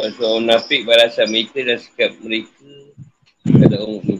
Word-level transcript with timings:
Kalau 0.00 0.40
orang 0.40 0.48
munafik 0.48 0.88
balasan 0.88 1.28
mereka 1.28 1.60
dan 1.60 1.76
sikap 1.76 2.12
mereka 2.24 2.56
Kata 3.44 3.76
orang 3.76 4.00
ni 4.08 4.16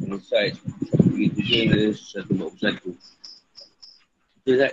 Menisai 0.00 0.56
Itu 1.16 1.40
je 1.44 1.58
ada 1.68 1.92
satu 1.92 2.32
buat 2.32 2.56
satu 2.56 2.96
Itu 4.40 4.52
tak? 4.56 4.72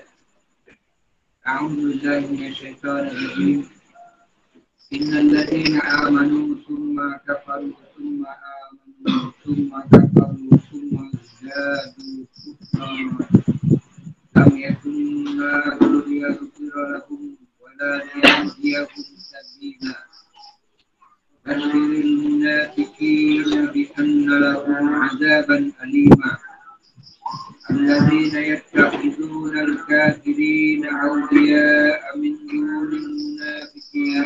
إن 4.93 5.13
الذين 5.17 5.81
آمنوا 5.81 6.55
ثم 6.67 6.95
كفروا 7.27 7.71
ثم 7.97 8.23
آمنوا 8.25 9.31
ثم 9.43 9.71
كفروا 9.91 10.57
ثم 10.71 10.93
ازدادوا 11.09 12.25
كفرا 12.31 12.95
لم 14.37 14.57
يكن 14.57 15.27
الله 15.27 16.05
ليغفر 16.07 16.73
لهم 16.93 17.35
ولا 17.61 18.03
ليهديهم 18.05 19.12
بشر 21.46 21.74
المنافقين 21.74 23.66
بأن 23.66 24.28
لهم 24.40 24.88
عذابا 24.94 25.72
أليما 25.82 26.36
الذين 27.70 28.34
يتخذون 28.36 29.58
الكافرين 29.58 30.86
أولياء 30.86 32.18
من 32.18 32.34
دون 32.46 32.92
المنافقين 32.92 34.24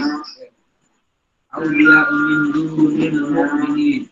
أولياء 1.54 2.12
من 2.12 2.52
دون 2.52 3.02
المؤمنين 3.02 4.08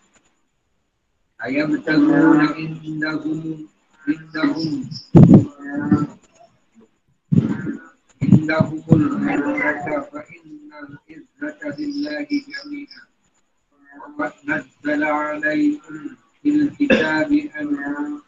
أيبتغون 1.44 2.40
عندهم 2.40 3.66
عندهم 4.08 4.90
عندهم 8.22 9.28
العزة 9.28 10.00
فإن 10.12 10.70
العزة 11.43 11.75
لله 11.79 12.27
جميعا. 12.47 13.03
نزل 14.47 15.03
عليكم 15.03 16.15
في 16.43 16.49
الكتاب 16.49 17.31
أن 17.31 18.19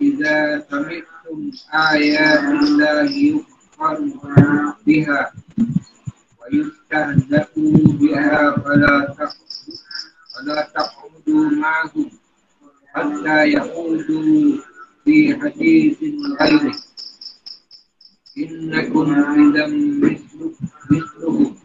إذا 0.00 0.66
سمعتم 0.70 1.50
آيات 1.74 2.44
الله 2.44 3.10
يكفر 3.10 3.96
بها 4.86 5.32
ويستهزأ 6.40 7.46
بها 8.00 8.56
فلا 8.56 9.14
فلا 10.34 10.68
تقعدوا 10.74 11.50
معهم 11.50 12.10
حتى 12.86 13.38
يقولوا 13.56 14.62
في 15.04 15.36
حديث 15.40 15.98
غيره. 16.40 16.76
إنكم 18.38 19.06
إذا 19.12 19.66
مثل 19.66 20.54
مثلهم. 20.90 21.56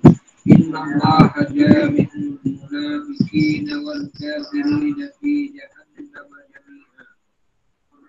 إن 0.50 0.76
الله 0.76 1.32
جامع 1.50 2.06
المنافقين 2.16 3.72
والكافرين 3.74 5.10
في 5.20 5.46
جهنم 5.46 6.30
جميعا 6.52 7.06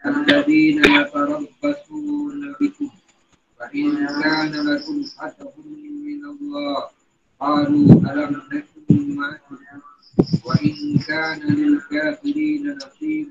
الذين 0.06 0.86
يتربصون 0.86 2.54
بكم 2.62 2.90
فإن 3.60 4.08
كان 4.24 4.52
لكم 4.70 5.04
فتح 5.04 5.54
من 6.06 6.26
الله 6.26 6.88
قالوا 7.40 7.92
ألم 8.14 8.42
نكن 8.54 9.16
معكم 9.16 9.58
وإن 10.46 10.98
كان 11.08 11.40
للكافرين 11.40 12.78
نصيب 12.78 13.30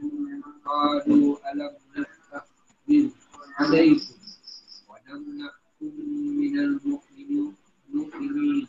قالوا 0.65 1.37
ألم 1.53 1.71
نستحفظ 1.97 3.11
عليكم 3.59 4.15
ونمنعكم 4.89 5.93
من 6.41 6.59
المؤمنين 6.59 8.67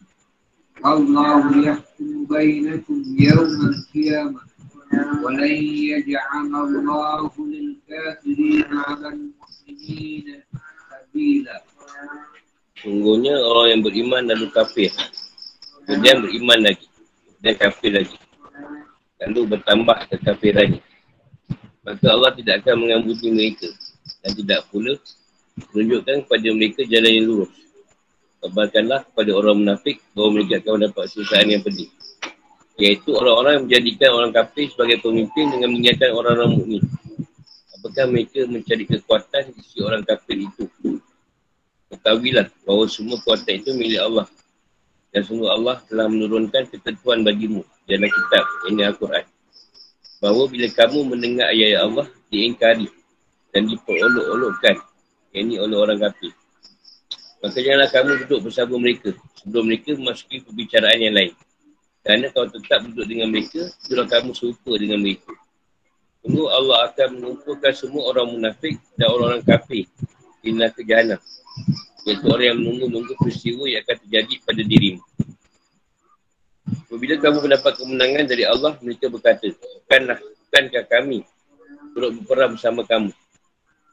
الله 0.86 1.68
يحكم 1.68 2.26
بينكم 2.26 3.04
يوم 3.20 3.60
القيامة 3.72 4.42
ولن 5.24 5.56
يجعل 5.92 6.52
الله 6.56 7.32
للكافرين 7.38 8.66
على 8.72 9.08
المؤمنين 9.08 10.28
سبيلا 10.92 11.58
Sungguhnya 12.78 13.34
orang 13.42 13.68
yang 13.74 13.82
beriman 13.82 14.30
lalu 14.30 14.54
kafir. 14.54 14.94
Kemudian 15.90 16.22
beriman 16.22 16.62
lagi. 16.62 16.86
Dan 17.42 17.58
kafir 17.58 17.90
lagi. 17.90 18.18
Lalu 19.18 19.58
bertambah 19.58 19.98
kekafirannya. 20.14 20.86
Maka 21.82 22.06
Allah 22.06 22.38
tidak 22.38 22.62
akan 22.62 22.86
mengampuni 22.86 23.34
mereka. 23.34 23.66
Dan 24.22 24.32
tidak 24.38 24.70
pula 24.70 24.94
menunjukkan 25.74 26.30
kepada 26.30 26.48
mereka 26.54 26.82
jalan 26.86 27.12
yang 27.18 27.26
lurus. 27.26 27.52
Kabarkanlah 28.43 29.07
kepada 29.07 29.31
orang 29.39 29.63
munafik 29.63 30.03
bahawa 30.19 30.35
mereka 30.35 30.59
akan 30.59 30.73
mendapat 30.83 31.05
susaan 31.15 31.47
yang 31.47 31.63
pedih. 31.63 31.87
Iaitu 32.75 33.15
orang-orang 33.15 33.53
yang 33.55 33.65
menjadikan 33.71 34.11
orang 34.19 34.33
kafir 34.35 34.67
sebagai 34.67 34.99
pemimpin 34.99 35.47
dengan 35.55 35.71
mengingatkan 35.71 36.11
orang-orang 36.11 36.51
mukmin. 36.59 36.83
Apakah 37.79 38.11
mereka 38.11 38.43
mencari 38.51 38.83
kekuatan 38.83 39.55
di 39.55 39.61
sisi 39.63 39.79
orang 39.87 40.03
kafir 40.03 40.43
itu? 40.43 40.67
Ketahuilah 41.95 42.51
bahawa 42.67 42.85
semua 42.91 43.15
kekuatan 43.23 43.63
itu 43.63 43.71
milik 43.79 44.03
Allah. 44.03 44.27
Dan 45.15 45.23
semua 45.23 45.55
Allah 45.55 45.79
telah 45.87 46.11
menurunkan 46.11 46.67
ketentuan 46.67 47.23
bagimu 47.23 47.63
dalam 47.87 48.11
kitab, 48.11 48.45
ini 48.73 48.83
Al-Quran. 48.83 49.23
Bahawa 50.19 50.51
bila 50.51 50.67
kamu 50.67 50.99
mendengar 51.15 51.55
ayat 51.55 51.85
Allah, 51.85 52.11
diingkari 52.27 52.91
dan 53.55 53.71
diperolok-olokkan. 53.71 54.83
Ini 55.31 55.63
oleh 55.63 55.77
orang 55.79 56.01
kafir. 56.01 56.33
Maka 57.43 57.59
janganlah 57.59 57.91
kamu 57.91 58.11
duduk 58.23 58.41
bersama 58.47 58.79
mereka 58.79 59.11
sebelum 59.35 59.67
mereka 59.67 59.99
memasuki 59.99 60.47
perbicaraan 60.47 61.01
yang 61.03 61.15
lain. 61.19 61.35
Kerana 62.07 62.31
kalau 62.31 62.47
tetap 62.55 62.87
duduk 62.87 63.07
dengan 63.07 63.35
mereka, 63.35 63.67
itulah 63.83 64.07
kamu 64.07 64.31
serupa 64.31 64.73
dengan 64.79 65.03
mereka. 65.03 65.35
Tunggu 66.23 66.47
Allah 66.55 66.87
akan 66.87 67.19
mengumpulkan 67.19 67.75
semua 67.75 68.15
orang 68.15 68.31
munafik 68.31 68.79
dan 68.95 69.11
orang-orang 69.11 69.43
kafir 69.43 69.91
di 70.39 70.55
neraka 70.55 70.87
jahanam. 70.87 71.19
Iaitu 72.07 72.27
orang 72.31 72.47
yang 72.47 72.59
menunggu-nunggu 72.63 73.15
peristiwa 73.19 73.67
yang 73.67 73.83
akan 73.87 73.97
terjadi 74.07 74.35
pada 74.47 74.63
dirimu. 74.63 75.03
Apabila 76.87 77.15
kamu 77.19 77.39
mendapat 77.43 77.73
kemenangan 77.75 78.25
dari 78.31 78.45
Allah, 78.47 78.73
mereka 78.79 79.11
berkata, 79.11 79.51
bukanlah, 79.51 80.19
bukankah 80.23 80.85
kami 80.87 81.27
turut 81.91 82.11
berperang 82.23 82.55
bersama 82.55 82.87
kamu. 82.87 83.11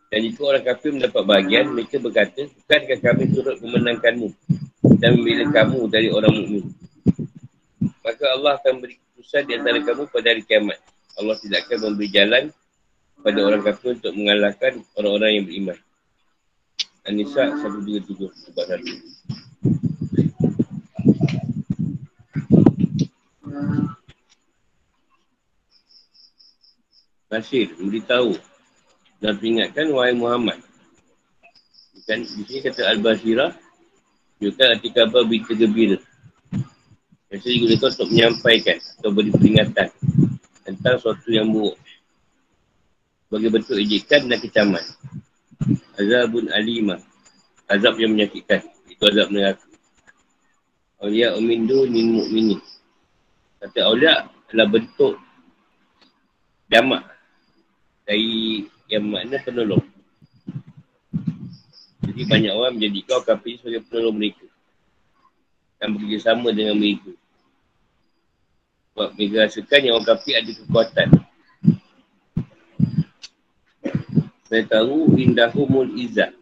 Dan 0.10 0.26
jika 0.26 0.42
orang 0.42 0.66
kafir 0.66 0.90
mendapat 0.90 1.22
bahagian, 1.22 1.70
mereka 1.70 2.02
berkata, 2.02 2.50
bukankah 2.50 2.98
kami 2.98 3.24
turut 3.30 3.62
memenangkanmu 3.62 4.34
dan 4.98 5.22
membela 5.22 5.46
kamu 5.54 5.86
dari 5.86 6.10
orang 6.10 6.34
mukmin. 6.34 6.66
Maka 8.02 8.26
Allah 8.34 8.58
akan 8.58 8.74
beri 8.82 8.98
keputusan 8.98 9.46
di 9.46 9.54
antara 9.54 9.78
kamu 9.86 10.10
pada 10.10 10.28
hari 10.34 10.42
kiamat. 10.42 10.82
Allah 11.14 11.38
tidak 11.38 11.70
akan 11.70 11.94
memberi 11.94 12.10
jalan 12.10 12.44
pada 13.22 13.40
orang 13.46 13.62
kafir 13.62 14.02
untuk 14.02 14.14
mengalahkan 14.18 14.82
orang-orang 14.98 15.32
yang 15.38 15.46
beriman. 15.46 15.78
An-Nisa 17.06 17.54
127 17.62 18.50
sebab 18.50 18.66
satu. 18.66 18.96
Nasir, 27.30 27.70
beritahu 27.78 28.34
dan 29.20 29.36
peringatkan 29.36 29.92
wahai 29.92 30.16
Muhammad. 30.16 30.60
Bukan 31.96 32.18
di 32.24 32.44
sini 32.48 32.60
kata 32.64 32.88
Al-Basirah, 32.96 33.52
juga 34.40 34.72
arti 34.72 34.90
kabar 34.96 35.28
berita 35.28 35.52
gembira. 35.52 36.00
Biasa 37.30 37.46
digunakan 37.46 37.92
untuk 37.94 38.10
menyampaikan 38.10 38.78
atau 38.80 39.12
beri 39.14 39.30
peringatan 39.30 39.88
tentang 40.66 40.96
sesuatu 40.98 41.30
yang 41.30 41.52
buruk. 41.52 41.78
Sebagai 43.30 43.50
bentuk 43.54 43.78
ejekan 43.78 44.26
dan 44.26 44.40
kecaman. 44.42 44.82
Azabun 46.00 46.50
alimah. 46.50 46.98
Azab 47.70 48.02
yang 48.02 48.18
menyakitkan. 48.18 48.66
Itu 48.90 49.06
azab 49.06 49.30
neraka. 49.30 49.62
Awliya 51.06 51.38
umindu 51.38 51.86
nin 51.86 52.18
mu'mini. 52.18 52.58
Kata 53.62 53.94
awliya 53.94 54.26
adalah 54.50 54.68
bentuk 54.74 55.14
jamak 56.74 57.06
dari 58.10 58.66
yang 58.90 59.06
makna 59.06 59.38
penolong. 59.46 59.86
Jadi 62.10 62.22
banyak 62.26 62.54
orang 62.58 62.74
menjadi 62.76 63.00
kau 63.06 63.22
kafir 63.22 63.62
sebagai 63.62 63.86
penolong 63.86 64.18
mereka. 64.18 64.50
Dan 65.78 65.96
bekerjasama 65.96 66.50
dengan 66.52 66.76
mereka. 66.76 67.14
Sebab 68.92 69.10
mereka 69.16 69.36
rasakan 69.46 69.80
yang 69.86 69.94
orang 69.96 70.10
kafir 70.10 70.34
ada 70.42 70.52
kekuatan. 70.52 71.08
Saya 74.50 74.64
tahu 74.66 75.14
indahumul 75.22 75.94
izzah. 75.94 76.34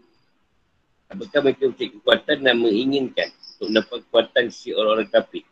Apakah 1.11 1.43
mereka 1.43 1.67
mencari 1.67 1.91
kekuatan 1.99 2.37
dan 2.39 2.55
menginginkan 2.55 3.29
untuk 3.59 3.67
mendapat 3.73 3.97
kekuatan 4.07 4.43
sisi 4.47 4.71
orang-orang 4.71 5.11
kafir. 5.11 5.43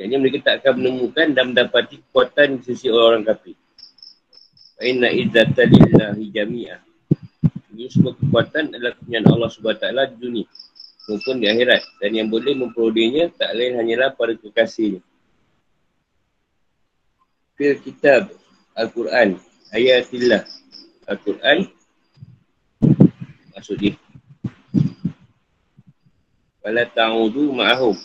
Yang 0.00 0.20
mereka 0.24 0.38
tak 0.40 0.54
akan 0.64 0.72
menemukan 0.80 1.26
dan 1.36 1.44
mendapati 1.52 2.00
kekuatan 2.00 2.64
sisi 2.64 2.88
orang-orang 2.88 3.28
kafir. 3.28 3.59
Inna 4.80 5.12
izzata 5.12 5.68
lillahi 5.68 6.32
jami'ah. 6.32 6.80
Ini 7.76 7.88
semua 7.92 8.16
kekuatan 8.16 8.72
adalah 8.72 8.96
kepunyaan 8.96 9.26
Allah 9.28 9.48
SWT 9.52 9.86
di 10.12 10.16
dunia. 10.16 10.46
maupun 11.10 11.42
di 11.42 11.46
akhirat. 11.50 11.82
Dan 12.00 12.10
yang 12.16 12.28
boleh 12.32 12.54
memperolehinya 12.54 13.34
tak 13.34 13.52
lain 13.56 13.76
hanyalah 13.76 14.14
para 14.16 14.32
kekasihnya. 14.36 15.04
Fil 17.60 17.76
kitab 17.84 18.32
Al-Quran 18.72 19.36
ayatillah 19.68 20.48
Al-Quran 21.04 21.68
maksud 23.52 23.76
dia 23.76 23.92
Wala 26.64 26.88
ta'udu 26.88 27.52
ma'ahum 27.52 28.00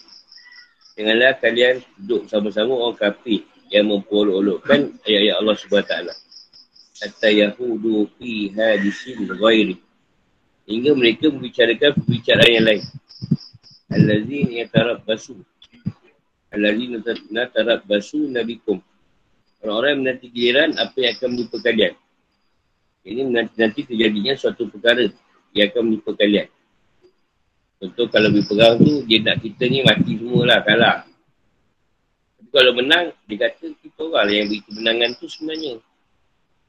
Janganlah 1.00 1.40
kalian 1.40 1.80
duduk 2.00 2.28
sama-sama 2.28 2.76
orang 2.76 3.00
kafir 3.00 3.48
yang 3.68 3.92
memperolok-olokkan 3.92 4.96
ayat-ayat 5.04 5.36
Allah 5.44 5.56
SWT. 5.60 6.25
Hatta 6.96 7.28
yahudu 7.28 8.08
fi 8.16 8.56
hadisin 8.56 9.28
ghairi. 9.28 9.76
Hingga 10.66 10.92
mereka 10.96 11.28
membicarakan 11.28 11.92
pembicaraan 12.00 12.52
yang 12.56 12.66
lain. 12.66 12.84
Al-lazin 13.92 14.48
yatarabbasu. 14.64 15.36
Al-lazin 16.56 17.04
yatarabbasu 17.30 18.32
nabikum. 18.32 18.80
Orang-orang 19.60 19.92
yang 19.92 20.02
menanti 20.02 20.28
giliran 20.32 20.72
apa 20.80 20.98
yang 20.98 21.14
akan 21.20 21.30
menimpa 21.36 21.58
kalian. 21.62 21.94
Ini 23.06 23.22
nanti 23.54 23.82
terjadinya 23.86 24.34
suatu 24.34 24.66
perkara 24.72 25.06
yang 25.54 25.68
akan 25.70 25.82
menimpa 25.86 26.12
kalian. 26.18 26.48
Contoh 27.76 28.08
kalau 28.08 28.32
berperang 28.32 28.80
tu, 28.80 29.04
dia 29.04 29.20
nak 29.20 29.44
kita 29.44 29.68
ni 29.68 29.84
mati 29.84 30.16
semualah, 30.16 30.64
kalah. 30.64 31.04
Tapi 32.40 32.50
kalau 32.56 32.72
menang, 32.72 33.12
dia 33.28 33.36
kata 33.46 33.68
kita 33.84 34.00
orang 34.00 34.26
lah 34.26 34.34
yang 34.34 34.48
beri 34.48 34.62
kemenangan 34.64 35.10
tu 35.20 35.28
sebenarnya. 35.28 35.74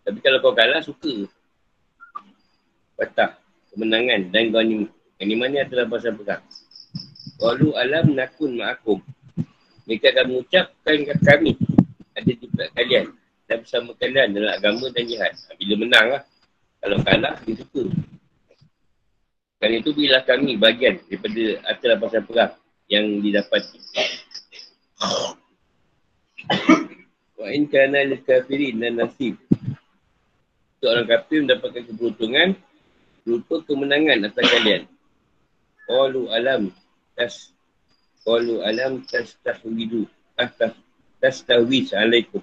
Tapi 0.06 0.18
kalau 0.22 0.38
kau 0.38 0.54
kalah, 0.54 0.78
suka. 0.78 1.26
Patah 2.94 3.42
kemenangan 3.76 4.32
dan 4.32 4.54
ni. 4.64 4.88
Yang 5.20 5.28
ni 5.28 5.58
adalah 5.60 5.84
pasal 5.90 6.16
perang. 6.16 6.40
Walu 7.36 7.76
alam 7.76 8.16
nakun 8.16 8.56
ma'akum. 8.56 9.04
Mereka 9.84 10.16
akan 10.16 10.24
mengucapkan 10.32 10.96
kami 11.20 11.52
ada 12.16 12.32
di 12.32 12.46
pihak 12.48 12.72
kalian 12.72 13.06
dan 13.44 13.56
bersama 13.60 13.92
kalian 14.00 14.32
dalam 14.32 14.50
agama 14.56 14.88
dan 14.88 15.04
jihad. 15.04 15.36
Bila 15.60 15.74
menang 15.76 16.06
lah. 16.16 16.22
Kalau 16.80 16.98
kalah, 17.04 17.34
dia 17.44 17.56
suka. 17.60 17.84
Kerana 19.56 19.76
itu 19.80 19.90
bila 19.96 20.20
kami 20.24 20.60
bagian 20.60 21.00
daripada 21.08 21.44
acara 21.64 21.94
pasal 21.96 22.22
perang 22.24 22.52
yang 22.92 23.20
didapat. 23.24 23.62
Wa 27.36 27.46
in 27.52 27.64
kana 27.68 28.04
lil 28.04 28.20
kafirin 28.24 28.84
nasib. 28.96 29.36
Untuk 30.86 31.02
orang 31.02 31.10
kafir 31.10 31.42
mendapatkan 31.42 31.82
keberuntungan 31.82 32.48
berupa 33.26 33.58
kemenangan 33.66 34.22
atas 34.22 34.46
kalian. 34.54 34.82
Qalu 35.90 36.30
alam 36.30 36.62
tas 37.18 37.50
qalu 38.22 38.62
alam 38.62 39.02
tas 39.02 39.34
tahwidu 39.42 40.06
atas 40.38 40.78
tas 41.18 41.42
tahwis 41.42 41.90
alaikum. 41.90 42.38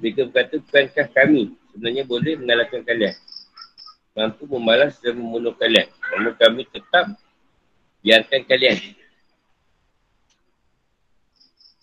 Mereka 0.00 0.32
berkata, 0.32 0.56
bukankah 0.56 1.04
kami 1.12 1.52
sebenarnya 1.68 2.08
boleh 2.08 2.32
mengalahkan 2.40 2.80
kalian? 2.80 3.12
mampu 4.16 4.48
membalas 4.48 4.96
dan 5.04 5.20
membunuh 5.20 5.52
kalian. 5.52 5.92
Namun 6.16 6.32
kami 6.40 6.64
tetap 6.72 7.12
biarkan 8.00 8.40
kalian. 8.48 8.80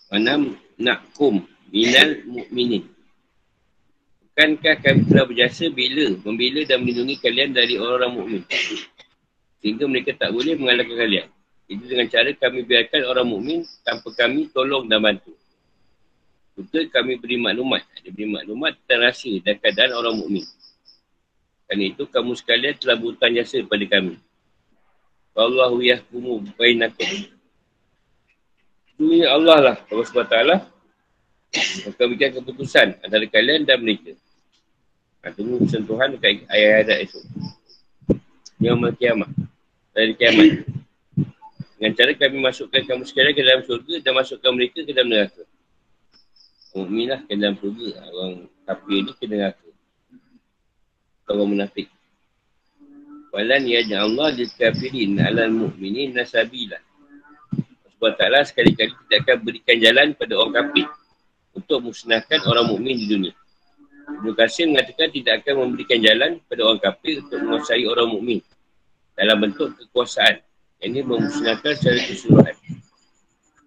Mana 0.09 0.41
nakum 0.81 1.45
minal 1.69 2.17
mu'minin. 2.25 2.89
Bukankah 4.41 4.81
kami 4.81 5.05
telah 5.05 5.25
berjasa 5.29 5.69
bila 5.69 6.17
membela 6.25 6.65
dan 6.65 6.81
melindungi 6.81 7.13
kalian 7.21 7.53
dari 7.53 7.77
orang-orang 7.77 8.09
mukmin 8.09 8.43
Sehingga 9.61 9.85
mereka 9.85 10.17
tak 10.17 10.33
boleh 10.33 10.57
mengalahkan 10.57 10.97
kalian. 10.97 11.27
Itu 11.69 11.85
dengan 11.85 12.09
cara 12.09 12.33
kami 12.33 12.65
biarkan 12.65 13.05
orang 13.05 13.27
mukmin 13.29 13.61
tanpa 13.85 14.09
kami 14.17 14.49
tolong 14.49 14.89
dan 14.89 14.97
bantu. 14.97 15.37
Betul 16.57 16.89
kami 16.89 17.21
beri 17.21 17.37
maklumat. 17.37 17.85
Ada 17.85 18.09
beri 18.09 18.33
maklumat 18.33 18.81
tentang 18.81 19.13
rasa 19.13 19.29
dan 19.45 19.61
keadaan 19.61 19.91
orang 19.93 20.15
mukmin. 20.17 20.45
Kerana 21.69 21.83
itu 21.85 22.03
kamu 22.09 22.31
sekalian 22.33 22.73
telah 22.81 22.97
berhutang 22.97 23.37
jasa 23.37 23.61
kepada 23.61 23.85
kami. 23.93 24.17
Wallahu 25.37 25.85
yahkumu 25.85 26.49
bainakum. 26.57 27.29
Ini 28.97 29.21
Allah 29.21 29.57
lah, 29.61 29.77
Allah 29.85 30.05
SWT 30.09 30.37
akan 31.93 32.05
berikan 32.09 32.41
keputusan 32.41 33.05
antara 33.05 33.25
kalian 33.29 33.69
dan 33.69 33.77
mereka. 33.85 34.17
Tunggu 35.21 35.61
sentuhan 35.69 36.09
dekat 36.17 36.49
ayat-ayat 36.49 37.05
esok. 37.05 37.23
Yang 38.57 38.97
kiamat. 38.97 39.29
Dari 39.93 40.13
kiamat. 40.17 40.65
Dengan 41.77 41.91
cara 41.97 42.11
kami 42.17 42.37
masukkan 42.41 42.81
kamu 42.85 43.03
sekalian 43.05 43.33
ke 43.33 43.41
dalam 43.41 43.61
surga 43.65 43.95
dan 44.01 44.13
masukkan 44.17 44.51
mereka 44.53 44.81
ke 44.81 44.93
dalam 44.93 45.09
neraka. 45.09 45.43
Mukminlah 46.73 47.21
ke 47.25 47.33
dalam 47.37 47.57
surga. 47.57 47.89
Orang 48.09 48.33
kafir 48.65 48.99
ni 49.05 49.13
ke 49.17 49.25
neraka 49.29 49.71
orang 51.31 51.49
munafik. 51.55 51.87
Walan 53.31 53.63
yaj'allah 53.63 54.35
lil 54.35 54.51
kafirin 54.59 55.15
'alal 55.23 55.51
mu'minin 55.51 56.11
nasabila. 56.11 56.75
Sebab 57.95 58.11
taklah 58.19 58.43
sekali-kali 58.43 58.91
kita 58.91 59.15
akan 59.23 59.37
berikan 59.45 59.77
jalan 59.79 60.07
pada 60.17 60.33
orang 60.35 60.53
kafir 60.59 60.87
untuk 61.55 61.79
musnahkan 61.87 62.43
orang 62.43 62.67
mukmin 62.67 62.99
di 62.99 63.07
dunia. 63.07 63.33
Ibn 64.21 64.37
Qasir 64.37 64.69
mengatakan 64.69 65.09
tidak 65.09 65.41
akan 65.41 65.65
memberikan 65.65 65.97
jalan 65.97 66.37
pada 66.45 66.61
orang 66.61 66.77
kafir 66.77 67.25
untuk 67.25 67.41
menguasai 67.41 67.89
orang 67.89 68.05
mukmin 68.05 68.39
dalam 69.17 69.41
bentuk 69.41 69.73
kekuasaan. 69.81 70.45
Ini 70.77 71.01
memusnahkan 71.01 71.73
secara 71.73 71.97
keseluruhan. 72.05 72.53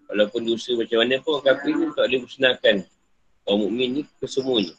Walaupun 0.07 0.47
dosa 0.47 0.71
macam 0.79 0.97
mana 1.03 1.19
pun 1.19 1.31
orang 1.35 1.47
kafir 1.51 1.73
ni 1.75 1.85
tak 1.91 2.03
boleh 2.07 2.19
musnahkan 2.23 2.75
orang 3.43 3.59
mukmin 3.67 3.87
ni 3.99 4.01
kesemuanya. 4.23 4.73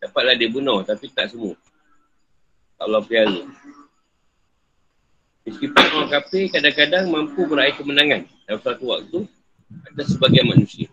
Dapatlah 0.00 0.34
dia 0.40 0.48
bunuh 0.48 0.80
tapi 0.88 1.12
tak 1.12 1.28
semua. 1.28 1.52
Allah 2.80 3.04
pelihara. 3.04 3.44
Meskipun 5.44 5.84
orang 6.00 6.12
kafir 6.16 6.48
kadang-kadang 6.48 7.12
mampu 7.12 7.44
meraih 7.44 7.76
kemenangan 7.76 8.24
dalam 8.48 8.60
suatu 8.64 8.84
waktu 8.88 9.18
atas 9.92 10.16
sebagian 10.16 10.48
manusia. 10.48 10.88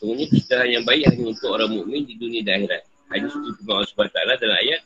Sebenarnya 0.00 0.26
kesedaran 0.32 0.68
yang 0.72 0.84
baik 0.88 1.04
hanya 1.12 1.24
untuk 1.28 1.52
orang 1.52 1.70
mukmin 1.76 2.08
di 2.08 2.16
dunia 2.16 2.40
dan 2.40 2.64
akhirat. 2.64 2.82
Hadis 3.12 3.28
seperti 3.36 3.52
firman 3.60 3.74
Allah 3.84 3.88
SWT 3.92 4.16
dalam 4.40 4.58
ayat 4.64 4.80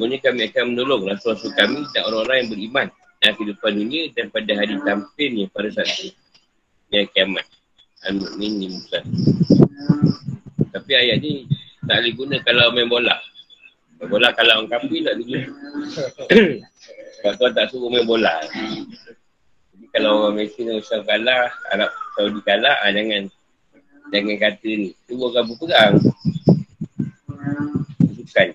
Sebenarnya 0.00 0.18
kami 0.24 0.40
akan 0.48 0.64
menolong 0.72 1.02
rasul-rasul 1.12 1.52
kami 1.52 1.84
dan 1.92 2.08
orang-orang 2.08 2.36
yang 2.40 2.48
beriman 2.48 2.86
dalam 3.20 3.34
kehidupan 3.36 3.72
dunia 3.76 4.02
dan 4.16 4.26
pada 4.32 4.52
hari 4.56 4.74
tampilnya 4.80 5.44
pada 5.52 5.68
saat 5.76 5.92
itu. 6.00 6.16
Yang 6.88 7.12
kiamat. 7.12 7.44
Al-Mu'min 8.08 8.52
ni 8.56 8.66
Musa. 8.72 9.04
Tapi 10.72 10.92
ayat 10.96 11.20
ni 11.20 11.44
tak 11.84 12.00
boleh 12.00 12.12
guna 12.16 12.36
kalau 12.48 12.72
main 12.72 12.88
bola. 12.88 13.16
Bola 14.00 14.32
kalau 14.32 14.64
orang 14.64 14.72
kafir 14.72 15.04
tak. 15.04 15.14
Sebab 17.20 17.32
tuan 17.36 17.52
tak 17.52 17.68
suruh 17.68 17.92
main 17.92 18.08
bola. 18.08 18.40
Jadi 18.48 19.86
kalau 19.92 20.24
orang 20.24 20.40
Malaysia 20.40 20.64
nak 20.64 20.80
usah 20.80 21.04
kalah, 21.04 21.52
Arab 21.76 21.92
Saudi 22.16 22.40
kalah, 22.40 22.80
ah, 22.80 22.88
jangan 22.88 23.28
jangan 24.10 24.36
kata 24.38 24.70
ni. 24.70 24.88
Tu 25.06 25.14
bukan 25.14 25.42
berperang. 25.54 25.94
Bukan. 27.98 28.48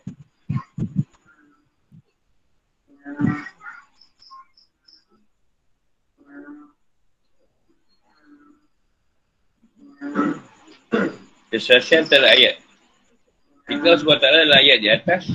Kesaksian 11.52 12.04
antara 12.04 12.36
ayat 12.36 12.60
kita 13.66 13.98
sebab 13.98 14.22
tak 14.22 14.30
ada 14.30 14.62
ayat 14.62 14.78
di 14.78 14.90
atas 14.94 15.26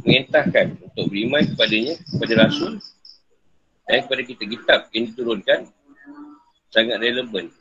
mengintahkan 0.00 0.72
untuk 0.80 1.04
beriman 1.12 1.44
kepadanya, 1.44 1.94
kepada 2.00 2.34
Rasul 2.48 2.80
dan 3.84 4.08
kepada 4.08 4.22
kita 4.24 4.44
kitab 4.48 4.80
yang 4.96 5.04
diturunkan 5.12 5.68
sangat 6.72 6.96
relevan. 6.96 7.52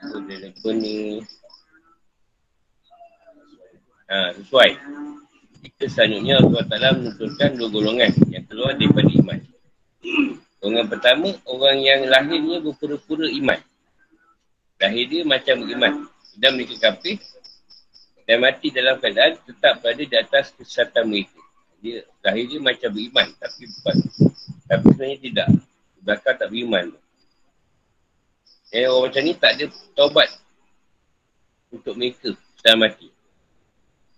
Relevan 0.00 0.76
ni 0.80 1.20
ha, 4.08 4.32
sesuai. 4.32 4.70
Kita 5.60 5.84
selanjutnya 5.92 6.40
Allah 6.40 6.62
Ta'ala 6.64 6.88
menentukan 6.96 7.50
dua 7.60 7.68
golongan 7.68 8.10
yang 8.32 8.44
keluar 8.48 8.72
daripada 8.72 9.12
iman. 9.12 9.40
Golongan 10.60 10.86
pertama, 10.88 11.28
orang 11.44 11.78
yang 11.84 12.00
lahirnya 12.08 12.64
berpura-pura 12.64 13.28
iman. 13.28 13.60
Lahir 14.80 15.04
dia 15.04 15.22
macam 15.28 15.60
iman. 15.68 15.92
Dan 16.40 16.56
mereka 16.56 16.80
kafir, 16.80 17.20
dan 18.24 18.40
mati 18.40 18.72
dalam 18.72 18.96
keadaan 19.02 19.36
tetap 19.42 19.82
berada 19.84 20.00
di 20.06 20.16
atas 20.16 20.54
kesesatan 20.56 21.10
mereka. 21.10 21.36
Dia 21.82 22.06
lahir 22.24 22.46
dia 22.48 22.60
macam 22.62 22.88
beriman 22.94 23.28
tapi. 23.36 23.68
Tapi 24.64 24.84
sebenarnya 24.94 25.18
tidak. 25.20 25.48
Belakang 26.00 26.36
tak 26.38 26.48
beriman. 26.48 26.84
Eh, 28.70 28.86
orang 28.86 29.10
macam 29.10 29.22
ni 29.26 29.34
tak 29.34 29.50
ada 29.58 29.64
taubat 29.98 30.30
untuk 31.74 31.98
mereka 31.98 32.30
setelah 32.54 32.86
mati. 32.86 33.10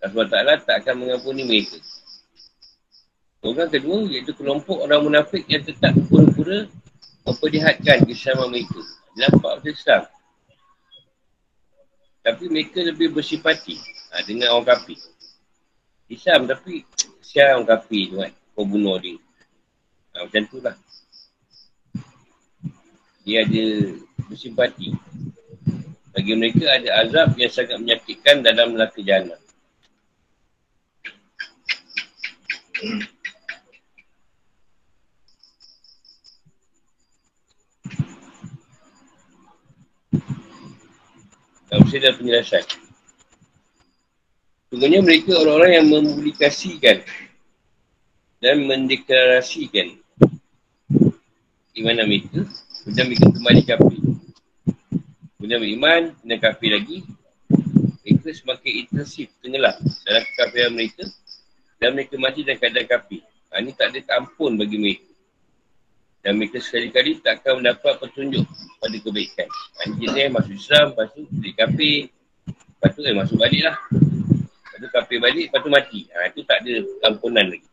Allah 0.03 0.27
Ta'ala 0.29 0.55
tak 0.61 0.85
akan 0.85 0.95
mengampuni 1.07 1.47
mereka. 1.47 1.81
Orang 3.43 3.73
kedua 3.73 4.07
iaitu 4.13 4.37
kelompok 4.37 4.85
orang 4.85 5.03
munafik 5.03 5.49
yang 5.49 5.65
tetap 5.65 5.97
pura-pura 6.07 6.69
memperlihatkan 7.25 8.05
keislaman 8.05 8.53
mereka. 8.53 8.81
Nampak 9.17 9.63
macam 9.63 9.73
Islam. 9.73 10.03
Tapi 12.23 12.45
mereka 12.47 12.79
lebih 12.87 13.11
bersipati 13.11 13.81
ha, 14.15 14.23
dengan 14.23 14.55
orang 14.55 14.79
kafir. 14.79 15.01
Islam 16.07 16.45
tapi 16.45 16.87
siapa 17.25 17.59
orang 17.59 17.67
kafir 17.67 18.03
tu 18.13 18.17
kan. 18.21 18.33
Kau 18.53 18.69
bunuh 18.69 19.01
dia. 19.01 19.17
Ha, 20.15 20.29
macam 20.29 20.43
tu 20.47 20.59
lah. 20.61 20.77
Dia 23.27 23.47
ada 23.47 23.65
bersimpati. 24.26 24.95
Bagi 26.12 26.33
mereka 26.37 26.69
ada 26.69 27.09
azab 27.09 27.35
yang 27.41 27.49
sangat 27.49 27.81
menyakitkan 27.81 28.45
dalam 28.45 28.76
neraka 28.76 29.00
jana. 29.00 29.37
Tafsir 41.73 42.05
dan 42.05 42.12
penjelasan. 42.21 42.64
Sebenarnya 44.69 45.00
mereka 45.00 45.33
orang-orang 45.41 45.73
yang 45.81 45.87
mempublikasikan 45.88 47.00
dan 48.45 48.57
mendeklarasikan 48.69 49.97
iman 51.73 52.05
mereka 52.05 52.45
Kemudian 52.83 53.07
mereka 53.07 53.26
kembali 53.31 53.62
kafir. 53.62 54.02
Kemudian 55.43 55.59
beriman, 55.59 56.03
kemudian 56.23 56.39
kafir 56.39 56.71
lagi. 56.71 57.03
Mereka 58.07 58.31
semakin 58.31 58.73
intensif 58.87 59.27
tenggelam 59.43 59.75
dalam 60.07 60.23
kekafiran 60.23 60.71
mereka. 60.71 61.03
Dan 61.83 61.99
mereka 61.99 62.15
mati 62.15 62.47
dalam 62.47 62.63
keadaan 62.63 62.87
kafir. 62.87 63.27
Ha, 63.51 63.59
ini 63.59 63.75
tak 63.75 63.91
ada 63.91 64.23
ampun 64.23 64.55
bagi 64.55 64.79
mereka. 64.79 65.11
Dan 66.23 66.39
mereka 66.39 66.63
sekali-kali 66.63 67.19
tak 67.27 67.43
akan 67.43 67.59
mendapat 67.59 67.99
petunjuk 67.99 68.47
pada 68.79 68.97
kebaikan. 69.03 69.51
Ha, 69.51 69.79
ini 69.91 70.07
jenis 70.07 70.31
masuk 70.31 70.55
Islam, 70.55 70.87
lepas 70.95 71.07
tu 71.11 71.21
jadi 71.27 71.53
kafir. 71.59 71.99
Lepas 72.47 72.91
tu 72.95 73.01
eh, 73.03 73.15
masuk 73.19 73.37
balik 73.43 73.63
lah. 73.67 73.77
Lepas 73.91 74.79
tu 74.79 74.89
kafir 74.95 75.19
balik, 75.19 75.47
lepas 75.51 75.59
tu 75.59 75.71
mati. 75.75 76.01
Ha, 76.15 76.31
itu 76.31 76.47
tak 76.47 76.63
ada 76.63 76.75
ampunan 77.11 77.51
lagi. 77.51 77.67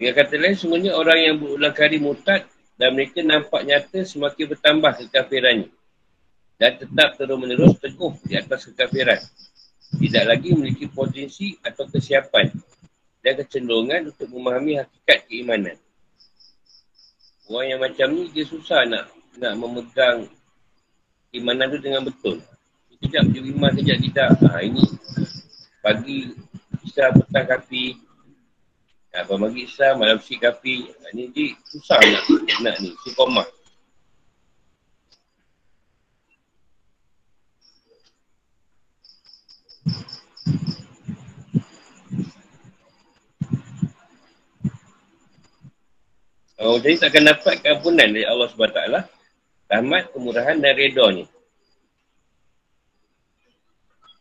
Dengan 0.00 0.16
kata 0.16 0.34
lain, 0.40 0.56
semuanya 0.56 0.96
orang 0.96 1.18
yang 1.20 1.36
berulang 1.36 1.76
kali 1.76 2.00
mutad 2.00 2.55
dan 2.76 2.92
mereka 2.92 3.24
nampak 3.24 3.64
nyata 3.64 4.04
semakin 4.04 4.52
bertambah 4.52 4.92
kekafirannya. 5.04 5.72
Dan 6.56 6.72
tetap 6.80 7.20
terus-menerus 7.20 7.76
teguh 7.80 8.16
di 8.24 8.36
atas 8.36 8.64
kekafiran. 8.72 9.20
Tidak 9.96 10.24
lagi 10.24 10.56
memiliki 10.56 10.88
potensi 10.88 11.56
atau 11.60 11.84
kesiapan 11.88 12.48
dan 13.20 13.32
kecenderungan 13.42 14.12
untuk 14.12 14.28
memahami 14.32 14.80
hakikat 14.80 15.28
keimanan. 15.28 15.76
Orang 17.46 17.66
yang 17.68 17.80
macam 17.80 18.08
ni, 18.12 18.32
dia 18.32 18.44
susah 18.48 18.88
nak 18.88 19.12
nak 19.36 19.52
memegang 19.60 20.24
keimanan 21.28 21.68
tu 21.72 21.78
dengan 21.80 22.02
betul. 22.04 22.40
Kejap 22.96 23.28
dia 23.28 23.44
iman, 23.44 23.72
kejap 23.76 23.98
tidak. 24.00 24.28
Ha, 24.40 24.64
ini 24.64 24.84
pagi 25.84 26.32
bisa 26.80 27.12
petang 27.12 27.46
kapi, 27.46 28.05
apa 29.16 29.32
bagi 29.40 29.64
Islam, 29.64 30.04
malam 30.04 30.20
si 30.20 30.36
kapi. 30.36 30.92
Ini 31.16 31.32
dia 31.32 31.56
susah 31.72 31.96
nak, 31.96 32.24
nak 32.60 32.76
ni. 32.84 32.92
Si 33.00 33.16
koma. 33.16 33.48
Oh, 46.60 46.76
jadi 46.82 47.08
takkan 47.08 47.24
dapat 47.24 47.64
keampunan 47.64 48.10
dari 48.12 48.28
Allah 48.28 48.52
SWT. 48.52 48.80
Rahmat, 49.66 50.12
kemurahan 50.12 50.60
dan 50.60 50.76
reda 50.76 51.08
ni. 51.14 51.24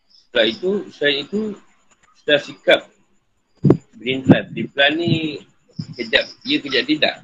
Setelah 0.08 0.48
itu, 0.48 0.72
selain 0.94 1.26
itu, 1.28 1.42
sudah 2.24 2.40
sikap 2.40 2.80
Berinflan. 3.96 4.44
Berinflan 4.52 4.92
ni 5.00 5.40
kejap 5.96 6.26
dia 6.44 6.58
kejap 6.60 6.84
tidak. 6.88 7.16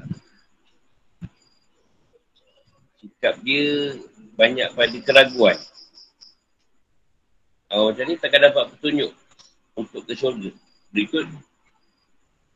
Sikap 2.99 3.35
dia 3.43 3.97
banyak 4.35 4.69
pada 4.73 4.97
keraguan. 5.03 5.57
Oh, 7.71 7.87
macam 7.87 8.03
ni 8.03 8.19
takkan 8.19 8.51
dapat 8.51 8.67
petunjuk 8.75 9.11
untuk 9.79 10.03
ke 10.03 10.13
syurga. 10.17 10.51
Berikut 10.91 11.23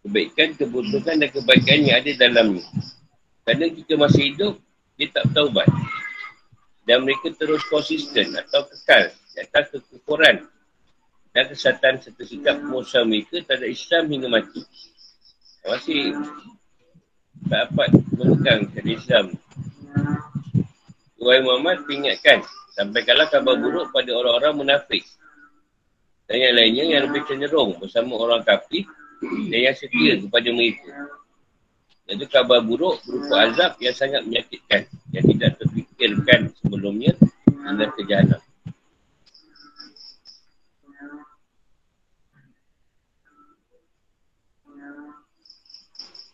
kebaikan, 0.03 0.53
kebutuhan 0.59 1.15
dan 1.23 1.29
kebaikan 1.31 1.79
yang 1.87 1.97
ada 2.03 2.11
dalam 2.19 2.59
ni. 2.59 2.63
Kerana 3.47 3.71
kita 3.71 3.93
masih 3.95 4.33
hidup, 4.33 4.53
dia 4.99 5.07
tak 5.09 5.31
bertaubat. 5.31 5.69
Dan 6.85 7.07
mereka 7.07 7.31
terus 7.33 7.63
konsisten 7.71 8.35
atau 8.35 8.67
kekal 8.67 9.09
di 9.33 9.37
atas 9.41 9.71
kekukuran 9.73 10.45
dan 11.35 11.51
kesihatan 11.51 11.99
serta 11.99 12.23
sikap 12.23 12.55
pengusaha 12.63 13.03
mereka 13.03 13.43
terhadap 13.43 13.67
Islam 13.67 14.03
hingga 14.07 14.27
mati. 14.31 14.63
Masih 15.67 16.15
tak 17.51 17.75
dapat 17.75 17.89
memegang 18.15 18.71
kepada 18.71 18.89
Islam. 18.95 19.25
Tuhan 21.19 21.41
Muhammad 21.43 21.83
ingatkan 21.91 22.39
sampai 22.71 23.03
kalah 23.03 23.27
kabar 23.27 23.59
buruk 23.59 23.91
pada 23.91 24.15
orang-orang 24.15 24.63
munafik. 24.63 25.03
Dan 26.25 26.39
yang 26.39 26.55
lainnya 26.55 26.83
yang 26.87 27.03
lebih 27.11 27.27
cenderung 27.27 27.75
bersama 27.83 28.15
orang 28.15 28.41
kafir 28.41 28.87
dan 29.51 29.59
yang 29.59 29.75
setia 29.75 30.15
kepada 30.15 30.49
mereka. 30.55 30.89
Itu 32.07 32.25
kabar 32.31 32.63
buruk 32.63 33.03
berupa 33.03 33.49
azab 33.49 33.75
yang 33.83 33.95
sangat 33.97 34.23
menyakitkan 34.23 34.87
yang 35.11 35.25
tidak 35.35 35.51
terfikirkan 35.59 36.39
sebelumnya 36.63 37.11
hingga 37.49 37.91
ke 37.91 38.01
jahanam. 38.07 38.41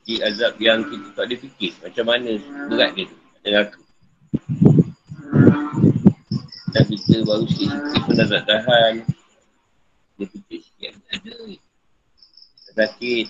Di 0.07 0.17
azab 0.21 0.57
yang 0.57 0.81
kita 0.89 1.07
tak 1.13 1.25
ada 1.29 1.35
fikir 1.37 1.71
macam 1.81 2.05
mana 2.09 2.31
berat 2.67 2.91
dia 2.97 3.07
dengan 3.45 3.69
aku 3.69 3.81
dan 6.71 6.83
kita 6.87 7.15
baru 7.27 7.45
sikit-sikit 7.51 8.01
pun 8.07 8.13
dah 8.15 8.27
tak 8.31 8.43
tahan. 8.47 8.93
Dia 10.15 10.25
fikir 10.31 10.59
sikit 10.63 10.91
ada 11.11 11.35
sakit. 12.71 13.27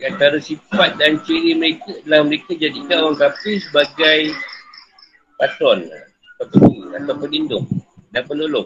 Di 0.00 0.02
antara 0.08 0.40
sifat 0.40 0.96
dan 0.96 1.20
ciri 1.28 1.52
mereka 1.52 1.92
adalah 2.00 2.24
mereka 2.24 2.56
jadikan 2.56 3.04
orang 3.04 3.20
kafir 3.20 3.60
sebagai 3.60 4.32
patron 5.36 5.84
atau 6.40 7.14
pelindung 7.20 7.68
dan 8.08 8.24
penolong 8.24 8.64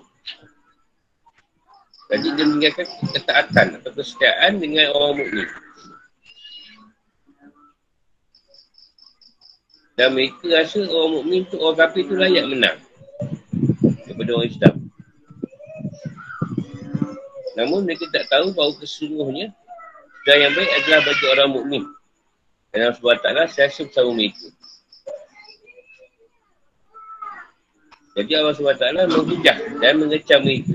jadi 2.14 2.30
dia 2.38 2.46
meninggalkan 2.46 2.86
ketaatan 3.10 3.66
atau 3.82 3.90
kesetiaan 3.90 4.62
dengan 4.62 4.94
orang 4.94 5.18
mukmin. 5.18 5.48
Dan 9.98 10.14
mereka 10.14 10.46
rasa 10.46 10.86
orang 10.86 11.10
mukmin 11.18 11.42
tu 11.50 11.58
orang 11.58 11.74
kafir 11.82 12.06
tu 12.06 12.14
layak 12.14 12.46
menang 12.46 12.78
daripada 14.06 14.30
orang 14.30 14.46
Islam. 14.46 14.74
Namun 17.58 17.82
mereka 17.82 18.06
tak 18.14 18.30
tahu 18.30 18.54
bahawa 18.54 18.78
kesungguhnya 18.78 19.50
dan 20.22 20.36
yang 20.38 20.52
baik 20.54 20.70
adalah 20.70 21.00
bagi 21.02 21.26
orang 21.34 21.50
mukmin. 21.50 21.82
Dan 22.70 22.94
Allah 22.94 22.94
SWT 22.94 23.58
siasa 23.58 23.90
bersama 23.90 24.14
mereka. 24.14 24.46
Jadi 28.14 28.30
Allah 28.38 28.54
SWT 28.54 28.86
menghujah 29.10 29.58
dan 29.82 29.98
mengecam 29.98 30.40
mereka. 30.46 30.74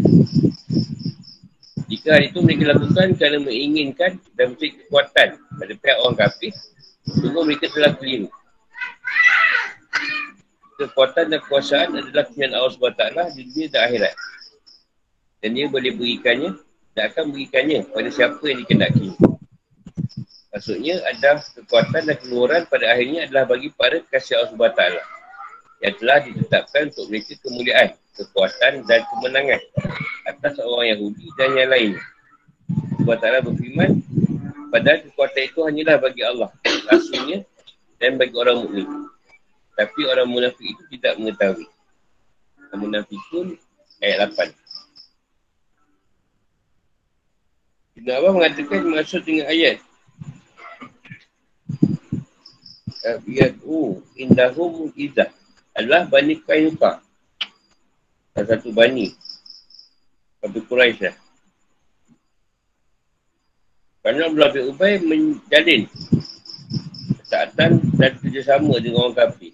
Jika 1.99 2.15
itu 2.23 2.39
mereka 2.39 2.71
lakukan 2.71 3.11
kerana 3.19 3.43
menginginkan 3.43 4.23
dan 4.39 4.55
mencari 4.55 4.71
kekuatan 4.71 5.35
pada 5.35 5.73
pihak 5.75 5.97
orang 5.99 6.15
kafir, 6.15 6.55
sungguh 7.03 7.43
mereka 7.43 7.67
telah 7.75 7.91
keliru. 7.91 8.31
Kekuatan 10.79 11.27
dan 11.27 11.43
kekuasaan 11.43 11.99
adalah 11.99 12.23
kemenyan 12.31 12.55
Allah 12.55 12.71
SWT 12.71 13.03
di 13.35 13.41
dunia 13.51 13.67
dan 13.67 13.81
akhirat. 13.83 14.15
Dan 15.43 15.49
dia 15.59 15.67
boleh 15.67 15.91
berikannya 15.91 16.55
dan 16.95 17.03
akan 17.11 17.35
berikannya 17.35 17.83
pada 17.91 18.09
siapa 18.15 18.43
yang 18.47 18.63
dikendaki. 18.63 19.11
Maksudnya 20.55 21.03
ada 21.03 21.43
kekuatan 21.51 22.07
dan 22.07 22.15
keluaran 22.15 22.63
pada 22.71 22.95
akhirnya 22.95 23.27
adalah 23.27 23.43
bagi 23.43 23.75
para 23.75 23.99
kasih 24.07 24.39
Allah 24.39 24.55
SWT 24.55 24.83
yang 25.83 25.95
telah 25.99 26.17
ditetapkan 26.23 26.95
untuk 26.95 27.11
mereka 27.11 27.35
kemuliaan, 27.43 27.91
kekuatan 28.19 28.83
dan 28.83 28.99
kemenangan 29.07 29.61
atas 30.27 30.59
orang 30.59 30.91
Yahudi 30.91 31.25
dan 31.39 31.55
yang 31.55 31.71
lain. 31.71 31.91
Allah 32.99 33.17
Ta'ala 33.17 33.39
berfirman, 33.41 34.03
padahal 34.69 34.99
kekuatan 35.07 35.43
itu 35.47 35.59
hanyalah 35.63 35.95
bagi 35.97 36.21
Allah, 36.27 36.49
Rasulnya 36.91 37.47
dan 37.97 38.19
bagi 38.19 38.35
orang 38.35 38.67
mukmin. 38.67 38.87
Tapi 39.79 40.01
orang 40.11 40.27
munafik 40.27 40.67
itu 40.67 40.83
tidak 40.91 41.15
mengetahui. 41.15 41.67
Orang 42.67 42.79
munafik 42.83 43.19
pun 43.31 43.55
ayat 44.03 44.27
8. 44.35 44.51
Ibn 47.99 48.09
Abbas 48.15 48.31
mengatakan 48.35 48.79
maksud 48.91 49.21
dengan 49.27 49.47
ayat. 49.51 49.79
Ayat 53.03 53.55
U. 53.63 54.03
Indahum 54.19 54.91
Izzah. 54.95 55.31
Adalah 55.75 56.07
Bani 56.07 56.39
Kainuka. 56.43 57.03
Salah 58.39 58.55
satu 58.55 58.71
Bani. 58.71 59.11
Bani 60.39 60.59
Quraisy 60.63 61.11
lah. 61.11 61.15
Kerana 63.99 64.31
Abdullah 64.31 64.51
bin 64.55 64.63
Ubay 64.71 64.95
menjalin 65.03 65.83
ketaatan 67.19 67.83
dan 67.99 68.11
kerjasama 68.23 68.79
dengan 68.79 69.11
orang 69.11 69.27
kafir. 69.27 69.51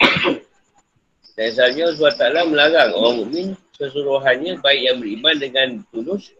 Dan 1.36 1.52
Allah 1.84 2.12
Ta'ala 2.16 2.48
melarang 2.48 2.96
orang 2.96 3.14
mukmin 3.20 3.52
keseluruhannya 3.76 4.64
baik 4.64 4.80
yang 4.80 4.96
beriman 5.04 5.36
dengan 5.36 5.68
tulus, 5.92 6.32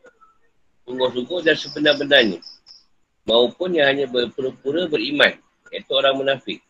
sungguh-sungguh 0.89 1.45
dan 1.45 1.53
sebenar-benarnya. 1.53 2.41
Maupun 3.29 3.77
yang 3.77 3.93
hanya 3.93 4.09
berpura-pura 4.09 4.89
beriman, 4.89 5.37
iaitu 5.69 5.93
orang 5.93 6.17
munafik. 6.17 6.65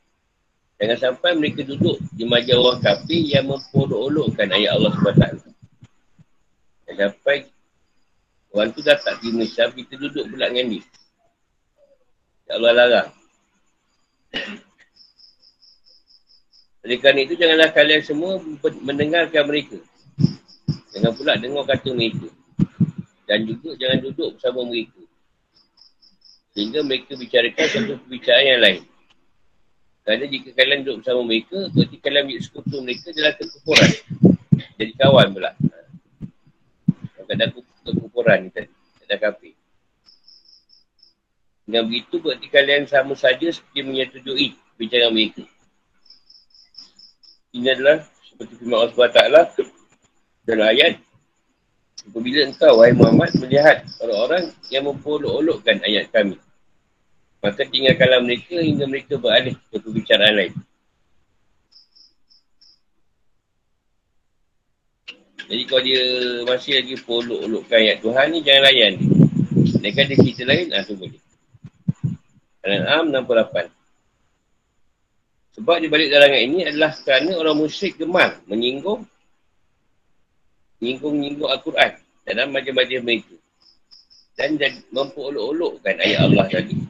Jangan 0.80 0.98
sampai 0.98 1.30
mereka 1.38 1.62
duduk 1.62 1.96
di 2.12 2.26
majlis 2.26 2.58
orang 2.58 2.82
kafir 2.82 3.22
yang 3.24 3.46
memprodok-olokkan 3.46 4.50
ayat 4.50 4.74
Allah 4.74 4.92
SWT. 4.92 5.24
Jangan 6.84 7.08
sampai 7.14 7.54
Orang 8.54 8.70
tu 8.70 8.86
dah 8.86 8.94
tak 8.94 9.18
terima 9.18 9.42
Islam, 9.42 9.74
kita 9.74 9.98
duduk 9.98 10.30
pula 10.30 10.46
dengan 10.46 10.78
dia. 10.78 10.84
Ya 12.46 12.52
Allah 12.54 12.70
larang. 12.70 13.08
Oleh 16.86 16.98
kerana 17.02 17.20
itu, 17.26 17.34
janganlah 17.34 17.74
kalian 17.74 18.02
semua 18.06 18.38
mendengarkan 18.78 19.42
mereka. 19.50 19.82
Jangan 20.94 21.12
pula 21.18 21.34
dengar 21.34 21.66
kata 21.66 21.90
mereka. 21.98 22.30
Dan 23.26 23.42
juga 23.50 23.74
jangan 23.74 23.98
duduk 24.06 24.38
bersama 24.38 24.60
mereka. 24.70 25.02
Sehingga 26.54 26.86
mereka 26.86 27.18
bicarakan 27.18 27.66
satu 27.74 27.92
perbicaraan 28.06 28.46
yang 28.46 28.60
lain. 28.62 28.82
Kerana 30.04 30.24
jika 30.28 30.52
kalian 30.52 30.84
duduk 30.84 31.00
bersama 31.00 31.20
mereka, 31.24 31.58
berarti 31.72 31.96
kalian 31.96 32.22
ambil 32.28 32.40
sekutu 32.44 32.76
mereka 32.84 33.08
dalam 33.16 33.34
kekufuran. 33.40 33.90
Jadi 34.76 34.92
kawan 35.00 35.26
pula. 35.32 35.50
Kadang-kadang 37.16 37.50
kekufuran 37.88 38.38
ni 38.44 38.50
tadi. 38.52 38.72
Tak 39.04 39.18
kafir. 39.20 39.52
Dengan 41.64 41.88
begitu 41.88 42.20
berarti 42.20 42.46
kalian 42.52 42.84
sama 42.84 43.16
saja 43.16 43.48
seperti 43.48 43.80
menyetujui 43.80 44.48
bicara 44.76 45.08
mereka. 45.08 45.44
Ini 47.56 47.68
adalah 47.72 48.04
seperti 48.28 48.60
firman 48.60 48.84
Allah 48.84 48.92
SWT 48.92 49.20
dalam 50.44 50.68
ayat 50.68 51.00
Apabila 52.04 52.44
engkau, 52.44 52.72
wahai 52.76 52.92
Muhammad, 52.92 53.32
melihat 53.40 53.80
orang-orang 54.04 54.52
yang 54.68 54.84
mempolok-olokkan 54.84 55.80
ayat 55.88 56.12
kami. 56.12 56.36
Maka 57.44 57.68
tinggalkanlah 57.68 58.24
mereka 58.24 58.56
hingga 58.56 58.88
mereka 58.88 59.20
beralih 59.20 59.52
ke 59.68 59.76
perbicaraan 59.76 60.32
lain. 60.32 60.54
Jadi 65.44 65.62
kalau 65.68 65.82
dia 65.84 66.04
masih 66.48 66.72
lagi 66.80 66.96
polok-olokkan 67.04 67.84
ayat 67.84 68.00
Tuhan 68.00 68.32
ni, 68.32 68.40
jangan 68.40 68.62
layan 68.64 68.92
dia. 68.96 69.12
Mereka 69.84 69.98
ada 70.08 70.14
cerita 70.16 70.42
lain, 70.48 70.72
ah 70.72 70.80
tu 70.88 70.96
boleh. 70.96 71.20
Al-An'am 72.64 73.12
68. 73.12 73.68
Sebab 75.60 75.76
di 75.84 75.88
balik 75.92 76.08
darangan 76.10 76.40
ini 76.40 76.64
adalah 76.64 76.96
kerana 76.96 77.36
orang 77.36 77.60
musyrik 77.60 78.00
gemar 78.00 78.40
menyinggung 78.48 79.04
menyinggung-nyinggung 80.80 81.46
Al-Quran 81.52 81.92
dalam 82.24 82.48
majlis-majlis 82.50 83.04
mereka. 83.04 83.36
Dan 84.34 84.58
memperolok-olokkan 84.90 85.94
ayat 86.00 86.24
Allah 86.24 86.48
tadi. 86.48 86.83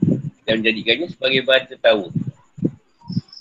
Dan 0.45 0.61
menjadikannya 0.61 1.09
sebagai 1.09 1.41
bahan 1.49 1.65
tertawa. 1.73 2.09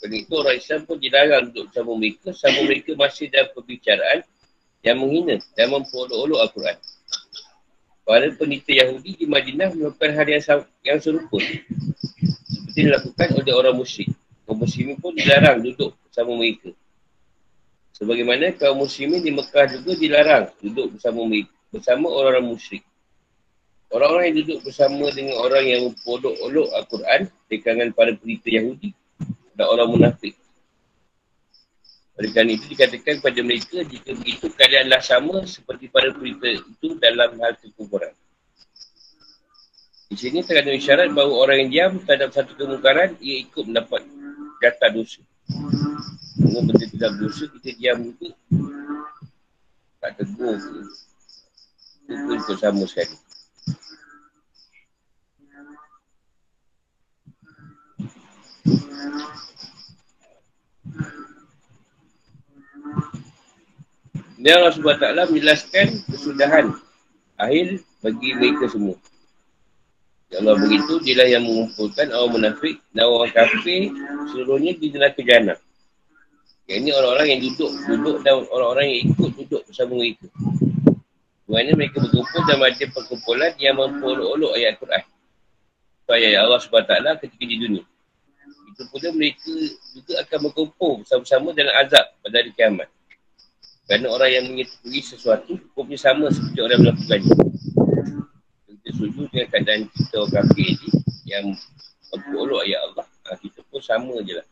Kerana 0.04 0.16
itu 0.20 0.34
orang 0.36 0.56
Islam 0.60 0.80
pun 0.84 0.98
dilarang 1.00 1.44
untuk 1.52 1.63
bersama 1.72 1.92
mereka. 1.96 2.36
Sama 2.36 2.60
mereka 2.68 2.92
masih 2.96 3.32
dalam 3.32 3.48
perbicaraan 3.56 4.20
yang 4.84 5.00
menghina 5.00 5.39
dan 5.56 5.72
memperolok-olok 5.72 6.39
Al-Quran. 6.44 6.78
Para 8.04 8.28
penita 8.36 8.72
Yahudi 8.76 9.16
di 9.16 9.24
Madinah 9.24 9.72
melakukan 9.72 10.12
hal 10.12 10.28
yang, 10.28 10.44
yang 10.84 11.00
serupa. 11.00 11.39
Seperti 12.52 12.80
dilakukan 12.84 13.28
oleh 13.39 13.54
orang 13.56 13.76
musyrik. 13.80 14.12
Kaum 14.44 14.60
muslimin 14.60 15.00
pun 15.00 15.16
dilarang 15.16 15.63
duduk 15.63 15.96
bersama 16.04 16.36
mereka. 16.36 16.76
Sebagaimana 17.96 18.52
kaum 18.60 18.84
muslimin 18.84 19.24
di 19.24 19.32
Mekah 19.32 19.80
juga 19.80 19.96
dilarang 19.96 20.52
duduk 20.60 21.00
bersama 21.00 21.24
mereka, 21.24 21.56
bersama 21.72 22.12
orang-orang 22.12 22.52
musyrik. 22.52 22.84
Orang-orang 23.93 24.34
yang 24.34 24.38
duduk 24.41 24.58
bersama 24.65 25.06
dengan 25.13 25.38
orang 25.38 25.63
yang 25.69 25.82
memperolok-olok 25.86 26.67
Al-Quran 26.73 27.21
di 27.45 27.56
kalangan 27.62 27.89
para 27.93 28.12
penita 28.17 28.49
Yahudi 28.49 28.89
dan 29.53 29.65
orang 29.69 29.89
munafik. 29.93 30.34
Oleh 32.17 32.29
kerana 32.34 32.58
itu 32.58 32.65
dikatakan 32.73 33.21
kepada 33.21 33.39
mereka, 33.45 33.77
jika 33.86 34.17
begitu 34.17 34.45
kalianlah 34.58 35.01
sama 35.01 35.45
seperti 35.45 35.93
para 35.93 36.10
berita 36.10 36.45
itu 36.45 36.97
dalam 36.97 37.38
hal 37.38 37.53
kekuburan. 37.62 38.13
Di 40.10 40.17
sini 40.17 40.45
terkandung 40.45 40.77
isyarat 40.77 41.10
bahawa 41.13 41.34
orang 41.45 41.58
yang 41.65 41.69
diam 41.69 41.93
terhadap 42.06 42.29
satu 42.34 42.53
kemungkaran, 42.53 43.17
ia 43.17 43.45
ikut 43.45 43.65
mendapat 43.65 44.06
kata 44.62 44.93
dosa. 44.93 45.21
Semua 46.34 46.62
benda 46.65 46.86
tidak 46.86 47.17
dosa, 47.17 47.49
kita 47.49 47.69
diam 47.77 47.97
juga. 48.10 48.29
Tak 50.01 50.12
tegur. 50.21 50.58
Itu 52.10 52.13
pun 52.13 52.36
ikut 52.41 52.58
sama 52.62 52.86
sekali. 52.86 53.22
Dan 64.43 64.60
Allah 64.60 64.76
SWT 64.76 65.32
menjelaskan 65.32 65.88
kesudahan 66.12 66.76
akhir 67.39 67.80
bagi 68.04 68.30
mereka 68.36 68.67
semua. 68.67 68.99
Ya 70.32 70.43
Allah 70.43 70.60
begitu, 70.60 70.99
dia 70.99 71.23
yang 71.28 71.47
mengumpulkan 71.47 72.12
orang 72.12 72.32
munafik 72.39 72.80
dan 72.91 73.08
orang 73.08 73.32
kafir 73.32 73.91
seluruhnya 74.32 74.76
di 74.76 74.91
neraka 74.91 75.23
jana. 75.23 75.56
Yang 76.67 76.80
ini 76.80 76.89
orang-orang 76.91 77.28
yang 77.28 77.41
duduk, 77.52 77.71
duduk 77.88 78.15
dan 78.23 78.34
orang-orang 78.52 78.86
yang 78.88 78.99
ikut 79.12 79.32
duduk 79.43 79.62
bersama 79.67 79.99
mereka. 79.99 80.28
Maksudnya 81.47 81.73
mereka 81.76 81.97
berkumpul 82.02 82.41
dan 82.49 82.58
macam 82.58 82.88
perkumpulan 82.95 83.52
yang 83.60 83.76
memperolok-olok 83.78 84.52
ayat 84.58 84.73
Quran. 84.80 85.04
Itu 86.04 86.12
ayat 86.15 86.39
Allah 86.41 86.60
SWT 86.60 86.93
ketika 87.23 87.43
di 87.45 87.58
dunia. 87.62 87.84
Pula 88.73 89.09
mereka 89.13 89.53
juga 89.93 90.13
akan 90.25 90.38
berkumpul 90.49 90.91
bersama-sama 91.05 91.53
dalam 91.53 91.73
azab 91.77 92.05
pada 92.25 92.36
hari 92.41 92.51
kiamat. 92.57 92.89
Kerana 93.83 94.07
orang 94.09 94.29
yang 94.31 94.45
menyetujui 94.49 95.01
sesuatu, 95.03 95.59
hukumnya 95.59 95.99
sama 95.99 96.31
seperti 96.31 96.59
orang 96.63 96.79
melakukannya. 96.81 97.36
Kita 98.69 98.89
setuju 98.95 99.21
dengan 99.29 99.47
keadaan 99.51 99.81
kita 99.91 100.15
orang 100.23 100.33
kafir 100.39 100.71
ni, 100.71 100.89
yang 101.27 101.45
memperolok 102.15 102.62
ayat 102.63 102.79
Allah. 102.88 103.05
Ha, 103.27 103.36
kita 103.38 103.59
pun 103.67 103.81
sama 103.83 104.15
je 104.23 104.39
lah. 104.39 104.47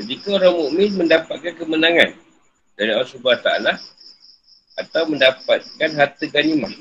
Ketika 0.00 0.40
orang 0.40 0.56
mukmin 0.56 0.90
mendapatkan 0.96 1.52
kemenangan 1.60 2.16
dari 2.72 2.90
Allah 2.96 3.04
Subhanahu 3.04 3.44
Taala 3.44 3.76
atau 4.80 5.02
mendapatkan 5.12 5.90
harta 5.92 6.24
ganimah 6.32 6.72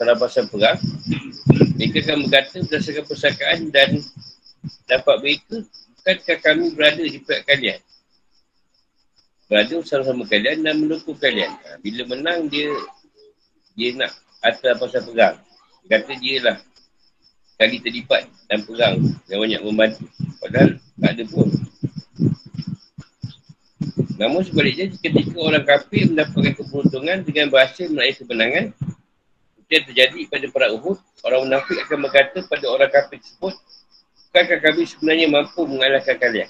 dalam 0.00 0.16
pasal 0.16 0.48
perang, 0.48 0.80
mereka 1.76 2.08
akan 2.08 2.24
berkata 2.24 2.64
berdasarkan 2.64 3.04
persakaan 3.04 3.60
dan 3.68 4.00
dapat 4.88 5.16
mereka, 5.20 5.60
bukankah 6.00 6.38
kami 6.40 6.64
berada 6.72 7.04
di 7.04 7.20
pihak 7.20 7.44
kalian? 7.44 7.80
Berada 9.44 9.74
bersama-sama 9.84 10.24
kalian 10.24 10.64
dan 10.64 10.74
mendukung 10.80 11.20
kalian. 11.20 11.52
Ha, 11.52 11.76
bila 11.84 12.16
menang, 12.16 12.48
dia 12.48 12.72
dia 13.76 13.92
nak 13.92 14.16
atas 14.40 14.72
pasal 14.80 15.04
perang. 15.04 15.36
Kata 15.84 16.16
dia 16.16 16.36
lah 16.48 16.56
kali 17.60 17.76
terlibat 17.84 18.24
dalam 18.48 18.62
perang 18.64 18.96
yang 19.28 19.40
banyak 19.44 19.60
membantu. 19.68 20.04
Padahal 20.40 20.80
tak 20.96 21.12
ada 21.12 21.24
pun. 21.28 21.48
Namun 24.18 24.42
sebaliknya, 24.42 24.90
ketika 24.98 25.38
orang 25.38 25.62
kafir 25.62 26.10
mendapatkan 26.10 26.58
keberuntungan 26.58 27.22
dengan 27.22 27.46
berhasil 27.54 27.86
meraih 27.86 28.18
kemenangan, 28.18 28.74
yang 29.68 29.84
terjadi 29.84 30.20
pada 30.32 30.46
perang 30.48 30.72
Uhud, 30.80 30.98
orang 31.22 31.40
munafik 31.46 31.78
akan 31.86 31.98
berkata 32.08 32.38
pada 32.50 32.66
orang 32.66 32.90
kafir 32.90 33.20
tersebut, 33.22 33.54
bukankah 34.28 34.58
kami 34.64 34.82
sebenarnya 34.88 35.26
mampu 35.30 35.60
mengalahkan 35.68 36.16
kalian? 36.18 36.48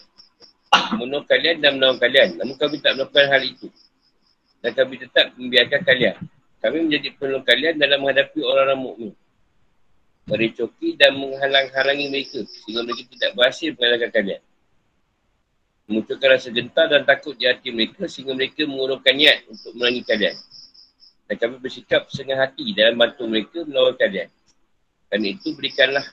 Membunuh 0.97 1.23
kalian 1.27 1.57
dan 1.61 1.77
menolong 1.77 2.01
kalian. 2.01 2.29
Namun 2.41 2.55
kami 2.57 2.79
tak 2.81 2.95
melakukan 2.95 3.27
hal 3.29 3.43
itu. 3.43 3.69
Dan 4.65 4.71
kami 4.73 4.95
tetap 5.03 5.35
membiarkan 5.37 5.81
kalian. 5.85 6.17
kami 6.59 6.91
menjadi 6.91 7.15
penolong 7.15 7.47
kalian 7.47 7.75
dalam 7.79 8.03
menghadapi 8.03 8.41
orang-orang 8.43 8.81
mukmin. 8.83 9.13
Merecoki 10.27 10.99
dan 10.99 11.15
menghalang-halangi 11.15 12.07
mereka 12.11 12.43
sehingga 12.43 12.83
mereka 12.83 13.03
tidak 13.15 13.31
berhasil 13.39 13.71
mengalahkan 13.79 14.11
kalian. 14.11 14.41
Memunculkan 15.89 16.37
rasa 16.37 16.53
gentar 16.53 16.93
dan 16.93 17.09
takut 17.09 17.33
di 17.33 17.49
hati 17.49 17.73
mereka 17.73 18.05
sehingga 18.05 18.37
mereka 18.37 18.69
mengurungkan 18.69 19.17
niat 19.17 19.49
untuk 19.49 19.73
melangi 19.73 20.05
kalian. 20.05 20.37
Dan 21.25 21.35
kami 21.41 21.55
bersikap 21.65 22.05
setengah 22.13 22.45
hati 22.45 22.77
dalam 22.77 23.01
bantu 23.01 23.25
mereka 23.25 23.65
melawan 23.65 23.97
kalian. 23.97 24.29
Kerana 25.09 25.27
itu 25.33 25.57
berikanlah 25.57 26.05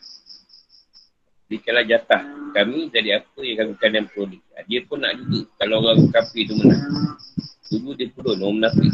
berikanlah 1.46 1.84
jatah 1.84 2.24
kami 2.56 2.88
dari 2.88 3.12
apa 3.12 3.40
yang 3.44 3.58
kami 3.60 3.74
kalian 3.76 4.06
perlu. 4.08 4.40
Dia 4.64 4.80
pun 4.88 5.04
nak 5.04 5.20
juga 5.20 5.44
kalau 5.60 5.84
orang 5.84 6.08
kafir 6.08 6.48
tu 6.48 6.56
menang. 6.56 6.84
Dulu 7.68 7.92
dia 8.00 8.08
turun 8.16 8.40
orang 8.40 8.56
munafik. 8.64 8.92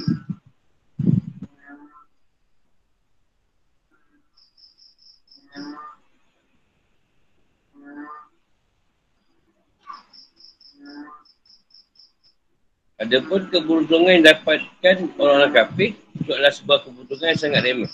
Adapun 13.02 13.50
keberuntungan 13.50 14.22
yang 14.22 14.26
dapatkan 14.30 14.96
orang-orang 15.18 15.54
kafir 15.58 15.90
itu 16.22 16.30
adalah 16.38 16.54
sebuah 16.54 16.86
keberuntungan 16.86 17.34
yang 17.34 17.42
sangat 17.42 17.62
remeh. 17.66 17.92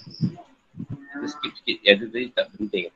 Sikit-sikit 1.23 1.77
yang 1.79 1.95
tu 2.03 2.07
tadi 2.11 2.27
tak 2.35 2.47
penting. 2.59 2.91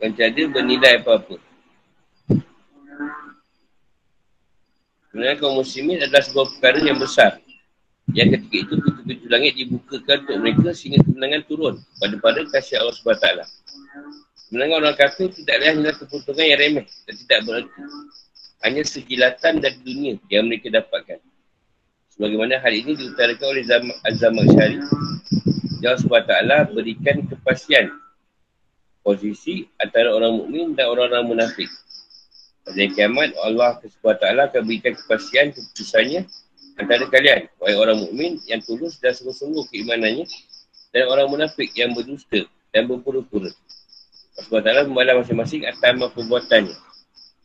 Yang 0.00 0.12
tiada 0.16 0.42
bernilai 0.48 0.92
apa-apa. 1.04 1.36
Sebenarnya 5.12 5.36
kaum 5.44 5.60
muslimin 5.60 6.00
adalah 6.00 6.24
sebuah 6.24 6.46
perkara 6.56 6.80
yang 6.80 6.96
besar. 6.96 7.36
Yang 8.16 8.40
ketika 8.40 8.56
itu 8.64 8.74
pintu-pintu 8.80 9.26
langit 9.28 9.52
dibukakan 9.60 10.16
untuk 10.24 10.36
mereka 10.40 10.68
sehingga 10.72 11.04
kemenangan 11.04 11.42
turun 11.44 11.74
pada 12.00 12.16
pada 12.16 12.40
kasih 12.48 12.80
Allah 12.80 12.96
SWT. 12.96 13.28
Kemenangan 14.48 14.76
orang 14.88 14.96
kafir 14.96 15.28
tidak 15.36 15.56
lain 15.60 15.84
hanyalah 15.84 15.96
keberuntungan 16.00 16.44
yang 16.48 16.60
remeh 16.64 16.86
dan 17.04 17.14
tidak 17.20 17.38
berarti 17.44 17.80
hanya 18.66 18.82
sejilatan 18.82 19.62
dari 19.62 19.78
dunia 19.78 20.18
yang 20.26 20.50
mereka 20.50 20.74
dapatkan. 20.74 21.22
Sebagaimana 22.10 22.58
hal 22.58 22.74
ini 22.74 22.98
diutarakan 22.98 23.46
oleh 23.46 23.62
Azam 24.02 24.34
Syari. 24.42 24.82
Allah 25.86 26.02
SWT 26.02 26.74
berikan 26.74 27.22
kepastian 27.30 27.94
posisi 29.06 29.70
antara 29.78 30.10
orang 30.10 30.34
mukmin 30.34 30.74
dan 30.74 30.90
orang-orang 30.90 31.30
munafik. 31.30 31.70
Pada 32.66 32.82
kiamat, 32.90 33.30
Allah 33.38 33.78
SWT 33.78 34.26
akan 34.26 34.62
berikan 34.66 34.98
kepastian 34.98 35.54
keputusannya 35.54 36.26
antara 36.82 37.06
kalian. 37.06 37.46
Wahai 37.62 37.78
orang 37.78 38.02
mukmin 38.02 38.42
yang 38.50 38.58
tulus 38.66 38.98
dan 38.98 39.14
sungguh-sungguh 39.14 39.62
keimanannya 39.70 40.26
dan 40.90 41.06
orang 41.06 41.30
munafik 41.30 41.70
yang 41.78 41.94
berdusta 41.94 42.50
dan 42.74 42.90
berpura-pura. 42.90 43.54
Allah 44.50 44.82
SWT 44.82 44.90
membalas 44.90 45.22
masing-masing 45.22 45.70
atas 45.70 45.94
perbuatannya. 46.16 46.85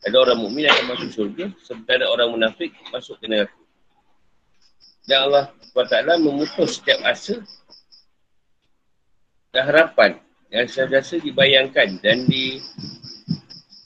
Ada 0.02 0.18
orang 0.18 0.38
mukmin 0.42 0.66
akan 0.66 0.84
masuk 0.90 1.08
syurga 1.14 1.46
sementara 1.62 2.10
orang 2.10 2.34
munafik 2.34 2.74
masuk 2.90 3.22
ke 3.22 3.30
neraka. 3.30 3.54
Dan 5.06 5.30
Allah 5.30 5.50
SWT 5.74 5.94
memutus 6.22 6.78
setiap 6.78 7.02
asa 7.06 7.38
dan 9.54 9.62
harapan 9.70 10.18
yang 10.50 10.66
sentiasa 10.66 11.22
dibayangkan 11.22 12.02
dan 12.02 12.26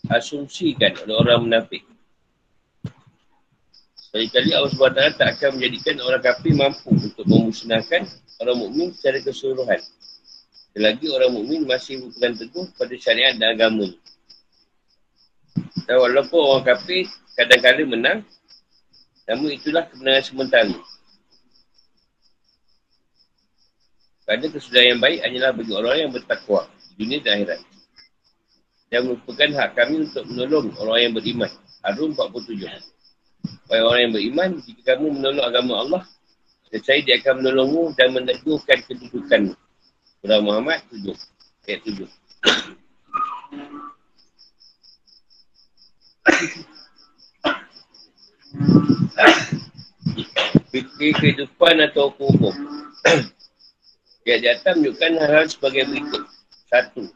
diasumsikan 0.09 0.93
oleh 1.05 1.17
orang 1.21 1.41
munafik. 1.45 1.85
Sekali-kali 4.01 4.57
Allah 4.57 4.73
SWT 4.73 5.21
tak 5.21 5.29
akan 5.37 5.61
menjadikan 5.61 6.01
orang 6.01 6.25
kafir 6.25 6.57
mampu 6.57 6.97
untuk 6.97 7.29
memusnahkan 7.29 8.09
orang 8.41 8.57
mukmin 8.57 8.89
secara 8.97 9.21
keseluruhan. 9.21 9.81
Selagi 10.73 11.09
orang 11.13 11.37
mukmin 11.37 11.69
masih 11.69 12.01
berpegang 12.01 12.37
teguh 12.41 12.65
pada 12.81 12.95
syariat 12.97 13.37
dan 13.37 13.57
agama. 13.57 13.93
Dan 15.87 15.97
walaupun 16.03 16.41
orang 16.43 16.65
kafir 16.67 17.07
kadang-kadang 17.39 17.89
menang, 17.89 18.19
namun 19.31 19.55
itulah 19.55 19.87
kemenangan 19.87 20.25
sementara. 20.27 20.77
Kerana 24.27 24.47
kesudahan 24.51 24.99
yang 24.99 25.03
baik 25.03 25.19
hanyalah 25.23 25.51
bagi 25.55 25.73
orang 25.75 25.97
yang 26.03 26.11
bertakwa 26.11 26.67
di 26.91 26.95
dunia 26.99 27.23
dan 27.23 27.33
akhirat. 27.39 27.61
Dan 28.91 29.01
merupakan 29.07 29.51
hak 29.55 29.71
kami 29.79 29.95
untuk 30.03 30.25
menolong 30.27 30.75
orang 30.83 30.99
yang 30.99 31.13
beriman. 31.15 31.51
Harum 31.87 32.11
47. 32.15 32.67
Bagi 33.71 33.83
orang 33.83 34.01
yang 34.03 34.13
beriman, 34.15 34.51
jika 34.67 34.99
kamu 34.99 35.07
menolong 35.15 35.47
agama 35.47 35.75
Allah, 35.79 36.03
saya 36.75 36.99
dia 37.07 37.23
akan 37.23 37.47
menolongmu 37.47 37.95
dan 37.95 38.11
meneguhkan 38.11 38.79
kedudukanmu. 38.91 39.55
Surah 40.23 40.43
Muhammad 40.43 40.83
7. 40.91 41.15
Ayat 41.71 41.81
7. 41.87 43.86
Fikir 50.73 51.11
kehidupan 51.17 51.81
atau 51.87 52.13
hukum. 52.13 52.55
Yang 54.27 54.39
di 54.43 54.49
atas 54.51 54.73
menunjukkan 54.75 55.13
hal-hal 55.23 55.47
sebagai 55.47 55.83
berikut. 55.87 56.23
Satu. 56.67 57.07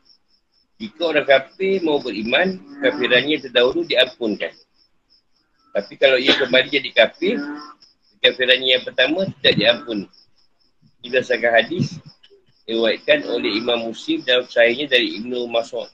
Jika 0.81 1.13
orang 1.13 1.29
kafir 1.29 1.85
mau 1.85 2.01
beriman, 2.01 2.57
kafirannya 2.81 3.37
terdahulu 3.43 3.85
diampunkan. 3.85 4.55
Tapi 5.77 5.95
kalau 6.01 6.17
ia 6.17 6.33
kembali 6.41 6.73
jadi 6.73 6.91
kafir, 6.97 7.37
kafirannya 8.25 8.81
yang 8.81 8.85
pertama 8.87 9.29
tidak 9.39 9.55
diampuni. 9.61 10.07
Ini 11.05 11.13
berdasarkan 11.13 11.53
hadis, 11.53 12.01
diwakilkan 12.65 13.29
oleh 13.29 13.61
Imam 13.61 13.93
Muslim 13.93 14.25
dan 14.25 14.47
sahihnya 14.49 14.89
dari 14.89 15.21
Ibnu 15.21 15.51
Mas'ud. 15.53 15.91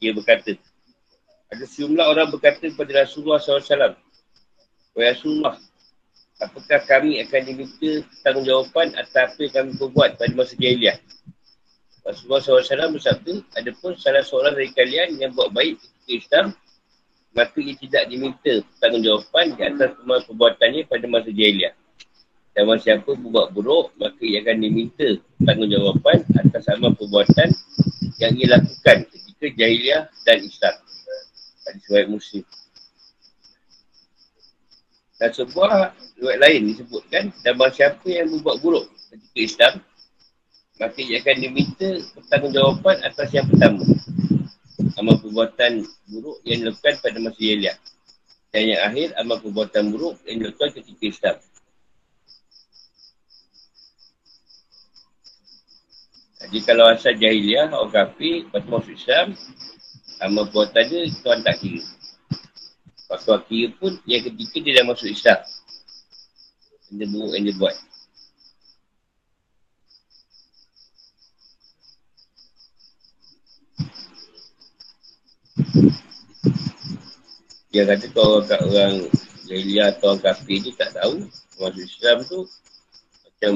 Ia 0.00 0.16
berkata, 0.16 0.56
ada 1.52 1.64
sejumlah 1.68 2.06
orang 2.06 2.28
berkata 2.32 2.64
kepada 2.64 3.04
Rasulullah 3.04 3.42
SAW, 3.42 3.94
Wahai 4.94 5.10
Rasulullah, 5.10 5.58
apakah 6.38 6.80
kami 6.86 7.18
akan 7.26 7.40
diminta 7.42 7.90
tanggungjawabkan 8.22 8.94
atas 8.94 9.34
apa 9.34 9.38
yang 9.42 9.52
kami 9.52 9.70
perbuat 9.74 10.10
pada 10.22 10.32
masa 10.38 10.54
jahiliah? 10.54 10.98
Rasulullah 12.04 12.42
SAW 12.44 12.94
bersabda, 12.94 13.32
ada 13.58 13.70
pun 13.80 13.96
salah 13.98 14.22
seorang 14.22 14.54
dari 14.54 14.70
kalian 14.70 15.18
yang 15.18 15.32
buat 15.34 15.50
baik 15.50 15.80
ketika 15.80 16.12
Islam, 16.12 16.46
maka 17.34 17.58
ia 17.58 17.74
tidak 17.74 18.04
diminta 18.06 18.54
tanggungjawabkan 18.78 19.58
di 19.58 19.62
atas 19.66 19.90
semua 19.98 20.22
perbuatannya 20.22 20.80
pada 20.86 21.06
masa 21.10 21.30
jahiliah. 21.34 21.74
Dan 22.54 22.70
masa 22.70 22.86
siapa 22.86 23.18
berbuat 23.18 23.50
buruk, 23.50 23.90
maka 23.98 24.22
ia 24.22 24.38
akan 24.46 24.56
diminta 24.62 25.18
tanggungjawabkan 25.42 26.22
atas 26.38 26.62
sama 26.62 26.94
perbuatan 26.94 27.50
yang 28.22 28.32
ia 28.38 28.46
lakukan 28.54 29.10
ketika 29.10 29.46
jahiliah 29.58 30.06
dan 30.22 30.38
Islam. 30.38 30.76
Hadis 31.64 31.82
riwayat 31.88 32.08
Muslim. 32.12 32.44
Dan 35.20 35.30
sebuah 35.32 35.94
riwayat 36.20 36.40
lain 36.40 36.60
disebutkan 36.74 37.32
dan 37.40 37.52
bahawa 37.56 37.72
siapa 37.72 38.06
yang 38.06 38.28
membuat 38.28 38.60
buruk 38.60 38.86
ketika 39.08 39.40
Islam 39.40 39.74
maka 40.74 40.98
ia 40.98 41.22
akan 41.22 41.36
diminta 41.38 41.88
pertanggungjawaban 42.18 42.98
atas 43.06 43.30
yang 43.30 43.46
pertama. 43.46 43.86
Amal 44.98 45.18
perbuatan 45.22 45.86
buruk 46.10 46.42
yang 46.42 46.66
dilakukan 46.66 46.98
pada 46.98 47.18
masa 47.22 47.38
Yeliah. 47.38 47.78
Dan 48.50 48.74
yang 48.74 48.82
akhir, 48.82 49.14
amal 49.18 49.38
perbuatan 49.38 49.94
buruk 49.94 50.18
yang 50.26 50.42
dilakukan 50.42 50.74
ketika 50.74 51.04
Islam. 51.06 51.36
Jadi 56.44 56.58
kalau 56.66 56.84
asal 56.90 57.14
jahiliah, 57.16 57.70
orang 57.72 57.94
kafir, 57.94 58.46
lepas 58.50 58.62
masuk 58.66 58.94
Islam, 58.94 59.32
Amal 60.22 60.46
perbuatan 60.46 60.84
dia, 60.86 61.10
Tuhan 61.10 61.42
tak 61.42 61.58
kira. 61.58 61.82
Waktu 63.10 63.30
akhir 63.34 63.66
pun, 63.82 63.92
yang 64.06 64.22
ketika 64.22 64.56
dia 64.62 64.72
dah 64.80 64.84
masuk 64.86 65.10
Islam. 65.10 65.38
Benda 66.90 67.04
buruk 67.10 67.32
yang 67.34 67.44
dia 67.50 67.56
buat. 67.58 67.76
Dia 77.74 77.82
kata 77.90 78.06
kalau 78.14 78.38
orang, 78.38 78.62
orang 78.70 78.94
Jahiliah 79.50 79.90
atau 79.90 80.14
orang 80.14 80.22
kafir 80.22 80.62
tu 80.62 80.70
tak 80.78 80.94
tahu 80.94 81.26
Masuk 81.58 81.82
Islam 81.82 82.16
tu 82.22 82.46
Macam 83.26 83.52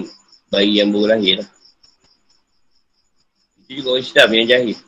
bayi 0.50 0.82
yang 0.82 0.90
baru 0.90 1.14
lahir 1.14 1.38
lah 1.38 1.48
Itu 3.62 3.78
juga 3.78 3.94
orang 3.94 4.02
Islam 4.02 4.28
yang 4.34 4.46
jahil 4.50 4.78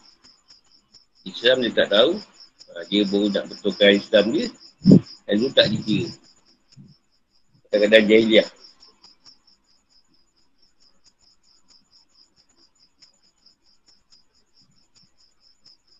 Islam 1.24 1.64
dia 1.64 1.72
tak 1.74 1.88
tahu. 1.92 2.12
Ha, 2.70 2.84
dia 2.88 3.02
baru 3.04 3.26
nak 3.28 3.44
betulkan 3.50 3.96
Islam 3.96 4.24
dia. 4.32 4.46
Dan 5.28 5.34
tu 5.36 5.48
tak 5.52 5.66
dikira. 5.68 6.08
Kadang-kadang 7.70 8.06
jahiliah. 8.10 8.48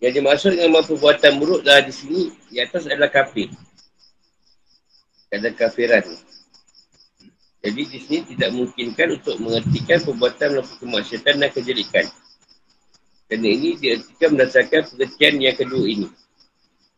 Yang 0.01 0.13
dimaksud 0.17 0.57
dengan 0.57 0.81
perbuatan 0.81 1.33
buruk 1.37 1.61
dah 1.61 1.85
di 1.85 1.93
sini, 1.93 2.33
di 2.49 2.57
atas 2.57 2.89
adalah 2.89 3.13
kafir. 3.13 3.53
Kadang 5.29 5.55
kafiran. 5.55 6.03
Jadi 7.61 7.83
di 7.85 7.99
sini 8.01 8.19
tidak 8.33 8.51
mungkinkan 8.57 9.21
untuk 9.21 9.37
mengertikan 9.37 10.01
perbuatan 10.01 10.57
melakukan 10.57 10.79
kemaksiatan 10.81 11.35
dan 11.45 11.51
kejelikan. 11.53 12.09
Kerana 13.31 13.47
ini 13.47 13.79
diartikan 13.79 14.35
berdasarkan 14.35 14.91
pengertian 14.91 15.39
yang 15.39 15.55
kedua 15.55 15.87
ini. 15.87 16.11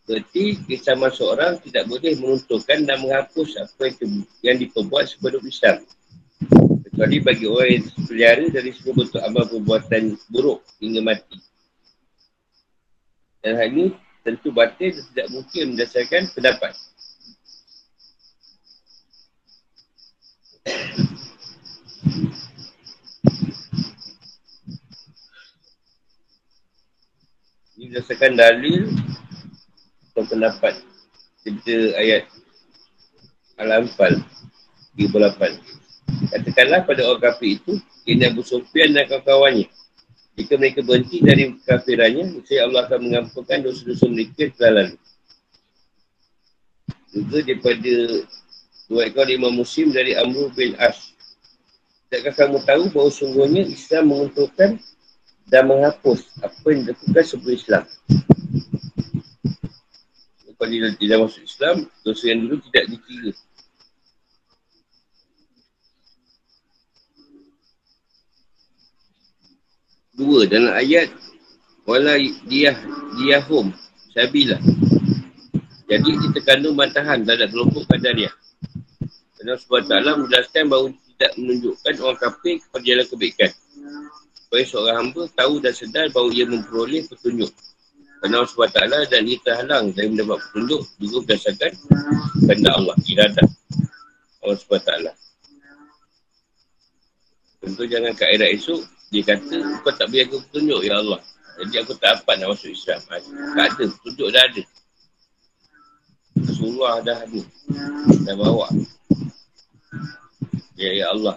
Berarti 0.09 0.57
bersama 0.65 1.13
seorang 1.13 1.61
tidak 1.61 1.85
boleh 1.85 2.17
menunturkan 2.17 2.89
dan 2.89 3.05
menghapus 3.05 3.61
apa 3.61 3.93
yang, 4.01 4.25
yang 4.41 4.57
diperbuat 4.57 5.13
sebelum 5.13 5.45
Islam. 5.45 5.85
Kecuali 6.89 7.17
bagi 7.21 7.45
orang 7.45 7.69
yang 7.69 7.85
pelihara 8.09 8.47
dari 8.49 8.73
semua 8.73 9.05
bentuk 9.05 9.21
amal 9.21 9.45
perbuatan 9.45 10.17
buruk 10.33 10.65
hingga 10.81 11.05
mati. 11.05 11.37
Dan 13.45 13.53
hal 13.61 13.69
ini 13.69 13.85
tentu 14.25 14.57
batin 14.57 14.89
dan 14.97 15.05
tidak 15.13 15.27
mungkin 15.37 15.65
berdasarkan 15.77 16.23
pendapat. 16.33 16.73
Berdasarkan 27.89 28.39
dalil 28.39 28.95
atau 30.13 30.23
pendapat 30.29 30.75
cerita 31.43 31.77
ayat 31.99 32.31
Al-Anfal 33.59 34.23
38. 34.95 35.73
Katakanlah 36.31 36.87
pada 36.87 37.03
orang 37.09 37.23
kafir 37.23 37.59
itu, 37.59 37.81
ini 38.07 38.29
Abu 38.29 38.47
Sufyan 38.47 38.95
dan 38.95 39.09
kawan-kawannya. 39.09 39.67
Jika 40.39 40.55
mereka 40.57 40.81
berhenti 40.81 41.21
dari 41.21 41.53
kafirannya, 41.67 42.41
saya 42.49 42.65
Allah 42.71 42.89
akan 42.89 43.01
mengampunkan 43.05 43.67
dosa-dosa 43.67 44.07
mereka 44.09 44.49
telah 44.57 44.87
lalu. 44.87 44.97
Juga 47.13 47.39
daripada 47.45 47.95
dua 48.89 49.03
ekor 49.09 49.29
lima 49.29 49.53
musim 49.53 49.93
dari 49.93 50.17
Amru 50.17 50.49
bin 50.57 50.73
Ash. 50.81 51.13
Tidakkah 52.09 52.49
kamu 52.49 52.65
tahu 52.65 52.83
bahawa 52.93 53.11
sungguhnya 53.13 53.63
Islam 53.69 54.13
menguntungkan 54.13 54.81
dan 55.49 55.69
menghapus 55.69 56.29
apa 56.43 56.67
yang 56.71 56.87
dilakukan 56.87 57.25
sebelum 57.25 57.55
Islam. 57.55 57.85
Kalau 60.63 60.71
dia 60.71 60.95
tidak 60.95 61.19
masuk 61.27 61.43
Islam, 61.43 61.77
dosa 62.07 62.25
yang 62.31 62.47
dulu 62.47 62.57
tidak 62.71 62.85
dikira. 62.95 63.33
Dua, 70.13 70.45
dalam 70.47 70.77
ayat 70.77 71.09
Wala 71.83 72.15
dia 72.47 72.79
diahum 73.19 73.75
Sabilah 74.15 74.61
Jadi 75.91 76.11
kita 76.15 76.39
kandung 76.47 76.79
bantahan 76.79 77.27
terhadap 77.27 77.51
kelompok 77.51 77.89
kadariah 77.91 78.31
Kerana 79.35 79.59
SWT 79.59 79.91
menjelaskan 80.23 80.71
bahawa 80.71 80.95
tidak 80.95 81.33
menunjukkan 81.41 81.95
orang 82.07 82.21
kafir 82.23 82.55
kepada 82.63 82.85
jalan 82.87 83.07
kebaikan 83.11 83.51
Supaya 84.53 84.69
seorang 84.69 84.97
hamba 85.01 85.25
tahu 85.33 85.65
dan 85.65 85.73
sedar 85.73 86.13
bahawa 86.13 86.29
ia 86.29 86.45
memperoleh 86.45 87.09
petunjuk 87.09 87.49
Kerana 88.21 88.45
Allah 88.45 88.53
SWT 88.53 89.09
dan 89.09 89.23
ia 89.25 89.41
terhalang 89.41 89.97
dari 89.97 90.13
mendapat 90.13 90.45
petunjuk 90.45 90.85
Juga 91.01 91.17
berdasarkan 91.25 91.73
kerana 92.45 92.69
Allah, 92.77 92.97
iradah 93.09 93.49
Allah 94.45 94.57
SWT 94.61 94.93
Tentu 97.65 97.83
jangan 97.89 98.13
kaedah 98.13 98.53
esok 98.53 98.85
dia 99.13 99.21
kata, 99.29 99.85
kau 99.85 99.93
tak 99.93 100.09
beri 100.09 100.25
aku 100.25 100.41
petunjuk, 100.49 100.89
Ya 100.89 100.97
Allah. 100.97 101.21
Jadi 101.61 101.85
aku 101.85 101.93
tak 102.01 102.25
dapat 102.25 102.41
nak 102.41 102.57
masuk 102.57 102.73
Islam. 102.73 102.97
Tak 103.05 103.21
ada, 103.77 103.85
petunjuk 103.85 104.29
dah 104.33 104.43
ada. 104.49 104.63
Rasulullah 106.49 106.95
dah 107.05 107.17
ada. 107.21 107.41
Dah 108.25 108.35
bawa. 108.41 108.73
Ya, 110.81 110.91
Ya 110.97 111.13
Allah. 111.13 111.37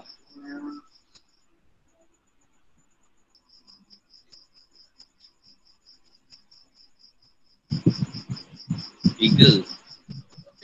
Tiga. 9.16 9.52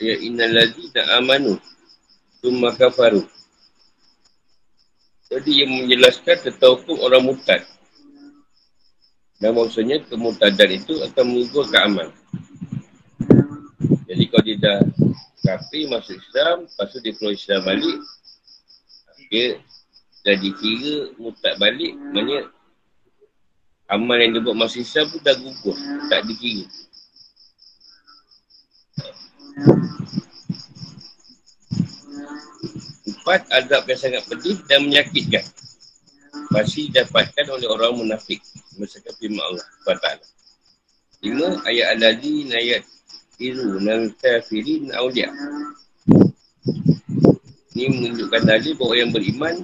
Ya 0.02 0.14
innal 0.22 0.52
ladzi 0.52 0.90
amanu. 1.16 1.58
Tumma 2.42 2.74
kafaru. 2.74 3.22
Jadi 5.32 5.50
ia 5.62 5.66
menjelaskan 5.66 6.36
tentang 6.44 6.76
hukum 6.76 7.00
orang 7.00 7.24
mutad. 7.24 7.64
Dan 9.40 9.56
maksudnya 9.56 9.98
kemutadan 10.06 10.70
itu 10.70 11.00
akan 11.02 11.24
menggugurkan 11.24 11.82
amal. 11.88 12.08
Jadi 14.06 14.28
kalau 14.28 14.44
dia 14.44 14.56
dah 14.60 14.78
kafir 15.42 15.88
masuk 15.88 16.20
Islam, 16.20 16.68
lepas 16.68 16.86
tu 16.92 16.98
dia 17.00 17.12
keluar 17.16 17.34
Islam 17.34 17.60
balik, 17.64 17.98
dia 19.32 19.46
dah 20.22 20.36
dikira 20.38 21.16
mutad 21.18 21.58
balik, 21.58 21.96
maknanya 21.96 22.52
amal 23.90 24.16
yang 24.20 24.36
dia 24.36 24.44
buat 24.44 24.54
masuk 24.54 24.84
Islam 24.84 25.10
pun 25.10 25.20
dah 25.24 25.34
gugur, 25.34 25.76
tak 26.06 26.28
dikira. 26.28 26.68
Empat, 33.22 33.46
azab 33.54 33.86
yang 33.86 34.00
sangat 34.02 34.26
pedih 34.26 34.58
dan 34.66 34.82
menyakitkan. 34.82 35.46
Pasti 36.50 36.90
dapatkan 36.90 37.46
oleh 37.54 37.70
orang 37.70 37.94
munafik. 37.94 38.42
Masakan 38.74 39.14
firman 39.14 39.38
Allah 39.38 39.62
SWT. 39.62 40.08
Lima, 41.22 41.48
ayat 41.62 41.86
al-ladhi 41.94 42.50
ayat 42.50 42.82
iru 43.38 43.78
nal 43.78 44.10
kafirin 44.18 44.90
awliya. 44.90 45.30
Ini 47.78 47.94
menunjukkan 47.94 48.42
dalil 48.42 48.74
bahawa 48.74 48.94
yang 48.98 49.14
beriman 49.14 49.54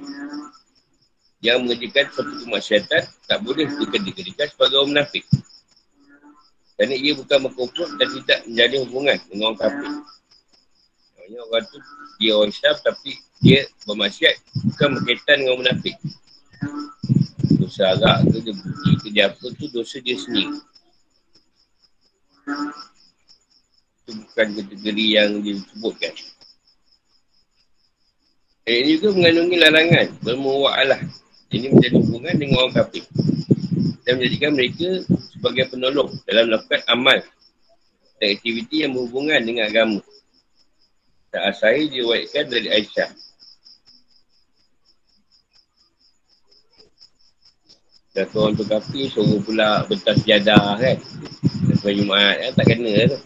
yang 1.42 1.66
mengerjakan 1.66 2.14
suatu 2.14 2.34
kemaksiatan 2.46 3.02
tak 3.26 3.38
boleh 3.42 3.66
dikendalikan 3.74 4.46
sebagai 4.54 4.78
orang 4.78 5.02
munafik. 5.02 5.26
Kerana 6.78 6.94
ia 6.94 7.10
bukan 7.18 7.38
mengkumpul 7.42 7.90
dan 7.98 8.06
tidak 8.22 8.38
menjadi 8.46 8.74
hubungan 8.86 9.18
dengan 9.26 9.50
orang 9.50 9.58
kafir. 9.58 9.90
Maksudnya 11.28 11.44
orang 11.44 11.64
tu 11.68 11.78
dia 12.16 12.32
orang 12.40 12.48
Islam 12.48 12.76
tapi 12.80 13.10
dia 13.44 13.60
bermaksiat 13.84 14.34
bukan 14.64 14.88
berkaitan 14.96 15.36
dengan 15.44 15.56
munafik. 15.60 15.96
Dosa 17.60 17.92
agak 17.92 18.32
ke 18.32 18.48
dia 18.48 18.54
bukti 18.56 18.90
ke 18.96 19.08
dia 19.12 19.24
apa 19.28 19.44
tu 19.52 19.68
dosa 19.68 20.00
dia 20.00 20.16
sendiri. 20.16 20.56
Itu 24.00 24.10
bukan 24.24 24.46
kategori 24.56 25.04
yang 25.04 25.44
disebutkan. 25.44 26.16
Ayat 28.64 28.80
ini 28.88 28.90
juga 28.96 29.08
mengandungi 29.12 29.56
larangan 29.60 30.06
bermuwa'alah. 30.24 31.00
Ini 31.52 31.76
menjadi 31.76 31.96
hubungan 32.08 32.34
dengan 32.40 32.56
orang 32.64 32.72
kafir. 32.72 33.04
Dan 34.08 34.16
menjadikan 34.16 34.56
mereka 34.56 35.04
sebagai 35.28 35.76
penolong 35.76 36.08
dalam 36.24 36.48
melakukan 36.48 36.80
amal 36.88 37.20
dan 38.16 38.28
aktiviti 38.32 38.88
yang 38.88 38.96
berhubungan 38.96 39.44
dengan 39.44 39.68
agama. 39.68 40.00
Tak 41.28 41.42
asai 41.52 41.92
diwaikan 41.92 42.48
dari 42.48 42.72
Aisyah. 42.72 43.10
Kata 48.16 48.34
orang 48.34 48.56
tu 48.58 48.64
kapi, 48.66 49.12
suruh 49.12 49.38
pula 49.44 49.86
bentar 49.86 50.16
sejadah 50.16 50.74
kan. 50.80 50.96
Sampai 51.76 51.94
Jumaat 51.94 52.36
kan, 52.40 52.52
tak 52.56 52.66
kena 52.66 52.92
tu. 53.14 53.18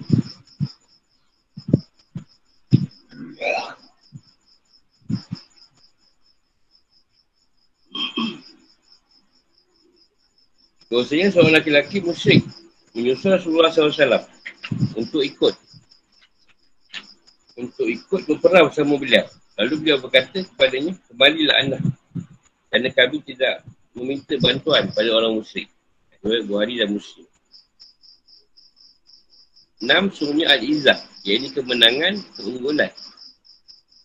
Biasanya 10.93 11.33
seorang 11.33 11.65
lelaki 11.65 12.05
musyrik 12.05 12.45
menyusul 12.93 13.33
Rasulullah 13.33 13.73
SAW 13.73 14.29
untuk 14.93 15.25
ikut 15.25 15.57
untuk 17.57 17.87
ikut 17.89 18.21
berperang 18.29 18.69
bersama 18.73 18.97
beliau. 18.97 19.27
Lalu 19.61 19.75
beliau 19.85 19.99
berkata 20.01 20.41
kepadanya, 20.41 20.97
kembalilah 21.11 21.57
anda. 21.61 21.79
Kerana 22.73 22.89
kami 22.89 23.21
tidak 23.21 23.63
meminta 23.93 24.35
bantuan 24.41 24.89
pada 24.93 25.11
orang 25.13 25.37
musyrik. 25.37 25.69
Buhari 26.23 26.79
dan 26.79 26.95
Muslim. 26.95 27.27
Enam, 29.83 30.09
sungguhnya 30.15 30.55
Al-Izzah. 30.55 30.97
Iaitu 31.27 31.53
kemenangan, 31.59 32.17
keunggulan. 32.39 32.91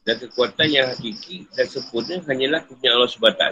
Dan 0.04 0.16
kekuatan 0.24 0.68
yang 0.72 0.88
hakiki 0.90 1.46
dan 1.54 1.68
sempurna 1.68 2.18
hanyalah 2.26 2.64
punya 2.66 2.96
Allah 2.96 3.12
SWT. 3.12 3.44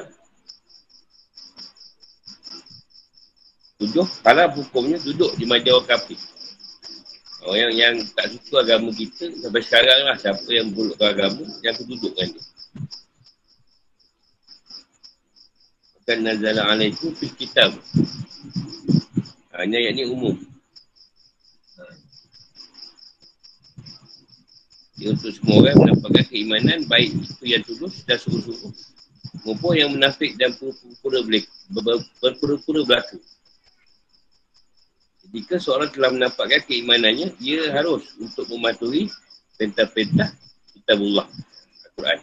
Tujuh, 3.75 4.07
para 4.23 4.47
hukumnya 4.47 4.95
duduk 5.03 5.35
di 5.35 5.43
majlis 5.43 5.83
kafir. 5.83 6.15
Orang 7.45 7.61
yang, 7.61 7.73
yang 7.77 7.95
tak 8.17 8.33
suka 8.33 8.65
agama 8.65 8.89
kita 8.89 9.29
sampai 9.37 9.61
sekarang 9.61 9.99
lah 10.09 10.17
siapa 10.17 10.49
yang 10.49 10.73
buruk 10.73 10.97
agama 10.97 11.45
yang 11.61 11.77
kedudukkan 11.77 12.33
dia. 12.33 12.43
Bukan 16.01 16.17
nazala 16.25 16.61
alaikum 16.73 17.13
fi 17.13 17.29
kitab. 17.37 17.69
Hanya 19.53 19.77
yang 19.77 19.93
ni 19.93 20.03
umum. 20.09 20.35
Ya, 24.95 25.11
untuk 25.11 25.29
semua 25.29 25.59
orang 25.61 25.75
mendapatkan 25.75 26.25
keimanan 26.31 26.87
baik 26.89 27.13
itu 27.13 27.45
yang 27.45 27.61
tulus 27.67 28.01
dan 28.07 28.15
sungguh-sungguh 28.15 28.73
maupun 29.45 29.73
yang 29.77 29.91
menafik 29.93 30.33
dan 30.39 30.55
pura-pura 30.57 31.19
berpura-pura 32.23 32.81
berlaku. 32.87 33.19
Jika 35.35 35.59
seorang 35.59 35.91
telah 35.91 36.15
mendapatkan 36.15 36.63
keimanannya, 36.63 37.35
ia 37.43 37.67
harus 37.75 38.07
untuk 38.23 38.47
mematuhi 38.47 39.11
perintah-perintah 39.59 40.31
kitabullah 40.71 41.27
Al-Quran. 41.83 42.19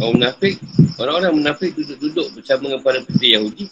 Orang 0.00 0.12
munafik, 0.16 0.56
orang-orang 0.96 1.34
munafik 1.36 1.76
duduk-duduk 1.76 2.40
bersama 2.40 2.72
dengan 2.72 2.80
para 2.80 3.04
putih 3.04 3.36
Yahudi, 3.36 3.68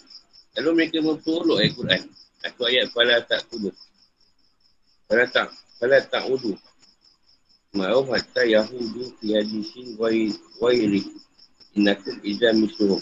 lalu 0.61 0.69
mereka 0.77 1.01
memperolok 1.01 1.57
Al-Quran. 1.57 2.01
Aku 2.45 2.69
ayat 2.69 2.93
Fala 2.93 3.17
tak 3.25 3.49
kudu. 3.49 3.73
Fala 5.09 5.25
tak, 5.25 5.49
Fala 5.81 5.97
tak 6.05 6.23
udu. 6.29 6.53
Ma'ruf 7.73 8.13
hatta 8.13 8.45
Yahudu 8.45 9.09
fi 9.17 9.41
hadisin 9.41 9.97
wairi. 10.61 11.01
Innakum 11.73 12.15
izan 12.21 12.61
misluhum. 12.61 13.01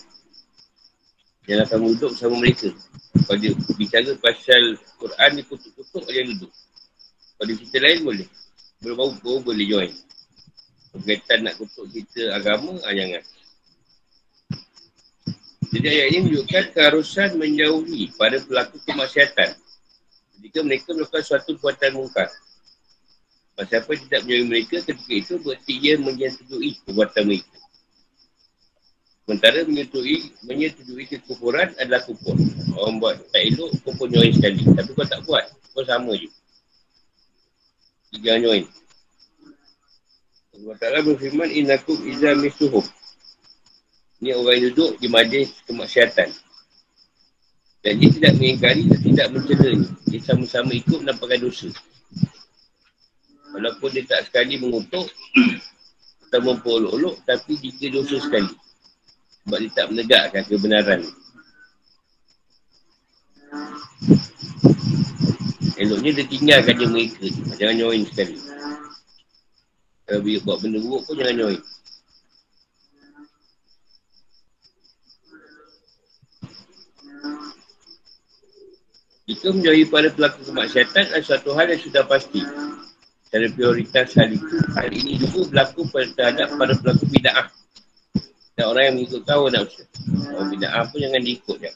Jangan 1.45 1.65
kamu 1.69 1.85
duduk 1.97 2.09
bersama 2.17 2.35
mereka. 2.41 2.69
Dia 3.37 3.51
bicara 3.77 4.11
pasal 4.17 4.63
Quran 4.97 5.29
ni 5.37 5.41
kutuk-kutuk, 5.45 6.03
dia 6.09 6.25
duduk. 6.25 6.51
Kalau 7.37 7.45
dia 7.45 7.55
cerita 7.61 7.77
lain 7.85 7.99
boleh. 8.01 8.27
Belum 8.81 9.13
bau 9.21 9.39
boleh 9.45 9.65
join. 9.69 9.91
Berkaitan 10.95 11.45
nak 11.45 11.55
kutuk 11.61 11.85
kita 11.93 12.33
agama, 12.33 12.81
ah, 12.81 12.93
jangan. 12.93 13.23
Jadi 15.75 15.87
ayat 15.91 16.07
ini 16.07 16.19
menunjukkan 16.23 16.65
keharusan 16.71 17.29
menjauhi 17.35 18.15
pada 18.15 18.39
pelaku 18.39 18.79
kemaksiatan. 18.87 19.59
Jika 20.39 20.59
mereka 20.63 20.95
melakukan 20.95 21.23
suatu 21.25 21.57
perbuatan 21.59 21.99
mungkar. 21.99 22.29
Siapa 23.55 23.91
tidak 23.95 24.23
menjauhi 24.23 24.45
mereka 24.47 24.75
ketika 24.83 25.13
itu 25.13 25.33
berarti 25.39 25.73
ia 25.77 25.95
menyetujui 25.99 26.79
perbuatan 26.87 27.23
mereka. 27.27 27.64
Sementara 29.25 29.65
menyetujui, 29.65 30.37
menyetujui 30.45 31.09
kekufuran 31.09 31.73
adalah 31.81 32.05
kufur. 32.05 32.37
Orang 32.77 33.01
buat 33.01 33.17
tak 33.33 33.41
elok, 33.41 33.73
kufur 33.81 34.05
join 34.05 34.29
sekali. 34.29 34.61
Tapi 34.61 34.93
kau 34.93 35.01
tak 35.01 35.25
buat, 35.25 35.49
kau 35.73 35.81
sama 35.81 36.13
je. 36.13 36.29
Jangan 38.21 38.45
join. 38.45 38.63
Allah 40.55 40.75
Ta'ala 40.79 40.99
berfirman 41.03 41.51
Innakum 41.51 41.99
iza 42.07 42.31
misuhum 42.37 42.85
Ini 44.23 44.39
orang 44.39 44.55
yang 44.55 44.63
duduk 44.71 44.91
di 45.03 45.07
majlis 45.11 45.51
kemaksiatan 45.67 46.31
Dan 47.83 47.93
dia 47.99 48.09
tidak 48.15 48.33
mengingkari 48.39 48.87
dan 48.87 48.99
tidak 49.03 49.27
mencela 49.35 49.71
Dia 50.07 50.19
sama-sama 50.23 50.71
ikut 50.71 51.03
menampakkan 51.03 51.43
dosa 51.43 51.67
Walaupun 53.51 53.89
dia 53.91 54.07
tak 54.07 54.31
sekali 54.31 54.55
mengutuk 54.55 55.11
Atau 56.31 56.39
memperolok-olok 56.39 57.19
Tapi 57.27 57.59
dia 57.59 57.91
dosa 57.91 58.15
sekali 58.23 58.47
Sebab 59.45 59.57
dia 59.61 59.71
tak 59.77 59.87
menegakkan 59.93 60.43
kebenaran 60.49 61.01
Eloknya 65.75 66.11
dia 66.17 66.25
tinggalkan 66.25 66.75
je 66.81 66.87
mereka 66.89 67.25
Jangan 67.61 67.75
join 67.77 68.01
sekali 68.09 68.55
kalau 70.05 70.21
dia 70.21 70.37
buat 70.45 70.61
benda 70.61 70.77
buruk 70.85 71.01
pun 71.09 71.17
jangan 71.17 71.35
join. 71.41 71.61
Jika 79.25 79.47
menjauhi 79.49 79.89
pada 79.89 80.13
pelaku 80.13 80.45
kemaksiatan 80.45 81.09
adalah 81.09 81.25
suatu 81.25 81.49
hal 81.57 81.65
yang 81.73 81.81
sudah 81.81 82.05
pasti. 82.05 82.45
Cara 83.33 83.49
prioritas 83.49 84.13
hal 84.13 84.29
itu, 84.37 84.55
hal 84.77 84.89
ini 84.93 85.17
juga 85.17 85.49
berlaku 85.49 85.89
pada 85.89 86.07
terhadap 86.13 86.47
para 86.53 86.73
pelaku 86.77 87.09
bida'ah. 87.09 87.49
Dan 88.55 88.65
orang 88.71 88.83
yang 88.87 88.95
mengikut 88.99 89.21
tahu 89.27 89.51
nak 89.51 89.67
usah. 89.67 89.87
Bida'ah 90.47 90.83
pun 90.87 90.97
jangan 91.03 91.21
diikut 91.21 91.57
je. 91.59 91.71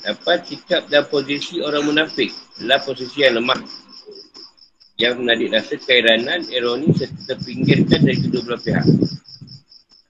Dapat 0.00 0.38
sikap 0.48 0.88
dan 0.88 1.04
posisi 1.06 1.60
orang 1.60 1.84
munafik 1.84 2.32
adalah 2.56 2.80
posisi 2.80 3.20
yang 3.20 3.36
lemah 3.36 3.60
yang 5.00 5.16
menarik 5.16 5.48
rasa 5.48 5.80
keiranan, 5.80 6.44
ironi 6.52 6.92
serta 6.92 7.32
terpinggirkan 7.32 8.04
dari 8.04 8.20
kedua 8.20 8.44
belah 8.44 8.60
pihak. 8.60 8.84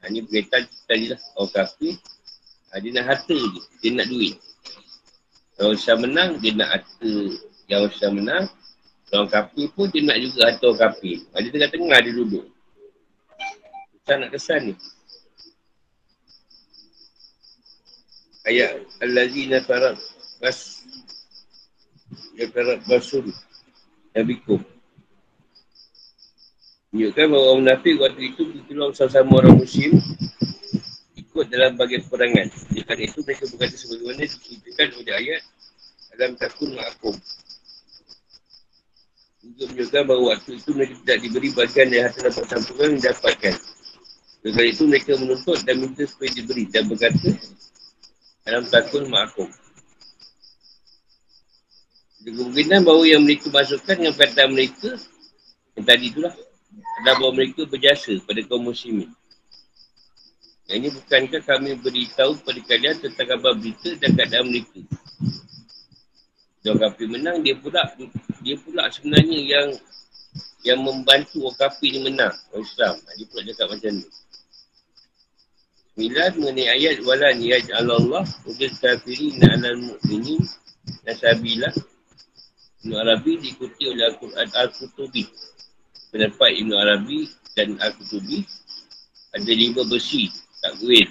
Ha, 0.03 0.11
ini 0.11 0.27
berkaitan 0.27 0.67
tadi 0.91 1.15
lah. 1.15 1.21
Orang 1.39 1.55
kafir, 1.55 1.95
ha, 2.75 2.83
dia 2.83 2.91
nak 2.99 3.07
harta 3.07 3.39
je. 3.39 3.61
Dia 3.79 3.91
nak 3.95 4.11
duit. 4.11 4.35
Kalau 5.55 5.79
Islam 5.79 5.99
menang, 6.11 6.31
dia 6.43 6.51
nak 6.59 6.69
harta 6.75 7.13
yang 7.71 7.87
Islam 7.87 8.13
menang. 8.19 8.45
Orang 9.15 9.31
kafir 9.31 9.67
pun 9.75 9.87
dia 9.95 10.03
nak 10.03 10.19
juga 10.19 10.41
harta 10.51 10.65
orang 10.67 10.83
kafir. 10.83 11.17
Ha, 11.23 11.39
dia 11.39 11.51
tengah-tengah 11.55 11.99
dia 12.03 12.13
duduk. 12.15 12.47
Kita 14.01 14.17
nak 14.17 14.31
kesan 14.33 14.73
ni. 14.73 14.75
Ayat 18.49 18.81
Al-Lazina 19.05 19.61
Farad 19.69 20.01
Bas 20.41 20.81
Ya 22.33 22.49
Farad 22.49 22.81
Basul 22.89 23.29
Nabikum 24.17 24.65
Menunjukkan 26.91 27.27
bahawa 27.31 27.47
orang 27.47 27.59
munafik 27.63 27.95
waktu 28.03 28.23
itu 28.35 28.43
bertolong 28.51 28.93
sama-sama 28.97 29.33
orang 29.39 29.63
muslim 29.63 29.95
ikut 31.15 31.47
dalam 31.47 31.79
bagian 31.79 32.03
perangan. 32.11 32.51
Jika 32.75 32.99
itu 32.99 33.23
mereka 33.23 33.47
berkata 33.47 33.77
sebagaimana 33.79 34.27
diceritakan 34.27 34.89
oleh 34.99 35.15
ayat 35.15 35.43
dalam 36.19 36.35
takun 36.35 36.75
ma'akum. 36.75 37.15
Untuk 39.47 39.67
menunjukkan 39.71 40.03
bahawa 40.03 40.23
waktu 40.35 40.51
itu 40.59 40.71
mereka 40.75 40.95
tidak 41.07 41.19
diberi 41.23 41.49
bagian 41.55 41.87
dari 41.95 42.03
harta 42.03 42.21
dapat 42.27 42.45
campuran 42.51 42.87
yang 42.91 42.99
didapatkan. 42.99 43.55
Dengan 44.41 44.65
itu 44.65 44.83
mereka 44.89 45.13
menuntut 45.21 45.61
dan 45.69 45.77
minta 45.85 46.03
supaya 46.09 46.33
diberi 46.33 46.65
dan 46.65 46.89
berkata 46.89 47.37
dalam 48.45 48.65
takun 48.73 49.05
ma'akum. 49.13 49.49
Jadi 52.21 52.37
kemungkinan 52.37 52.81
bahawa 52.85 53.05
yang 53.05 53.23
mereka 53.25 53.53
masukkan 53.53 53.97
dengan 53.97 54.13
perkataan 54.17 54.53
mereka 54.53 54.97
yang 55.77 55.85
tadi 55.85 56.05
itulah 56.13 56.33
adalah 57.01 57.15
bahawa 57.17 57.33
mereka 57.37 57.65
berjasa 57.69 58.17
pada 58.25 58.41
kaum 58.45 58.69
muslimin. 58.69 59.09
Yang 60.69 60.79
ini 60.79 60.89
bukankah 61.03 61.43
kami 61.43 61.71
beritahu 61.83 62.39
kepada 62.41 62.61
kalian 62.63 62.97
tentang 63.03 63.27
kabar 63.27 63.53
berita 63.59 63.91
dan 63.99 64.11
keadaan 64.15 64.47
mereka. 64.53 64.81
Kalau 66.61 66.77
kapi 66.77 67.05
menang, 67.09 67.41
dia 67.41 67.57
pula 67.57 67.83
dia 68.45 68.57
pula 68.61 68.87
sebenarnya 68.93 69.39
yang 69.41 69.69
yang 70.61 70.79
membantu 70.85 71.49
orang 71.49 71.57
kapi 71.57 71.87
ni 71.97 72.01
menang. 72.05 72.37
Orang 72.53 72.69
Islam. 72.69 72.95
Dia 73.17 73.27
pula 73.27 73.41
cakap 73.49 73.67
macam 73.73 73.91
ni. 73.97 74.07
Sembilan 76.01 76.33
mengenai 76.41 76.81
ayat 76.81 77.05
wala 77.05 77.29
niyaj 77.37 77.77
Allah 77.77 78.25
udil 78.49 78.73
kafiri 78.81 79.37
na 79.37 79.53
alal 79.53 79.85
mu'minin 79.85 80.41
nasabilah 81.05 81.77
Ibn 82.81 83.05
Arabi 83.05 83.37
diikuti 83.37 83.85
oleh 83.85 84.09
Al-Quran 84.09 84.49
Al-Qutubi 84.49 85.29
pendapat 86.09 86.57
Ibn 86.57 86.73
Arabi 86.73 87.29
dan 87.53 87.77
Al-Qutubi 87.85 88.41
ada 89.37 89.53
lima 89.53 89.85
besi 89.85 90.33
takwil 90.65 91.05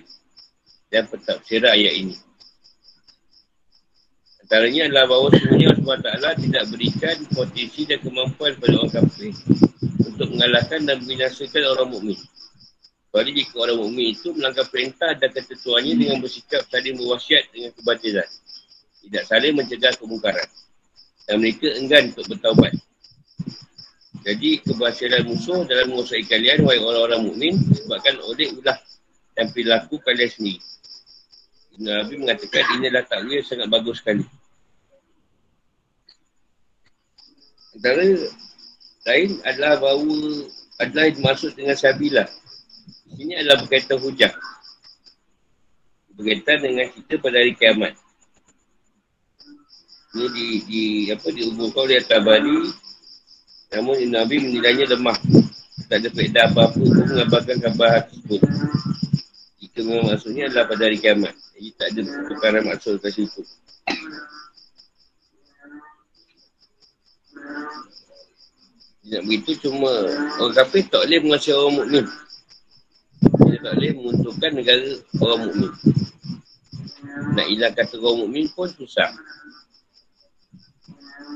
dan 0.90 1.06
pentafsiran 1.06 1.70
ayat 1.70 1.94
ini. 1.94 2.18
Antaranya 4.42 4.90
adalah 4.90 5.06
bahawa 5.06 5.28
semuanya 5.38 5.70
Allah 5.78 6.02
SWT 6.02 6.50
tidak 6.50 6.64
berikan 6.74 7.16
potensi 7.38 7.86
dan 7.86 8.02
kemampuan 8.02 8.58
pada 8.58 8.74
orang 8.74 8.90
kafir 8.90 9.38
untuk 10.02 10.34
mengalahkan 10.34 10.82
dan 10.82 10.98
membinasakan 10.98 11.78
orang 11.78 11.94
mukmin. 11.94 12.18
Kecuali 13.10 13.42
jika 13.42 13.58
orang 13.58 13.78
mukmin 13.82 14.14
itu 14.14 14.30
melanggar 14.38 14.70
perintah 14.70 15.18
dan 15.18 15.34
ketentuannya 15.34 15.98
dengan 15.98 16.22
bersikap 16.22 16.62
saling 16.70 16.94
berwasiat 16.94 17.50
dengan 17.50 17.74
kebatilan. 17.74 18.30
Tidak 19.02 19.24
saling 19.26 19.54
mencegah 19.58 19.94
kemungkaran. 19.98 20.46
Dan 21.26 21.42
mereka 21.42 21.74
enggan 21.74 22.14
untuk 22.14 22.38
bertaubat. 22.38 22.78
Jadi 24.22 24.62
keberhasilan 24.62 25.26
musuh 25.26 25.66
dalam 25.66 25.90
menguasai 25.90 26.22
kalian 26.30 26.62
wahai 26.62 26.78
orang-orang 26.78 27.26
mukmin 27.26 27.58
sebabkan 27.74 28.14
oleh 28.22 28.54
ulah 28.54 28.78
dan 29.34 29.50
perilaku 29.50 29.98
kalian 30.06 30.30
sendiri. 30.30 30.62
Nabi 31.82 32.14
mengatakan 32.22 32.62
inilah 32.78 33.10
takwil 33.10 33.42
sangat 33.42 33.74
bagus 33.74 34.06
sekali. 34.06 34.22
Antara 37.74 38.06
lain 39.10 39.30
adalah 39.48 39.82
bahawa 39.82 40.46
adalah 40.78 41.10
dimaksud 41.10 41.58
dengan 41.58 41.74
sabilah. 41.74 42.30
Ini 43.18 43.34
adalah 43.42 43.66
berkaitan 43.66 43.98
hujah. 43.98 44.34
Berkaitan 46.14 46.62
dengan 46.62 46.86
kita 46.94 47.18
pada 47.18 47.42
hari 47.42 47.58
kiamat. 47.58 47.98
Ini 50.14 50.26
di, 50.34 50.48
di 50.66 50.84
apa 51.14 51.30
diuburkan 51.30 51.86
oleh 51.86 52.02
Tabari 52.02 52.66
Namun 53.70 54.02
Nabi 54.10 54.42
menilainya 54.42 54.98
lemah. 54.98 55.18
Tak 55.90 56.06
ada 56.06 56.10
faedah 56.14 56.46
apa-apa 56.54 56.78
pun 56.78 57.06
mengabarkan 57.06 57.58
kabar 57.66 58.06
tersebut. 58.06 58.42
Jika 59.62 59.80
memang 59.86 60.14
maksudnya 60.14 60.50
adalah 60.50 60.66
pada 60.70 60.82
hari 60.86 60.98
kiamat. 61.02 61.34
Jadi 61.54 61.70
tak 61.78 61.88
ada 61.94 62.02
perkara 62.30 62.58
maksud 62.62 63.02
kat 63.02 63.14
situ. 63.14 63.42
Nak 69.10 69.26
begitu 69.26 69.66
cuma 69.66 69.90
orang 70.38 70.54
kafir 70.54 70.86
tak 70.86 71.02
boleh 71.02 71.20
menguasai 71.26 71.54
orang 71.58 71.76
mukmin. 71.82 72.06
Dia 73.50 73.58
tak 73.66 73.74
boleh 73.82 73.92
menguntungkan 73.98 74.52
negara 74.54 74.90
orang 75.18 75.40
mukmin. 75.50 75.72
Nak 77.34 77.48
hilang 77.50 77.74
kata 77.74 77.96
orang 77.98 78.18
mukmin 78.26 78.46
pun 78.54 78.70
susah. 78.70 79.10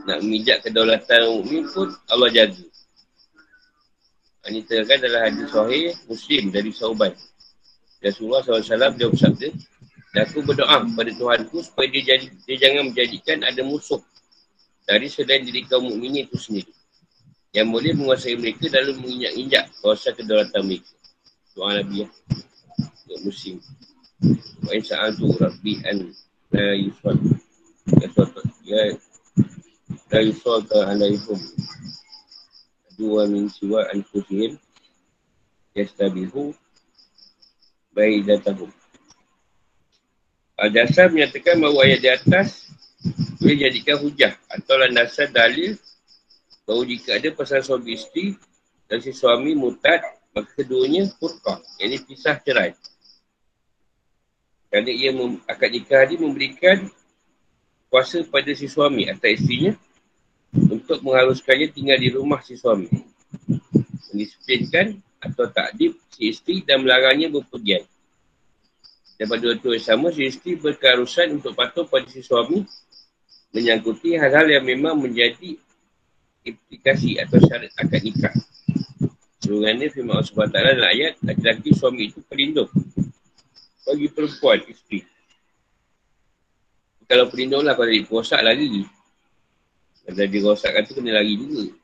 Nak 0.05 0.22
memijak 0.22 0.61
kedaulatan 0.61 1.20
orang 1.26 1.38
mukmin 1.41 1.64
pun 1.74 1.88
Allah 2.07 2.30
jaga. 2.30 2.66
Ini 4.43 4.59
terangkan 4.68 4.99
dalam 4.99 5.22
hadis 5.24 5.47
sahih 5.49 5.95
Muslim 6.05 6.43
dari 6.51 6.70
Sauban. 6.76 7.16
Rasulullah 8.03 8.43
SAW 8.43 8.99
dia 8.99 9.07
bersabda, 9.07 9.47
dan 10.11 10.22
aku 10.28 10.43
berdoa 10.43 10.84
kepada 10.84 11.11
Tuhanku 11.16 11.64
supaya 11.64 11.88
dia, 11.88 12.03
jadi, 12.03 12.28
dia 12.43 12.55
jangan 12.59 12.91
menjadikan 12.91 13.39
ada 13.47 13.64
musuh 13.64 14.03
dari 14.84 15.07
selain 15.07 15.47
diri 15.47 15.64
kaum 15.64 15.88
mukminin 15.88 16.28
itu 16.28 16.36
sendiri 16.36 16.76
yang 17.55 17.72
boleh 17.72 17.95
menguasai 17.95 18.36
mereka 18.36 18.68
dalam 18.68 18.99
menginjak-injak 18.99 19.70
kawasan 19.80 20.14
kedaulatan 20.18 20.61
mereka. 20.68 20.91
Doa 21.54 21.80
Nabi 21.80 22.06
ya. 22.06 22.08
Untuk 23.06 23.20
musim. 23.30 23.62
Wa 24.66 24.72
insa'al 24.74 25.14
tu 25.14 25.30
Rabbi 25.38 25.74
an 25.86 26.10
la 26.54 26.66
yuswal. 26.74 27.18
Ya 28.01 28.08
suatu. 28.10 28.41
Ya. 28.66 28.97
La 30.10 30.20
yuswal 30.22 30.66
ka 30.66 30.89
alaikum. 30.89 31.38
Dua 32.97 33.30
min 33.30 33.49
siwa 33.49 33.86
an 33.93 34.01
kusihim. 34.10 34.58
Yastabihu. 35.78 36.54
Baidatahu. 37.93 38.66
Al-Dasar 40.58 41.10
menyatakan 41.10 41.58
bahawa 41.62 41.86
ayat 41.86 41.99
di 42.01 42.10
atas 42.10 42.70
boleh 43.41 43.58
jadikan 43.60 43.99
hujah 43.99 44.32
atau 44.47 44.80
landasan 44.80 45.28
dalil 45.34 45.76
bahawa 46.64 46.88
jika 46.88 47.20
ada 47.20 47.30
pasangan 47.36 47.66
suami 47.76 47.99
isteri 47.99 48.38
dan 48.88 49.04
si 49.04 49.12
suami 49.12 49.51
mutad, 49.51 49.99
maka 50.34 50.49
keduanya 50.57 51.07
furqah. 51.21 51.61
Yang 51.77 51.88
ini 51.88 51.97
pisah 52.09 52.36
cerai. 52.41 52.73
Kerana 54.73 54.89
ia 54.89 55.13
mem- 55.13 55.41
akad 55.45 55.69
nikah 55.69 56.01
ini 56.09 56.17
memberikan 56.17 56.89
kuasa 57.93 58.25
pada 58.25 58.49
si 58.57 58.65
suami 58.65 59.05
atau 59.05 59.29
isterinya 59.29 59.77
untuk 60.53 61.05
mengharuskannya 61.05 61.69
tinggal 61.69 61.97
di 62.01 62.09
rumah 62.09 62.41
si 62.41 62.57
suami. 62.57 62.89
Mendisiplinkan 64.09 64.97
atau 65.21 65.45
takdib 65.49 65.93
si 66.09 66.34
isteri 66.34 66.65
dan 66.65 66.81
melarangnya 66.81 67.29
berpergian. 67.29 67.86
Dan 69.13 69.29
pada 69.29 69.45
waktu 69.53 69.77
yang 69.77 69.86
sama, 69.86 70.09
si 70.09 70.25
isteri 70.25 70.57
berkeharusan 70.57 71.38
untuk 71.38 71.53
patuh 71.53 71.86
pada 71.86 72.09
si 72.09 72.25
suami 72.25 72.65
menyangkuti 73.53 74.17
hal-hal 74.17 74.49
yang 74.49 74.65
memang 74.65 74.97
menjadi 74.97 75.53
implikasi 76.43 77.21
atau 77.21 77.38
syarat 77.38 77.69
akad 77.77 78.01
nikah. 78.01 78.34
Sebenarnya 79.44 79.91
firman 79.91 80.24
Allah 80.24 80.28
SWT 80.32 80.56
dalam 80.56 80.88
ayat, 80.88 81.20
laki-laki 81.20 81.76
suami 81.76 82.08
itu 82.08 82.24
pelindung 82.32 82.72
bagi 83.84 84.08
perempuan 84.08 84.64
isteri. 84.72 85.04
Kalau 87.04 87.28
pelindung 87.28 87.68
lah, 87.68 87.76
kalau 87.76 87.91
dia 87.91 88.39
lari. 88.39 88.88
Kalau 90.08 90.16
dia 90.16 90.39
rosakkan 90.48 90.88
tu 90.88 90.96
kena 90.96 91.20
lari 91.20 91.36
juga. 91.36 91.76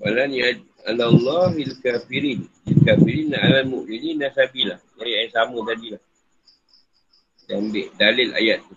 Walan 0.00 0.32
ya 0.32 0.48
Allah 0.88 1.52
il 1.60 1.76
kafirin. 1.76 2.48
Il 2.64 2.78
kafirin 2.80 3.36
na 3.36 3.44
alam 3.44 3.68
mu'minin 3.68 4.24
nasabilah. 4.24 4.80
Ayat 4.96 5.28
yang 5.28 5.32
sama 5.36 5.58
tadi 5.68 5.86
lah. 5.92 6.02
Dan 7.44 7.68
ambil 7.68 7.86
dalil 8.00 8.28
ayat 8.32 8.64
tu. 8.64 8.74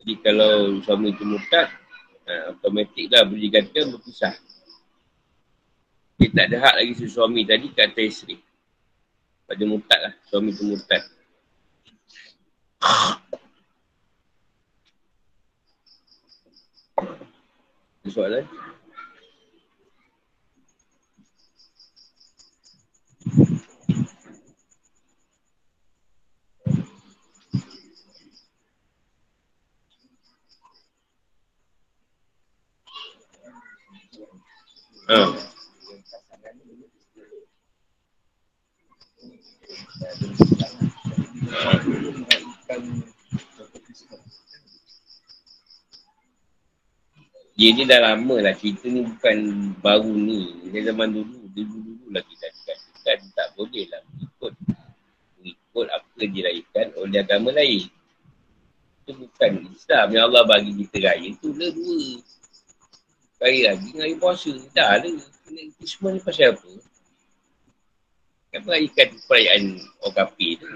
Jadi 0.00 0.12
kalau 0.24 0.80
suami 0.80 1.12
itu 1.12 1.24
mutad, 1.28 1.68
uh, 2.30 2.54
automatik 2.54 3.10
lah 3.10 3.26
boleh 3.26 3.50
dikatakan 3.50 3.90
berpisah. 3.98 4.34
Dia 6.20 6.28
tak 6.30 6.46
ada 6.52 6.56
hak 6.62 6.74
lagi 6.78 6.92
si 6.94 7.06
suami 7.10 7.42
tadi 7.42 7.66
kata 7.74 8.00
isteri. 8.04 8.36
Pada 9.50 9.64
mutad 9.66 9.98
lah, 9.98 10.14
suami 10.30 10.54
itu 10.54 10.62
mutad. 10.62 11.02
Ada 18.00 18.08
soalan? 18.14 18.46
Dia 35.10 35.18
ni 47.74 47.82
dah 47.90 47.98
lama 47.98 48.38
lah 48.38 48.54
cerita 48.54 48.86
ni 48.86 49.02
bukan 49.02 49.38
baru 49.82 50.14
ni. 50.14 50.70
Dia 50.70 50.94
zaman 50.94 51.10
dulu, 51.10 51.42
dulu-dulu 51.58 52.06
lah 52.14 52.22
kita 52.22 52.46
dikatakan 52.54 53.18
tak 53.34 53.48
boleh 53.58 53.90
lah 53.90 54.06
ikut 54.14 54.54
ikut 55.42 55.86
apa 55.90 56.22
diraihkan 56.22 56.86
oleh 57.02 57.18
agama 57.18 57.50
lain. 57.50 57.90
Itu 59.02 59.26
bukan 59.26 59.74
Islam 59.74 60.06
yang 60.14 60.30
Allah 60.30 60.46
bagi 60.46 60.70
kita 60.86 61.02
raya. 61.02 61.34
Itu 61.34 61.50
dua. 61.50 62.22
Raya 63.40 63.72
lagi 63.72 63.88
dengan 63.88 64.04
raya 64.04 64.16
puasa. 64.20 64.52
Dah 64.76 65.00
lah. 65.00 65.16
Kena 65.48 65.62
semua 65.88 66.12
ni 66.12 66.20
pasal 66.20 66.52
apa? 66.52 66.70
Kenapa 68.52 68.68
rayakan 68.76 69.08
perayaan 69.24 69.62
orang 70.04 70.14
kafir 70.20 70.60
tu? 70.60 70.68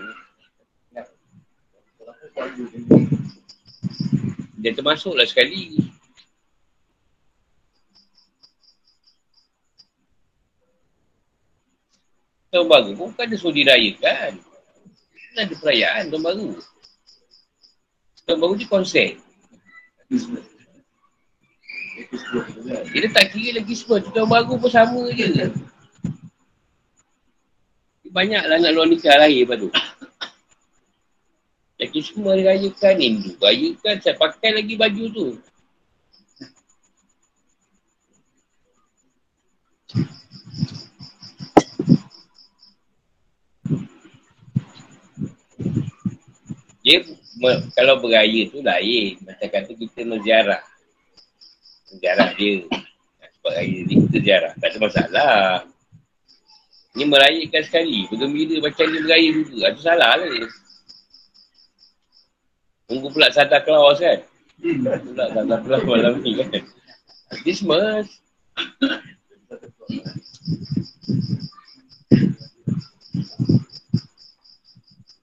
Dia 4.65 4.73
termasuklah 4.73 5.29
sekali. 5.29 5.77
Tahun 12.49 12.71
baru 12.71 12.97
pun 12.97 13.13
bukan 13.13 13.27
ada 13.29 13.37
suruh 13.37 13.53
dirayakan. 13.53 14.41
Kan 15.35 15.37
ada 15.37 15.55
perayaan 15.59 16.09
tahun 16.09 16.23
baru. 16.23 16.51
Tahun 18.25 18.39
baru 18.41 18.53
ni 18.57 18.65
konsep. 18.65 19.21
Kita 21.95 23.07
tak 23.15 23.31
kira 23.31 23.63
lagi 23.63 23.75
semua. 23.79 24.03
Tahun 24.03 24.27
baru 24.27 24.59
pun 24.59 24.71
sama 24.71 25.07
je. 25.15 25.51
Banyaklah 28.15 28.63
nak 28.63 28.73
luar 28.75 28.87
nikah 28.87 29.19
lahir 29.19 29.43
lepas 29.43 29.59
tu. 29.59 29.71
Lagi 31.79 32.01
semua 32.03 32.39
rayakan 32.39 32.97
Hindu. 33.03 33.35
Rayakan 33.43 33.95
saya 33.99 34.15
pakai 34.15 34.55
lagi 34.55 34.75
baju 34.79 35.05
tu. 35.11 35.29
Dia 46.85 47.01
kalau 47.75 47.99
beraya 47.99 48.47
tu 48.51 48.63
lain. 48.63 49.19
Macam 49.27 49.49
kata 49.51 49.73
kita 49.75 50.01
menziarah. 50.07 50.74
Menziarah 51.95 52.31
dia. 52.35 52.67
Sebab 53.39 53.53
raya 53.55 53.79
kita 53.87 54.19
ziarah. 54.19 54.53
Tak 54.59 54.69
ada 54.75 54.79
masalah. 54.83 55.63
Ini 56.99 57.05
merayakan 57.07 57.63
sekali. 57.63 58.11
Bergembira 58.11 58.59
macam 58.59 58.87
dia 58.91 59.01
beraya 59.07 59.29
juga. 59.31 59.71
Itu 59.71 59.81
salah 59.87 60.19
lah 60.19 60.27
dia. 60.27 60.47
Tunggu 62.91 63.09
pula 63.15 63.31
Santa 63.31 63.63
Claus 63.63 64.03
kan? 64.03 64.19
Pula 64.59 65.25
Santa 65.31 65.57
Claus 65.63 65.83
malam 65.87 66.19
ni 66.19 66.35
kan? 66.35 66.51
Christmas. 67.47 68.07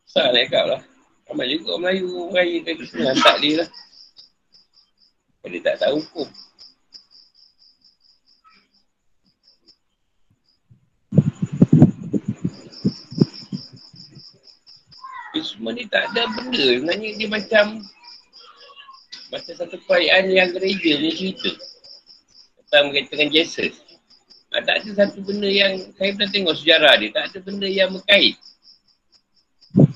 Susah 0.07 0.27
nak 0.27 0.43
cakap 0.47 0.65
lah. 0.71 0.81
Ramai 1.31 1.47
juga 1.55 1.79
Melayu 1.79 2.31
raya 2.31 2.57
ke 2.63 2.71
Christmas. 2.79 3.15
Hantar 3.15 3.35
dia 3.39 3.63
lah. 3.63 3.69
Dia 5.47 5.59
tak 5.63 5.83
tahu 5.83 5.99
hukum. 5.99 6.27
Christmas 15.31 15.73
ni 15.79 15.83
tak 15.87 16.11
ada 16.11 16.27
benda. 16.31 16.65
Sebenarnya 16.77 17.09
dia 17.15 17.27
macam 17.31 17.65
macam 19.31 19.53
satu 19.55 19.79
perayaan 19.87 20.27
yang 20.27 20.51
gereja 20.51 20.91
ni 20.99 21.09
cerita. 21.15 21.51
Tentang 22.67 22.91
berkaitan 22.91 23.31
Jesus. 23.31 23.75
Ha, 24.51 24.59
tak 24.59 24.83
ada 24.83 24.89
satu 24.91 25.23
benda 25.23 25.47
yang 25.47 25.79
saya 25.95 26.11
pernah 26.11 26.29
tengok 26.31 26.55
sejarah 26.59 26.93
dia. 26.99 27.09
Tak 27.15 27.23
ada 27.31 27.39
benda 27.39 27.67
yang 27.67 27.95
berkait. 27.95 28.35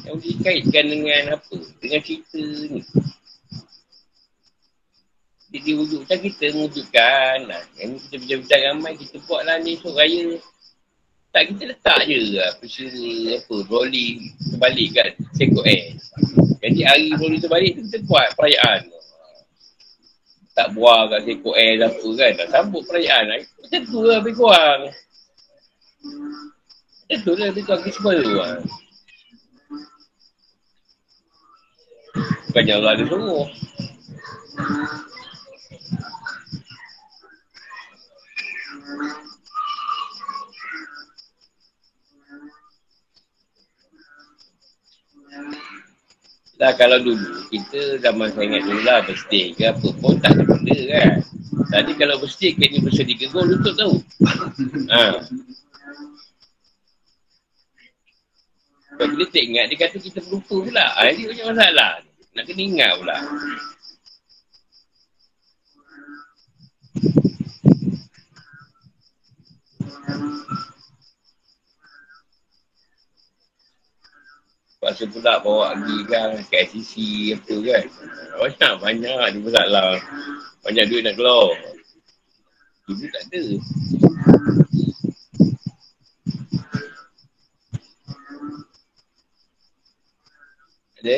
Yang 0.08 0.18
dikaitkan 0.24 0.86
dengan 0.88 1.24
apa? 1.36 1.56
Dengan 1.84 2.00
cerita 2.00 2.40
ni. 2.72 2.82
Jadi 5.56 5.72
wujud 5.72 6.04
macam 6.04 6.20
kita 6.20 6.46
mewujudkan. 6.52 7.36
Nah, 7.48 7.64
yang 7.80 7.96
kita 7.96 8.16
bincang-bincang 8.20 8.62
ramai, 8.72 8.94
kita 9.00 9.16
buat 9.24 9.48
lah 9.48 9.56
ni 9.64 9.80
esok 9.80 9.96
raya. 9.96 10.36
Tak 11.36 11.52
kita 11.52 11.76
letak 11.76 12.00
je 12.08 12.40
lah. 12.40 12.56
Persini, 12.64 13.36
apa, 13.36 13.56
rolling 13.68 14.32
terbalik 14.56 14.88
kat 14.96 15.20
sekot 15.36 15.68
air. 15.68 15.92
Jadi 16.64 16.80
hari 16.88 17.12
rolling 17.20 17.44
terbalik 17.44 17.76
tu 17.76 17.84
kita 17.92 18.08
buat 18.08 18.32
perayaan. 18.40 18.88
Tak 20.56 20.72
buah 20.72 21.12
kat 21.12 21.28
sekot 21.28 21.60
air 21.60 21.84
apa 21.84 22.08
kan. 22.16 22.32
Tak 22.40 22.48
sambut 22.56 22.88
perayaan. 22.88 23.44
Macam 23.44 23.82
tu 23.84 24.00
lah 24.08 24.24
lebih 24.24 24.34
kurang. 24.40 24.82
Macam 27.04 27.20
tu 27.20 27.32
lah 27.36 27.46
lebih 27.52 27.64
kurang 27.68 27.84
semua 27.84 28.12
tu 28.16 28.32
lah. 28.32 28.56
Bukannya 32.48 32.74
Allah 32.80 32.92
ada 32.96 33.04
suruh. 33.12 33.48
Lah 46.56 46.72
kalau 46.80 47.04
dulu 47.04 47.52
kita 47.52 48.00
zaman 48.00 48.32
saya 48.32 48.48
ingat 48.48 48.64
dulu 48.64 48.82
lah 48.88 49.04
birthday 49.04 49.52
ke 49.52 49.68
apa 49.68 49.88
pun 50.00 50.16
tak 50.24 50.40
ada 50.40 50.44
benda 50.48 50.78
kan. 50.88 51.10
Tadi 51.68 51.92
kalau 52.00 52.16
birthday 52.24 52.52
kan 52.56 52.68
ni 52.72 52.80
bersedia 52.80 53.16
ke 53.20 53.28
gol 53.32 53.48
untuk 53.52 53.76
tahu. 53.76 53.96
Ha. 54.86 55.20
Kalau 58.96 59.12
kita 59.20 59.28
tak 59.28 59.44
ingat 59.44 59.66
dia 59.68 59.78
kata 59.84 59.98
kita 60.00 60.20
lupa 60.32 60.56
pula. 60.56 60.86
Ha, 60.96 61.12
ini 61.12 61.28
macam 61.28 61.52
masalah. 61.52 62.00
Nak 62.32 62.44
kena 62.48 62.62
ingat 62.64 62.92
pula. 62.96 63.18
Pasal 74.86 75.10
pula 75.10 75.42
bawa 75.42 75.74
pergi 75.74 75.98
kan 76.06 76.38
KCC 76.46 76.94
apa 77.34 77.58
kan. 77.58 77.84
Banyak, 78.38 78.74
banyak 78.86 79.18
ada 79.18 79.38
masalah. 79.42 79.98
Banyak 80.62 80.86
duit 80.94 81.02
nak 81.02 81.18
keluar. 81.18 81.58
Ibu 82.86 83.10
tak 83.10 83.24
ada. 83.34 83.42
Ada? 91.02 91.18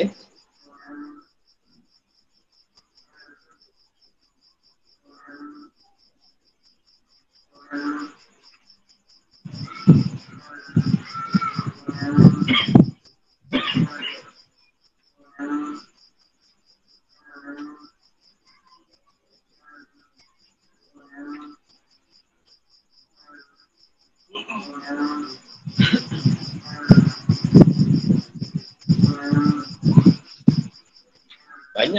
Banyak 13.68 13.84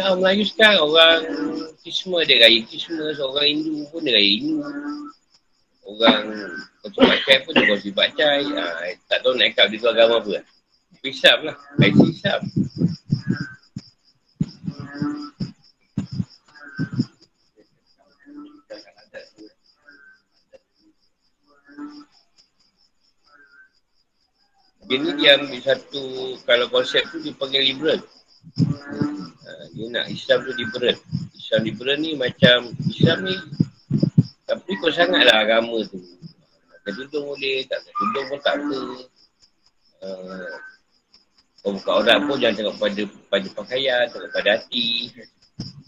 orang 0.03 0.19
Melayu 0.19 0.43
sekarang, 0.49 0.89
orang 0.89 1.21
Kisma 1.85 2.25
dia 2.25 2.41
raya 2.41 2.65
Kisma, 2.65 3.13
seorang 3.13 3.45
Hindu 3.45 3.85
pun 3.93 4.01
dia 4.01 4.17
raya 4.17 4.25
Hindu. 4.25 4.65
Orang 5.85 6.25
Kocok 6.81 7.01
Bacai 7.05 7.37
pun 7.45 7.53
dia 7.53 7.69
kocok 7.69 7.93
Bacai. 7.93 8.41
Ha, 8.57 8.65
tak 9.05 9.21
tahu 9.21 9.37
nak 9.37 9.53
ikat 9.53 9.69
dia 9.69 9.85
agama 9.85 10.17
apa. 10.17 10.58
Hisap 10.99 11.37
lah, 11.47 11.55
raya 11.79 11.95
hisap. 11.95 12.43
Dia 24.89 24.97
ni 24.97 25.13
dia 25.21 25.37
ambil 25.37 25.61
satu, 25.61 26.33
kalau 26.49 26.65
konsep 26.73 27.05
tu 27.13 27.21
dia 27.21 27.31
panggil 27.37 27.61
liberal. 27.61 28.01
Ha, 29.45 29.49
dia 29.77 29.85
nak 29.93 30.09
Islam 30.09 30.43
tu 30.43 30.51
liberal. 30.57 30.97
Islam 31.37 31.61
liberal 31.61 31.97
ni 32.01 32.17
macam, 32.17 32.73
Islam 32.89 33.23
ni 33.23 33.37
tapi 34.49 34.73
kau 34.81 34.89
sangat 34.89 35.29
lah 35.29 35.45
agama 35.45 35.85
tu. 35.85 36.01
Tak 36.81 36.91
tudung 36.97 37.29
boleh, 37.29 37.69
tak 37.69 37.85
tudung 37.85 38.25
pun 38.33 38.39
tak 38.41 38.57
apa. 38.57 38.81
Uh, 40.01 40.53
kau 41.69 41.77
buka 41.77 41.91
orang 42.01 42.25
pun 42.25 42.35
jangan 42.41 42.55
tengok 42.57 42.75
pada 42.81 43.03
pada 43.29 43.47
pakaian, 43.53 44.03
tengok 44.09 44.31
pada 44.33 44.49
hati. 44.57 45.13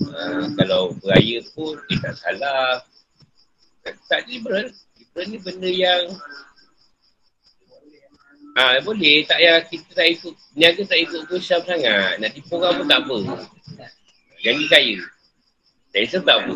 Uh, 0.01 0.45
kalau 0.61 0.93
beraya 1.01 1.41
pun, 1.57 1.73
dia 1.89 1.97
tak 2.05 2.15
salah. 2.21 2.85
Tak, 4.05 4.29
liberal. 4.29 4.69
Liberal 4.99 5.25
ni 5.25 5.37
benda 5.41 5.69
yang 5.69 6.03
Ah 8.51 8.75
boleh 8.83 9.23
tak 9.23 9.39
ya 9.39 9.63
kita 9.63 9.95
tak 9.95 10.11
ikut 10.11 10.35
niaga 10.59 10.83
tak 10.83 10.99
ikut 10.99 11.23
Islam 11.31 11.61
sangat. 11.63 12.19
Nak 12.19 12.29
tipu 12.35 12.59
orang 12.59 12.83
pun 12.83 12.87
tak 12.91 12.99
apa. 13.07 13.17
Jangan 14.43 14.65
kaya. 14.67 14.97
Tak 15.95 16.01
tak 16.19 16.35
apa. 16.35 16.53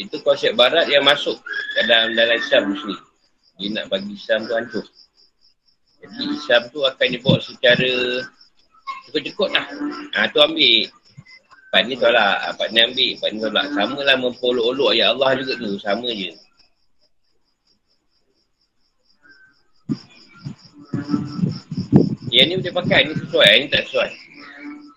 Itu 0.00 0.16
konsep 0.24 0.56
barat 0.56 0.88
yang 0.88 1.04
masuk 1.04 1.36
dalam 1.76 2.16
dalam 2.16 2.40
Islam 2.40 2.72
ni. 2.72 2.96
Dia 3.60 3.68
nak 3.76 3.92
bagi 3.92 4.16
Islam 4.16 4.48
tu 4.48 4.56
hancur. 4.56 4.86
Jadi 6.00 6.24
Islam 6.32 6.62
tu 6.72 6.80
akan 6.80 7.08
dibawa 7.12 7.36
secara 7.44 7.92
cukup-cukup 9.04 9.52
lah. 9.52 9.68
Ha, 10.16 10.32
tu 10.32 10.40
ambil. 10.40 10.88
Part 11.68 11.84
ni 11.84 11.94
tolak. 12.00 12.56
Part 12.56 12.72
ni 12.72 12.80
ambil. 12.80 13.10
Part 13.20 13.30
ni 13.36 13.38
tolak. 13.44 13.66
Sama 13.76 14.00
lah 14.00 14.16
mempolok-olok 14.16 14.96
ayat 14.96 15.12
Allah 15.12 15.36
juga 15.36 15.60
tu. 15.60 15.76
Sama 15.76 16.08
je. 16.08 16.32
Yang 22.32 22.46
ni 22.48 22.54
boleh 22.64 22.74
pakai. 22.80 23.00
Ni 23.04 23.12
sesuai. 23.20 23.44
Yang 23.52 23.60
ni 23.60 23.68
tak 23.68 23.82
sesuai. 23.92 24.10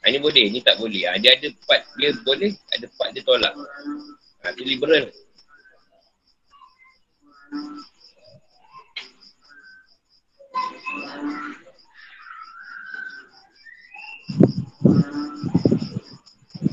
Yang 0.08 0.12
ni 0.16 0.20
boleh. 0.24 0.46
Ni 0.48 0.60
tak 0.64 0.76
boleh. 0.80 1.04
Ha, 1.12 1.20
dia 1.20 1.36
ada 1.36 1.48
part 1.68 1.84
dia 2.00 2.16
boleh. 2.24 2.56
Ada 2.72 2.88
part 2.96 3.12
dia 3.12 3.22
tolak. 3.28 3.52
Ha, 4.44 4.52
tu 4.52 4.68
liberal. 4.68 5.08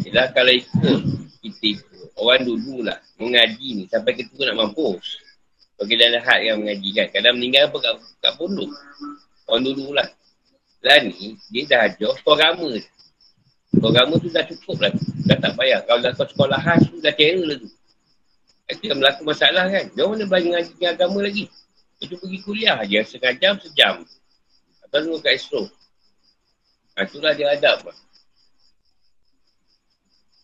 Yelah 0.03 0.35
kalau 0.35 0.51
ikut 0.51 0.99
kita 1.47 1.66
ikut 1.79 2.11
orang 2.18 2.43
dulu 2.43 2.83
lah 2.83 2.99
mengaji 3.23 3.79
ni 3.79 3.85
sampai 3.87 4.18
kita 4.18 4.35
pun 4.35 4.51
nak 4.51 4.59
mampus. 4.59 5.23
Bagi 5.79 5.95
dalam 5.95 6.18
hak 6.27 6.41
yang 6.43 6.59
mengaji 6.66 6.91
kan. 6.91 7.07
Kadang 7.14 7.39
meninggal 7.39 7.71
apa 7.71 7.79
kat, 7.79 7.95
kat 8.18 8.33
pondok. 8.35 8.75
Orang 9.47 9.62
dulu 9.62 9.95
lah. 9.95 10.11
Lah 10.83 10.99
ni, 11.07 11.39
dia 11.55 11.71
dah 11.71 11.87
ajar 11.87 12.18
sekolah 12.18 12.51
agama. 12.51 12.75
Sekolah 13.71 13.91
agama 14.03 14.14
tu 14.18 14.29
dah 14.29 14.45
cukup 14.51 14.77
lah. 14.83 14.93
Dah 15.31 15.39
tak 15.39 15.53
payah. 15.55 15.81
Kalau 15.87 16.01
dah 16.03 16.12
kau 16.18 16.27
sekolah 16.27 16.59
khas 16.59 16.83
tu 16.91 16.99
dah 16.99 17.14
kira 17.14 17.43
lah 17.47 17.57
tu. 17.57 17.71
Itu 18.71 18.83
yang 18.91 18.99
berlaku 18.99 19.23
masalah 19.27 19.66
kan. 19.71 19.85
Dia 19.95 20.05
mana 20.07 20.25
belajar 20.27 20.51
ngaji 20.59 20.85
agama 20.87 21.18
lagi. 21.23 21.45
Itu 22.03 22.14
pergi 22.18 22.39
kuliah 22.43 22.79
je. 22.83 22.99
Setengah 23.07 23.35
jam, 23.39 23.55
sejam. 23.62 23.95
Atau 24.87 24.99
tunggu 25.07 25.23
kat 25.23 25.39
Astro. 25.39 25.71
Ha, 26.99 27.07
itulah 27.07 27.33
dia 27.39 27.47
adab 27.55 27.87
lah. 27.87 27.97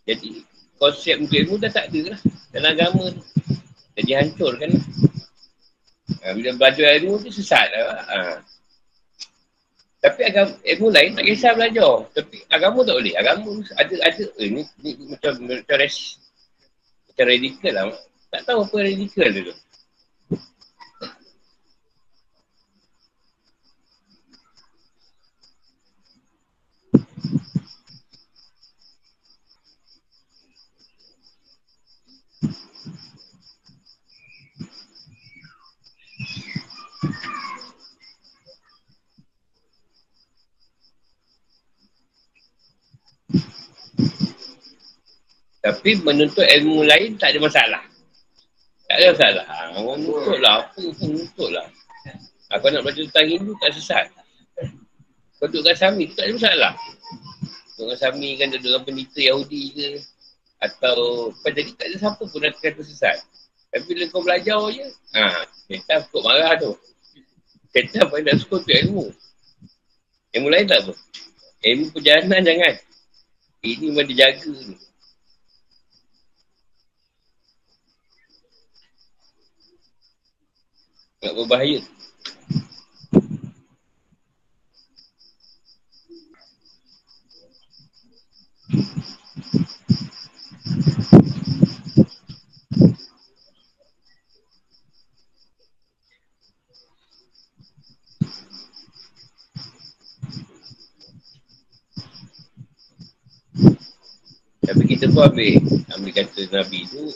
Jadi 0.06 0.46
konsep 0.78 1.18
untuk 1.18 1.34
ilmu 1.34 1.54
dah 1.58 1.70
tak 1.74 1.90
ada 1.90 2.14
lah 2.14 2.20
dalam 2.54 2.70
agama 2.78 3.04
tu. 3.10 3.22
Jadi 3.98 4.10
hancur 4.14 4.52
kan. 4.54 4.70
Ha, 6.22 6.30
bila 6.30 6.50
belajar 6.54 6.94
ilmu 7.02 7.18
tu 7.26 7.30
sesat 7.34 7.66
lah. 7.74 8.06
Ha. 8.06 8.18
Tapi 9.96 10.20
agama, 10.28 10.52
ilmu 10.62 10.88
lain 10.92 11.10
tak 11.16 11.24
kisah 11.24 11.52
belajar. 11.56 11.94
Tapi 12.12 12.36
agama 12.52 12.78
tak 12.84 12.94
boleh. 13.00 13.14
Agama 13.16 13.50
ada, 13.80 13.94
ada. 14.04 14.24
Eh, 14.38 14.48
ni, 14.52 14.62
ni, 14.84 14.90
macam, 15.08 15.32
macam, 15.40 15.76
res, 15.80 16.20
macam 17.10 17.24
radikal 17.26 17.72
lah. 17.72 17.84
Tak 18.28 18.42
tahu 18.44 18.60
apa 18.68 18.76
radikal 18.84 19.28
tu. 19.32 19.54
Tapi 45.66 45.98
menuntut 45.98 46.46
ilmu 46.46 46.86
lain 46.86 47.18
tak 47.18 47.34
ada 47.34 47.42
masalah. 47.42 47.82
Tak 48.86 48.96
ada 49.02 49.06
masalah. 49.18 49.44
Ha, 49.50 49.54
orang 49.82 49.98
nuntut 49.98 50.38
lah. 50.38 50.62
Apa 50.62 50.78
pun 50.94 51.08
nuntut 51.10 51.50
lah. 51.50 51.66
Aku 52.54 52.70
nak 52.70 52.86
baca 52.86 53.00
tentang 53.02 53.26
Hindu 53.26 53.50
tak 53.58 53.74
sesat. 53.74 54.06
Kau 55.42 55.50
duduk 55.50 55.66
dengan 55.66 55.74
Sami 55.74 56.06
tak 56.14 56.30
ada 56.30 56.32
masalah. 56.38 56.72
Duduk 57.74 57.82
dengan 57.82 57.98
Sami 57.98 58.28
kan 58.38 58.46
duduk 58.54 58.70
dengan 58.70 58.82
penita 58.86 59.18
Yahudi 59.18 59.62
ke. 59.74 59.88
Atau 60.62 60.96
apa 61.34 61.48
jadi 61.50 61.70
tak 61.74 61.86
ada 61.90 61.96
siapa 61.98 62.22
pun 62.22 62.38
nak 62.38 62.54
kata 62.62 62.82
sesat. 62.86 63.16
Tapi 63.74 63.82
bila 63.90 64.06
kau 64.14 64.22
belajar 64.22 64.62
je. 64.70 64.86
Ha, 65.18 65.42
kita 65.66 66.06
cukup 66.06 66.22
marah 66.30 66.54
tu. 66.62 66.78
Kita 67.74 68.06
apa 68.06 68.22
nak 68.22 68.38
suka 68.38 68.62
tu 68.62 68.70
ilmu. 68.70 69.10
Ilmu 70.30 70.46
lain 70.46 70.70
tak 70.70 70.86
tu? 70.86 70.94
Ilmu 71.66 71.90
perjalanan 71.90 72.46
jangan. 72.46 72.74
Ini 73.66 73.90
memang 73.90 74.06
dijaga 74.06 74.54
ni. 74.54 74.85
Tak 81.26 81.34
berbahaya. 81.34 81.82
Tapi 104.62 104.82
kita 104.86 105.10
pun 105.10 105.26
ambil, 105.26 105.58
ambil 105.90 106.12
kata 106.14 106.46
Nabi 106.54 106.86
tu, 106.86 107.10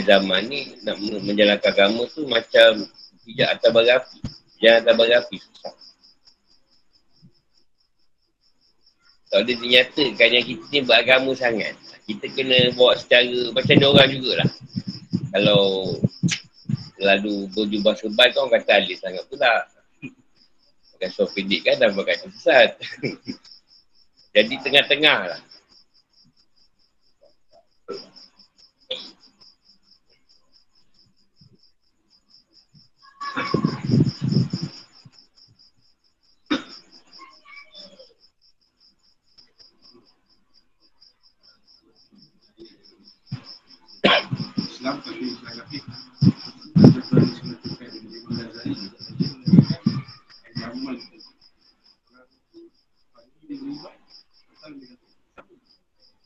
zaman 0.00 0.48
ni 0.48 0.80
nak 0.80 0.96
menjalankan 1.02 1.68
agama 1.68 2.08
tu 2.08 2.24
macam 2.24 2.88
tidak 3.30 3.48
atas 3.56 3.70
berapi. 3.70 4.18
Jangan 4.60 4.80
atas 4.82 4.94
berapi, 4.98 5.36
susah. 5.38 5.74
Kalau 9.30 9.42
dia 9.46 9.56
dinyatakan 9.62 10.28
yang 10.34 10.42
kita 10.42 10.64
ni 10.74 10.78
beragama 10.82 11.30
sangat, 11.38 11.78
kita 12.02 12.26
kena 12.34 12.74
bawa 12.74 12.98
secara 12.98 13.54
macam 13.54 13.74
dia 13.78 13.86
orang 13.86 14.10
jugalah. 14.10 14.50
Kalau 15.30 15.62
lalu 16.98 17.46
berjubah 17.54 17.94
sebal 17.94 18.28
kan 18.34 18.42
orang 18.42 18.54
kata 18.58 18.82
alis 18.82 18.98
sangat 18.98 19.22
pula. 19.30 19.70
Bukan 20.98 21.10
so 21.14 21.30
pendek 21.30 21.62
kan 21.62 21.78
dan 21.78 21.94
berkata 21.94 22.26
sesat. 22.34 22.74
Jadi 24.34 24.54
tengah-tengah 24.66 25.18
lah. 25.30 25.40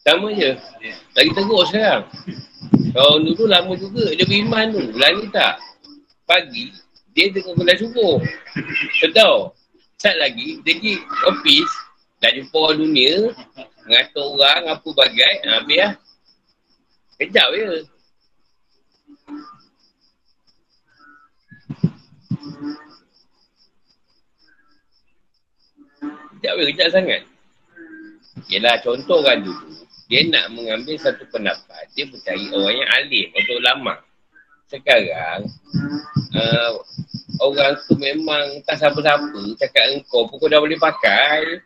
Sama 0.05 0.29
je. 0.37 0.53
Lagi 1.17 1.31
teruk 1.33 1.65
sekarang. 1.73 2.05
Kalau 2.93 3.17
dulu 3.25 3.49
lama 3.49 3.73
juga 3.73 4.13
dia 4.13 4.29
beriman 4.29 4.69
tu. 4.71 4.85
Bulan 4.93 5.13
ni 5.17 5.27
tak. 5.33 5.57
Pagi, 6.29 6.73
dia 7.15 7.31
tengok 7.31 7.55
bulan 7.55 7.79
subuh. 7.79 8.19
Sedau. 8.99 9.55
Saat 10.03 10.19
lagi, 10.19 10.61
dia 10.67 10.75
pergi 10.77 10.95
ofis, 11.31 11.71
dah 12.19 12.29
jumpa 12.35 12.57
orang 12.59 12.79
dunia, 12.83 13.33
mengatur 13.87 14.37
orang, 14.37 14.63
apa 14.69 14.89
bagai, 14.91 15.35
ha, 15.47 15.63
habis 15.63 15.79
lah. 15.81 15.93
Kejap 17.15 17.49
je. 17.55 17.69
Kejap 26.37 26.55
je, 26.59 26.65
kejap 26.75 26.89
sangat. 26.91 27.23
Yelah, 28.51 28.77
contoh 28.83 29.23
kan 29.23 29.41
dulu. 29.41 29.87
Dia 30.11 30.27
nak 30.29 30.53
mengambil 30.53 31.01
satu 31.01 31.25
pendapat. 31.33 31.89
Dia 31.97 32.05
percaya 32.11 32.45
orang 32.53 32.77
yang 32.77 32.91
alim, 32.99 33.27
untuk 33.33 33.59
lama. 33.63 33.95
Sekarang, 34.65 35.45
uh, 36.33 36.73
orang 37.45 37.77
tu 37.85 37.95
memang 38.01 38.65
tak 38.65 38.81
siapa-siapa 38.81 39.61
cakap 39.61 39.85
engkau 39.93 40.25
pun 40.25 40.41
kau 40.41 40.49
dah 40.49 40.61
boleh 40.61 40.81
pakai. 40.81 41.61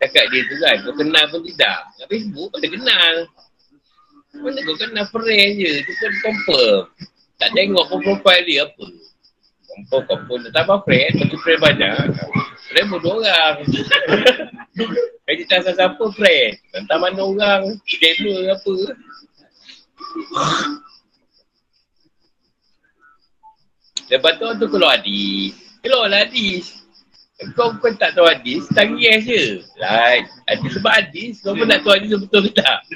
Cakap 0.00 0.24
dia 0.32 0.40
tu 0.48 0.54
kan 0.58 0.76
kau 0.82 0.94
kenal 0.98 1.24
pun 1.30 1.40
tidak. 1.46 1.78
Kat 1.94 2.06
Facebook 2.10 2.48
kau 2.50 2.58
dah 2.58 2.70
kenal. 2.74 3.14
Mana 4.40 4.58
kau 4.66 4.76
kenal 4.78 5.06
friend 5.14 5.52
je 5.62 5.70
tu 5.86 5.92
pun 5.94 6.12
confirm. 6.26 6.80
Tak 7.38 7.50
tengok 7.54 7.84
pun 7.86 7.98
profile 8.02 8.44
dia 8.44 8.66
apa. 8.66 8.86
Confirm 9.70 10.02
confirm 10.10 10.40
tak 10.50 10.64
apa 10.66 10.74
friend 10.82 11.10
bagi 11.22 11.36
friend 11.38 11.60
banyak. 11.62 11.96
Friend 12.74 12.86
pun 12.90 12.98
dua 12.98 13.14
orang. 13.22 13.54
Kaji 15.30 15.42
tak 15.46 15.70
siapa 15.70 16.04
friend. 16.18 16.52
Entah 16.74 16.98
mana 16.98 17.22
orang 17.22 17.62
Demo 17.86 18.34
apa 18.50 18.74
Lepas 24.10 24.42
tu 24.42 24.46
tu 24.58 24.66
keluar 24.66 24.98
hadis. 24.98 25.54
Keluar 25.80 26.10
lah 26.10 26.26
hadis. 26.26 26.82
Kau 27.56 27.72
pun 27.80 27.96
tak 27.96 28.12
tahu 28.12 28.28
hadis, 28.28 28.68
tangis 28.76 29.24
je. 29.24 29.64
Lah, 29.80 30.20
hadis 30.44 30.70
sebab 30.76 30.92
hadis, 30.92 31.40
kau 31.40 31.56
pun 31.56 31.64
nak 31.64 31.80
tahu 31.80 31.96
hadis 31.96 32.12
betul 32.18 32.50
ke 32.50 32.60
tak? 32.60 32.78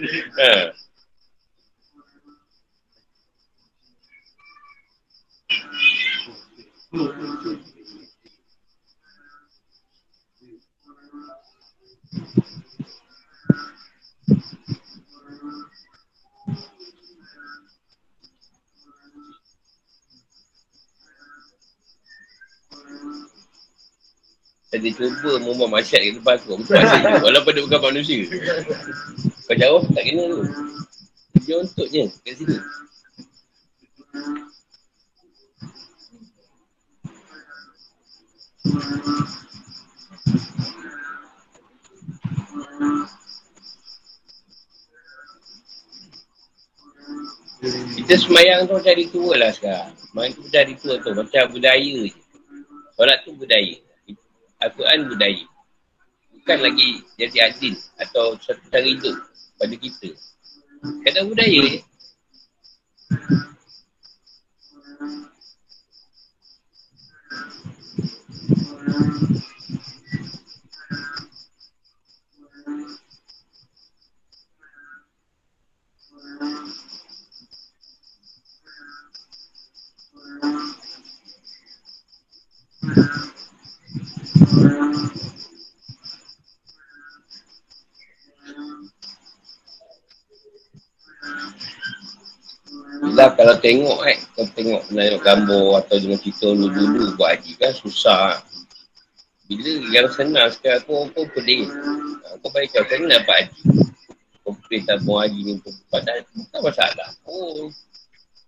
Ha. 6.95 7.65
Saya 24.75 24.91
cuba 24.91 25.39
membuat 25.39 25.71
masyarakat 25.79 26.03
kat 26.03 26.15
depan 26.19 26.35
aku. 26.35 26.59
Betul 26.59 26.75
masyarakat 26.83 27.23
Walaupun 27.23 27.53
dia 27.55 27.63
bukan 27.63 27.81
manusia. 27.95 28.21
Kau 29.47 29.55
jauh 29.55 29.83
tak 29.95 30.03
kena 30.03 30.23
tu. 30.27 30.41
Dia 31.47 31.55
untuknya 31.63 32.05
kat 32.27 32.35
sini. 32.35 32.57
Kita 47.95 48.15
semayang 48.19 48.67
tu 48.67 48.75
macam 48.75 48.95
tua 49.15 49.35
lah 49.39 49.51
sekarang. 49.55 49.95
Semayang 50.11 50.33
tu 50.35 50.43
macam 50.43 50.65
tua 50.83 50.95
tu. 50.99 51.11
Macam 51.15 51.43
budaya 51.55 51.95
je. 52.11 52.19
Solat 52.99 53.19
tu 53.23 53.31
budaya. 53.39 53.84
Al-Quran 54.65 55.13
budaya. 55.13 55.45
Bukan 56.41 56.59
lagi 56.61 56.89
jadi 57.21 57.53
adil 57.53 57.75
atau 58.01 58.37
satu 58.41 58.65
cara 58.73 58.85
hidup 58.85 59.17
pada 59.61 59.77
kita. 59.77 60.11
Kata 61.05 61.25
budaya 61.29 61.61
je. 61.69 61.81
Lah 93.15 93.31
kalau 93.39 93.55
tengok 93.63 93.99
eh, 94.11 94.19
kau 94.35 94.43
tengok 94.59 94.91
tengok 94.91 95.23
gambar 95.23 95.67
atau 95.87 95.97
dengan 96.03 96.19
cerita 96.19 96.51
dulu-dulu 96.51 97.15
buat 97.15 97.39
haji 97.39 97.53
kan 97.63 97.73
susah. 97.79 98.43
Bila 99.47 99.71
yang 99.95 100.09
senang 100.11 100.51
sekarang 100.51 100.83
aku 100.83 101.15
pun 101.15 101.27
pedih. 101.31 101.71
Kau 102.43 102.51
baik 102.51 102.75
kau 102.75 102.83
kena 102.91 103.23
dapat 103.23 103.47
haji. 103.47 103.63
komplain 104.45 104.85
tak 104.85 105.01
mau 105.09 105.25
haji 105.25 105.41
ni 105.41 105.53
padahal 105.89 106.21
bukan 106.37 106.61
masalah. 106.61 107.09
Oh. 107.25 107.71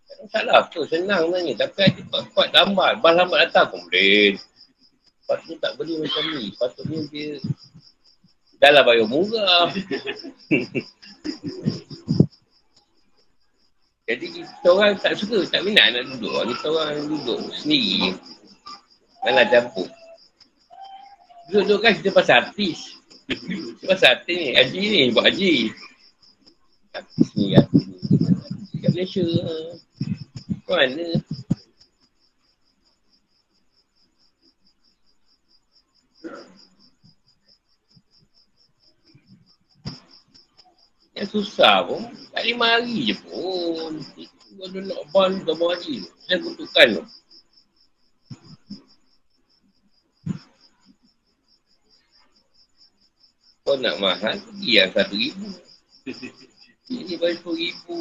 Tak 0.07 0.17
masalah 0.29 0.55
apa, 0.67 0.81
senang 0.91 1.21
sebenarnya. 1.25 1.55
Tapi 1.57 1.79
ada 1.87 2.03
kuat-kuat 2.11 2.49
lambat. 2.53 2.93
Bas 3.01 3.13
lambat 3.17 3.39
datang, 3.49 3.67
komplain. 3.73 4.35
Patutnya 5.27 5.57
tak 5.59 5.75
boleh 5.75 5.99
macam 6.07 6.23
ni. 6.39 6.55
Patutnya 6.55 7.03
dia 7.11 7.43
dah 8.57 8.71
lah 8.73 8.83
bayar 8.87 9.07
murah. 9.11 9.69
Jadi 14.07 14.27
kita 14.39 14.69
orang 14.71 14.95
tak 15.03 15.19
suka, 15.19 15.43
tak 15.51 15.67
minat 15.67 15.91
nak 15.91 16.07
duduk. 16.15 16.55
Kita 16.55 16.71
orang 16.71 17.11
duduk 17.11 17.43
sendiri. 17.59 18.15
Malah 19.27 19.51
campur. 19.51 19.91
Duduk-duduk 21.51 21.81
kan 21.83 21.93
kita 21.99 22.15
pasal 22.15 22.47
artis. 22.47 22.95
Kita 23.27 23.83
pasal 23.91 24.15
artis 24.15 24.37
ni. 24.39 24.55
Haji 24.55 24.83
ni, 24.87 25.01
buat 25.11 25.27
haji. 25.27 25.55
Artis 26.95 27.29
ni, 27.35 27.59
artis 27.59 27.83
ni. 27.83 27.99
Kat 28.79 28.91
Malaysia. 28.95 29.27
Mana? 30.71 31.07
Yang 41.17 41.29
susah 41.33 41.89
pun, 41.89 42.05
tak 42.37 42.45
lima 42.45 42.77
hari 42.77 43.09
je 43.09 43.17
pun. 43.25 43.93
Itu 44.21 44.61
ada 44.61 44.79
nak 44.85 45.01
ban, 45.17 45.33
dah 45.49 45.57
bawa 45.57 45.73
hari. 45.73 46.05
Saya 46.29 46.45
kutukan 46.45 46.89
tu. 47.01 47.05
Kau 53.67 53.75
nak 53.81 53.97
mahal, 53.99 54.37
pergi 54.39 54.71
yang 54.77 54.93
satu 54.93 55.17
ribu. 55.17 55.49
Ini 56.87 57.19
bayar 57.19 57.35
sepuluh 57.41 57.59
ribu. 57.59 57.97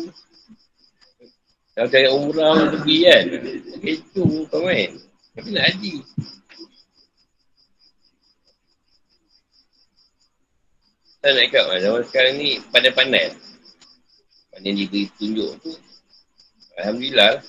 Kalau 1.74 1.90
saya 1.90 2.10
umrah 2.12 2.70
pergi 2.70 2.98
kan. 3.08 3.24
Itu 3.82 4.46
kau 4.52 4.62
main. 4.62 4.94
Tapi 5.34 5.50
nak 5.56 5.66
haji. 5.72 5.94
Saya 11.26 11.42
nak 11.42 11.50
cakap 11.50 11.66
zaman 11.82 12.04
sekarang 12.06 12.34
ni 12.38 12.62
pandai-pandai. 12.70 13.34
Pandai 14.54 14.78
diberi 14.78 15.10
tunjuk 15.18 15.58
tu. 15.58 15.74
Alhamdulillah. 16.78 17.42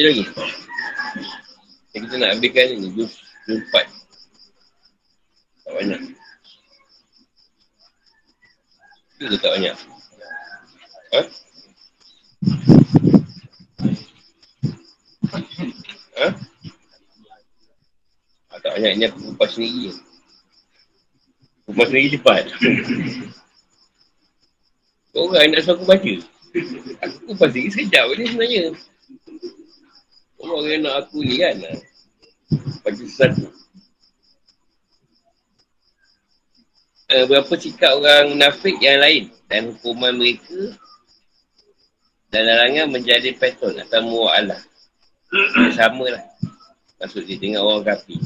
Ada 0.00 0.16
lagi? 0.16 0.24
Yang 1.92 2.02
kita 2.08 2.14
nak 2.16 2.32
ambilkan 2.32 2.72
ni, 2.72 2.88
juz, 2.96 3.20
juz 3.44 3.60
4. 3.68 3.84
Tak 5.60 5.72
banyak. 5.76 6.00
Itu 9.20 9.36
tak 9.44 9.52
banyak? 9.60 9.76
Ha? 11.12 11.20
Ha? 16.16 16.28
Ha, 18.48 18.56
tak 18.56 18.72
banyak, 18.72 18.92
ni 18.96 19.04
aku 19.04 19.20
kupas 19.20 19.52
sendiri. 19.52 19.92
Kupas 21.68 21.92
sendiri 21.92 22.16
cepat. 22.16 22.48
Orang 25.12 25.52
nak 25.52 25.60
suruh 25.60 25.76
aku 25.76 25.84
baca. 25.84 26.14
Aku 27.04 27.16
kupas 27.36 27.52
sendiri 27.52 27.68
sekejap 27.68 28.16
ni 28.16 28.24
sebenarnya. 28.24 28.72
Orang 30.40 30.64
yang 30.64 30.80
nak 30.88 31.04
aku 31.04 31.20
ni 31.20 31.36
kan 31.36 31.60
Bagi 32.80 33.04
sesuatu 33.04 33.52
uh, 37.12 37.24
Berapa 37.28 37.52
sikap 37.60 38.00
orang 38.00 38.32
munafik 38.32 38.80
yang 38.80 39.04
lain? 39.04 39.28
Dan 39.52 39.76
hukuman 39.76 40.16
mereka 40.16 40.80
Dan 42.32 42.48
larangan 42.48 42.88
menjadi 42.88 43.36
patron 43.36 43.76
Atau 43.84 44.00
muak 44.08 44.32
Allah. 44.32 44.60
Sama 45.78 46.08
lah. 46.08 46.24
Maksud 47.00 47.28
dia 47.28 47.36
dengan 47.36 47.68
orang 47.68 47.84
kapi 47.84 48.16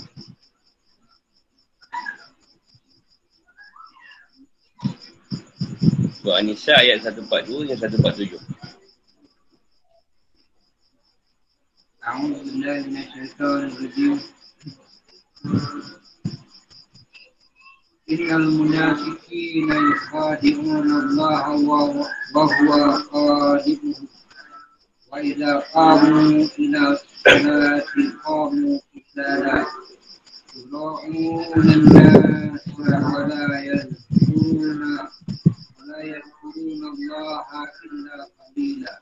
Surah 6.24 6.40
An-Nisa 6.40 6.72
ayat 6.78 7.04
142 7.04 7.68
dan 7.68 7.76
147 7.76 8.63
أعوذ 12.07 12.33
بالله 12.45 12.79
من 12.87 12.97
الشيطان 12.97 13.63
الرجيم 13.67 14.19
إن 18.11 18.29
المنافقين 18.41 19.69
يخادعون 19.91 20.91
الله 20.91 21.49
وهو 21.49 22.03
خادعهم 22.91 23.95
وإذا 25.11 25.57
قاموا 25.73 26.47
إلى 26.59 26.81
الصلاة 26.91 27.85
قاموا 28.25 28.79
كسالى 28.95 29.65
يراعون 30.55 31.69
الناس 31.69 32.61
ولا 32.79 33.59
يذكرون 33.63 34.81
ولا 35.79 35.99
يذكرون 36.03 36.81
الله 36.93 37.45
إلا 37.85 38.27
قليلا 38.39 38.99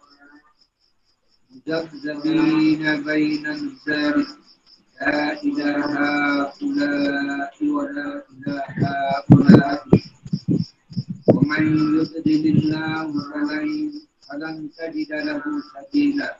مذبذبين 1.68 3.04
بين 3.04 3.46
ذلك 3.88 4.28
لا 5.02 5.44
إلى 5.44 5.64
هؤلاء 5.64 7.54
ولا 7.64 8.24
إلى 8.32 8.64
هؤلاء 8.82 9.84
ومن 11.28 11.64
يضلل 11.96 12.46
الله 12.58 13.08
فلن 13.32 13.92
فلن 14.30 14.70
تجد 14.78 15.12
له 15.12 15.44
سبيلا 15.74 16.38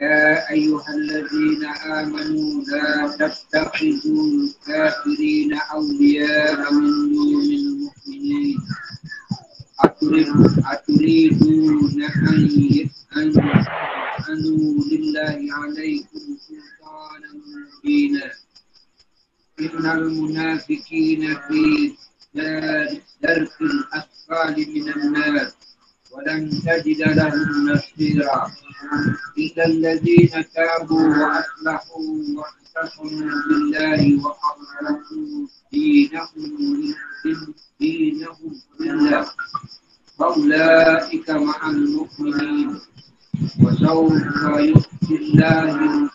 يا 0.00 0.50
أيها 0.50 0.88
الذين 0.94 1.64
آمنوا 2.00 2.62
لا 2.64 3.16
تتخذوا 3.20 4.24
الكافرين 4.26 5.54
أولياء 5.54 6.72
من 6.74 7.12
دون 7.12 7.44
المؤمنين 7.44 8.58
أتريدون 10.64 12.02
أن 12.02 12.48
أنوا 13.15 14.83
لله 14.91 15.37
عليكم 15.53 16.19
سلطانا 16.47 17.29
مبينا 17.33 18.31
إن 19.59 19.85
المنافقين 19.91 21.35
في 21.47 21.93
درك 23.23 23.55
الأسفل 23.61 24.55
من 24.75 24.89
النار 24.93 25.51
ولن 26.11 26.49
تجد 26.49 27.01
لهم 27.01 27.69
نصيرا 27.69 28.51
إلا 29.37 29.65
الذين 29.65 30.29
تابوا 30.55 31.07
وأصلحوا 31.07 32.07
واعتصموا 32.35 33.31
بالله 33.47 34.25
وأخلصوا 34.25 35.47
دينهم 35.71 36.95
دينهم 37.79 38.61
لله 38.79 39.27
فأولئك 40.18 41.30
مع 41.30 41.70
المؤمنين 41.70 42.80
وسوف 43.62 44.12
يؤتي 44.58 45.14
الله 45.20 46.10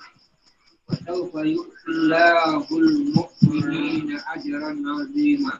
وسوف 0.89 1.33
يؤتي 1.35 1.87
الله 1.87 2.67
المؤمنين 2.71 4.19
أجرا 4.35 4.71
عظيما 4.85 5.53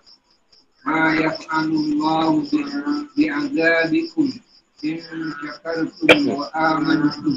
ما 0.85 1.13
يفعل 1.13 1.65
الله 1.65 2.43
بعذابكم 3.17 4.27
إن 4.85 4.97
شكرتم 5.41 6.29
وآمنتم 6.29 7.33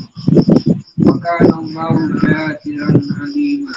وكان 1.07 1.51
الله 1.55 1.95
شاكرا 2.23 2.91
عليما 3.21 3.75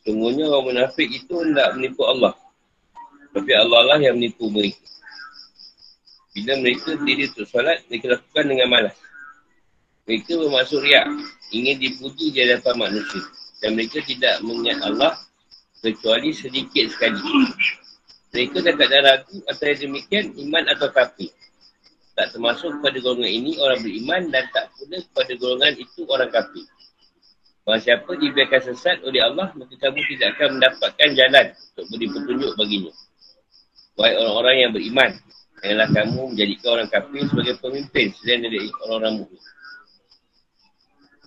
Sungguhnya 0.00 0.48
orang 0.48 0.64
munafik 0.64 1.12
itu 1.12 1.44
hendak 1.44 1.76
menipu 1.76 2.02
Allah. 2.08 2.32
Tapi 3.36 3.52
Allah 3.52 3.80
lah 3.84 3.98
yang 4.00 4.16
menipu 4.16 4.48
mereka. 4.48 4.80
Bila 6.35 6.59
mereka 6.59 6.99
diri 6.99 7.31
untuk 7.31 7.47
solat, 7.47 7.79
mereka 7.87 8.19
lakukan 8.19 8.43
dengan 8.43 8.67
malas. 8.67 8.95
Mereka 10.03 10.35
bermaksud 10.35 10.83
riak, 10.83 11.07
ingin 11.55 11.79
dipuji 11.79 12.35
di 12.35 12.43
hadapan 12.43 12.75
manusia. 12.91 13.23
Dan 13.63 13.79
mereka 13.79 14.03
tidak 14.03 14.43
mengingat 14.43 14.83
Allah 14.83 15.15
kecuali 15.79 16.35
sedikit 16.35 16.91
sekali. 16.91 17.23
Mereka 18.35 18.67
tak 18.67 18.75
ada 18.83 18.99
ragu 18.99 19.37
antara 19.47 19.73
demikian 19.79 20.35
iman 20.35 20.67
atau 20.75 20.91
kafir. 20.91 21.31
Tak 22.19 22.35
termasuk 22.35 22.67
kepada 22.79 22.99
golongan 22.99 23.31
ini 23.31 23.51
orang 23.59 23.79
beriman 23.79 24.27
dan 24.27 24.43
tak 24.51 24.71
pula 24.75 24.99
kepada 24.99 25.31
golongan 25.39 25.73
itu 25.79 26.03
orang 26.11 26.27
kafir. 26.35 26.67
Bahawa 27.63 27.79
siapa 27.81 28.11
dibiarkan 28.11 28.61
sesat 28.61 29.01
oleh 29.07 29.23
Allah, 29.23 29.49
maka 29.55 29.73
kamu 29.73 29.99
tidak 30.13 30.37
akan 30.37 30.59
mendapatkan 30.59 31.09
jalan 31.17 31.45
untuk 31.49 31.85
beri 31.95 32.07
petunjuk 32.11 32.51
baginya. 32.59 32.93
Wahai 33.95 34.13
orang-orang 34.19 34.55
yang 34.61 34.71
beriman, 34.75 35.09
janganlah 35.63 35.89
kamu 35.91 36.21
menjadikan 36.35 36.69
orang 36.79 36.89
kafir 36.91 37.23
sebagai 37.27 37.55
pemimpin 37.59 38.07
selain 38.19 38.41
dari 38.43 38.59
orang-orang 38.83 39.13
mu'min. 39.23 39.41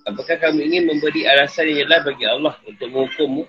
Apakah 0.09 0.37
kamu 0.41 0.59
ingin 0.72 0.83
memberi 0.89 1.29
alasan 1.29 1.68
yang 1.68 1.85
jelas 1.85 2.01
bagi 2.01 2.24
Allah 2.24 2.57
untuk 2.64 2.89
menghukummu? 2.89 3.45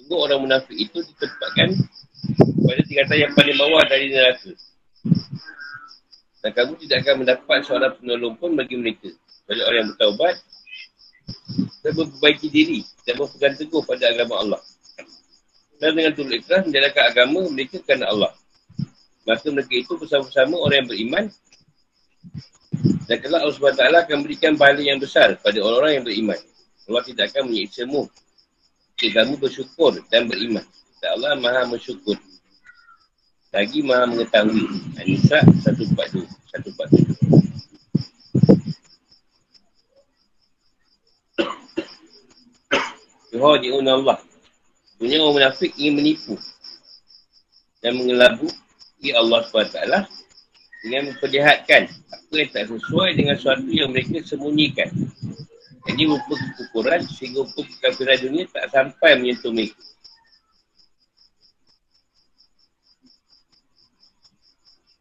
Sungguh 0.00 0.18
orang 0.24 0.40
munafik 0.40 0.72
itu 0.72 1.04
ditempatkan 1.04 1.76
pada 2.64 2.80
tingkatan 2.88 3.16
yang 3.28 3.32
paling 3.36 3.56
bawah 3.60 3.84
dari 3.84 4.08
neraka. 4.08 4.52
Dan 6.40 6.50
kamu 6.56 6.72
tidak 6.80 6.96
akan 7.04 7.14
mendapat 7.20 7.58
seorang 7.68 7.92
penolong 8.00 8.34
pun 8.40 8.56
bagi 8.56 8.80
mereka. 8.80 9.12
Bagi 9.44 9.60
orang 9.60 9.78
yang 9.84 9.88
bertaubat 9.92 10.34
dan 11.84 11.92
memperbaiki 11.92 12.48
diri 12.48 12.80
dan 13.04 13.20
berpegang 13.20 13.56
teguh 13.60 13.84
pada 13.84 14.04
agama 14.08 14.34
Allah. 14.40 14.60
Dan 15.76 15.92
dengan 15.92 16.12
turut 16.16 16.32
ikhlas 16.40 16.64
menjalankan 16.64 17.04
agama 17.04 17.40
mereka 17.52 17.76
kerana 17.84 18.08
Allah. 18.08 18.32
Maka 19.30 19.46
mereka 19.54 19.70
itu 19.78 19.94
bersama-sama 19.94 20.58
orang 20.58 20.82
yang 20.82 20.90
beriman 20.90 21.24
dan 23.06 23.16
kelak 23.22 23.46
Allah 23.46 23.54
SWT 23.54 23.82
akan 24.10 24.18
berikan 24.26 24.58
pahala 24.58 24.82
yang 24.82 24.98
besar 24.98 25.38
pada 25.38 25.58
orang-orang 25.62 26.02
yang 26.02 26.04
beriman. 26.06 26.40
Allah 26.90 27.02
tidak 27.06 27.30
akan 27.30 27.46
menyiksamu 27.46 28.10
jika 28.98 29.22
kamu 29.22 29.38
bersyukur 29.38 29.94
dan 30.10 30.26
beriman. 30.26 30.66
Dan 30.98 31.14
Allah 31.14 31.38
maha 31.38 31.62
bersyukur 31.70 32.18
lagi 33.54 33.86
maha 33.86 34.10
mengetahui. 34.10 34.66
An-Nisa 34.98 35.46
142. 35.62 36.26
142. 36.26 37.30
Yuhadi'un 43.30 43.86
Allah. 43.86 44.18
Punya 44.98 45.22
orang 45.22 45.38
munafik 45.38 45.70
ingin 45.78 45.94
menipu 46.02 46.34
dan 47.80 47.96
mengelabu 47.96 48.50
ya 49.00 49.20
Allah 49.20 49.40
SWT 49.48 49.80
dengan 50.80 51.12
memperlihatkan 51.12 51.82
apa 52.08 52.34
yang 52.36 52.50
tak 52.52 52.64
sesuai 52.72 53.10
dengan 53.16 53.34
sesuatu 53.36 53.68
yang 53.68 53.92
mereka 53.92 54.24
sembunyikan. 54.24 54.88
Jadi 55.88 56.02
rupa 56.08 56.34
kekukuran 56.36 57.00
sehingga 57.08 57.44
rupa 57.44 57.60
kekafiran 57.64 58.18
dunia 58.20 58.44
tak 58.52 58.64
sampai 58.72 59.10
menyentuh 59.16 59.52
mereka. 59.52 59.80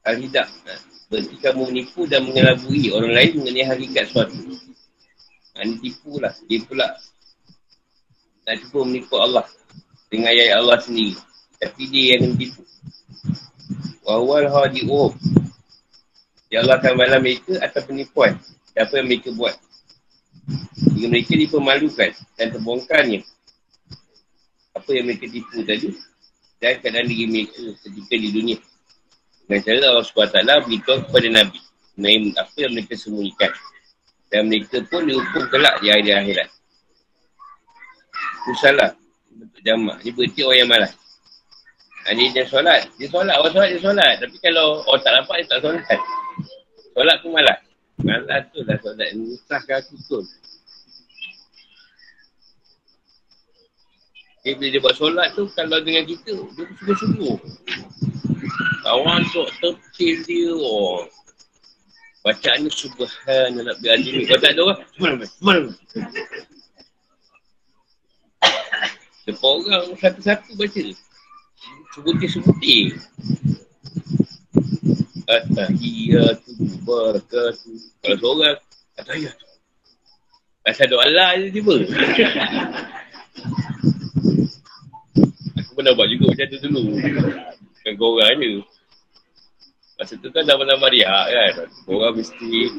Al-Hidak. 0.08 0.48
Berarti 1.10 1.36
kamu 1.42 1.62
menipu 1.74 2.06
dan 2.06 2.26
mengelabui 2.26 2.94
orang 2.94 3.14
lain 3.14 3.32
mengenai 3.42 3.66
hakikat 3.66 4.06
suatu. 4.14 4.38
Ha, 5.58 5.66
ini 5.66 5.76
tipu 5.82 6.22
lah. 6.22 6.34
Dia 6.46 6.62
pula 6.66 6.88
nak 8.46 8.56
cuba 8.66 8.80
menipu 8.86 9.18
Allah 9.18 9.46
dengan 10.10 10.30
ayat 10.34 10.62
Allah 10.62 10.78
sendiri. 10.82 11.18
Tapi 11.58 11.84
dia 11.90 12.18
yang 12.18 12.34
menipu. 12.34 12.69
Wawal 14.10 14.50
hadi'ub. 14.50 15.14
Ya 16.50 16.66
Allah 16.66 16.82
akan 16.82 16.98
malam 16.98 17.22
mereka 17.22 17.62
atas 17.62 17.86
penipuan. 17.86 18.42
Apa 18.74 18.98
yang 18.98 19.06
mereka 19.06 19.30
buat. 19.38 19.54
Jika 20.98 21.06
mereka 21.14 21.34
dipermalukan 21.38 22.10
dan 22.34 22.48
terbongkarnya. 22.50 23.22
Apa 24.74 24.90
yang 24.98 25.06
mereka 25.06 25.30
tipu 25.30 25.62
tadi. 25.62 25.94
Dan 26.58 26.82
keadaan 26.82 27.06
diri 27.06 27.30
mereka 27.30 27.62
ketika 27.86 28.16
di 28.18 28.30
dunia. 28.34 28.58
Dengan 29.46 29.62
cara 29.62 29.78
Allah 29.94 30.06
SWT 30.10 30.42
beritahu 30.66 30.98
kepada 31.06 31.28
Nabi. 31.30 31.60
Apa 32.34 32.56
yang 32.66 32.74
mereka 32.74 32.98
sembunyikan. 32.98 33.54
Dan 34.34 34.50
mereka 34.50 34.82
pun 34.90 35.06
dihukum 35.06 35.46
kelak 35.54 35.86
di 35.86 35.94
akhirat. 35.94 36.50
Usalah. 38.50 38.98
Bentuk 39.30 39.62
jamak. 39.62 40.02
Ini 40.02 40.12
berarti 40.18 40.42
orang 40.42 40.58
yang 40.58 40.70
malas. 40.74 40.99
Ha, 42.10 42.18
dia 42.18 42.42
solat. 42.50 42.90
Dia 42.98 43.06
solat. 43.06 43.38
Orang 43.38 43.54
solat, 43.54 43.70
dia 43.70 43.86
solat. 43.86 44.14
Tapi 44.18 44.36
kalau 44.42 44.82
orang 44.90 45.02
tak 45.06 45.14
nampak, 45.14 45.36
dia 45.38 45.46
tak 45.46 45.60
solat. 45.62 46.00
Solat 46.98 47.16
pun 47.22 47.30
malas. 47.38 47.60
Malas 48.02 48.42
tu 48.50 48.66
lah 48.66 48.78
solat. 48.82 49.10
Musahkan 49.14 49.78
aku 49.78 49.94
tu. 50.10 50.20
Okay, 54.42 54.58
bila 54.58 54.74
dia 54.74 54.82
buat 54.82 54.96
solat 54.98 55.38
tu, 55.38 55.46
kalau 55.54 55.78
dengan 55.86 56.02
kita, 56.10 56.34
dia 56.34 56.66
sungguh-sungguh. 56.82 57.38
Kawan 58.82 59.22
tu 59.30 59.46
tertil 59.62 60.18
dia. 60.26 60.50
Oh. 60.58 61.06
Bacaan 62.26 62.66
ni 62.66 62.74
subhanallah 62.74 63.78
bi'adim. 63.86 64.26
Kau 64.26 64.40
tak 64.42 64.58
ada 64.58 64.62
orang? 64.66 64.80
Subhanallah. 64.98 65.30
Subhanallah. 65.30 65.78
Lepas 69.30 69.46
orang 69.46 69.84
satu-satu 70.02 70.50
baca. 70.58 70.84
Sebutir-sebutir. 72.00 72.96
Atahiyatu 75.28 76.56
barakatu. 76.88 77.76
Kalau 78.00 78.16
seorang, 78.24 78.56
atahiyatu. 78.96 79.44
Asal 80.64 80.88
doa 80.88 81.04
Allah 81.04 81.36
je 81.44 81.52
tiba. 81.52 81.76
Aku 85.60 85.72
pernah 85.76 85.92
buat 85.92 86.08
juga 86.08 86.32
macam 86.32 86.48
tu 86.48 86.58
dulu. 86.64 86.96
Bukan 87.04 87.94
korang 88.00 88.40
je. 88.40 88.64
Masa 90.00 90.16
tu 90.16 90.32
kan 90.32 90.48
nama-nama 90.48 90.88
dia 90.88 91.12
kan. 91.12 91.68
Orang 91.84 92.16
mesti 92.16 92.72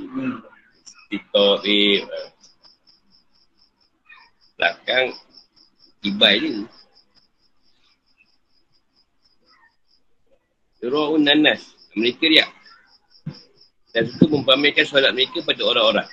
TikTok 1.13 1.61
ni. 1.69 2.09
Belakang 4.57 5.13
ibai 6.09 6.41
je. 6.41 6.80
Rohun 10.85 11.25
nanas. 11.25 11.77
Mereka 11.97 12.25
riak. 12.25 12.51
Dan 13.91 14.07
itu 14.07 14.25
mempamerkan 14.31 14.87
solat 14.87 15.11
mereka 15.11 15.43
pada 15.43 15.63
orang-orang. 15.67 16.09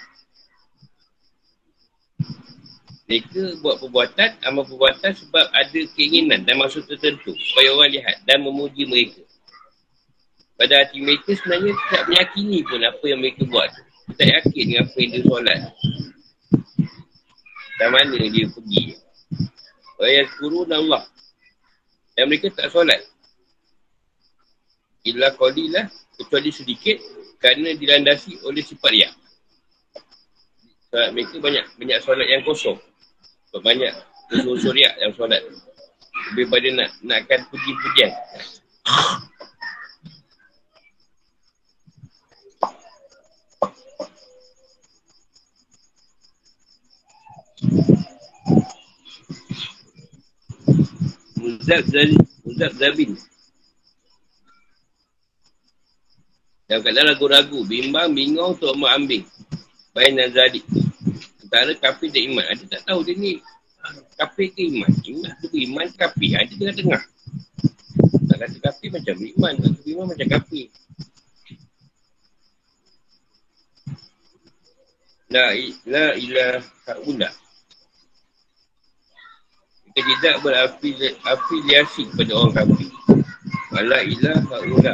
Mereka 3.07 3.63
buat 3.63 3.79
perbuatan, 3.79 4.43
amal 4.43 4.67
perbuatan 4.67 5.15
sebab 5.15 5.45
ada 5.55 5.79
keinginan 5.95 6.43
dan 6.43 6.59
maksud 6.59 6.83
tertentu 6.91 7.31
supaya 7.39 7.71
orang 7.71 7.95
lihat 7.95 8.19
dan 8.27 8.43
memuji 8.43 8.83
mereka 8.83 9.23
pada 10.57 10.73
hati 10.81 10.97
mereka 11.05 11.37
sebenarnya 11.37 11.77
tak 11.93 12.03
meyakini 12.09 12.65
pun 12.65 12.81
apa 12.81 13.05
yang 13.05 13.21
mereka 13.21 13.45
buat. 13.45 13.69
Tak 14.17 14.25
yakin 14.25 14.63
dengan 14.65 14.83
apa 14.89 14.97
yang 14.97 15.11
dia 15.13 15.23
solat. 15.29 15.59
Dan 17.77 17.89
mana 17.93 18.17
dia 18.17 18.45
pergi. 18.49 18.83
Wayat 20.01 20.27
kurun 20.41 20.69
Allah. 20.73 21.05
Dan 22.17 22.25
mereka 22.33 22.49
tak 22.57 22.73
solat. 22.73 23.05
Illa 25.07 25.31
qalilah 25.31 25.87
kecuali 26.19 26.51
sedikit 26.51 26.99
kerana 27.39 27.71
dilandasi 27.71 28.43
oleh 28.43 28.59
sifat 28.59 28.91
riak. 28.91 29.13
Solat 30.91 31.09
mereka 31.15 31.39
banyak 31.39 31.65
banyak 31.79 31.99
solat 32.03 32.27
yang 32.27 32.43
kosong. 32.43 32.75
Banyak 33.57 33.93
unsur-unsur 34.35 34.75
riak 34.75 34.99
yang 34.99 35.15
solat. 35.15 35.39
Lebih 36.33 36.45
pada 36.51 36.67
nak 36.75 36.89
nakkan 37.07 37.39
puji-pujian. 37.47 38.11
Muzab 52.43 52.73
Zabin. 52.75 53.15
Yang 56.67 56.81
kata 56.83 56.99
ragu-ragu, 57.07 57.59
bimbang, 57.63 58.11
bingung 58.11 58.55
untuk 58.55 58.75
mak 58.75 58.99
ambing. 58.99 59.23
Baik 59.95 60.11
Nazari. 60.19 60.61
Antara 61.43 61.71
kafir 61.79 62.11
dan 62.11 62.23
iman. 62.27 62.45
Ada 62.51 62.63
tak 62.67 62.81
tahu 62.83 62.99
dia 63.07 63.15
ni 63.15 63.39
kafir 64.19 64.51
ke 64.51 64.67
iman? 64.67 64.91
Iman 64.91 65.31
tu 65.39 65.47
iman 65.55 65.87
kafir. 65.95 66.29
Ada 66.35 66.53
tengah-tengah. 66.59 67.03
Tak 68.27 68.37
kata 68.43 68.57
kafir 68.59 68.87
macam 68.91 69.15
iman. 69.15 69.53
Tak 69.55 69.69
kata 69.73 69.87
iman 69.95 70.05
macam 70.11 70.27
kafir. 70.27 70.65
La, 75.27 75.51
la 75.87 76.05
ilaha 76.15 76.93
ulah 77.03 77.33
mereka 79.97 80.13
tidak 80.21 80.35
berafiliasi 80.45 82.01
kepada 82.13 82.31
orang 82.37 82.53
kafir. 82.53 82.91
Wala 83.73 83.97
ilah 84.05 84.37
ha'ula. 84.45 84.93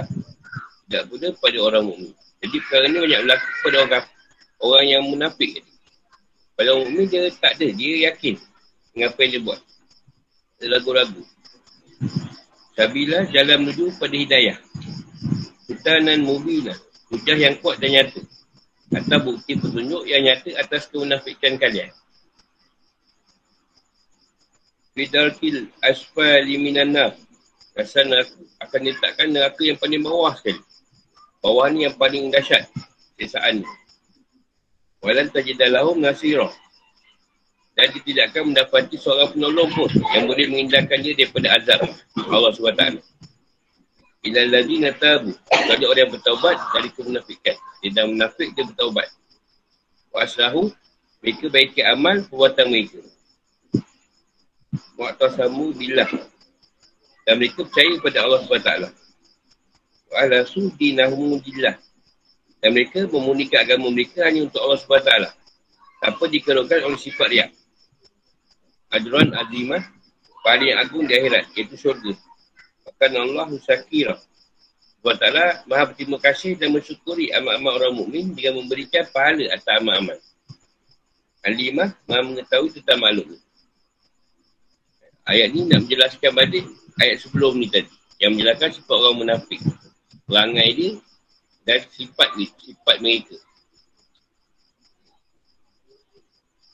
Tidak 0.93 1.09
pula 1.09 1.33
pada 1.41 1.57
orang 1.57 1.89
mukmin. 1.89 2.13
Jadi 2.37 2.55
perkara 2.61 2.85
ni 2.85 3.01
banyak 3.01 3.21
berlaku 3.25 3.49
pada 3.65 3.77
orang. 3.81 4.05
Orang 4.61 4.85
yang 4.85 5.01
munafik. 5.09 5.65
Pada 6.53 6.69
orang 6.69 6.85
mukmin 6.85 7.09
dia 7.09 7.33
tak 7.33 7.57
ada. 7.57 7.65
Dia 7.73 8.13
yakin 8.13 8.37
dengan 8.93 9.09
apa 9.09 9.19
yang 9.25 9.31
dia 9.33 9.41
buat. 9.41 9.59
Dia 10.61 10.67
ragu-ragu. 10.69 11.23
Sabilah 12.77 13.25
jalan 13.33 13.57
menuju 13.65 13.97
pada 13.97 14.13
hidayah. 14.13 14.57
Hutanan 15.65 16.21
mubinah. 16.21 16.77
Hujah 17.09 17.37
yang 17.41 17.57
kuat 17.57 17.81
dan 17.81 17.89
nyata. 17.89 18.21
Atau 18.93 19.33
bukti 19.33 19.57
petunjuk 19.57 20.05
yang 20.05 20.29
nyata 20.29 20.61
atas 20.61 20.93
kemunafikan 20.93 21.57
kalian. 21.57 21.89
Fidarkil 24.93 25.73
asfali 25.81 26.61
minanah. 26.61 27.17
Rasan 27.73 28.13
aku 28.13 28.45
akan 28.61 28.81
letakkan 28.85 29.33
neraka 29.33 29.61
yang 29.65 29.81
paling 29.81 30.05
bawah 30.05 30.37
sekali. 30.37 30.61
Bawah 31.43 31.67
ni 31.67 31.83
yang 31.83 31.99
paling 31.99 32.31
dahsyat. 32.31 32.71
Sesaan 33.19 33.59
ni. 33.59 33.67
Walan 35.03 35.27
tajidalahum 35.27 35.99
nasirah. 35.99 36.47
Dan 37.75 37.91
dia 37.91 38.01
tidak 38.05 38.25
akan 38.31 38.43
mendapati 38.53 38.95
seorang 38.95 39.35
penolong 39.35 39.67
pun 39.75 39.91
yang 40.15 40.29
boleh 40.29 40.45
mengindahkan 40.47 41.03
dia 41.03 41.17
daripada 41.17 41.57
azab 41.57 41.81
Allah 42.31 42.51
SWT. 42.55 42.83
Ilal 44.23 44.49
ladhi 44.55 44.77
natabu. 44.79 45.35
Kepada 45.51 45.83
orang 45.83 46.01
yang 46.07 46.11
bertaubat 46.15 46.55
dari 46.71 46.89
kemunafikan. 46.95 47.57
Dia 47.83 47.91
dah 47.91 48.05
munafik, 48.07 48.55
dia 48.55 48.63
bertaubat. 48.63 49.11
Wa 50.15 50.23
aslahu. 50.23 50.71
Mereka 51.19 51.51
baiki 51.51 51.83
amal 51.83 52.23
perbuatan 52.23 52.65
mereka. 52.71 52.99
Mu'tasamu 54.95 55.75
billah. 55.75 56.07
Dan 57.27 57.35
mereka 57.35 57.67
percaya 57.67 57.91
kepada 57.99 58.17
Allah 58.23 58.39
SWT. 58.47 59.02
Dinahum 60.77 61.41
billah. 61.41 61.77
Dan 62.63 62.71
mereka 62.71 63.03
memunikan 63.11 63.67
agama 63.67 63.91
mereka 63.91 64.23
hanya 64.23 64.47
untuk 64.47 64.63
Allah 64.63 64.79
SWT. 64.79 65.11
Tanpa 65.99 66.23
dikerutkan 66.31 66.79
oleh 66.87 66.99
sifat 66.99 67.27
riak. 67.27 67.49
Adran 68.93 69.35
azimah. 69.35 69.83
Paling 70.43 70.75
agung 70.79 71.03
di 71.09 71.13
akhirat. 71.17 71.51
Iaitu 71.57 71.75
syurga. 71.75 72.13
Bahkan 72.87 73.11
Allah 73.19 73.47
syakirah. 73.59 74.19
Sebab 75.03 75.19
taklah 75.19 75.59
maha 75.67 75.83
berterima 75.91 76.15
kasih 76.15 76.55
dan 76.55 76.71
mensyukuri 76.71 77.27
amat-amat 77.35 77.71
orang 77.75 77.91
mukmin 77.91 78.31
dengan 78.31 78.63
memberikan 78.63 79.03
pahala 79.11 79.51
atas 79.51 79.67
amat-amat. 79.83 80.19
Alimah 81.43 81.91
maha 82.07 82.21
mengetahui 82.23 82.71
tentang 82.71 83.03
makhluk. 83.03 83.35
Ayat 85.27 85.51
ni 85.51 85.67
nak 85.67 85.83
menjelaskan 85.83 86.31
balik 86.31 86.63
ayat 87.03 87.19
sebelum 87.19 87.59
ni 87.59 87.67
tadi. 87.67 87.91
Yang 88.23 88.31
menjelaskan 88.31 88.69
sifat 88.79 88.95
orang 88.95 89.15
munafik. 89.19 89.59
Perangai 90.23 90.69
dia 90.75 90.91
dan 91.67 91.79
sifat 91.91 92.29
ni, 92.39 92.47
sifat 92.59 92.97
mereka. 92.99 93.35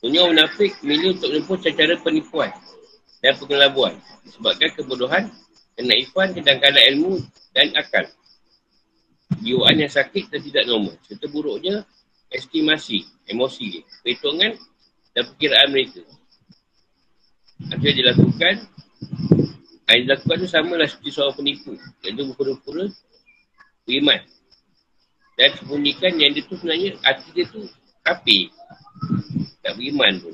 Punya 0.00 0.24
munafik 0.24 0.80
milih 0.80 1.18
untuk 1.18 1.28
menempuh 1.28 1.56
cara 1.60 1.94
penipuan 2.00 2.50
dan 3.20 3.36
pengelabuan. 3.36 3.94
Sebabkan 4.32 4.72
kebodohan, 4.72 5.28
kenaifan, 5.76 6.32
kedangkalan 6.32 6.82
ilmu 6.96 7.20
dan 7.52 7.68
akal. 7.76 8.08
Jiwaan 9.44 9.76
yang 9.76 9.92
sakit 9.92 10.32
dan 10.32 10.40
tidak 10.40 10.64
normal. 10.64 10.96
Serta 11.04 11.28
buruknya 11.28 11.84
estimasi, 12.32 13.04
emosi 13.28 13.64
dia. 13.76 13.82
Perhitungan 14.00 14.56
dan 15.12 15.22
perkiraan 15.28 15.68
mereka. 15.68 16.02
Apa 17.68 17.82
yang 17.84 17.96
dilakukan, 18.00 18.54
yang 19.84 20.00
dilakukan 20.08 20.36
tu 20.40 20.48
samalah 20.48 20.88
seperti 20.88 21.10
seorang 21.12 21.36
penipu. 21.36 21.76
Yang 22.00 22.14
tu 22.16 22.22
berpura-pura 22.32 22.88
beriman. 23.86 24.20
Dan 25.40 25.56
sembunyikan 25.56 26.12
yang 26.20 26.36
dia 26.36 26.44
tu 26.44 26.54
sebenarnya 26.60 27.00
hati 27.00 27.28
dia 27.32 27.48
tu 27.48 27.64
kapi. 28.04 28.52
Tak 29.64 29.72
beriman 29.76 30.12
tu. 30.20 30.32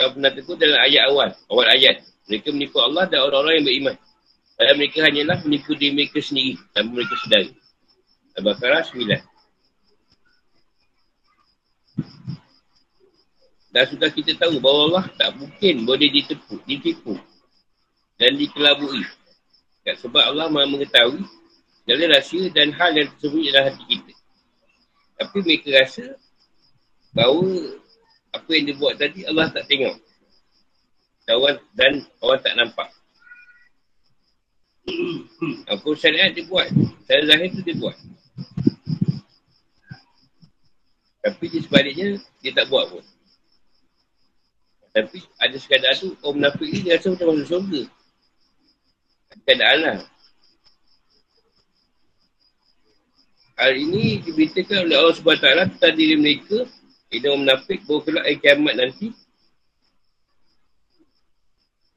Kalau 0.00 0.16
pernah 0.16 0.32
tegur 0.32 0.56
dalam 0.56 0.80
ayat 0.80 1.12
awal, 1.12 1.28
awal 1.52 1.66
ayat. 1.68 2.00
Mereka 2.26 2.54
menipu 2.56 2.80
Allah 2.80 3.04
dan 3.10 3.20
orang-orang 3.20 3.60
yang 3.60 3.66
beriman. 3.68 3.96
Dan 4.56 4.74
mereka 4.76 4.98
hanyalah 5.04 5.38
menipu 5.44 5.76
diri 5.76 5.92
mereka 5.92 6.18
sendiri 6.24 6.56
dan 6.72 6.88
mereka 6.88 7.14
sedari. 7.20 7.52
Al-Baqarah 8.40 8.84
9. 8.88 9.30
Dan 13.70 13.84
sudah 13.86 14.10
kita 14.10 14.34
tahu 14.34 14.58
bahawa 14.58 14.80
Allah 14.90 15.04
tak 15.14 15.30
mungkin 15.38 15.86
boleh 15.86 16.10
ditipu, 16.10 16.58
ditipu 16.66 17.14
dan 18.18 18.34
dikelabui. 18.34 19.06
Tak 19.90 20.06
sebab 20.06 20.22
Allah 20.22 20.46
maha 20.46 20.70
mengetahui 20.70 21.26
segala 21.82 22.14
rahsia 22.14 22.46
dan 22.54 22.70
hal 22.78 22.94
yang 22.94 23.10
tersembunyi 23.18 23.50
dalam 23.50 23.74
hati 23.74 23.84
kita. 23.90 24.14
Tapi 25.18 25.36
mereka 25.42 25.68
rasa 25.82 26.04
bahawa 27.10 27.74
apa 28.30 28.50
yang 28.54 28.70
dia 28.70 28.78
buat 28.78 28.94
tadi 28.94 29.26
Allah 29.26 29.50
tak 29.50 29.66
tengok. 29.66 29.98
Dan 31.74 32.06
orang 32.22 32.38
tak 32.38 32.54
nampak. 32.54 32.86
Apa 35.66 35.88
syariat 35.98 36.30
dia 36.30 36.46
buat. 36.46 36.70
Saya 37.10 37.26
zahir 37.26 37.50
tu 37.50 37.62
dia 37.66 37.74
buat. 37.74 37.98
Tapi 41.18 41.44
di 41.50 41.58
sebaliknya, 41.66 42.14
dia 42.38 42.54
tak 42.54 42.70
buat 42.70 42.94
pun. 42.94 43.02
Tapi 44.94 45.18
ada 45.42 45.56
sekadar 45.58 45.98
tu, 45.98 46.14
orang 46.22 46.46
munafik 46.46 46.70
ni 46.70 46.78
dia 46.86 46.94
rasa 46.94 47.10
macam 47.10 47.42
masuk 47.42 47.50
surga. 47.58 47.82
Keadaan 49.30 49.78
lah. 49.82 49.98
Hal 53.60 53.76
ini 53.76 54.24
diberitakan 54.24 54.88
oleh 54.88 54.96
Allah 54.96 55.14
SWT 55.14 55.46
tentang 55.76 55.94
diri 55.94 56.16
mereka. 56.16 56.64
Ini 57.10 57.26
orang 57.26 57.42
munafik 57.44 57.84
bahawa 57.84 58.00
kelak 58.06 58.24
air 58.26 58.38
kiamat 58.38 58.74
nanti. 58.78 59.08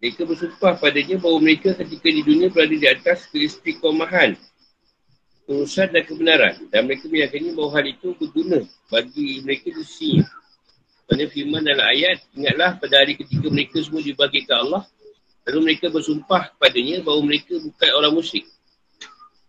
Mereka 0.01 0.21
bersumpah 0.27 0.73
padanya 0.75 1.15
bahawa 1.21 1.39
mereka 1.39 1.69
ketika 1.79 2.07
di 2.11 2.21
dunia 2.25 2.51
berada 2.51 2.75
di 2.75 2.88
atas 2.89 3.29
keistiqomahan 3.31 4.36
urusan 5.47 5.88
dan 5.95 6.03
kebenaran. 6.03 6.53
Dan 6.67 6.91
mereka 6.91 7.07
meyakini 7.07 7.55
bahawa 7.55 7.79
hal 7.79 7.86
itu 7.88 8.11
berguna 8.19 8.59
bagi 8.91 9.39
mereka 9.47 9.71
di 9.71 9.86
sini 9.88 10.25
pada 11.07 11.23
firman 11.27 11.61
dalam 11.61 11.84
ayat, 11.84 12.23
ingatlah 12.34 12.79
pada 12.79 12.95
hari 13.03 13.19
ketika 13.19 13.47
mereka 13.51 13.77
semua 13.84 13.99
dibagi 13.99 14.47
ke 14.47 14.53
Allah, 14.55 14.88
lalu 15.47 15.59
mereka 15.71 15.91
bersumpah 15.91 16.55
padanya 16.55 17.03
bahawa 17.03 17.21
mereka 17.23 17.59
bukan 17.59 17.89
orang 17.95 18.13
musyrik. 18.15 18.47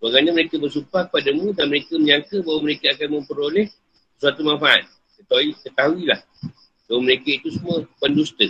Bagaimana 0.04 0.36
mereka 0.36 0.60
bersumpah 0.60 1.08
padamu 1.08 1.56
dan 1.56 1.72
mereka 1.72 1.96
menyangka 1.96 2.44
bahawa 2.44 2.60
mereka 2.60 2.92
akan 2.92 3.08
memperoleh 3.20 3.72
suatu 4.20 4.44
manfaat. 4.44 4.84
Ketahui, 5.16 5.56
ketahuilah 5.64 6.20
bahawa 6.84 7.00
mereka 7.00 7.28
itu 7.32 7.48
semua 7.56 7.88
pendusta. 7.96 8.44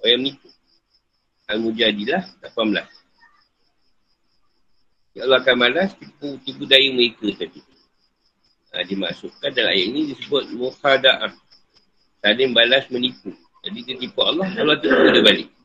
Orang 0.00 0.24
menipu. 0.24 0.48
Al-Mujadilah 1.48 2.22
18. 2.44 2.86
Ya 5.18 5.26
Allah 5.26 5.42
akan 5.42 5.56
malas 5.58 5.90
tipu, 5.98 6.38
tipu 6.46 6.64
daya 6.64 6.94
mereka 6.94 7.28
tadi. 7.34 7.60
Ha, 8.72 8.84
dimasukkan 8.84 9.50
dalam 9.52 9.72
ayat 9.74 9.86
ini 9.90 10.12
disebut 10.14 10.54
muhada'ah 10.54 11.32
saling 12.22 12.52
balas 12.54 12.86
menipu. 12.88 13.34
Jadi 13.66 13.78
dia 13.84 13.96
tipu 13.98 14.20
Allah, 14.22 14.48
Allah 14.54 14.78
tipu 14.78 14.96
dia 15.12 15.24
balik. 15.24 15.57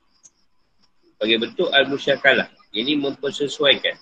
Bagi 1.23 1.39
bentuk 1.39 1.71
al-musyakalah. 1.71 2.51
Ini 2.75 2.99
mempersesuaikan. 2.99 3.95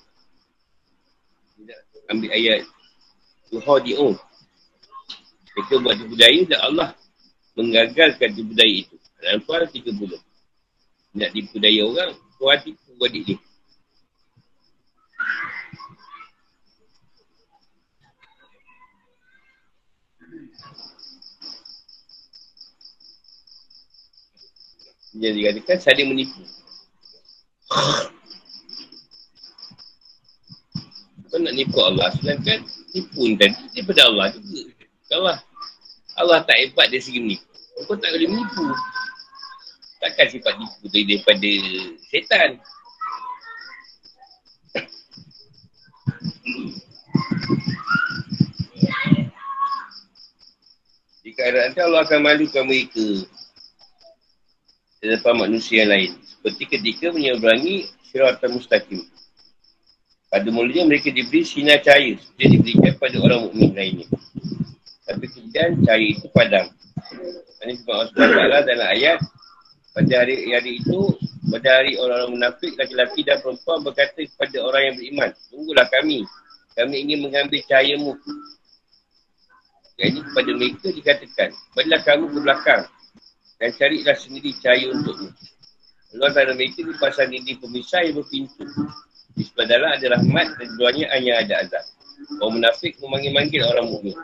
Ambil 2.09 2.33
ayat 2.33 2.65
Tuhadi'un. 3.53 4.17
Mereka 5.53 5.85
buat 5.85 6.01
tipu 6.01 6.17
daya 6.17 6.41
dan 6.49 6.59
Allah 6.65 6.89
menggagalkan 7.53 8.33
tipu 8.33 8.57
daya 8.57 8.89
itu. 8.89 8.97
Tuhan 9.21 9.69
30. 9.69 10.17
Nak 11.13 11.29
tipu 11.29 11.61
daya 11.61 11.81
orang, 11.85 12.17
Tuhan 12.41 12.57
tipu 12.65 12.89
adik 13.05 13.21
dia. 13.21 13.37
Dia 25.21 25.29
dikatakan 25.37 25.77
saling 25.77 26.09
menipu. 26.09 26.60
Kau 31.31 31.39
nak 31.39 31.55
nipu 31.55 31.79
Allah 31.79 32.11
sedangkan 32.19 32.67
nipu 32.91 33.23
tadi 33.39 33.63
daripada 33.71 34.11
Allah 34.11 34.27
juga. 34.35 34.61
Allah 35.15 35.37
Allah 36.19 36.43
tak 36.43 36.59
hebat 36.59 36.91
dari 36.91 36.99
segi 36.99 37.23
menipu. 37.23 37.47
Kau 37.87 37.95
tak 37.95 38.11
boleh 38.11 38.27
menipu. 38.27 38.67
Takkan 40.03 40.27
sifat 40.27 40.59
nipu 40.59 40.83
tu 40.91 40.99
daripada 40.99 41.51
setan. 42.11 42.59
Jika 51.23 51.41
ada 51.47 51.71
nanti 51.71 51.79
Allah 51.79 52.03
akan 52.03 52.19
malukan 52.19 52.67
mereka 52.67 53.07
di 54.99 55.05
depan 55.07 55.39
manusia 55.39 55.87
lain. 55.87 56.11
Seperti 56.41 56.65
ketika 56.73 57.13
menyeberangi 57.13 57.85
syiratan 58.09 58.57
mustaqim. 58.57 59.05
Pada 60.25 60.49
mulanya 60.49 60.89
mereka 60.89 61.13
diberi 61.13 61.45
sinar 61.45 61.85
cahaya 61.85 62.17
seperti 62.17 62.57
diberikan 62.57 62.97
pada 62.97 63.17
orang 63.21 63.45
mukmin 63.45 63.77
lainnya. 63.77 64.09
Tapi 65.05 65.29
kemudian 65.29 65.77
cahaya 65.85 66.07
itu 66.17 66.25
padam. 66.33 66.65
Ini 67.61 67.77
sebab 67.77 67.93
Allah 67.93 68.09
SWT 68.09 68.65
dalam 68.65 68.87
ayat 68.89 69.19
pada 69.93 70.13
hari, 70.17 70.49
hari 70.49 70.81
itu 70.81 71.13
pada 71.53 71.69
hari 71.77 71.93
orang-orang 72.01 72.41
munafik 72.41 72.73
laki-laki 72.73 73.21
dan 73.21 73.37
perempuan 73.37 73.85
berkata 73.85 74.17
kepada 74.17 74.57
orang 74.65 74.81
yang 74.81 74.95
beriman 74.97 75.29
tunggulah 75.51 75.85
kami 75.93 76.25
kami 76.73 76.95
ingin 77.05 77.19
mengambil 77.21 77.59
cahayamu 77.69 78.17
jadi 79.99 80.19
kepada 80.25 80.51
mereka 80.57 80.87
dikatakan 80.89 81.49
berilah 81.77 82.01
kamu 82.01 82.25
ke 82.33 82.37
belakang 82.41 82.81
dan 83.61 83.69
carilah 83.77 84.17
sendiri 84.17 84.57
cahaya 84.57 84.89
untukmu. 84.89 85.29
Allah 86.11 86.27
antara 86.27 86.51
mereka 86.51 86.83
dipasang 86.83 87.31
dinding 87.31 87.59
pemisah 87.63 88.03
yang 88.03 88.19
berpintu. 88.19 88.67
Di 89.31 89.47
sebelah 89.47 89.67
dalam 89.67 89.89
ada 89.95 90.05
rahmat 90.19 90.47
dan 90.59 90.65
di 90.67 90.75
luarnya 90.75 91.07
hanya 91.15 91.33
ada 91.39 91.53
azab. 91.63 91.85
Orang 92.43 92.59
munafik 92.59 92.99
memanggil-manggil 92.99 93.63
orang 93.63 93.87
mukmin. 93.87 94.15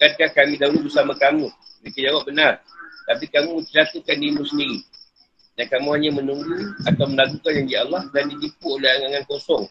Bukankah 0.00 0.30
kami 0.34 0.54
dahulu 0.56 0.88
bersama 0.88 1.12
kamu? 1.14 1.46
Mereka 1.84 1.98
jawab 2.00 2.24
benar. 2.26 2.52
Tapi 3.06 3.24
kamu 3.28 3.60
mencelakakan 3.60 4.16
dirimu 4.18 4.42
sendiri. 4.48 4.78
Dan 5.52 5.66
kamu 5.68 5.88
hanya 6.00 6.10
menunggu 6.16 6.58
atau 6.88 7.04
melakukan 7.04 7.52
janji 7.60 7.76
Allah 7.76 8.02
dan 8.16 8.24
ditipu 8.32 8.80
oleh 8.80 8.88
angan-angan 8.88 9.24
kosong. 9.28 9.64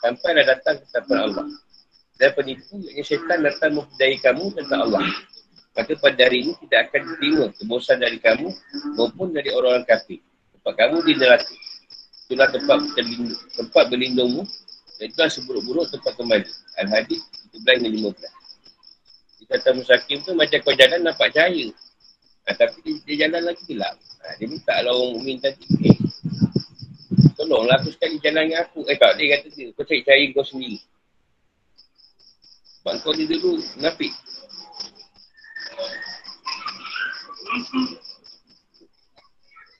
Sampai 0.00 0.38
dah 0.38 0.46
datang 0.54 0.78
ketapan 0.86 1.18
Allah. 1.28 1.46
Dan 2.16 2.30
penipu 2.32 2.78
yang 2.78 3.04
syaitan 3.04 3.42
datang 3.42 3.74
memperdayai 3.74 4.22
kamu 4.22 4.54
tentang 4.54 4.80
Allah. 4.86 5.04
Maka 5.76 5.92
pada 5.98 6.24
hari 6.24 6.46
ini 6.46 6.52
tidak 6.64 6.88
akan 6.88 7.00
diterima 7.10 7.44
kebosan 7.58 7.98
dari 8.00 8.16
kamu 8.22 8.48
maupun 8.96 9.34
dari 9.34 9.50
orang-orang 9.52 9.84
kafir. 9.84 10.22
Tempat 10.66 10.82
kamu 10.82 10.98
di 11.06 11.14
neraka. 11.14 11.54
Itulah 12.26 12.50
tempat, 12.50 12.78
tempat 13.54 13.84
berlindungmu 13.86 14.42
dan 14.98 15.06
itulah 15.06 15.30
seburuk-buruk 15.30 15.86
tempat 15.94 16.18
kembali. 16.18 16.50
Al-Hadid 16.82 17.22
17 17.54 17.86
dan 17.86 17.94
15. 17.94 18.18
Di 19.38 19.44
kata 19.46 19.78
Musakim 19.78 20.26
tu 20.26 20.34
macam 20.34 20.58
kau 20.66 20.74
jalan 20.74 21.06
nampak 21.06 21.30
cahaya. 21.30 21.70
Ha, 22.50 22.58
tapi 22.58 22.82
dia, 22.82 22.98
dia 23.06 23.14
jalan 23.30 23.46
lagi 23.46 23.62
gelap. 23.70 23.94
Ha, 23.94 24.42
dia 24.42 24.46
minta 24.50 24.74
lah 24.82 24.90
orang 24.90 25.14
mu'min 25.14 25.38
tadi. 25.38 25.70
Eh, 25.86 25.98
tolonglah 27.38 27.78
aku 27.78 27.94
sekali 27.94 28.18
jalan 28.18 28.50
dengan 28.50 28.66
aku. 28.66 28.90
Eh 28.90 28.98
tak, 28.98 29.14
dia 29.22 29.38
kata 29.38 29.46
dia. 29.54 29.70
Kau 29.70 29.86
cari 29.86 30.02
cahaya 30.02 30.26
kau 30.34 30.42
sendiri. 30.42 30.82
Sebab 32.82 32.94
kau 33.06 33.14
ni 33.14 33.30
dulu 33.30 33.62
nafik. 33.78 34.10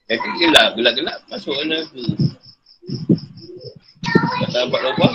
Jadi 0.06 0.28
gelap, 0.38 0.78
gelap-gelap 0.78 1.18
masuk 1.26 1.50
mana 1.50 1.82
tu. 1.90 1.98
Tak 4.06 4.48
nampak 4.54 4.80
lubang. 4.86 5.14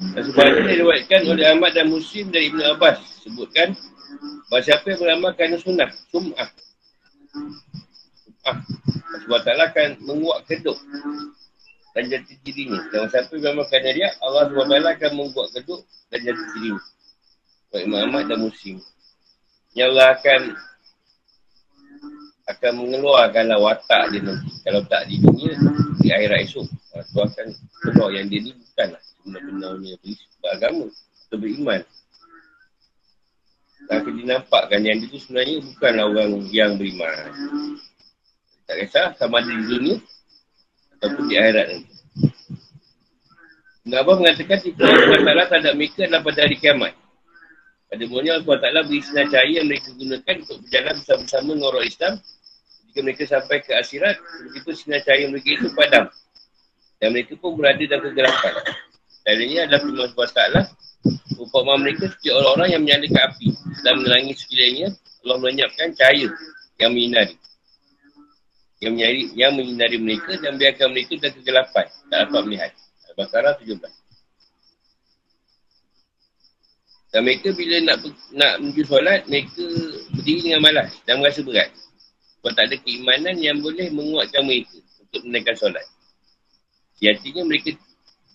Dan 0.00 0.22
sebenarnya 0.24 0.64
diriwayatkan 0.72 1.20
oleh 1.28 1.44
Ahmad 1.44 1.76
dan 1.76 1.92
Muslim 1.92 2.32
dari 2.32 2.48
Ibn 2.48 2.60
Abbas 2.72 2.96
sebutkan 3.20 3.76
bahawa 4.48 4.64
siapa 4.64 4.88
yang 4.88 5.00
beramalkan 5.04 5.60
sunnah, 5.60 5.92
sum'ah. 6.08 6.48
Sum'ah. 7.28 8.56
Sebab 9.28 9.40
taklah 9.44 9.68
akan 9.68 10.00
menguak 10.00 10.48
keduk 10.48 10.80
dan 11.92 12.08
jati 12.08 12.40
dirinya. 12.40 12.80
Dan 12.88 13.12
siapa 13.12 13.28
yang 13.36 13.52
beramalkan 13.52 13.84
dia, 13.92 14.08
Allah 14.24 14.48
SWT 14.48 14.80
akan 14.80 15.10
menguak 15.12 15.48
keduk 15.52 15.84
dan 16.08 16.18
jati 16.24 16.44
dirinya. 16.56 16.80
Buat 17.70 17.82
Imam 17.86 18.02
Ahmad 18.10 18.26
dan 18.26 18.38
Muslim. 18.42 18.82
Yang 19.78 19.88
Allah 19.94 20.08
akan 20.18 20.40
akan 22.50 22.72
mengeluarkanlah 22.82 23.58
watak 23.62 24.10
dia 24.10 24.20
nanti. 24.26 24.50
Kalau 24.66 24.82
tak 24.90 25.06
di 25.06 25.22
dunia, 25.22 25.54
di 26.02 26.10
akhirat 26.10 26.38
esok. 26.50 26.66
Itu 26.66 27.18
akan 27.22 27.46
keluar 27.86 28.10
yang 28.10 28.26
dia 28.26 28.42
ni 28.42 28.52
bukanlah 28.58 29.02
benar-benarnya 29.22 29.94
beragama 30.42 30.86
atau 30.90 31.38
beriman. 31.38 31.80
Tapi 33.86 34.08
dia 34.18 34.26
nampakkan 34.34 34.80
yang 34.82 34.98
dia 34.98 35.08
tu 35.10 35.18
sebenarnya 35.22 35.62
bukanlah 35.62 36.04
orang 36.10 36.30
yang 36.50 36.74
beriman. 36.74 37.30
Tak 38.66 38.76
kisah 38.86 39.14
sama 39.14 39.42
ada 39.42 39.50
di 39.50 39.64
dunia 39.66 39.96
ataupun 40.98 41.24
di 41.30 41.34
akhirat 41.38 41.66
nanti. 41.70 41.94
Nabi 43.80 44.12
mengatakan 44.12 44.58
tipu 44.60 44.84
Allah 44.84 45.40
SWT 45.40 45.50
terhadap 45.50 45.74
mereka 45.74 46.00
adalah 46.04 46.22
pada 46.22 46.40
hari 46.44 46.56
kiamat. 46.60 46.92
Pada 47.90 48.06
mulanya 48.06 48.38
Allah 48.38 48.46
SWT 48.46 48.86
beri 48.86 49.02
sinar 49.02 49.26
cahaya 49.34 49.50
yang 49.58 49.66
mereka 49.66 49.90
gunakan 49.98 50.34
untuk 50.46 50.58
berjalan 50.62 50.94
bersama-sama 51.02 51.50
dengan 51.58 51.66
orang 51.74 51.86
Islam. 51.90 52.12
Jika 52.86 52.98
mereka 53.02 53.22
sampai 53.26 53.56
ke 53.66 53.72
akhirat, 53.74 54.16
begitu 54.46 54.70
sinar 54.78 55.02
cahaya 55.02 55.26
mereka 55.26 55.48
itu 55.58 55.68
padam. 55.74 56.06
Dan 57.02 57.08
mereka 57.10 57.34
pun 57.34 57.58
berada 57.58 57.82
dalam 57.82 58.02
kegelapan. 58.06 58.54
Dan 59.26 59.36
ini 59.42 59.56
adalah 59.58 59.80
firman 59.82 60.08
SWT. 60.14 60.42
Upama 61.40 61.74
mereka 61.82 62.06
seperti 62.14 62.30
orang-orang 62.30 62.68
yang 62.78 62.82
menyalakan 62.86 63.22
api. 63.26 63.48
Dan 63.82 63.92
menerangi 63.98 64.32
sekelilingnya, 64.38 64.88
Allah 65.26 65.36
menyiapkan 65.42 65.88
cahaya 65.98 66.28
yang 66.78 66.90
menyinari. 66.94 67.34
Yang 68.78 68.92
menyinari, 68.94 69.22
yang 69.34 69.52
menyinari 69.58 69.98
mereka 69.98 70.32
dan 70.38 70.54
biarkan 70.62 70.94
mereka 70.94 71.12
dalam 71.18 71.34
kegelapan. 71.42 71.86
Tak 72.06 72.18
dapat 72.22 72.42
melihat. 72.46 72.72
Al-Baqarah 73.10 73.58
17. 73.58 73.99
Dan 77.10 77.26
mereka 77.26 77.50
bila 77.50 77.76
nak 77.82 77.96
nak 78.30 78.52
menuju 78.62 78.86
solat, 78.86 79.26
mereka 79.26 79.66
berdiri 80.14 80.46
dengan 80.46 80.62
malas 80.62 80.94
dan 81.02 81.18
merasa 81.18 81.42
berat. 81.42 81.74
Sebab 82.38 82.52
tak 82.54 82.70
ada 82.70 82.76
keimanan 82.86 83.36
yang 83.42 83.58
boleh 83.58 83.90
menguatkan 83.90 84.46
mereka 84.46 84.78
untuk 84.78 85.22
menaikkan 85.26 85.56
solat. 85.58 85.82
Ya, 87.02 87.12
artinya 87.16 87.42
mereka 87.42 87.74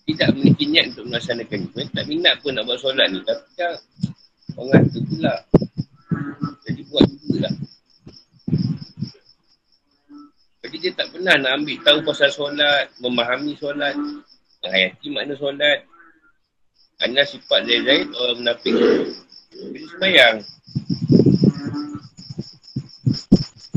tidak 0.06 0.28
memiliki 0.36 0.64
niat 0.68 0.84
untuk 0.94 1.04
melaksanakan 1.08 1.58
itu. 1.66 1.72
Mereka 1.72 1.92
tak 1.96 2.06
minat 2.06 2.34
pun 2.44 2.52
nak 2.52 2.64
buat 2.68 2.78
solat 2.78 3.06
ni. 3.10 3.18
Tapi 3.24 3.48
kan 3.56 3.72
orang 4.60 4.84
tu 4.92 5.00
pula. 5.08 5.34
Jadi 6.68 6.80
buat 6.92 7.04
juga 7.08 7.36
lah. 7.48 7.54
Jadi 10.66 10.76
dia 10.82 10.92
tak 10.98 11.08
pernah 11.14 11.34
nak 11.38 11.52
ambil 11.62 11.76
tahu 11.80 11.98
pasal 12.04 12.28
solat, 12.28 12.90
memahami 13.00 13.54
solat, 13.56 13.94
menghayati 14.62 15.06
makna 15.14 15.34
solat, 15.38 15.86
kerana 16.96 17.28
sifat 17.28 17.68
Zaid-Zaid 17.68 18.08
orang 18.16 18.36
menafik 18.40 18.72
Bila 19.52 19.86
sembahyang 19.92 20.36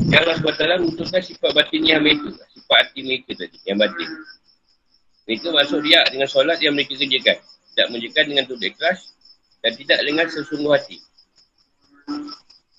Yang 0.08 0.20
Allah 0.24 0.36
SWT 0.40 0.64
untukkan 0.88 1.22
sifat 1.22 1.50
batiniah 1.52 2.00
mereka 2.00 2.32
Sifat 2.56 2.76
hati 2.80 3.00
mereka 3.04 3.36
tadi 3.36 3.58
Yang 3.68 3.78
batin. 3.84 4.10
Mereka 5.28 5.46
masuk 5.52 5.78
riak 5.84 6.06
dengan 6.08 6.28
solat 6.32 6.58
yang 6.64 6.72
mereka 6.72 6.96
kerjakan 6.96 7.36
Tidak 7.44 7.86
menunjukkan 7.92 8.24
dengan 8.24 8.44
tubuh 8.48 8.66
ikhlas 8.72 9.12
Dan 9.60 9.72
tidak 9.76 10.00
dengan 10.00 10.24
sesungguh 10.24 10.72
hati. 10.72 10.96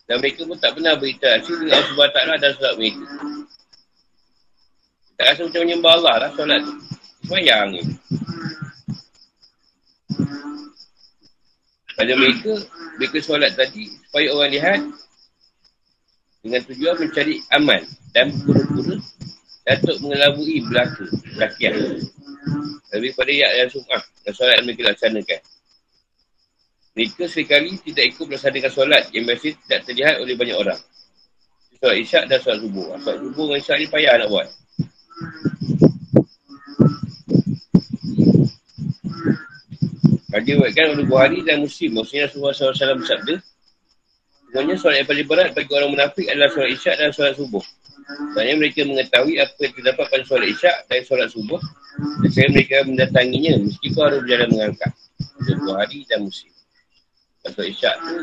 Dan 0.10 0.18
mereka 0.20 0.44
pun 0.44 0.57
tak 0.57 0.74
pernah 0.74 0.98
berinteraksi 0.98 1.53
dengan 1.56 1.78
Allah 1.78 2.10
SWT 2.10 2.41
dan 2.41 2.52
solat 2.57 2.74
mereka. 2.76 3.06
Tak 5.15 5.26
rasa 5.30 5.41
macam 5.45 5.61
menyembah 5.61 5.91
Allah 6.02 6.15
lah 6.26 6.30
solat 6.34 6.60
tu. 6.65 6.74
Semayang 7.22 7.70
ni 7.78 7.82
pada 11.97 12.11
mereka, 12.15 12.53
mereka 12.97 13.18
solat 13.19 13.51
tadi 13.55 13.91
supaya 14.07 14.27
orang 14.31 14.51
lihat 14.51 14.80
dengan 16.41 16.61
tujuan 16.65 16.95
mencari 16.97 17.35
aman 17.53 17.81
dan 18.15 18.34
pura-pura 18.41 18.97
untuk 19.72 19.97
mengelabui 20.01 20.65
belaka, 20.65 21.05
belakian. 21.38 21.73
Lebih 22.91 23.11
pada 23.15 23.31
yak 23.31 23.51
dan 23.55 23.68
sum'ah 23.72 24.03
dan 24.27 24.34
solat 24.35 24.55
yang 24.59 24.65
mereka 24.68 24.81
laksanakan. 24.91 25.41
Mereka 26.91 27.23
sekali 27.31 27.72
tidak 27.80 28.05
ikut 28.11 28.26
melaksanakan 28.27 28.72
solat 28.73 29.03
yang 29.15 29.23
biasa 29.23 29.55
tidak 29.55 29.80
terlihat 29.88 30.15
oleh 30.19 30.35
banyak 30.35 30.57
orang. 30.59 30.80
Solat 31.80 31.97
isyak 32.03 32.23
dan 32.27 32.43
solat 32.43 32.59
subuh. 32.59 32.99
Solat 32.99 33.18
subuh 33.23 33.45
dengan 33.47 33.59
isyak 33.63 33.77
ni 33.80 33.88
payah 33.88 34.13
nak 34.19 34.27
buat. 34.27 34.47
Dia 40.32 40.56
buatkan 40.56 40.95
oleh 40.95 41.06
Buhari 41.06 41.44
dan 41.44 41.60
Muslim. 41.60 41.99
Maksudnya 41.99 42.32
Rasulullah 42.32 42.56
SAW 42.56 43.03
bersabda. 43.03 43.36
Sebenarnya 44.52 44.76
solat 44.80 44.95
yang 45.03 45.08
paling 45.08 45.28
berat 45.28 45.49
bagi 45.56 45.72
orang 45.76 45.91
munafik 45.91 46.28
adalah 46.28 46.52
solat 46.52 46.72
isyak 46.72 46.95
dan 46.99 47.12
solat 47.12 47.36
subuh. 47.36 47.64
Sebenarnya 48.32 48.56
mereka 48.60 48.80
mengetahui 48.84 49.36
apa 49.40 49.60
yang 49.60 49.74
terdapat 49.76 50.06
pada 50.12 50.24
solat 50.28 50.48
isyak 50.52 50.76
dan 50.88 50.99
solat 51.08 51.28
subuh. 51.32 51.62
Saya 52.32 52.48
mereka 52.52 52.84
mendatanginya 52.88 53.53
meskipun 53.64 54.02
harus 54.08 54.20
berjalan 54.24 54.48
mengangkat. 54.52 54.91
Oleh 55.40 55.58
Buhari 55.68 55.99
dan 56.08 56.20
Muslim. 56.24 56.53
Solat 57.48 57.68
isyak 57.68 57.95
tu 57.99 58.16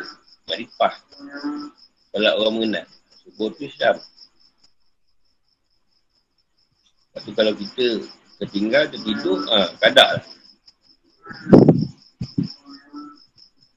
marifah. 0.49 0.95
Solat 2.13 2.35
orang 2.41 2.55
mengenal. 2.57 2.87
Subuh 3.25 3.49
tu 3.53 3.69
Islam. 3.69 3.97
Lepas 7.09 7.21
tu 7.25 7.33
kalau 7.33 7.53
kita 7.57 7.87
tertinggal, 8.37 8.85
tertidur, 8.93 9.39
ah, 9.49 9.73
kadar 9.81 10.21
lah. 10.21 10.25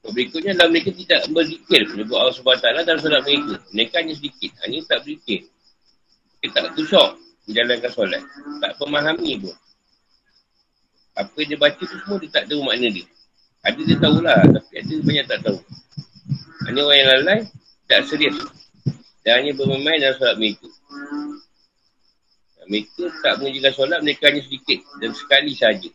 Berikutnya 0.02 0.58
dalam 0.58 0.74
mereka 0.74 0.90
tidak 0.90 1.30
berzikir 1.30 1.86
menyebut 1.94 2.18
Allah 2.18 2.34
SWT 2.34 2.66
dalam 2.82 2.98
solat 2.98 3.22
mereka. 3.22 3.54
Mereka 3.70 3.94
hanya 4.02 4.14
sedikit. 4.18 4.50
Hanya 4.66 4.82
tak 4.90 5.06
berzikir. 5.06 5.46
Mereka 6.42 6.58
tak 6.58 6.72
tusuk 6.74 7.08
menjalankan 7.46 7.90
solat. 7.94 8.22
Tak 8.58 8.72
memahami 8.82 9.32
pun. 9.46 9.54
Apa 11.14 11.38
dia 11.46 11.54
baca 11.54 11.78
tu 11.78 11.86
semua 11.86 12.18
dia 12.18 12.34
tak 12.34 12.50
tahu 12.50 12.66
makna 12.66 12.90
dia. 12.90 13.06
Ada 13.62 13.78
dia 13.78 13.96
tahulah 14.02 14.40
tapi 14.42 14.72
ada 14.74 14.94
banyak 15.06 15.26
tak 15.30 15.40
tahu. 15.46 15.58
Hanya 16.66 16.80
orang 16.82 16.98
yang 16.98 17.08
lalai 17.14 17.38
tak 17.86 18.00
serius. 18.10 18.36
Dan 19.22 19.32
hanya 19.38 19.54
bermain 19.54 20.02
dalam 20.02 20.18
solat 20.18 20.34
mereka. 20.34 20.66
Mereka 22.66 23.02
tak 23.22 23.38
mengerjakan 23.38 23.72
solat 23.78 24.00
mereka 24.02 24.34
hanya 24.34 24.42
sedikit 24.42 24.82
dan 24.98 25.14
sekali 25.14 25.54
saja. 25.54 25.90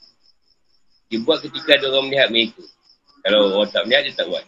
Dibuat 1.11 1.43
ketika 1.43 1.75
ada 1.75 1.91
orang 1.91 2.07
melihat 2.07 2.31
mereka. 2.31 2.63
Kalau 3.27 3.59
orang 3.59 3.67
tak 3.75 3.83
melihat, 3.83 4.07
dia 4.07 4.15
tak 4.15 4.27
buat. 4.31 4.45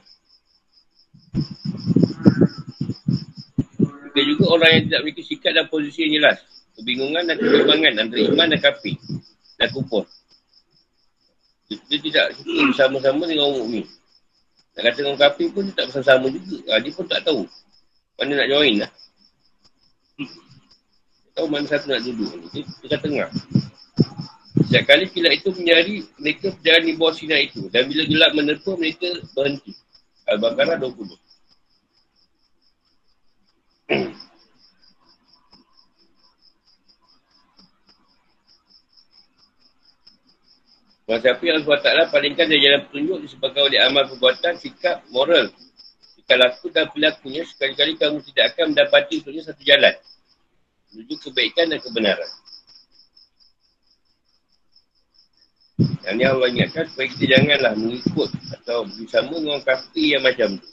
Mungkin 3.84 4.23
juga 4.23 4.45
orang 4.56 4.69
yang 4.72 4.84
tidak 4.88 4.99
memiliki 5.03 5.23
sikap 5.27 5.51
dan 5.51 5.68
posisi 5.68 6.07
yang 6.07 6.23
jelas. 6.23 6.39
Kebingungan 6.80 7.27
dan 7.27 7.35
kebimbangan 7.35 7.91
antara 8.07 8.22
iman 8.23 8.47
dan 8.47 8.60
kafir. 8.64 8.95
Dan 9.60 9.68
kupur. 9.76 10.07
Dia 11.68 11.99
tidak 11.99 12.39
suka 12.39 12.72
bersama-sama 12.72 13.27
dengan 13.27 13.51
orang 13.51 13.68
mukmin. 13.68 13.85
Nak 14.80 14.81
kata 14.88 14.99
dengan 15.03 15.19
kafir 15.19 15.47
pun 15.51 15.68
dia 15.68 15.76
tak 15.76 15.85
bersama-sama 15.91 16.26
juga. 16.31 16.57
Ha, 16.72 16.80
dia 16.80 16.91
pun 16.95 17.06
tak 17.06 17.22
tahu. 17.27 17.43
Mana 18.15 18.31
nak 18.39 18.47
join 18.47 18.73
lah. 18.80 18.91
Dia 20.15 21.30
tahu 21.35 21.47
mana 21.51 21.68
satu 21.68 21.91
nak 21.91 22.01
duduk 22.07 22.31
ni. 22.31 22.47
Dia 22.56 22.64
dekat 22.88 22.99
tengah. 23.03 23.30
Setiap 24.70 24.86
kali 24.86 25.10
kilat 25.10 25.34
itu 25.41 25.50
menyari 25.58 26.06
mereka 26.22 26.54
berjalan 26.54 26.84
di 26.86 26.94
bawah 26.94 27.14
sinar 27.18 27.41
itu. 27.41 27.74
Dan 27.74 27.90
bila 27.90 28.06
gelap 28.06 28.32
menerpa 28.38 28.78
mereka 28.78 29.10
berhenti. 29.34 29.74
Al-Baqarah 30.30 30.78
20. 30.78 31.10
Masa 41.10 41.18
siapa 41.26 41.41
yang 41.41 41.66
Allah 41.66 42.06
SWT 42.06 42.14
palingkan 42.14 42.46
dari 42.46 42.62
jalan 42.62 42.82
petunjuk 42.86 43.18
disebabkan 43.26 43.62
oleh 43.66 43.82
amal 43.82 44.06
perbuatan, 44.06 44.54
sikap, 44.62 45.02
moral. 45.10 45.50
Jika 46.22 46.38
laku 46.38 46.70
dan 46.70 46.94
perilakunya, 46.94 47.41
sekali-kali 47.41 47.98
kamu 47.98 48.22
tidak 48.22 48.54
akan 48.54 48.78
mendapati 48.78 49.18
untuknya 49.18 49.50
satu 49.50 49.66
jalan. 49.66 49.98
Menuju 50.94 51.18
kebaikan 51.26 51.74
dan 51.74 51.82
kebenaran. 51.82 52.30
Yang 55.80 56.15
ni 56.15 56.23
Allah 56.27 56.47
ingatkan 56.51 56.84
supaya 56.91 57.07
kita 57.07 57.26
janganlah 57.39 57.73
mengikut 57.80 58.30
atau 58.60 58.84
bersama 58.84 59.35
dengan 59.39 59.61
kafir 59.64 60.07
yang 60.19 60.23
macam 60.23 60.60
tu. 60.60 60.69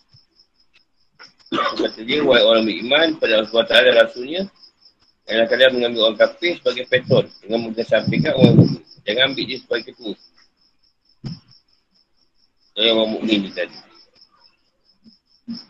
Kata 1.54 2.00
dia, 2.02 2.26
wahai 2.26 2.42
orang 2.42 2.66
beriman 2.66 3.08
pada 3.22 3.38
Allah 3.38 3.46
SWT 3.46 3.74
Rasulnya, 3.94 4.42
Jangan 5.26 5.46
kalian 5.50 5.70
mengambil 5.74 6.00
orang 6.06 6.18
kafir 6.22 6.54
sebagai 6.62 6.86
peton 6.86 7.26
dengan 7.42 7.66
mengesampingkan 7.66 8.32
orang 8.38 8.54
mukmin. 8.62 8.82
Jangan 9.02 9.22
ambil 9.34 9.44
dia 9.50 9.58
sebagai 9.58 9.84
ketua. 9.90 10.14
Itu 12.70 12.78
orang 12.94 13.10
mukmin 13.10 13.38
ni 13.42 13.50
tadi. 13.50 13.74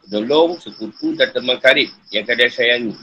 Penolong, 0.05 0.61
sekutu 0.61 1.17
dan 1.17 1.33
teman 1.33 1.57
karib 1.57 1.89
yang 2.13 2.29
kalian 2.29 2.53
sayangi. 2.53 2.95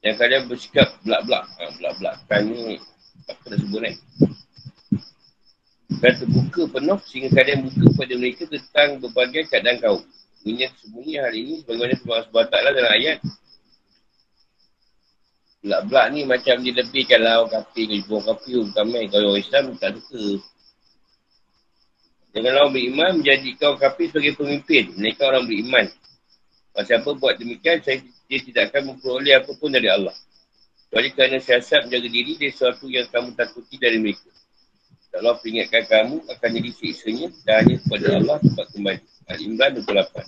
Yang 0.00 0.16
kalian 0.24 0.42
bersikap 0.48 0.88
belak-belak. 1.04 1.44
Ha, 1.44 1.62
belak-belak. 1.76 2.16
Kan 2.24 2.40
ni, 2.48 2.80
sebut 3.26 3.80
kan? 3.82 3.94
Dan 5.96 6.12
terbuka 6.18 6.62
penuh 6.70 6.98
sehingga 7.08 7.30
kalian 7.34 7.58
buka 7.66 7.82
kepada 7.94 8.14
mereka 8.18 8.42
tentang 8.46 8.88
berbagai 9.02 9.42
keadaan 9.50 9.78
kau. 9.82 9.98
Ini 10.46 10.70
semuanya 10.78 11.26
hari 11.26 11.38
ini 11.42 11.54
sebagaimana 11.62 11.94
sebab 11.98 12.44
taklah 12.46 12.70
dalam 12.70 12.92
ayat 12.94 13.18
Belak-belak 15.66 16.06
ni 16.14 16.20
macam 16.22 16.62
dia 16.62 16.78
lebihkan 16.78 17.20
lah 17.26 17.42
orang 17.42 17.66
kafir 17.66 17.90
ke 17.90 17.98
kafir 18.06 18.62
bukan 18.70 18.86
main. 18.86 19.10
Kalau 19.10 19.34
orang 19.34 19.42
Islam 19.42 19.74
tak 19.82 19.98
suka. 19.98 20.38
Janganlah 22.30 22.70
beriman 22.70 23.18
menjadikan 23.18 23.74
orang 23.74 23.82
kafir 23.82 24.06
sebagai 24.14 24.38
pemimpin. 24.38 24.94
Mereka 24.94 25.26
orang 25.26 25.42
beriman. 25.50 25.90
Kalau 26.70 26.84
siapa 26.86 27.08
buat 27.18 27.34
demikian, 27.42 27.82
saya, 27.82 27.98
dia 28.30 28.38
tidak 28.46 28.70
akan 28.70 28.94
memperoleh 28.94 29.34
apapun 29.42 29.74
dari 29.74 29.90
Allah. 29.90 30.14
Kecuali 30.96 31.12
kerana 31.12 31.36
siasat 31.36 31.92
menjaga 31.92 32.08
diri 32.08 32.40
dari 32.40 32.48
sesuatu 32.48 32.88
yang 32.88 33.04
kamu 33.12 33.36
takuti 33.36 33.76
dari 33.76 34.00
mereka. 34.00 34.32
Allah 35.12 35.36
peringatkan 35.36 35.84
kamu 35.92 36.24
akan 36.24 36.48
jadi 36.56 36.70
siksanya 36.72 37.28
dan 37.44 37.68
hanya 37.68 37.76
kepada 37.84 38.06
Allah 38.16 38.40
tempat 38.40 38.66
kembali. 38.72 39.00
Al-Imran 39.28 39.70
28. 39.84 40.24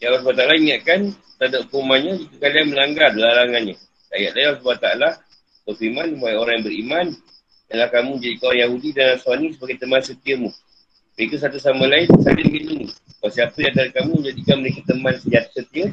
Ya 0.00 0.06
Allah 0.08 0.20
SWT 0.24 0.64
ingatkan 0.64 1.00
tak 1.36 1.52
ada 1.52 1.60
hukumannya 1.68 2.24
jika 2.24 2.40
kalian 2.40 2.72
melanggar 2.72 3.12
larangannya. 3.12 3.76
Ayat 4.16 4.32
Allah 4.32 4.56
SWT 4.56 4.88
berfirman, 5.68 6.08
Wahai 6.24 6.40
orang 6.40 6.56
yang 6.56 6.64
beriman, 6.64 7.06
Janganlah 7.68 7.90
kamu 7.92 8.12
jadi 8.16 8.36
kaum 8.40 8.56
Yahudi 8.56 8.88
dan 8.96 9.06
Nasrani 9.12 9.52
sebagai 9.52 9.76
teman 9.76 10.00
setiamu. 10.00 10.48
Mereka 11.20 11.36
satu 11.36 11.60
sama 11.60 11.84
lain 11.84 12.08
saling 12.16 12.48
melindungi. 12.48 12.96
Kalau 13.20 13.28
siapa 13.28 13.60
yang 13.60 13.76
dari 13.76 13.92
kamu 13.92 14.24
menjadikan 14.24 14.56
mereka 14.64 14.80
teman 14.88 15.12
sejati 15.20 15.52
setia, 15.52 15.92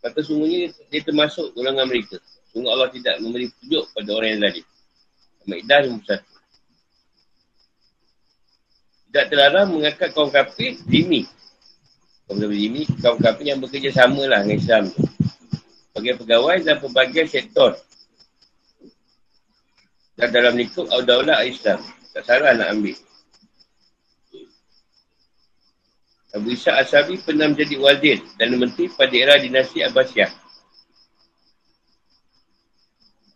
maka 0.00 0.18
sungguhnya 0.24 0.72
dia 0.88 1.00
termasuk 1.04 1.52
golongan 1.52 1.84
mereka. 1.84 2.16
Sungguh 2.50 2.70
Allah 2.72 2.88
tidak 2.90 3.20
memberi 3.20 3.52
tunjuk 3.60 3.84
pada 3.92 4.10
orang 4.16 4.30
yang 4.36 4.42
lain. 4.42 4.64
Al-Ma'idah 5.44 5.78
nombor 5.86 6.04
satu. 6.08 6.32
Tidak 9.10 9.24
terlarang 9.26 9.66
mengangkat 9.74 10.14
kaum 10.14 10.30
kafir 10.30 10.78
dimi 10.86 11.26
Kepada 12.30 12.46
ini, 12.54 12.86
kaum 13.02 13.18
kafir 13.18 13.50
yang 13.50 13.58
bekerja 13.58 13.90
sama 13.90 14.22
lah 14.30 14.46
dengan 14.46 14.58
Islam. 14.62 14.84
Sebagai 15.90 16.22
pegawai 16.22 16.56
dan 16.62 16.78
pelbagai 16.78 17.26
sektor. 17.26 17.74
Dan 20.14 20.30
dalam 20.30 20.54
lingkup 20.54 20.86
Audaulah 20.94 21.42
Islam. 21.42 21.82
Tak 22.14 22.22
salah 22.22 22.54
nak 22.54 22.70
ambil. 22.70 22.94
Abu 26.30 26.54
Isa 26.54 26.78
Asabi 26.78 27.18
pernah 27.18 27.50
menjadi 27.50 27.74
wazir 27.82 28.22
dan 28.38 28.54
menteri 28.54 28.86
pada 28.86 29.10
era 29.10 29.34
dinasti 29.34 29.82
Abbasiyah. 29.82 30.30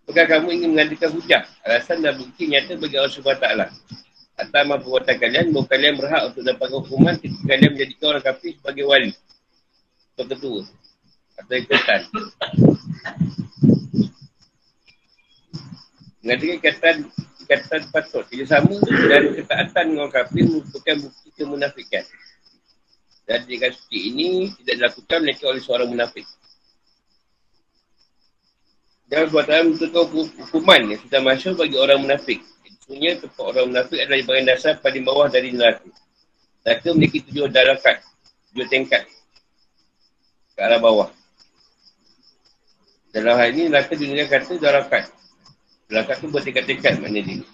Apakah 0.05 0.27
kamu 0.31 0.49
ingin 0.61 0.71
mengadakan 0.77 1.17
hujah? 1.17 1.43
Alasan 1.65 2.05
dan 2.05 2.15
bukti 2.21 2.47
nyata 2.47 2.77
bagi 2.77 2.95
Allah 3.01 3.11
SWT. 3.11 3.47
Atas 4.35 4.61
amal 4.63 4.79
perbuatan 4.83 5.17
kalian, 5.17 5.47
bahawa 5.55 5.67
kalian 5.71 5.95
berhak 5.95 6.23
untuk 6.29 6.43
dapatkan 6.43 6.79
hukuman 6.87 7.15
ketika 7.19 7.45
kalian 7.51 7.71
menjadikan 7.73 8.07
orang 8.13 8.25
kafir 8.27 8.53
sebagai 8.59 8.85
wali. 8.85 9.11
Atau 10.15 10.25
ketua. 10.31 10.63
Atau 11.41 11.55
ikatan. 11.55 12.01
Mengatakan 16.21 16.55
ikatan, 16.61 16.97
ikatan 17.43 17.81
patut. 17.91 18.25
Tidak 18.29 18.47
sama 18.47 18.77
dan 19.09 19.25
ketaatan 19.35 19.85
dengan 19.89 20.03
orang 20.07 20.15
kafir 20.15 20.43
merupakan 20.47 20.97
bukti 21.01 21.29
kemunafikan. 21.35 22.05
Dan 23.25 23.41
jika 23.49 23.73
seperti 23.73 23.99
ini 24.13 24.53
tidak 24.61 24.75
dilakukan 24.81 25.19
mereka 25.25 25.45
oleh 25.49 25.63
seorang 25.65 25.89
munafik. 25.89 26.29
Dan 29.09 29.29
buat 29.33 29.49
dalam 29.49 29.77
untuk 29.77 30.11
hukuman 30.13 30.81
yang 30.93 31.01
sudah 31.01 31.21
masuk 31.25 31.61
bagi 31.61 31.77
orang 31.77 32.05
munafik. 32.05 32.41
Sebenarnya 32.85 33.25
tempat 33.25 33.45
orang 33.49 33.67
munafik 33.73 33.97
adalah 33.97 34.21
bagian 34.29 34.45
dasar 34.45 34.73
paling 34.77 35.05
bawah 35.09 35.29
dari 35.33 35.57
neraka. 35.57 35.89
Neraka 36.65 36.87
memiliki 36.93 37.19
tujuh 37.25 37.49
darakat, 37.49 38.05
tujuh 38.53 38.69
tingkat 38.69 39.09
ke 40.53 40.61
arah 40.61 40.81
bawah. 40.81 41.09
Dalam 43.15 43.41
hal 43.41 43.55
ini, 43.57 43.73
neraka 43.73 43.95
dunia 43.97 44.29
kata 44.29 44.61
darakat. 44.61 45.09
Darakat 45.89 46.17
tu 46.21 46.29
bertingkat-tingkat 46.29 46.99
maknanya 47.01 47.23
dia. 47.25 47.47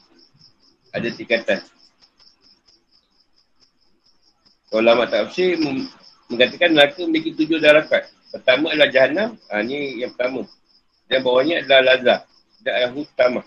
Ada 0.91 1.09
tingkatan. 1.15 1.61
Ulama 4.71 5.11
tafsir 5.11 5.59
mengatakan 6.31 6.71
neraka 6.71 7.03
memiliki 7.03 7.35
tujuh 7.35 7.59
darakat. 7.59 8.07
Pertama 8.31 8.71
adalah 8.71 8.87
jahannam. 8.87 9.35
Ha, 9.51 9.67
ini 9.67 10.07
yang 10.07 10.15
pertama. 10.15 10.47
Dan 11.11 11.27
bawahnya 11.27 11.67
adalah 11.67 11.99
lazah. 11.99 12.21
Dan 12.63 12.73
ayahud 12.79 13.07
tamah. 13.19 13.47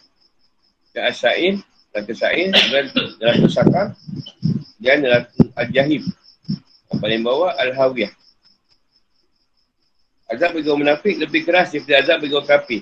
Dan 0.91 1.07
asain 1.07 1.53
neraka 1.93 2.13
Sa'ir, 2.17 2.49
neraka 2.51 3.47
Sakar 3.47 3.87
dan 4.81 4.97
neraka 4.99 5.41
Al-Jahim. 5.55 6.03
Yang 6.91 6.99
paling 6.99 7.21
bawah 7.23 7.55
Al-Hawiyah. 7.55 8.11
Azab 10.27 10.57
bagi 10.57 10.67
orang 10.67 10.81
munafik 10.89 11.15
lebih 11.21 11.45
keras 11.45 11.71
daripada 11.71 12.03
azab 12.03 12.17
bagi 12.25 12.35
orang 12.35 12.51
kafir. 12.51 12.81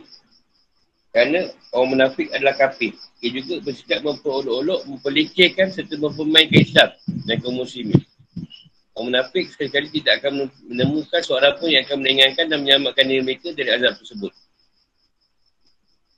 Kerana 1.12 1.40
orang 1.76 1.90
munafik 1.94 2.28
adalah 2.32 2.56
kafir. 2.56 2.96
Ia 3.20 3.30
juga 3.38 3.60
bersikap 3.62 4.00
memperolok-olok, 4.02 4.88
memperlecehkan 4.88 5.70
serta 5.70 6.00
mempermainkan 6.00 6.64
Islam 6.64 6.90
dan 7.28 7.36
kaum 7.44 7.60
muslimin. 7.60 8.00
Orang 8.92 9.08
munafik 9.08 9.48
sekali-kali 9.48 9.88
tidak 10.04 10.20
akan 10.20 10.52
menemukan 10.68 11.24
seorang 11.24 11.56
pun 11.56 11.72
yang 11.72 11.88
akan 11.88 12.04
meringankan 12.04 12.46
dan 12.52 12.58
menyelamatkan 12.60 13.08
diri 13.08 13.24
mereka 13.24 13.56
dari 13.56 13.72
azab 13.72 13.96
tersebut. 14.04 14.32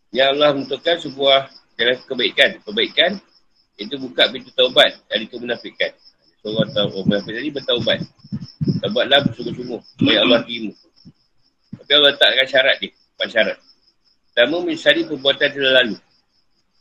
Ya 0.09 0.33
Allah 0.33 0.57
menentukan 0.57 0.97
sebuah 0.97 1.53
jalan 1.77 1.97
kebaikan. 2.09 2.49
Kebaikan 2.65 3.11
itu 3.77 3.93
buka 4.01 4.25
pintu 4.33 4.49
taubat 4.57 4.97
dari 5.05 5.29
kemunafikan. 5.29 5.93
Seorang 6.41 6.69
tahu 6.73 6.87
oh, 6.97 7.03
munafik 7.05 7.33
tadi 7.37 7.49
bertaubat. 7.53 7.99
Taubatlah 8.81 9.19
bersungguh-sungguh. 9.29 9.81
Supaya 9.93 10.17
Allah 10.25 10.39
terima. 10.41 10.73
Tapi 11.77 11.91
Allah 11.93 12.11
letakkan 12.17 12.47
syarat 12.49 12.75
dia. 12.81 12.91
Empat 12.93 13.27
syarat. 13.29 13.57
Pertama, 14.33 14.55
menyesali 14.65 15.01
perbuatan 15.05 15.49
terlalu. 15.53 15.97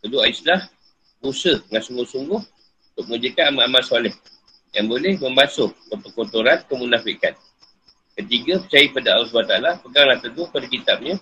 Kedua, 0.00 0.24
islah. 0.24 0.60
Usaha 1.22 1.62
dengan 1.68 1.84
sungguh-sungguh 1.86 2.40
untuk 2.92 3.04
mengerjakan 3.06 3.54
amal-amal 3.54 3.78
soleh 3.86 4.10
yang 4.72 4.88
boleh 4.88 5.20
membasuh 5.20 5.68
perkotoran 5.92 6.64
kemunafikan. 6.64 7.36
Ketiga, 8.16 8.60
percaya 8.60 8.86
pada 8.92 9.08
Allah 9.16 9.28
SWT, 9.28 9.84
peganglah 9.84 10.18
teguh 10.20 10.46
pada 10.52 10.66
kitabnya, 10.68 11.14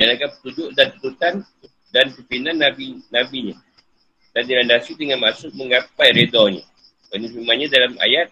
jalankan 0.00 0.28
petunjuk 0.40 0.68
dan 0.72 0.86
tuntutan 0.96 1.34
dan 1.92 2.04
pimpinan 2.16 2.56
Nabi 2.56 3.00
Nabi-Nya. 3.12 3.56
dan 4.30 4.46
dilandasi 4.46 4.94
dengan 4.94 5.18
maksud 5.26 5.50
menggapai 5.58 6.14
redanya. 6.14 6.62
Kerana 7.10 7.26
firmannya 7.34 7.66
dalam 7.66 7.98
ayat, 7.98 8.30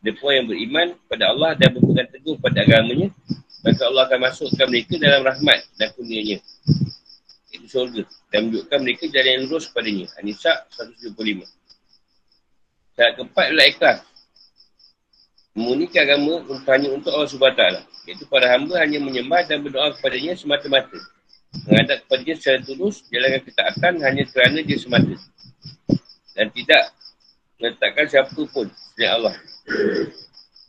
Mereka 0.00 0.28
yang 0.32 0.46
beriman 0.48 0.86
pada 1.12 1.28
Allah 1.28 1.52
dan 1.60 1.76
berpegang 1.76 2.08
teguh 2.08 2.40
pada 2.40 2.64
agamanya, 2.64 3.12
maka 3.60 3.82
Allah 3.84 4.08
akan 4.08 4.20
masukkan 4.22 4.66
mereka 4.70 4.96
dalam 4.96 5.20
rahmat 5.28 5.60
dan 5.76 5.92
kurnianya. 5.92 6.40
Itu 7.52 7.68
surga. 7.68 8.08
Dan 8.32 8.48
menunjukkan 8.48 8.78
mereka 8.80 9.04
jalan 9.12 9.30
yang 9.36 9.42
lurus 9.44 9.68
kepadanya. 9.68 10.06
Anisa 10.16 10.64
175. 10.72 11.55
Syarat 12.96 13.12
keempat 13.20 13.44
adalah 13.52 13.66
ikhlas. 13.68 13.98
Memurnikan 15.52 16.08
agama 16.08 16.40
hanya 16.72 16.88
untuk 16.96 17.12
Allah 17.12 17.28
SWT. 17.28 17.64
Iaitu 18.08 18.24
para 18.24 18.48
hamba 18.48 18.80
hanya 18.80 18.96
menyembah 19.04 19.44
dan 19.44 19.60
berdoa 19.60 19.92
kepadanya 20.00 20.32
semata-mata. 20.32 20.96
Menghadap 21.68 22.08
kepadanya 22.08 22.34
secara 22.40 22.58
tulus, 22.64 23.04
jalankan 23.12 23.44
ketaatan 23.44 23.92
hanya 24.00 24.24
kerana 24.32 24.64
dia 24.64 24.80
semata. 24.80 25.12
Dan 26.32 26.48
tidak 26.56 26.82
meletakkan 27.60 28.06
siapa 28.08 28.32
pun 28.32 28.68
selain 28.96 29.12
Allah. 29.20 29.34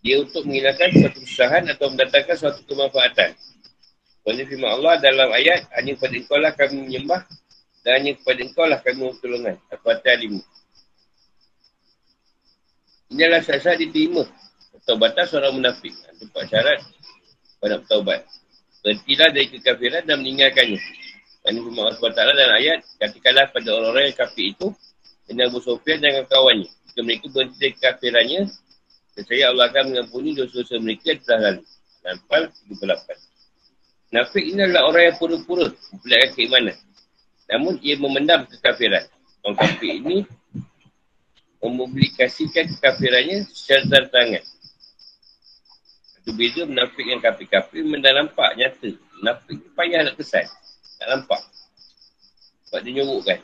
Dia 0.04 0.20
untuk 0.20 0.44
menghilangkan 0.44 0.88
suatu 1.00 1.20
kesusahan 1.24 1.64
atau 1.72 1.88
mendatangkan 1.96 2.36
suatu 2.36 2.60
kemanfaatan. 2.68 3.40
Kerana 4.28 4.44
firman 4.44 4.72
Allah 4.72 5.00
dalam 5.00 5.32
ayat, 5.32 5.64
hanya 5.80 5.96
kepada 5.96 6.16
engkau 6.20 6.38
lah 6.44 6.52
kami 6.52 6.92
menyembah 6.92 7.24
dan 7.88 8.04
hanya 8.04 8.12
kepada 8.20 8.40
engkau 8.44 8.68
lah 8.68 8.80
kami 8.84 9.16
pertolongan. 9.16 9.56
Al-Fatihah 9.72 10.20
5. 10.28 10.57
Inilah 13.08 13.40
syarat 13.40 13.80
diterima. 13.80 14.28
Taubatan 14.84 15.24
seorang 15.28 15.54
munafik. 15.56 15.96
Tempat 16.20 16.44
syarat 16.52 16.80
pada 17.60 17.80
taubat. 17.88 18.28
Berhentilah 18.84 19.30
dari 19.32 19.48
kekafiran 19.52 20.04
dan 20.04 20.24
meninggalkannya. 20.24 20.80
Ini 21.48 21.64
firman 21.64 21.88
Allah 21.88 21.96
SWT 21.96 22.20
dalam 22.20 22.52
ayat, 22.60 22.80
katakanlah 23.00 23.48
pada 23.56 23.70
orang-orang 23.72 24.12
yang 24.12 24.18
kafir 24.20 24.52
itu, 24.52 24.68
dengan 25.32 25.48
Abu 25.48 25.64
Sofyan 25.64 26.04
dan 26.04 26.28
kawan-kawannya. 26.28 26.68
Jika 26.92 27.00
mereka 27.08 27.26
berhenti 27.32 27.56
dari 27.56 27.72
kekafirannya, 27.80 28.42
saya 29.16 29.44
Allah 29.56 29.66
akan 29.72 29.84
mengampuni 29.96 30.36
dosa-dosa 30.36 30.76
mereka 30.84 31.16
yang 31.16 31.22
telah 31.24 31.40
lalu. 31.40 31.64
Nampal 32.04 32.42
38. 32.68 34.12
Nafik 34.12 34.44
ini 34.44 34.60
adalah 34.64 34.84
orang 34.92 35.04
yang 35.08 35.16
pura-pura 35.20 35.68
mempelajari 35.72 36.32
keimanan. 36.36 36.78
Namun 37.48 37.74
ia 37.80 37.96
memendam 37.96 38.44
kekafiran. 38.48 39.08
Orang 39.44 39.56
kafir 39.56 39.92
ini 40.04 40.28
mempublikasikan 41.72 42.72
kekafirannya 42.78 43.48
secara 43.52 44.08
tangan. 44.08 44.44
Itu 46.24 46.32
beza 46.36 46.68
menafik 46.68 47.06
yang 47.08 47.24
kafir-kafir 47.24 47.84
mendah 47.88 48.12
nampak 48.12 48.56
nyata. 48.60 48.92
Menafik 49.24 49.58
payah 49.76 50.08
nak 50.08 50.16
kesan. 50.20 50.48
Tak 51.00 51.08
nampak. 51.08 51.42
Sebab 52.68 52.80
dia 52.84 52.92
nyorokkan 53.00 53.40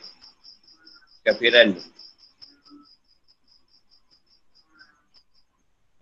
kafiran 1.24 1.72
ni. 1.72 1.82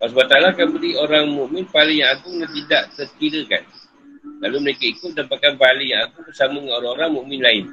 Allah 0.03 0.11
SWT 0.11 0.35
akan 0.35 0.67
beri 0.75 0.91
orang 0.99 1.31
mukmin 1.31 1.63
pahala 1.63 1.95
yang 1.95 2.11
agung 2.11 2.35
dan 2.43 2.51
tidak 2.51 2.83
terkirakan. 2.99 3.63
Lalu 4.43 4.57
mereka 4.59 4.83
ikut 4.83 5.15
dapatkan 5.15 5.55
pahala 5.55 5.79
yang 5.79 6.03
agung 6.11 6.27
bersama 6.27 6.59
dengan 6.59 6.75
orang-orang 6.83 7.09
mukmin 7.15 7.39
lain. 7.39 7.65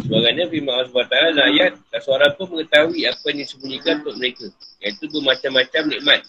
Sebenarnya 0.00 0.48
firman 0.48 0.72
Allah 0.72 0.88
SWT 0.88 1.12
dalam 1.12 1.46
ayat, 1.52 1.72
tak 1.92 2.00
seorang 2.02 2.32
pun 2.40 2.46
mengetahui 2.56 3.04
apa 3.04 3.24
yang 3.30 3.38
disembunyikan 3.44 3.94
untuk 4.00 4.16
mereka. 4.16 4.46
Iaitu 4.80 5.04
bermacam-macam 5.12 5.82
nikmat 5.92 6.20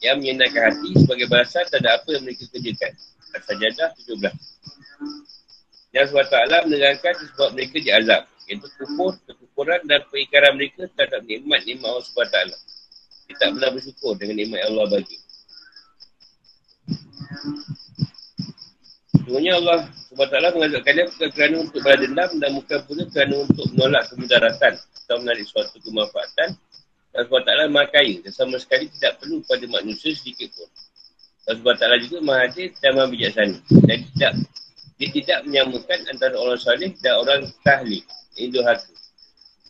yang 0.00 0.16
menyenangkan 0.22 0.72
hati 0.72 0.90
sebagai 0.96 1.26
balasan 1.28 1.64
terhadap 1.68 2.00
apa 2.00 2.08
yang 2.14 2.22
mereka 2.24 2.44
kerjakan. 2.48 2.92
Al-Sajadah 3.36 3.88
17. 3.98 4.30
Yang 5.90 6.06
SWT 6.14 6.36
menerangkan 6.70 7.14
sebab 7.34 7.48
mereka 7.58 7.76
diazab. 7.82 8.22
Iaitu 8.46 8.66
kufur, 8.78 9.12
kekufuran 9.26 9.80
dan 9.86 10.00
perikaran 10.10 10.54
mereka 10.58 10.86
terhadap 10.94 11.22
nikmat-nikmat 11.26 11.86
Allah 11.86 12.06
SWT. 12.06 12.38
Dia 13.30 13.34
tak 13.38 13.48
pernah 13.54 13.70
bersyukur 13.70 14.12
dengan 14.18 14.36
nikmat 14.38 14.60
Allah 14.66 14.86
bagi. 14.90 15.18
Sebenarnya 19.14 19.52
Allah 19.62 19.78
SWT 20.20 20.52
mengajak 20.52 20.84
kalian 20.84 21.08
bukan 21.16 21.28
kerana 21.32 21.56
untuk 21.64 21.80
balas 21.80 22.04
dendam 22.04 22.30
dan 22.44 22.50
bukan 22.52 22.78
pula 22.84 23.04
kerana 23.08 23.34
untuk 23.40 23.66
menolak 23.72 24.04
kemudaratan 24.12 24.72
atau 24.76 25.16
menarik 25.16 25.48
suatu 25.48 25.80
kemanfaatan. 25.80 26.60
Dan 27.16 27.22
SWT 27.24 27.50
maha 27.72 27.88
kaya 27.88 28.20
dan 28.20 28.32
sama 28.36 28.60
sekali 28.60 28.92
tidak 29.00 29.16
perlu 29.16 29.40
pada 29.48 29.64
manusia 29.72 30.12
sedikit 30.12 30.52
pun. 30.52 30.68
Dan 31.48 31.64
SWT 31.64 31.84
juga 32.04 32.18
maha 32.20 32.44
hadir 32.44 32.68
dan 32.84 32.90
maha 33.00 33.08
bijaksana. 33.08 33.58
Dan 33.88 33.98
tidak, 34.12 34.32
dia 35.00 35.08
tidak 35.08 35.38
menyamakan 35.48 35.98
antara 36.12 36.36
orang 36.36 36.60
salih 36.60 36.92
dan 37.00 37.14
orang 37.16 37.40
tahli. 37.64 38.04
Ini 38.36 38.52
dua 38.52 38.76
hati. 38.76 38.92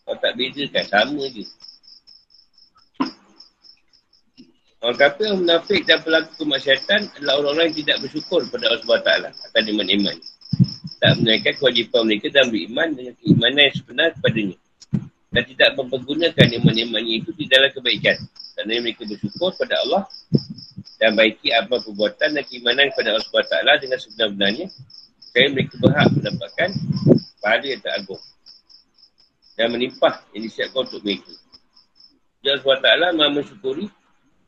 Kalau 0.02 0.18
tak 0.18 0.35
bezakan, 0.35 0.85
sama 0.90 1.24
je. 1.31 1.47
Orang 4.82 4.98
kafir 4.98 5.31
yang 5.31 5.39
munafik 5.47 5.86
dan 5.86 6.02
pelaku 6.02 6.43
kemaksiatan 6.43 7.06
adalah 7.22 7.39
orang-orang 7.39 7.70
yang 7.70 7.78
tidak 7.86 7.97
bersyukur 8.02 8.43
kepada 8.51 8.64
Allah 8.66 8.82
SWT 8.82 9.10
atas 9.31 9.64
iman-iman. 9.70 10.18
Tak 11.01 11.16
menaikkan 11.16 11.56
kewajipan 11.56 12.05
mereka 12.05 12.28
dan 12.28 12.52
beriman 12.52 12.93
dengan 12.93 13.14
keimanan 13.16 13.62
yang 13.64 13.77
sebenar 13.77 14.09
kepadanya. 14.20 14.56
Dan 15.31 15.43
tidak 15.47 15.70
mempergunakan 15.78 16.47
iman-iman 16.60 17.02
itu 17.09 17.31
di 17.32 17.48
dalam 17.48 17.72
kebaikan. 17.72 18.20
Kerana 18.52 18.85
mereka 18.85 19.09
bersyukur 19.09 19.56
kepada 19.56 19.81
Allah 19.86 20.02
dan 21.01 21.16
baiki 21.16 21.48
apa 21.56 21.81
perbuatan 21.81 22.36
dan 22.36 22.43
keimanan 22.44 22.93
kepada 22.93 23.16
Allah 23.16 23.24
SWT 23.24 23.56
dengan 23.81 23.98
sebenar-benarnya. 23.98 24.66
Saya 25.31 25.47
mereka 25.48 25.74
berhak 25.81 26.09
mendapatkan 26.12 26.68
pahala 27.40 27.64
yang 27.64 27.81
tak 27.81 27.94
agung. 27.97 28.22
Dan 29.56 29.66
menimpah 29.72 30.14
yang 30.36 30.43
disiapkan 30.44 30.85
untuk 30.85 31.01
mereka. 31.01 31.32
Allah 32.44 32.60
SWT 32.60 33.16
maha 33.16 33.31
mensyukuri 33.32 33.86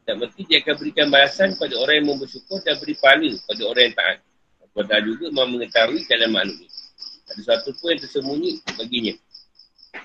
tak 0.03 0.19
berarti 0.19 0.43
dia 0.51 0.59
akan 0.59 0.75
berikan 0.83 1.07
balasan 1.15 1.55
pada 1.55 1.75
orang 1.79 2.03
yang 2.03 2.19
bersyukur 2.19 2.59
dan 2.67 2.75
beri 2.83 2.95
pahala 2.99 3.31
pada 3.47 3.63
orang 3.71 3.85
yang 3.87 3.97
taat. 3.97 4.19
Pada 4.73 5.05
juga 5.05 5.29
mahu 5.29 5.61
mengetahui 5.61 6.09
dalam 6.09 6.33
makhluk 6.33 6.65
ini. 6.65 6.69
Ada 7.29 7.41
satu 7.45 7.77
pun 7.77 7.93
yang 7.93 8.01
tersembunyi 8.01 8.51
baginya. 8.77 9.15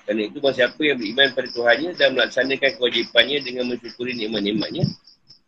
Kerana 0.04 0.20
itu 0.28 0.38
masa 0.44 0.68
siapa 0.68 0.80
yang 0.84 1.00
beriman 1.00 1.28
pada 1.32 1.48
Tuhannya 1.48 1.90
dan 1.96 2.08
melaksanakan 2.12 2.70
kewajipannya 2.76 3.38
dengan 3.40 3.64
mensyukuri 3.72 4.12
nikmat-nikmatnya, 4.16 4.84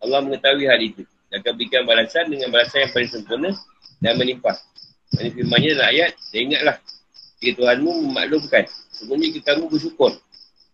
Allah 0.00 0.20
mengetahui 0.24 0.64
hal 0.64 0.80
itu. 0.80 1.04
Dan 1.28 1.44
akan 1.44 1.52
berikan 1.60 1.82
balasan 1.84 2.24
dengan 2.32 2.48
balasan 2.48 2.88
yang 2.88 2.92
paling 2.96 3.10
sempurna 3.12 3.50
dan 4.00 4.12
menimpah. 4.16 4.56
Ini 5.20 5.30
firmannya 5.36 5.68
dalam 5.76 5.88
ayat, 5.92 6.12
dan 6.32 6.40
ingatlah, 6.48 6.76
jika 7.40 7.52
Tuhanmu 7.60 7.92
memaklumkan, 8.08 8.64
semuanya 8.92 9.26
jika 9.36 9.56
kamu 9.56 9.68
bersyukur, 9.68 10.12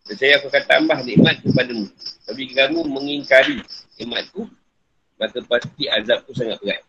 dan 0.07 0.15
saya 0.15 0.39
akan 0.39 0.63
tambah 0.71 0.99
nikmat 1.03 1.37
kepadamu. 1.43 1.87
Tapi 2.27 2.43
kamu 2.55 2.79
mengingkari 2.87 3.59
nikmatku, 3.99 4.47
maka 5.19 5.39
pasti 5.47 5.91
azabku 5.91 6.31
sangat 6.37 6.63
berat. 6.63 6.83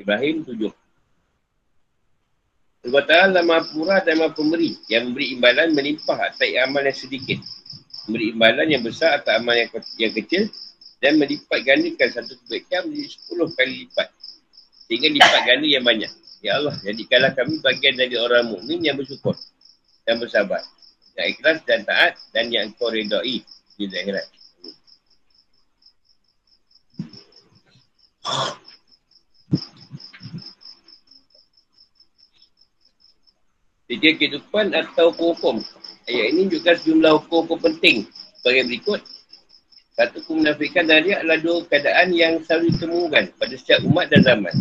Ibrahim 0.00 0.44
tujuh. 0.44 0.72
Allah 2.86 3.02
Ta'ala 3.02 3.40
maha 3.42 3.66
purah 3.74 3.98
dan 4.06 4.22
maha 4.22 4.30
pemberi 4.30 4.78
yang 4.86 5.10
memberi 5.10 5.34
imbalan 5.34 5.74
melimpah 5.74 6.30
atas 6.30 6.46
amal 6.62 6.86
yang 6.86 6.94
sedikit. 6.94 7.42
Memberi 8.06 8.30
imbalan 8.30 8.66
yang 8.70 8.82
besar 8.86 9.18
atas 9.18 9.42
amal 9.42 9.58
yang, 9.58 9.66
yang 9.98 10.14
kecil 10.14 10.46
dan 11.02 11.18
melipat 11.18 11.66
gandakan 11.66 12.08
satu 12.14 12.38
kebaikan 12.46 12.86
menjadi 12.86 13.10
sepuluh 13.10 13.50
kali 13.58 13.90
lipat. 13.90 14.08
Sehingga 14.86 15.08
lipat 15.10 15.40
ganda 15.42 15.66
yang 15.66 15.82
banyak. 15.82 16.12
Ya 16.46 16.62
Allah, 16.62 16.78
jadikanlah 16.86 17.34
kami 17.34 17.58
bagian 17.58 17.98
dari 17.98 18.14
orang 18.14 18.54
mukmin 18.54 18.78
yang 18.86 18.94
bersyukur 18.94 19.34
dan 20.06 20.22
bersabar 20.22 20.62
yang 21.16 21.32
ikhlas 21.32 21.58
dan 21.64 21.82
taat 21.82 22.14
dan 22.30 22.52
yang 22.52 22.70
kau 22.76 22.92
redai 22.92 23.42
di 23.76 23.84
akhirat. 23.88 24.26
Tiga 33.86 34.10
kehidupan 34.18 34.74
atau 34.74 35.14
hukum. 35.14 35.62
Ayat 36.06 36.26
ini 36.34 36.50
juga 36.50 36.74
sejumlah 36.74 37.22
hukum-hukum 37.22 37.58
penting 37.70 38.06
sebagai 38.38 38.66
berikut. 38.66 39.00
Satu 39.96 40.20
kemunafikan 40.26 40.84
dan 40.84 41.06
dia 41.06 41.22
adalah 41.22 41.40
dua 41.40 41.64
keadaan 41.70 42.12
yang 42.12 42.42
selalu 42.44 42.74
ditemukan 42.74 43.24
pada 43.38 43.54
setiap 43.56 43.80
umat 43.86 44.12
dan 44.12 44.20
zaman. 44.26 44.54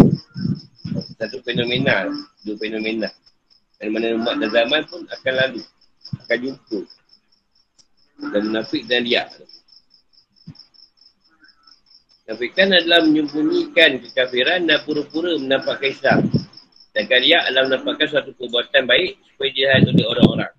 Satu 1.19 1.43
fenomena, 1.43 2.07
dua 2.47 2.55
fenomena. 2.55 3.09
Dan 3.81 3.91
mana 3.91 4.15
umat 4.15 4.39
dan 4.39 4.49
zaman 4.53 4.81
pun 4.87 5.03
akan 5.09 5.33
lalu 5.35 5.61
akan 6.25 6.37
jumpa 6.39 6.79
dan 8.31 8.41
munafik 8.47 8.83
dan 8.87 9.03
riak 9.03 9.27
Munafikan 12.25 12.73
adalah 12.73 13.05
menyembunyikan 13.05 14.01
kekafiran 14.01 14.65
dan 14.65 14.81
pura-pura 14.81 15.37
menampakkan 15.37 15.93
Islam. 15.93 16.19
Dan 16.95 17.11
riak 17.11 17.43
adalah 17.51 17.67
menampakkan 17.67 18.07
suatu 18.07 18.31
perbuatan 18.39 18.87
baik 18.87 19.19
supaya 19.35 19.49
dilihat 19.51 19.83
oleh 19.83 20.05
orang-orang. 20.07 20.53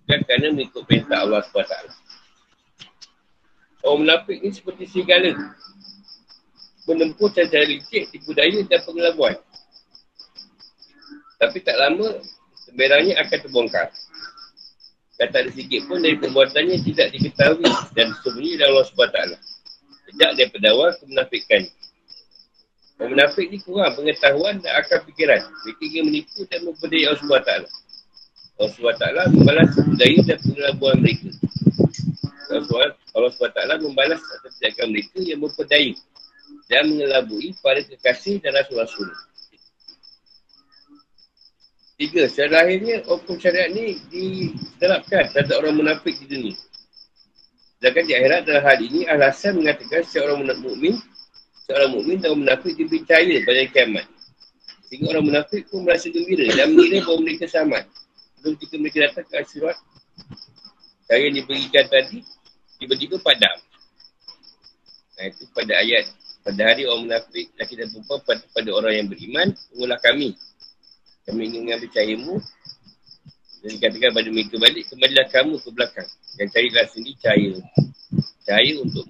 Bukan 0.00 0.18
kerana 0.24 0.46
mengikut 0.56 0.82
perintah 0.88 1.20
Allah 1.20 1.44
SWT. 1.44 1.76
Orang 3.84 4.08
munafik 4.08 4.40
ni 4.40 4.48
seperti 4.48 4.88
segala. 4.88 5.28
Menempuh 6.88 7.28
cara 7.36 7.68
licik, 7.68 8.08
tipu 8.08 8.32
daya 8.32 8.64
dan 8.64 8.80
pengelabuan. 8.80 9.36
Tapi 11.36 11.60
tak 11.60 11.76
lama, 11.76 12.16
sebenarnya 12.64 13.20
akan 13.20 13.38
terbongkar. 13.44 13.92
Dan 15.20 15.28
tak 15.28 15.40
ada 15.44 15.50
sedikit 15.52 15.84
pun 15.84 16.00
dari 16.00 16.16
perbuatannya 16.16 16.80
tidak 16.80 17.12
diketahui 17.12 17.68
dan 17.92 18.08
sembunyi 18.24 18.56
dalam 18.56 18.80
Allah 18.80 18.88
SWT. 18.88 19.18
Sejak 20.08 20.30
daripada 20.32 20.66
awal 20.72 20.96
kemenafikan. 20.96 21.62
Orang 22.98 23.14
menafik 23.14 23.46
ni 23.46 23.62
kurang 23.62 23.94
pengetahuan 23.94 24.58
dan 24.58 24.74
akal 24.74 24.98
fikiran. 25.06 25.38
Mereka 25.62 25.82
ingin 25.86 26.02
menipu 26.10 26.42
dan 26.50 26.66
memperdaya 26.66 27.14
Allah 27.14 27.22
SWT. 27.22 27.52
Allah 28.58 28.70
SWT 28.74 29.06
membalas 29.38 29.70
budaya 29.78 30.18
dan 30.26 30.38
pengelabuan 30.42 30.96
mereka. 30.98 31.30
Allah 33.14 33.30
SWT 33.30 33.60
membalas 33.86 34.18
atas 34.18 34.52
tindakan 34.58 34.86
mereka 34.90 35.18
yang 35.22 35.38
memperdaya 35.38 35.94
dan 36.66 36.82
mengelabui 36.90 37.54
para 37.62 37.78
kekasih 37.86 38.42
dan 38.42 38.58
rasul-rasul. 38.58 39.06
Tiga, 41.98 42.30
secara 42.30 42.62
akhirnya 42.62 43.02
hukum 43.06 43.38
syariat 43.42 43.74
ni 43.74 43.98
diterapkan 44.10 45.34
terhadap 45.34 45.54
orang 45.62 45.82
munafik 45.82 46.14
di 46.22 46.26
dunia. 46.30 46.54
Sedangkan 47.78 48.04
di 48.06 48.12
akhirat 48.14 48.40
dalam 48.46 48.62
hal 48.66 48.78
ini 48.82 49.00
alasan 49.06 49.58
mengatakan 49.58 50.02
seorang 50.06 50.46
mukmin 50.62 50.98
seorang 51.68 51.92
mukmin 51.92 52.16
dan 52.16 52.32
munafik 52.32 52.72
dipercaya 52.80 53.44
pada 53.44 53.60
kiamat. 53.68 54.08
Sehingga 54.88 55.12
orang 55.12 55.24
munafik 55.28 55.68
pun 55.68 55.84
merasa 55.84 56.08
gembira 56.08 56.48
dan 56.56 56.72
mengira 56.72 57.04
bahawa 57.04 57.20
mereka 57.20 57.44
sama. 57.44 57.84
Lalu 58.40 58.56
ketika 58.56 58.74
mereka 58.80 58.98
datang 59.04 59.26
ke 59.28 59.34
asyirat, 59.36 59.76
cara 61.04 61.20
yang 61.20 61.36
diberikan 61.36 61.84
tadi, 61.92 62.24
tiba-tiba 62.80 63.20
padam. 63.20 63.56
Nah 65.20 65.24
itu 65.28 65.44
pada 65.52 65.76
ayat, 65.76 66.08
pada 66.40 66.60
hari 66.72 66.88
orang 66.88 67.04
munafik, 67.04 67.52
laki 67.60 67.74
dan 67.76 67.92
perempuan 67.92 68.20
pada, 68.24 68.42
pada 68.48 68.70
orang 68.72 68.92
yang 68.96 69.06
beriman, 69.12 69.48
mengulah 69.76 70.00
kami. 70.00 70.32
Kami 71.28 71.40
ingin 71.52 71.68
mengambil 71.68 71.92
cahayamu. 71.92 72.34
Dan 73.58 73.68
dikatakan 73.76 74.10
pada 74.16 74.28
mereka 74.32 74.56
balik, 74.56 74.84
kembalilah 74.88 75.26
kamu 75.28 75.54
ke 75.60 75.68
belakang. 75.76 76.08
Dan 76.40 76.46
carilah 76.48 76.86
sendiri 76.88 77.20
cahaya. 77.20 77.52
Cahaya 78.48 78.74
untuk 78.80 79.04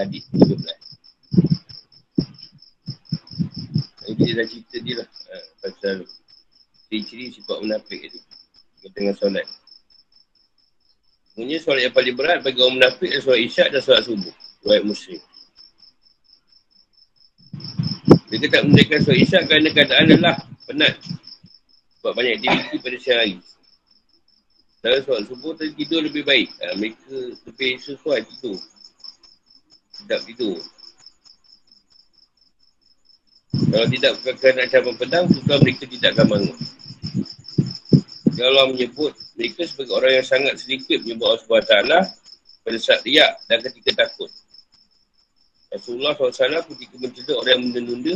hadis 0.00 0.24
13. 0.32 0.89
Dia 4.16 4.32
dah 4.38 4.46
cerita 4.46 4.76
dia 4.80 4.94
lah 5.02 5.08
ha, 5.08 5.36
pasal 5.62 5.96
ciri-ciri 6.90 7.30
sifat 7.30 7.58
munafik 7.62 8.00
ni 8.02 8.20
dia 8.80 8.88
tengah 8.96 9.14
solat. 9.20 9.46
Sebenarnya 11.30 11.58
solat 11.60 11.82
yang 11.84 11.94
paling 11.94 12.16
berat 12.16 12.38
bagi 12.40 12.58
orang 12.64 12.76
munafik 12.80 13.08
adalah 13.12 13.24
solat 13.28 13.40
isyak 13.44 13.68
dan 13.70 13.80
solat 13.84 14.02
subuh 14.08 14.34
Solat 14.60 14.82
muslim. 14.88 15.20
Mereka 18.32 18.46
tak 18.48 18.62
mendekat 18.64 18.98
solat 19.04 19.20
isyak 19.20 19.42
kerana 19.46 19.68
keadaan 19.70 20.04
lelah, 20.08 20.36
penat. 20.64 20.94
Sebab 22.00 22.12
banyak 22.16 22.40
aktiviti 22.40 22.76
pada 22.80 22.96
siang 22.96 23.20
hari. 23.20 23.36
Dalam 24.80 25.00
solat 25.04 25.22
subuh 25.28 25.52
tadi 25.52 25.72
tidur 25.76 26.00
lebih 26.00 26.24
baik. 26.24 26.48
Ha, 26.64 26.72
Mereka 26.80 27.36
lebih 27.44 27.72
sesuai 27.84 28.24
tidur. 28.24 28.56
Sedap 29.92 30.24
tidur 30.24 30.56
kalau 33.68 33.86
tidak 33.92 34.12
kerana 34.40 34.64
cabang 34.64 34.96
pedang, 34.96 35.24
tentu 35.28 35.54
mereka 35.60 35.84
tidak 35.84 36.10
akan 36.16 36.26
bangun. 36.32 36.56
Kalau 38.40 38.64
menyebut 38.72 39.12
mereka 39.36 39.68
sebagai 39.68 39.92
orang 39.92 40.12
yang 40.16 40.26
sangat 40.26 40.54
sedikit 40.56 41.04
menyebut 41.04 41.28
Allah 41.28 41.42
SWT 41.44 41.74
pada 42.64 42.78
saat 42.80 43.04
riak 43.04 43.36
dan 43.52 43.60
ketika 43.60 44.06
takut. 44.06 44.32
Rasulullah 45.70 46.16
SAW 46.16 46.64
ketika 46.72 46.94
mencedek 46.96 47.36
orang 47.36 47.52
yang 47.60 47.62
menunda 47.68 48.14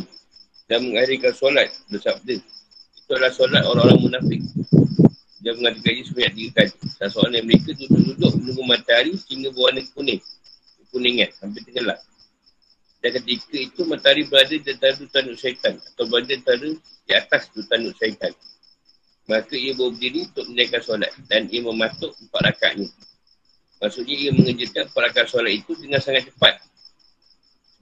dan 0.66 0.78
mengakhirikan 0.80 1.32
solat 1.36 1.68
bersabda. 1.92 2.40
Itu 2.40 3.10
adalah 3.12 3.32
solat 3.36 3.62
orang-orang 3.68 4.00
munafik. 4.00 4.40
Dia 5.44 5.52
mengatakan 5.60 5.92
ini 5.92 6.02
sebanyak 6.08 6.32
tiga 6.34 6.50
kali. 6.56 6.72
Dan 6.96 7.08
soalan 7.12 7.42
mereka 7.44 7.70
duduk-duduk 7.76 8.32
menunggu 8.40 8.64
matahari 8.64 9.12
sehingga 9.20 9.52
berwarna 9.52 9.84
kuning. 9.92 10.20
Kuningan, 10.88 11.30
hampir 11.44 11.60
tenggelam. 11.68 12.00
Dan 13.04 13.20
ketika 13.20 13.60
itu 13.60 13.84
matahari 13.84 14.24
berada 14.24 14.56
di 14.56 14.64
antara 14.64 14.96
dua 14.96 15.12
tanduk 15.12 15.36
syaitan 15.36 15.76
atau 15.76 16.08
berada 16.08 16.24
di 16.24 16.40
antara 16.40 16.72
di 16.72 17.12
atas 17.12 17.52
dua 17.52 17.68
tanduk 17.68 17.92
syaitan. 18.00 18.32
Maka 19.28 19.52
ia 19.52 19.76
berdiri 19.76 20.24
untuk 20.24 20.48
menaikkan 20.48 20.80
solat 20.80 21.12
dan 21.28 21.44
ia 21.52 21.60
mematuk 21.60 22.16
empat 22.16 22.40
rakatnya. 22.48 22.88
Maksudnya 23.84 24.16
ia 24.16 24.30
mengerjakan 24.32 24.88
empat 24.88 25.02
rakat 25.04 25.26
solat 25.28 25.52
itu 25.52 25.76
dengan 25.76 26.00
sangat 26.00 26.32
cepat. 26.32 26.64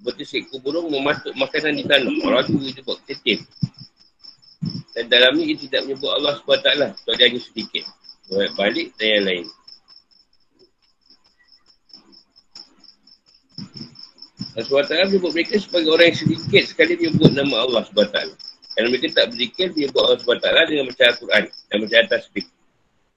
Seperti 0.02 0.22
seekor 0.26 0.58
burung 0.58 0.90
mematuk 0.90 1.30
makanan 1.38 1.78
di 1.78 1.86
tanah. 1.86 2.10
Orang 2.26 2.42
tu 2.42 2.58
dia 2.58 2.82
buat 2.82 2.98
ketim. 3.06 3.46
Dan 4.98 5.06
dalamnya 5.06 5.46
ia 5.46 5.54
tidak 5.54 5.86
menyebut 5.86 6.10
Allah 6.10 6.34
SWT. 6.42 6.68
Kecuali 7.06 7.22
hanya 7.22 7.38
sedikit. 7.38 7.86
Balik 8.58 8.98
dan 8.98 9.06
yang 9.06 9.22
lain. 9.22 9.46
Allah 14.52 14.84
SWT 14.84 14.92
menyebut 15.08 15.32
mereka 15.32 15.56
sebagai 15.56 15.88
orang 15.96 16.12
yang 16.12 16.18
sedikit 16.20 16.64
sekali 16.68 16.92
menyebut 17.00 17.32
nama 17.32 17.64
Allah 17.64 17.82
SWT. 17.88 18.18
Kerana 18.72 18.86
mereka 18.92 19.08
tak 19.16 19.26
berzikir 19.32 19.72
menyebut 19.72 20.00
Allah 20.04 20.18
SWT 20.20 20.48
dengan 20.68 20.84
baca 20.92 21.04
Al-Quran 21.08 21.42
dan 21.48 21.76
baca 21.80 21.96
Tasbih. 22.12 22.46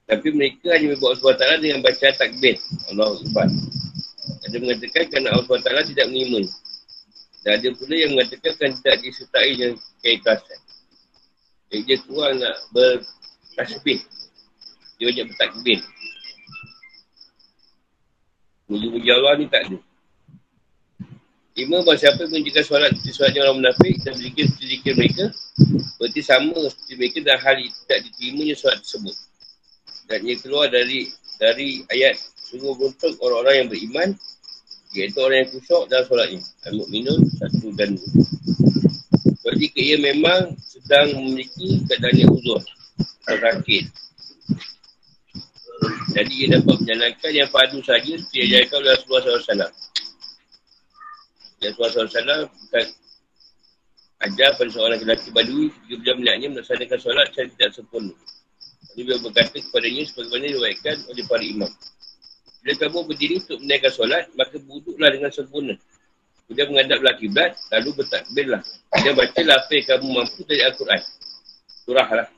Tapi 0.06 0.28
mereka 0.32 0.66
hanya 0.72 0.86
menyebut 0.94 1.06
Allah 1.12 1.20
SWT 1.20 1.44
dengan 1.60 1.78
baca 1.84 2.06
takbir. 2.16 2.56
Allah 2.88 3.06
SWT. 3.20 3.40
Ada 4.46 4.56
mengatakan 4.62 5.04
kerana 5.12 5.28
Allah 5.34 5.44
SWT 5.44 5.70
tidak 5.92 6.06
menerima. 6.08 6.40
Dan 7.44 7.50
ada 7.62 7.68
pula 7.74 7.94
yang 7.94 8.10
mengatakan 8.16 8.52
kerana 8.56 8.74
tidak 8.80 8.96
disertai 9.04 9.50
dengan 9.58 9.72
keikhlasan. 10.00 10.60
Jadi 11.68 11.82
dia 11.84 11.96
kurang 12.06 12.38
nak 12.40 12.56
bertasbih. 12.72 14.00
Dia 14.96 15.04
banyak 15.12 15.26
bertakbir. 15.34 15.80
Muji-muji 18.66 19.10
Allah 19.12 19.32
ni 19.36 19.46
tak 19.52 19.68
ada. 19.68 19.78
Lima, 21.56 21.80
bahawa 21.80 21.96
siapa 21.96 22.20
yang 22.20 22.36
menunjukkan 22.36 22.64
solat 22.68 22.92
seperti 22.92 23.10
solatnya 23.16 23.40
orang 23.48 23.64
munafik 23.64 23.96
dan 24.04 24.12
berzikir 24.12 24.44
seperti 24.44 24.66
zikir 24.76 24.92
mereka, 24.92 25.24
berarti 25.96 26.20
sama 26.20 26.52
seperti 26.68 26.92
mereka 27.00 27.18
dan 27.24 27.38
hal 27.40 27.56
tidak 27.56 27.98
diterimanya 28.04 28.54
solat 28.60 28.78
tersebut. 28.84 29.16
Dan 30.04 30.18
ia 30.28 30.36
keluar 30.36 30.68
dari 30.68 31.08
dari 31.40 31.80
ayat 31.88 32.20
sungguh 32.36 32.76
beruntung 32.76 33.16
orang-orang 33.24 33.54
yang 33.56 33.68
beriman, 33.72 34.08
iaitu 34.92 35.18
orang 35.24 35.38
yang 35.48 35.50
kusuk 35.56 35.82
dalam 35.88 36.04
solatnya. 36.04 36.40
Al-Mu'minun, 36.68 37.20
satu 37.40 37.68
dan 37.72 37.96
dua. 37.96 38.20
Jadi 39.46 39.56
jika 39.56 39.80
ia 39.80 39.96
memang 39.96 40.52
sedang 40.60 41.08
memiliki 41.16 41.80
keadaan 41.88 42.20
yang 42.20 42.30
uzur, 42.36 42.60
sakit. 43.24 43.84
Jadi 46.12 46.32
ia 46.36 46.46
dapat 46.60 46.84
menjalankan 46.84 47.32
yang 47.32 47.48
padu 47.48 47.80
saja 47.80 48.12
seperti 48.12 48.44
yang 48.44 48.48
diajarkan 48.60 48.76
oleh 48.84 48.92
Rasulullah 48.92 49.22
SAW. 49.24 49.95
Rasulullah 51.62 52.12
SAW 52.12 52.52
bukan 52.52 52.86
ajar 54.28 54.50
pada 54.56 54.70
seorang 54.72 54.98
lelaki 55.00 55.28
badui 55.32 55.72
tiga 55.88 55.96
bulan 56.04 56.16
melihatnya 56.20 56.48
melaksanakan 56.52 56.98
solat 57.00 57.26
secara 57.32 57.48
tidak 57.56 57.70
sempurna. 57.72 58.14
Jadi 58.92 59.00
beliau 59.04 59.20
berkata 59.24 59.56
kepadanya 59.60 60.02
sebagaimana 60.08 60.44
diwaikan 60.52 60.96
oleh 61.12 61.24
para 61.28 61.44
imam. 61.44 61.72
Bila 62.60 62.72
kamu 62.80 62.98
berdiri 63.08 63.34
untuk 63.44 63.58
menaikkan 63.60 63.92
solat, 63.92 64.24
maka 64.36 64.56
buduklah 64.60 65.08
dengan 65.12 65.30
sempurna. 65.32 65.74
Kemudian 66.46 66.66
menghadap 66.70 66.98
belakang 67.02 67.20
kiblat, 67.26 67.52
lalu 67.74 67.90
bertakbirlah. 67.98 68.62
Dia 69.02 69.12
bacalah 69.12 69.56
apa 69.58 69.72
yang 69.74 69.86
kamu 69.90 70.06
mampu 70.14 70.40
dari 70.46 70.62
Al-Quran. 70.62 71.00
Surah 71.84 72.08
lah. 72.08 72.28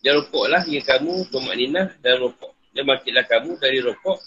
Dan 0.00 0.12
rokoklah 0.20 0.62
hingga 0.64 0.82
kamu 0.96 1.12
tomak 1.28 1.54
ninah 1.56 1.88
dan 2.00 2.20
rokok. 2.20 2.52
Dan 2.74 2.82
bangkitlah 2.88 3.24
kamu 3.28 3.50
dari 3.60 3.78
rokok 3.84 4.18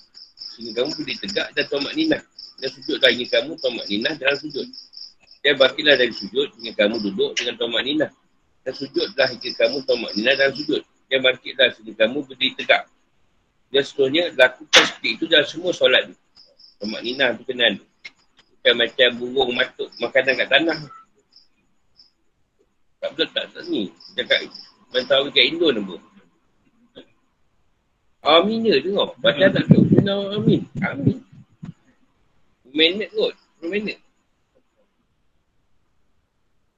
sehingga 0.55 0.81
kamu 0.81 0.89
berdiri 0.95 1.17
tegak 1.21 1.47
dan 1.53 1.65
tomak 1.69 1.93
ninah 1.93 2.21
dan 2.57 2.69
sujud 2.73 2.97
lagi 2.97 3.23
kamu 3.29 3.53
tomak 3.61 3.85
ninah 3.85 4.13
dalam 4.17 4.38
sujud. 4.41 4.65
Dan 5.45 5.53
bakilah 5.61 5.93
dari 5.93 6.09
sujud 6.09 6.49
hingga 6.57 6.73
kamu 6.73 6.97
duduk 7.05 7.38
dengan 7.38 7.55
tomak 7.61 7.85
ninah. 7.85 8.09
Dan 8.65 8.73
sujudlah 8.73 9.27
hingga 9.29 9.49
kamu 9.61 9.77
tomak 9.85 10.11
ninah 10.17 10.34
dalam 10.34 10.53
sujud. 10.57 10.81
Dan 11.07 11.21
bangkitlah 11.21 11.69
sehingga 11.77 11.93
kamu 12.05 12.25
berdiri 12.25 12.57
tegak. 12.57 12.89
Dan 13.69 13.84
seterusnya 13.85 14.34
lakukan 14.34 14.84
seperti 14.89 15.09
itu 15.13 15.23
dalam 15.29 15.45
semua 15.45 15.71
solat 15.71 16.09
ni. 16.09 16.15
Tomak 16.81 17.01
ninah 17.05 17.29
tu 17.38 17.45
kenal. 17.45 17.77
Bukan 18.57 18.73
macam 18.73 19.09
burung 19.21 19.53
matuk 19.53 19.89
makanan 20.01 20.34
kat 20.34 20.49
tanah. 20.49 20.79
Tak 22.97 23.09
betul 23.13 23.27
tak, 23.38 23.45
tak 23.53 23.63
ni. 23.69 23.93
Cakap 24.17 24.49
bantau 24.89 25.29
kat 25.29 25.45
Indo 25.45 25.69
ni 25.69 25.81
pun. 25.85 26.01
Amin 28.25 28.65
je 28.65 28.81
tengok. 28.81 29.13
Baca 29.21 29.45
tak 29.45 29.63
tahu. 29.69 29.85
Amin. 30.34 30.65
Amin 30.81 31.26
minit 32.77 33.09
kot. 33.09 33.33
10 33.65 33.73
minit. 33.73 33.97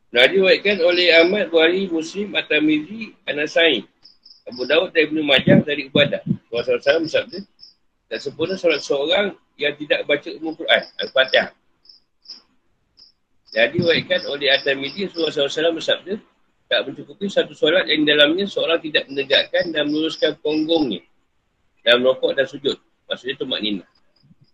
Nah, 0.09 0.25
diwakilkan 0.25 0.81
oleh 0.81 1.13
Ahmad, 1.13 1.53
Buhari, 1.53 1.85
Muslim, 1.85 2.33
At-Tamizi, 2.33 3.13
Anasai. 3.29 3.85
Abu 4.49 4.65
Dawud 4.65 4.89
dan 4.89 5.05
Ibn 5.05 5.17
Majah 5.21 5.61
dari 5.61 5.85
Ibadah. 5.85 6.25
Rasulullah 6.49 6.81
SAW 6.81 7.05
bersabda, 7.05 7.37
tak 8.09 8.17
sempurna 8.17 8.57
solat 8.57 8.81
seorang 8.81 9.37
yang 9.61 9.77
tidak 9.77 10.09
baca 10.09 10.29
umum 10.41 10.57
Quran, 10.57 10.81
Al-Fatihah. 10.97 11.53
Jadi 13.53 13.77
diwakilkan 13.77 14.25
oleh 14.25 14.49
At-Tamizi, 14.49 15.13
Rasulullah 15.13 15.45
SAW 15.45 15.77
bersabda, 15.77 16.13
tak 16.65 16.79
mencukupi 16.89 17.29
satu 17.29 17.53
solat 17.53 17.85
yang 17.85 18.01
dalamnya 18.09 18.49
seorang 18.49 18.81
tidak 18.81 19.05
menegakkan 19.09 19.69
dan 19.69 19.89
meluruskan 19.89 20.33
ponggongnya. 20.41 21.05
dalam 21.85 22.05
rokok 22.05 22.35
dan 22.37 22.45
sujud. 22.45 22.77
Maksudnya 23.09 23.35
tu 23.39 23.47
maknina. 23.49 23.85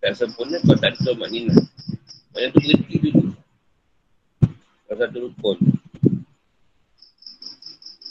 Tak 0.06 0.14
sempurna 0.22 0.62
kau 0.62 0.78
tak 0.78 0.94
ada 0.94 1.02
tu 1.02 1.18
maknina. 1.18 1.58
Maksudnya 2.30 2.54
tu 2.54 2.60
berhenti 2.62 2.96
dulu. 3.02 3.34
Kau 4.86 4.96
satu 5.02 5.18
rukun. 5.18 5.58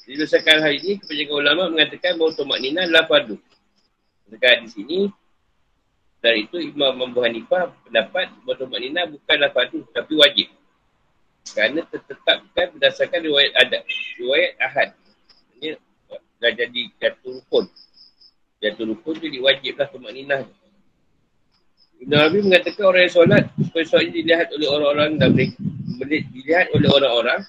Jadi 0.03 0.15
berdasarkan 0.19 0.59
hal 0.59 0.75
ini, 0.75 0.99
kebanyakan 0.99 1.35
ulama 1.39 1.62
mengatakan 1.71 2.19
bahawa 2.19 2.35
tu 2.35 2.43
maknina 2.51 2.83
adalah 2.83 3.07
fardu. 3.07 3.39
Dekat 4.27 4.66
di 4.66 4.69
sini, 4.75 4.99
dari 6.19 6.51
itu 6.51 6.59
Imam 6.59 6.99
Abu 6.99 7.23
Hanifah 7.23 7.71
pendapat 7.87 8.27
bahawa 8.43 8.59
tu 8.59 8.66
maknina 8.66 9.07
bukanlah 9.07 9.55
fardu, 9.55 9.87
tapi 9.95 10.19
wajib. 10.19 10.51
Kerana 11.47 11.87
tertetapkan 11.95 12.75
berdasarkan 12.75 13.23
riwayat 13.23 13.55
adat. 13.55 13.87
Riwayat 14.19 14.53
ahad. 14.59 14.89
Ini 15.62 15.79
dah 16.43 16.53
jadi 16.59 16.81
jatuh 16.99 17.39
rukun. 17.39 17.71
Jatuh 18.59 18.83
rukun 18.83 19.15
jadi 19.23 19.39
wajiblah 19.39 19.87
kemakninah. 19.95 20.64
Ibn 22.05 22.21
Abi 22.21 22.39
mengatakan 22.45 22.85
orang 22.85 23.03
yang 23.09 23.15
solat 23.17 23.45
supaya 23.57 23.85
solat 23.89 24.13
dilihat 24.13 24.53
oleh 24.53 24.69
orang-orang 24.69 25.11
dan 25.17 25.33
mereka 25.33 25.57
dilihat 26.37 26.67
oleh 26.77 26.89
orang-orang 26.93 27.41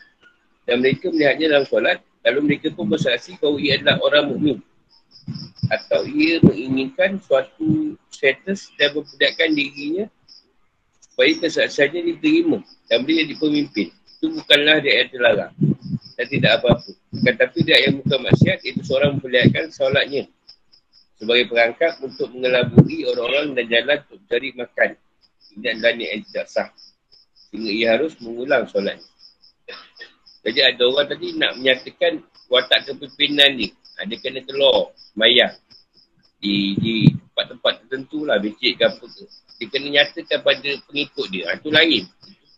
dan 0.63 0.75
mereka 0.79 1.11
melihatnya 1.11 1.45
dalam 1.51 1.67
solat 1.67 1.99
lalu 2.23 2.39
mereka 2.47 2.71
pun 2.71 2.87
bersaksi 2.87 3.35
bahawa 3.35 3.59
ia 3.59 3.73
adalah 3.75 3.99
orang 4.07 4.23
mukmin 4.31 4.57
atau 5.67 6.07
ia 6.07 6.39
menginginkan 6.39 7.19
suatu 7.19 7.99
status 8.07 8.71
dan 8.79 8.95
memperlihatkan 8.95 9.49
dirinya 9.51 10.05
supaya 11.03 11.31
kesaksiannya 11.35 12.15
diterima 12.15 12.63
dan 12.87 13.03
beliau 13.03 13.27
jadi 13.27 13.35
pemimpin. 13.35 13.87
Itu 13.91 14.31
bukanlah 14.39 14.79
dia 14.79 15.03
yang 15.03 15.09
terlarang 15.11 15.53
dan 16.15 16.25
tidak 16.31 16.51
apa-apa. 16.61 16.91
Tetapi 17.11 17.57
dia 17.65 17.77
yang 17.83 17.99
bukan 17.99 18.19
maksiat 18.23 18.59
itu 18.63 18.81
seorang 18.87 19.19
memperlihatkan 19.19 19.67
solatnya 19.73 20.31
sebagai 21.15 21.47
perangkat 21.47 21.99
untuk 22.03 22.27
mengelabui 22.35 23.07
orang-orang 23.07 23.55
dan 23.55 23.65
jalan 23.71 23.97
untuk 24.07 24.21
cari 24.27 24.49
makan. 24.55 24.89
Adalah 25.55 25.93
niat 25.95 26.11
yang 26.11 26.23
tidak 26.27 26.47
sah. 26.51 26.69
Sehingga 27.47 27.71
ia 27.71 27.87
harus 27.95 28.19
mengulang 28.19 28.67
solat. 28.67 28.99
Jadi 30.45 30.59
ada 30.61 30.83
orang 30.83 31.07
tadi 31.07 31.27
nak 31.39 31.55
menyatakan 31.57 32.21
watak 32.51 32.91
kepimpinan 32.91 33.55
ni. 33.55 33.71
Ada 33.95 34.13
kena 34.19 34.43
telur, 34.43 34.91
semayang. 35.15 35.55
Di, 36.43 36.75
di 36.77 36.95
tempat-tempat 37.09 37.87
tertentu 37.87 38.27
lah, 38.27 38.37
becik 38.43 38.75
ke 38.75 38.83
apa 38.83 39.05
ke. 39.07 39.25
Dia 39.55 39.65
kena 39.71 39.87
nyatakan 39.87 40.39
pada 40.43 40.71
pengikut 40.91 41.27
dia. 41.31 41.55
Itu 41.55 41.71
ha, 41.71 41.79
lain. 41.79 42.03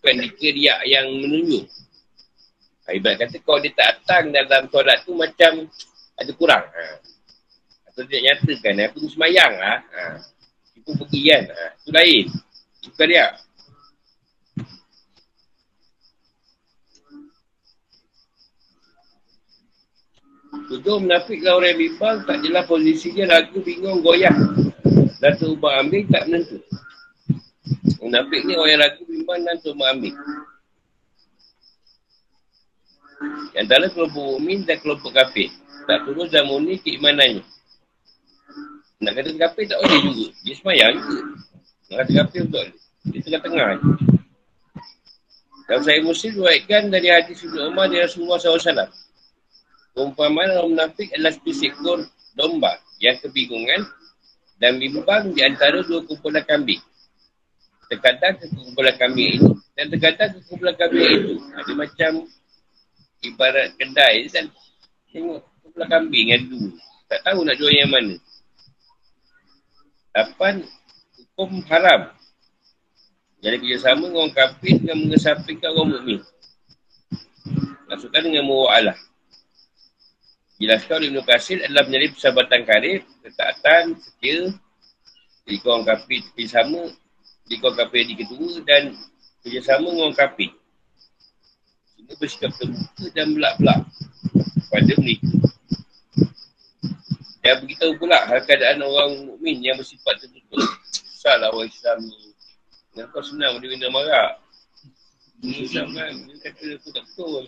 Bukan 0.02 0.14
dia 0.18 0.50
riak 0.50 0.80
yang 0.90 1.06
menunjuk. 1.14 1.66
Ha, 2.90 2.98
ibarat 2.98 3.22
kata 3.22 3.38
kalau 3.46 3.62
dia 3.62 3.72
tak 3.78 4.02
datang 4.02 4.34
dalam 4.34 4.66
solat 4.74 4.98
tu 5.06 5.14
macam 5.14 5.70
ada 6.18 6.32
kurang. 6.34 6.66
Ha. 6.66 6.84
Atau 7.98 8.14
dia 8.14 8.22
nyatakan, 8.30 8.78
aku 8.86 9.02
tu 9.02 9.10
semayang 9.10 9.58
lah. 9.58 9.82
Ha. 9.90 10.22
Itu 10.78 10.94
pergi 10.94 11.34
kan. 11.34 11.44
Ha. 11.50 11.66
Itu 11.82 11.90
lain. 11.90 12.26
Bukan 12.94 13.08
dia. 13.10 13.28
Tujuh 20.70 20.98
menafiklah 21.02 21.58
orang 21.58 21.74
yang 21.74 21.82
bimbang, 21.90 22.18
tak 22.30 22.38
jelas 22.46 22.70
posisinya 22.70 23.34
ragu, 23.34 23.66
bingung, 23.66 24.06
goyah. 24.06 24.38
Dan 25.18 25.34
terubah 25.42 25.82
ambil, 25.82 26.06
tak 26.14 26.30
menentu. 26.30 26.62
Munafik 27.98 28.46
ni 28.46 28.54
orang 28.54 28.78
yang 28.78 28.82
ragu, 28.86 29.02
bimbang 29.10 29.42
dan 29.42 29.58
terubah 29.58 29.90
ambil. 29.98 30.14
Yang 33.58 33.66
dalam 33.74 33.90
kelompok 33.90 34.22
mu'min 34.38 34.60
dan 34.70 34.78
kelompok 34.86 35.18
kafir. 35.18 35.50
Tak 35.90 36.06
turun 36.06 36.30
zaman 36.30 36.62
ni 36.62 36.78
keimanannya. 36.78 37.57
Nak 38.98 39.14
kata 39.14 39.30
kafir 39.38 39.66
tak 39.70 39.78
boleh 39.86 40.00
juga. 40.10 40.26
Dia 40.42 40.54
semayang 40.58 40.94
juga. 40.98 41.22
Nak 41.90 41.96
kata 42.02 42.12
kafir 42.24 42.40
tak 42.50 42.50
boleh. 42.50 42.76
Dia 43.08 43.20
tengah-tengah 43.22 43.70
je. 43.78 43.90
Dalam 45.68 45.82
saya 45.84 46.00
muslim 46.00 46.32
buatkan 46.40 46.84
dari 46.88 47.08
hadis 47.12 47.44
Ibn 47.44 47.76
Umar 47.76 47.92
dari 47.92 48.08
Rasulullah 48.08 48.40
SAW. 48.40 48.88
Perumpamaan 49.92 50.50
orang 50.56 50.70
munafik 50.74 51.12
adalah 51.12 51.36
seperti 51.36 51.68
seekor 51.68 52.08
domba 52.40 52.80
yang 53.04 53.20
kebingungan 53.20 53.84
dan 54.58 54.82
bimbang 54.82 55.34
di 55.36 55.42
antara 55.44 55.84
dua 55.84 56.02
kumpulan 56.08 56.46
kambing. 56.48 56.82
Terkadang 57.92 58.40
ke 58.40 58.46
kumpulan 58.54 58.96
kambing 58.96 59.30
itu 59.38 59.50
dan 59.76 59.86
terkadang 59.94 60.30
ke 60.34 60.40
kumpulan 60.48 60.76
kambing 60.80 61.04
itu. 61.04 61.36
Ada 61.54 61.72
macam 61.76 62.12
ibarat 63.22 63.68
kedai 63.78 64.16
kan 64.32 64.46
tengok 65.12 65.42
kumpulan 65.62 65.88
kambing 65.92 66.26
yang 66.34 66.42
dulu. 66.48 66.70
Tak 67.12 67.20
tahu 67.28 67.40
nak 67.44 67.56
jual 67.60 67.74
yang 67.76 67.92
mana. 67.92 68.16
Lapan, 70.18 70.66
hukum 71.38 71.62
haram. 71.70 72.10
Jadi 73.38 73.62
kerjasama 73.62 74.10
dengan 74.10 74.26
orang 74.26 74.34
kafir 74.34 74.82
dengan 74.82 74.98
mengesapikan 75.06 75.78
orang 75.78 75.90
mukmin. 75.94 76.22
Masukkan 77.86 78.26
dengan 78.26 78.50
mu'alah. 78.50 78.98
Jelaskan 80.58 81.06
oleh 81.06 81.10
Ibn 81.14 81.22
Qasir 81.22 81.62
adalah 81.62 81.86
menjadi 81.86 82.18
persahabatan 82.18 82.62
karib, 82.66 83.06
ketaatan, 83.22 83.84
setia, 84.02 84.58
jadi 85.46 85.58
orang 85.70 85.86
kafir 85.86 86.20
kerjasama, 86.34 86.82
jadi 87.46 87.56
orang 87.62 87.78
kafir 87.78 88.02
di 88.10 88.16
kedua 88.18 88.50
dan 88.66 88.84
kerjasama 89.46 89.86
dengan 89.94 90.04
orang 90.10 90.18
kafir. 90.18 90.50
Sehingga 91.94 92.14
bersikap 92.18 92.52
terbuka 92.58 93.06
dan 93.14 93.38
belak-belak 93.38 93.80
pada 94.74 94.94
mereka. 94.98 95.47
Dan 97.48 97.64
beritahu 97.64 97.96
pula 97.96 98.28
hal 98.28 98.44
keadaan 98.44 98.84
orang 98.84 99.24
mukmin 99.24 99.64
yang 99.64 99.80
bersifat 99.80 100.20
tertutup. 100.20 100.68
Salah 101.16 101.48
orang 101.48 101.72
Islam 101.72 102.04
ni. 102.04 102.36
Kenapa 102.92 103.16
kau 103.16 103.24
senang 103.24 103.64
dia 103.64 103.72
kena 103.72 103.88
marah? 103.88 104.36
Islam 105.48 105.96
kan, 105.96 106.12
dia 106.28 106.36
kata 106.44 106.76
aku 106.76 106.88
tak 106.92 107.04
betul. 107.08 107.44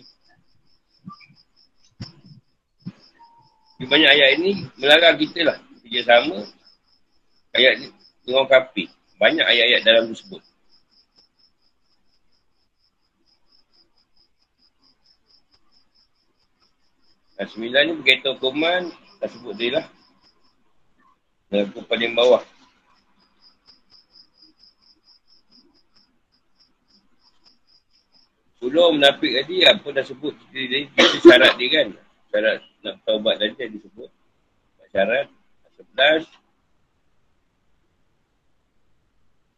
Di 3.76 3.84
banyak 3.84 4.08
ayat 4.08 4.30
ini 4.40 4.64
melarang 4.80 5.20
kita 5.20 5.52
lah 5.52 5.60
kerja 5.84 6.00
sama 6.08 6.48
ayat 7.52 7.92
dengan 8.24 8.48
kapi. 8.48 8.88
Banyak 9.20 9.44
ayat-ayat 9.44 9.80
dalam 9.84 10.08
tersebut. 10.08 10.40
Dan 17.36 17.46
sembilan 17.52 17.82
ni 17.84 17.92
berkaitan 18.00 18.32
hukuman, 18.40 18.82
dah 19.20 19.28
sebut 19.28 19.54
dia 19.54 19.76
lah. 19.76 19.86
Dan 21.52 21.68
aku 21.68 21.84
paling 21.84 22.16
bawah. 22.16 22.42
Sebelum 28.60 29.00
menapik 29.00 29.32
tadi, 29.40 29.64
apa 29.64 29.88
dah 29.88 30.04
sebut 30.04 30.36
dia, 30.52 30.68
dia 30.68 31.04
syarat 31.24 31.56
dia 31.56 31.68
kan. 31.68 31.88
Syarat 32.28 32.56
nak 32.84 32.94
taubat 33.04 33.40
tadi 33.40 33.56
yang 33.56 33.72
disebut. 33.76 34.10
Syarat 34.92 35.28
sebelas. 35.80 36.24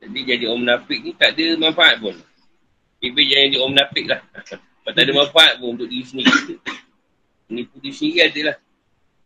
Jadi 0.02 0.20
jadi 0.26 0.44
orang 0.50 0.62
menapik 0.66 0.98
ni 1.02 1.14
tak 1.14 1.38
ada 1.38 1.46
manfaat 1.58 2.02
pun. 2.02 2.14
Iblis 3.02 3.26
jangan 3.30 3.46
jadi 3.50 3.58
orang 3.58 3.74
menapik 3.78 4.04
lah. 4.10 4.20
Tak 4.82 4.98
ada 4.98 5.14
manfaat 5.14 5.62
pun 5.62 5.78
untuk 5.78 5.86
diri 5.86 6.02
sendiri 6.02 6.26
kita. 6.42 6.74
Menipu 7.46 7.78
diri 7.78 7.94
sendiri 7.94 8.18
adalah. 8.26 8.56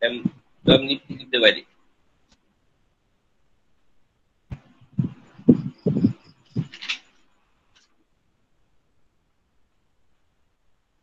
Dan 0.06 0.22
Tuhan 0.62 0.86
menipu 0.86 1.18
kita 1.18 1.42
balik. 1.42 1.66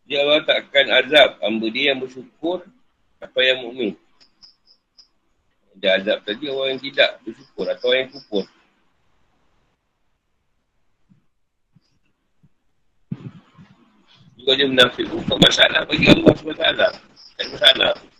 Dia 0.08 0.24
Allah 0.24 0.40
takkan 0.48 0.88
azab 1.04 1.36
hamba 1.44 1.68
dia 1.68 1.92
yang 1.92 2.00
bersyukur 2.00 2.64
apa 3.20 3.40
yang 3.44 3.68
mukmin. 3.68 4.00
Dia 5.76 6.00
azab 6.00 6.24
tadi 6.24 6.48
orang 6.48 6.80
yang 6.80 6.82
tidak 6.88 7.20
bersyukur 7.28 7.68
atau 7.68 7.92
orang 7.92 8.08
yang 8.08 8.12
kufur. 8.16 8.48
Juga 14.40 14.52
dia 14.56 14.68
bukan 15.12 15.38
masalah 15.44 15.84
bagi 15.92 16.08
Allah 16.08 16.32
SWT. 16.40 16.64
Tak 17.36 17.48
masalah. 17.52 18.13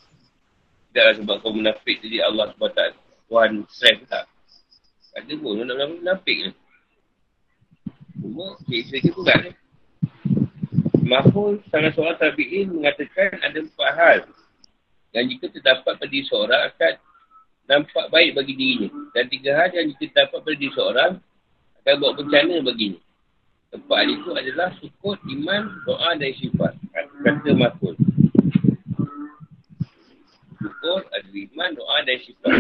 Tidaklah 0.94 1.14
sebab 1.18 1.36
kau 1.42 1.58
menafik 1.58 2.06
jadi 2.06 2.22
Allah 2.22 2.54
SWT. 2.54 2.82
Tuhan 3.26 3.66
stres 3.66 3.98
tak. 4.06 4.30
Tak 5.10 5.26
ada 5.26 5.34
pun 5.42 5.58
nak 5.66 5.90
menafik 5.90 6.38
ni. 6.38 6.52
Cuma, 8.22 8.54
sikit-sikit 8.62 9.18
pun 9.18 9.26
tak 9.26 9.38
ni. 9.42 9.52
Mahfuz 11.02 11.66
salah 11.74 11.90
seorang 11.98 12.22
tabi'in 12.22 12.78
mengatakan 12.78 13.42
ada 13.42 13.58
empat 13.58 13.92
hal 13.98 14.20
yang 15.18 15.26
jika 15.34 15.50
terdapat 15.50 15.98
pada 15.98 16.06
diri 16.06 16.30
seorang 16.30 16.62
akan 16.70 16.94
nampak 17.66 18.06
baik 18.14 18.38
bagi 18.38 18.54
dirinya. 18.54 18.90
Dan 19.18 19.34
tiga 19.34 19.58
hal 19.58 19.74
yang 19.74 19.90
jika 19.98 20.14
terdapat 20.14 20.46
pada 20.46 20.56
diri 20.62 20.74
seorang 20.78 21.12
akan 21.82 21.94
buat 21.98 22.14
bencana 22.22 22.56
baginya. 22.62 23.02
Empat 23.74 23.98
hal 23.98 24.10
itu 24.14 24.30
adalah 24.38 24.70
syukur, 24.78 25.18
iman, 25.26 25.62
doa 25.90 26.10
dan 26.22 26.32
sifat. 26.38 26.74
Kata 27.26 27.50
Mahfuz. 27.58 27.98
Syukur, 30.64 31.04
ada 31.12 31.28
iman, 31.28 31.70
doa 31.76 31.98
dan 32.08 32.18
sifat. 32.24 32.54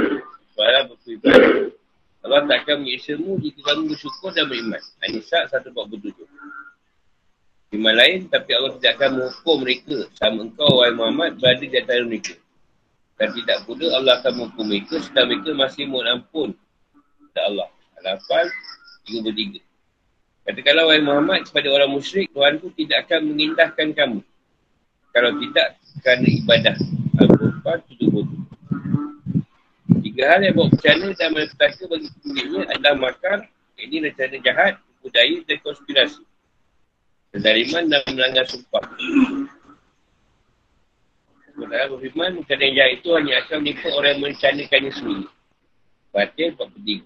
SWT 0.53 0.91
berfirman. 0.91 1.39
Allah 2.23 2.39
takkan 2.47 2.79
menyiksamu 2.83 3.35
jika 3.43 3.59
kamu 3.63 3.95
bersyukur 3.95 4.31
dan 4.31 4.47
beriman. 4.47 4.79
An-Nisa 5.03 5.47
147. 5.47 6.23
Firman 7.71 7.95
lain, 7.95 8.19
tapi 8.31 8.51
Allah 8.55 8.71
tidak 8.79 9.01
akan 9.01 9.09
menghukum 9.17 9.57
mereka 9.63 9.97
sama 10.15 10.45
engkau, 10.45 10.71
wahai 10.83 10.93
Muhammad, 10.93 11.39
berada 11.39 11.63
di 11.63 11.75
antara 11.75 12.03
mereka. 12.05 12.35
Dan 13.19 13.29
tidak 13.33 13.57
pula 13.67 13.87
Allah 13.95 14.19
akan 14.19 14.33
menghukum 14.39 14.65
mereka 14.67 14.95
sedang 15.03 15.31
mereka 15.31 15.49
masih 15.55 15.83
mohon 15.87 16.07
ampun 16.07 16.49
kepada 16.93 17.41
Allah. 17.49 17.67
Al-Hafal 18.03 18.45
33. 19.07 19.59
Katakanlah, 20.43 20.83
wahai 20.91 21.03
Muhammad, 21.03 21.39
kepada 21.47 21.67
orang 21.71 21.91
musyrik, 21.91 22.27
Tuhan 22.35 22.59
itu 22.59 22.67
tidak 22.83 23.07
akan 23.07 23.19
mengindahkan 23.31 23.87
kamu. 23.95 24.19
Kalau 25.11 25.31
tidak, 25.39 25.67
kerana 26.03 26.27
ibadah. 26.27 26.75
Al-Qur'an 27.63 27.79
77. 27.87 30.03
Tiga 30.03 30.35
hal 30.35 30.43
yang 30.43 30.59
buat 30.59 30.75
bencana 30.75 31.15
dan 31.15 31.31
malapetaka 31.31 31.83
bagi 31.87 32.11
pemiliknya 32.19 32.67
adalah 32.75 32.95
makar, 32.99 33.47
ini 33.79 34.03
rencana 34.03 34.35
jahat, 34.43 34.83
budaya 34.99 35.39
dan 35.47 35.57
konspirasi. 35.63 36.27
Kedaliman 37.31 37.87
dan 37.87 38.03
melanggar 38.11 38.43
sumpah. 38.51 38.83
Sementara 41.55 41.87
berfirman, 41.87 42.43
rencana 42.43 42.67
jahat 42.67 42.99
itu 42.99 43.09
hanya 43.15 43.33
akan 43.47 43.57
menipu 43.63 43.87
orang 43.95 44.11
yang 44.11 44.21
merencanakannya 44.27 44.91
sendiri. 44.91 45.25
Batin 46.11 46.51
43. 46.59 46.99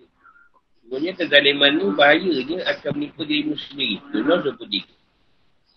Sebenarnya 0.81 1.13
kezaliman 1.21 1.71
ni 1.77 1.85
bahayanya 1.93 2.57
akan 2.65 2.91
menipu 2.97 3.21
dirimu 3.29 3.53
sendiri. 3.61 4.01
Dunia 4.09 4.41
23. 4.41 4.89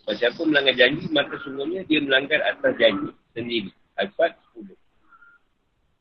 Kalau 0.08 0.16
siapa 0.16 0.40
melanggar 0.48 0.72
janji, 0.72 1.04
maka 1.12 1.36
sungguhnya 1.44 1.84
dia 1.84 2.00
melanggar 2.00 2.40
atas 2.48 2.72
janji 2.80 3.12
sendiri. 3.36 3.76
Al-Fat 4.00 4.32
10. 4.56 4.72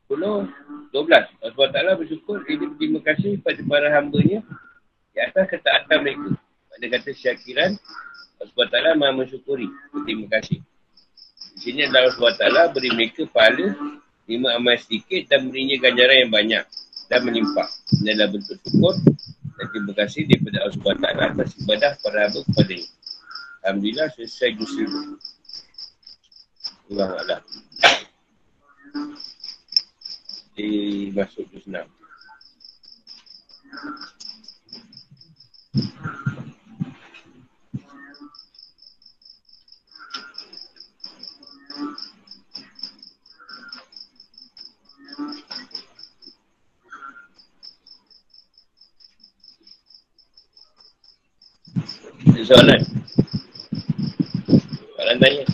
10, 0.09 0.49
12. 0.95 1.45
Allah 1.45 1.67
Ta'ala 1.69 1.91
bersyukur 1.99 2.41
dia 2.47 2.57
berterima 2.57 2.99
kasih 3.03 3.37
pada 3.43 3.61
para 3.67 3.87
hambanya 3.93 4.41
di 5.13 5.19
atas 5.19 5.45
ketaatan 5.51 6.01
mereka. 6.01 6.29
Pada 6.71 6.85
kata 6.97 7.09
syakiran, 7.13 7.75
Allah 8.39 8.65
Ta'ala 8.71 8.95
maha 8.95 9.21
mensyukuri. 9.21 9.67
Berterima 9.91 10.25
kasih. 10.39 10.63
Di 11.53 11.59
sini 11.59 11.85
adalah 11.85 12.09
Allah 12.09 12.33
Ta'ala 12.39 12.61
beri 12.71 12.89
mereka 12.95 13.27
pahala 13.27 13.75
lima 14.29 14.55
amal 14.55 14.77
sedikit 14.77 15.27
dan 15.27 15.49
berinya 15.49 15.75
ganjaran 15.81 16.17
yang 16.25 16.31
banyak 16.31 16.63
dan 17.09 17.19
menimpa. 17.25 17.65
Ini 17.99 18.15
adalah 18.15 18.29
bentuk 18.37 18.57
syukur 18.63 18.95
dan 19.59 19.65
terima 19.75 19.93
kasih 19.97 20.23
daripada 20.29 20.57
Allah 20.63 20.93
Ta'ala 21.03 21.23
atas 21.35 21.49
ibadah 21.59 21.91
para 21.99 22.17
hamba 22.29 22.39
kepada 22.47 22.73
ini. 22.77 22.87
Alhamdulillah 23.59 24.07
selesai 24.15 24.49
justru. 24.55 24.87
Allah 26.89 27.13
Allah 27.21 27.41
nanti 30.59 31.15
masuk 31.15 31.47
ke 31.55 31.63
senam. 31.63 31.87
Soalan. 52.49 52.81
Soalan 54.97 55.17
tanya. 55.21 55.45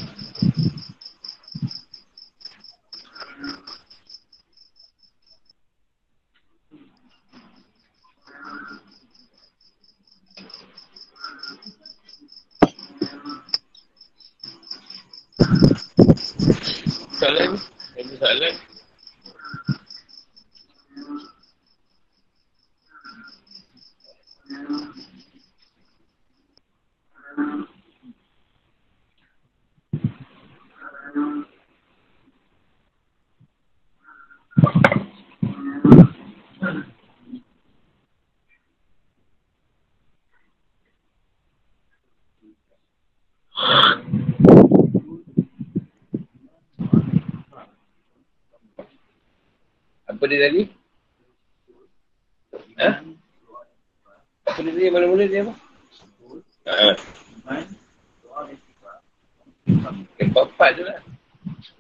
soalan? 17.25 17.57
Ada 17.97 18.13
soalan? 18.21 18.55
Apa 50.25 50.33
tadi? 50.33 50.61
Ha? 52.81 52.89
Apa 54.49 54.59
dia 54.65 54.71
tadi? 54.73 54.89
Mana-mana 54.89 55.23
dia 55.29 55.45
apa? 55.45 55.53
Ha. 56.65 56.97
Keempat 60.17 60.69
tu 60.73 60.81
lah. 60.81 60.97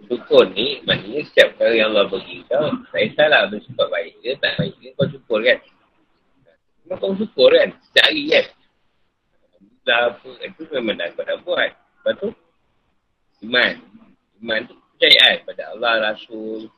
Syukur 0.05 0.45
ni, 0.53 0.77
maknanya 0.85 1.25
setiap 1.25 1.57
kali 1.57 1.81
yang 1.81 1.89
Allah 1.89 2.05
bagi 2.05 2.45
kau, 2.45 2.69
tak 2.93 3.17
salah 3.17 3.49
bersifat 3.49 3.89
baik 3.89 4.13
ke, 4.21 4.37
tak 4.37 4.53
baik 4.61 4.77
ke, 4.77 4.93
kau 4.93 5.09
syukur 5.09 5.41
kan? 5.41 5.57
Memang 6.85 6.97
kau 7.01 7.17
syukur 7.17 7.49
kan? 7.49 7.73
Setiap 7.89 8.13
hari 8.13 8.23
kan? 8.29 8.45
Alhamdulillah 9.57 10.01
apa, 10.13 10.29
itu 10.45 10.61
memang 10.69 10.95
dah 11.01 11.09
kau 11.17 11.25
dah 11.25 11.37
buat. 11.41 11.71
Lepas 11.73 12.13
tu, 12.21 12.29
iman. 13.49 13.73
Iman 14.37 14.59
tu 14.69 14.77
percayaan 14.77 15.41
pada 15.49 15.73
Allah, 15.73 16.13
Rasul, 16.13 16.69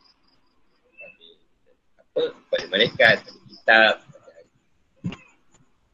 apa 2.18 2.34
pada 2.50 2.66
malaikat, 2.74 3.16
pada 3.22 3.40
kitab, 3.46 3.94
pada 4.02 4.28
hari, 4.34 4.50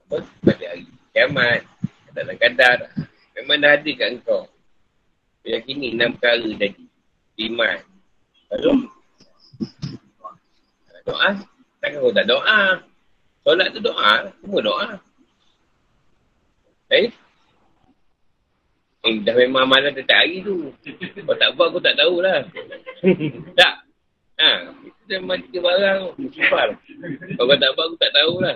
apa 0.07 0.15
pada 0.39 0.63
hari 0.71 0.85
kiamat, 1.11 1.59
dalam 2.15 2.35
kadar. 2.39 2.77
Memang 3.35 3.59
dah 3.59 3.75
ada 3.75 3.91
kat 3.91 4.07
engkau. 4.07 4.47
Yakini 5.43 5.99
enam 5.99 6.15
perkara 6.15 6.47
tadi. 6.55 6.87
Iman. 7.43 7.83
Lalu, 8.55 8.87
doa. 11.03 11.29
Takkan 11.83 11.99
kau 11.99 12.15
tak 12.15 12.27
doa. 12.31 12.61
Solat 13.43 13.67
tu 13.75 13.83
doa. 13.83 14.31
Semua 14.39 14.61
doa. 14.63 14.87
Eh? 16.93 17.11
Eh, 19.03 19.19
dah 19.19 19.35
memang 19.35 19.67
malam 19.67 19.91
tetap 19.91 20.15
hari 20.15 20.39
tu. 20.39 20.71
Kau 21.27 21.35
tak 21.35 21.51
buat, 21.59 21.75
aku 21.75 21.83
tak 21.83 21.99
tahulah. 21.99 22.47
tak? 23.59 23.73
Ha, 24.39 24.49
itu 25.03 25.19
memang 25.19 25.43
tiga 25.51 25.59
barang 25.59 25.99
musibah. 26.15 26.71
Kalau 26.79 27.43
kau 27.51 27.57
tak 27.59 27.71
buat, 27.75 27.85
aku 27.91 27.95
tak 27.99 28.11
tahulah. 28.15 28.55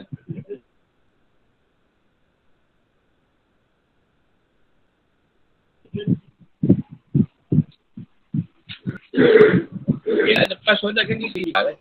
Ya, 10.07 10.39
lepas 10.47 10.75
solat 10.79 11.03
kan 11.03 11.19
dia 11.19 11.51
kan? 11.51 11.75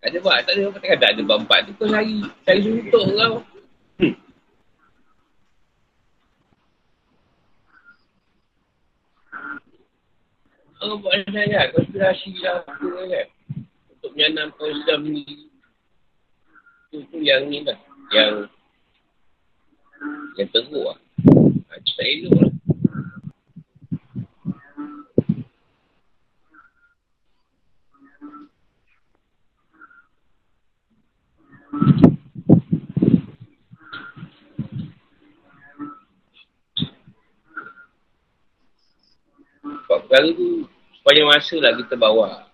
Ada 0.00 0.16
buat, 0.24 0.40
tak 0.46 0.54
ada 0.56 0.62
apa 0.72 0.78
tak 0.96 1.10
ada 1.12 1.22
bampak 1.26 1.58
tu 1.68 1.72
kau 1.76 1.90
cari, 1.90 2.24
cari 2.46 2.60
suntuk 2.64 3.04
kau. 3.18 3.42
Allah 10.80 10.96
buat 10.96 11.12
saya 11.28 11.44
kan, 11.48 11.66
konspirasi 11.76 12.40
lah 12.40 12.64
kan. 12.64 13.26
Untuk 13.92 14.10
menyanamkan 14.16 14.68
Islam 14.72 15.00
ni. 15.12 15.22
Itu 16.88 17.04
tu 17.12 17.20
yang 17.20 17.52
ni 17.52 17.60
lah. 17.62 17.76
Yang 18.10 18.48
yang 20.40 20.48
teruk 20.56 20.84
lah. 20.88 20.98
Ha, 21.68 21.76
tak 21.76 22.06
elok 22.08 22.32
lah. 22.32 22.49
sebab 39.90 40.06
perkara 40.06 40.30
tu 40.38 40.70
sepanjang 41.02 41.26
masa 41.26 41.56
lah 41.58 41.74
kita 41.74 41.98
bawa 41.98 42.46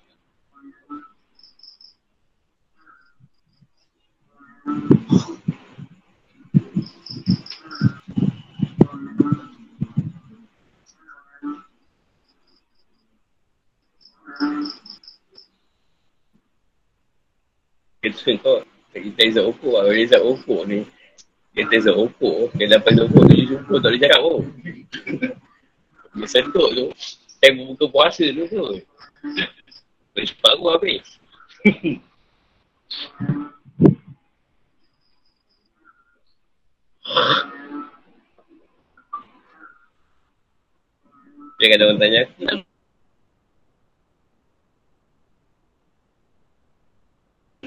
Kita 18.00 18.32
kau 18.40 18.64
kita 18.96 19.20
izah 19.28 19.44
opo 19.44 19.76
lah. 19.76 19.92
Kita 19.92 20.16
izah 20.16 20.22
opo 20.24 20.64
ni. 20.64 20.88
Kita 21.52 21.84
izah 21.84 22.00
opo. 22.00 22.48
Kita 22.56 22.80
dapat 22.80 22.96
izah 22.96 23.04
opo 23.12 23.18
tu 23.28 23.34
jumpa 23.44 23.74
tak 23.76 23.88
boleh 23.92 24.00
cakap 24.00 24.20
pun. 24.24 24.40
Dia 26.16 26.26
sentuk 26.32 26.68
tu. 26.72 26.86
Time 27.40 27.68
buka 27.68 27.86
puasa 27.90 28.24
tu 28.24 28.44
tu. 28.48 28.64
Boleh 30.16 30.26
cepat 30.26 30.56
habis. 30.56 31.06
Dia 41.56 41.72
kata 41.72 41.82
orang 41.88 42.00
tanya 42.00 42.18
aku. 42.28 42.44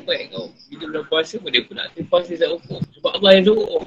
Baik 0.05 0.33
kau. 0.33 0.49
Bila 0.69 0.85
bulan 0.89 1.05
puasa 1.09 1.37
pun 1.37 1.49
dia 1.53 1.65
pun 1.65 1.77
nak 1.77 1.93
puasa 2.09 2.33
tak 2.37 2.49
hukum. 2.53 2.81
Sebab 2.97 3.11
Allah 3.21 3.31
yang 3.37 3.45
suruh. 3.49 3.81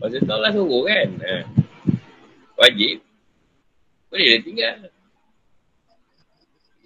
Puasa 0.00 0.16
tu 0.16 0.32
Allah 0.32 0.48
suruh 0.56 0.88
kan. 0.88 1.08
Ha. 1.20 1.44
Wajib. 2.56 3.04
Boleh 4.08 4.24
dia 4.24 4.40
tinggal. 4.40 4.76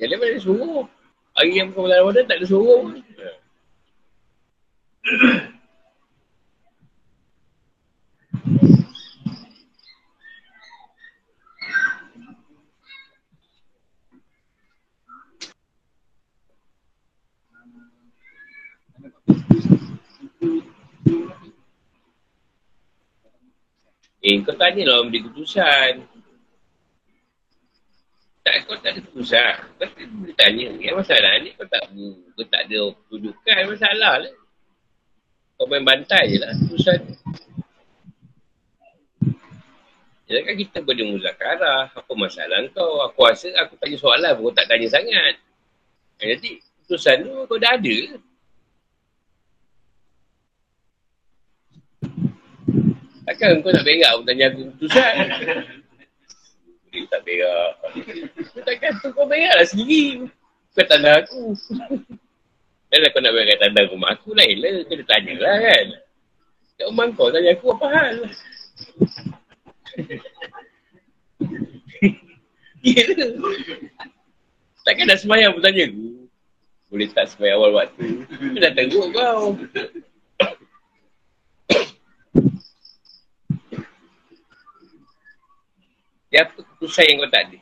Yang 0.02 0.08
lain 0.10 0.18
mana 0.18 0.38
suruh. 0.42 0.82
Hari 1.38 1.50
yang 1.54 1.70
bukan 1.70 1.86
bulan 1.86 1.98
Ramadan 2.02 2.26
tak 2.26 2.42
ada 2.42 2.46
suruh. 2.50 2.90
Ha. 2.90 3.30
Eh, 24.24 24.40
kau 24.40 24.56
tanya 24.56 24.88
lah 24.88 25.04
orang 25.04 25.12
beri 25.12 25.20
keputusan. 25.20 25.92
Tak, 28.40 28.54
kau 28.64 28.76
tak 28.80 28.96
ada 28.96 29.00
keputusan. 29.04 29.52
Kau 29.76 29.84
tak 29.84 30.08
boleh 30.16 30.36
tanya. 30.40 30.68
Yang 30.80 30.96
masalah 30.96 31.32
ni 31.44 31.52
kau 31.52 31.68
tak 31.68 31.84
kau 32.32 32.44
tak 32.48 32.62
ada 32.64 32.80
kedudukan 33.12 33.60
masalah 33.68 34.14
lah. 34.24 34.34
Kau 35.60 35.68
main 35.68 35.84
bantai 35.84 36.32
je 36.32 36.36
lah 36.40 36.56
keputusan. 36.56 37.00
Jadi 40.24 40.40
kan 40.40 40.54
kita 40.56 40.78
boleh 40.80 41.04
muzakarah. 41.04 41.92
Apa 41.92 42.12
masalah 42.16 42.64
kau? 42.72 43.04
Aku 43.04 43.28
rasa 43.28 43.52
aku 43.60 43.76
tanya 43.76 43.96
soalan 44.00 44.40
pun 44.40 44.48
kau 44.48 44.56
tak 44.56 44.72
tanya 44.72 44.88
sangat. 44.88 45.36
Jadi 46.16 46.64
keputusan 46.64 47.28
tu 47.28 47.44
kau 47.44 47.60
dah 47.60 47.76
ada. 47.76 47.96
Takkan 53.34 53.66
kau 53.66 53.74
nak 53.74 53.82
berak 53.82 54.14
pun 54.14 54.24
tanya 54.30 54.46
aku 54.46 54.62
keputusan. 54.70 55.14
Dia 56.94 57.02
tak 57.10 57.20
berak. 57.26 57.72
Takkan 58.62 58.92
tu 59.02 59.10
kau 59.10 59.26
berak 59.26 59.54
lah 59.58 59.66
sendiri. 59.66 60.30
Kau 60.70 60.86
tanda 60.86 61.18
aku. 61.18 61.50
Dan 62.94 63.10
kau 63.10 63.18
nak 63.18 63.34
berak 63.34 63.58
tanda 63.58 63.90
rumah 63.90 64.14
aku 64.14 64.38
lah. 64.38 64.46
Kau 64.86 64.94
dah 64.94 65.06
tanya 65.10 65.34
lah 65.42 65.56
kan. 65.66 65.86
Kat 66.78 66.86
rumah 66.86 67.10
kau 67.18 67.34
tanya 67.34 67.50
aku 67.58 67.66
apa 67.74 67.86
hal. 67.90 68.16
Gila. 72.86 73.26
Takkan 74.86 75.10
dah 75.10 75.18
semayang 75.18 75.58
pun 75.58 75.62
tanya 75.66 75.90
aku. 75.90 76.06
Boleh 76.86 77.10
tak 77.10 77.34
semayang 77.34 77.58
awal 77.58 77.82
waktu. 77.82 78.22
Aku 78.30 78.58
dah 78.62 78.70
teruk 78.78 79.10
kau. 79.10 79.58
Dia 86.34 86.42
apa 86.42 86.66
keputusan 86.66 87.06
yang 87.06 87.16
kau 87.22 87.30
tak 87.30 87.42
ada? 87.46 87.58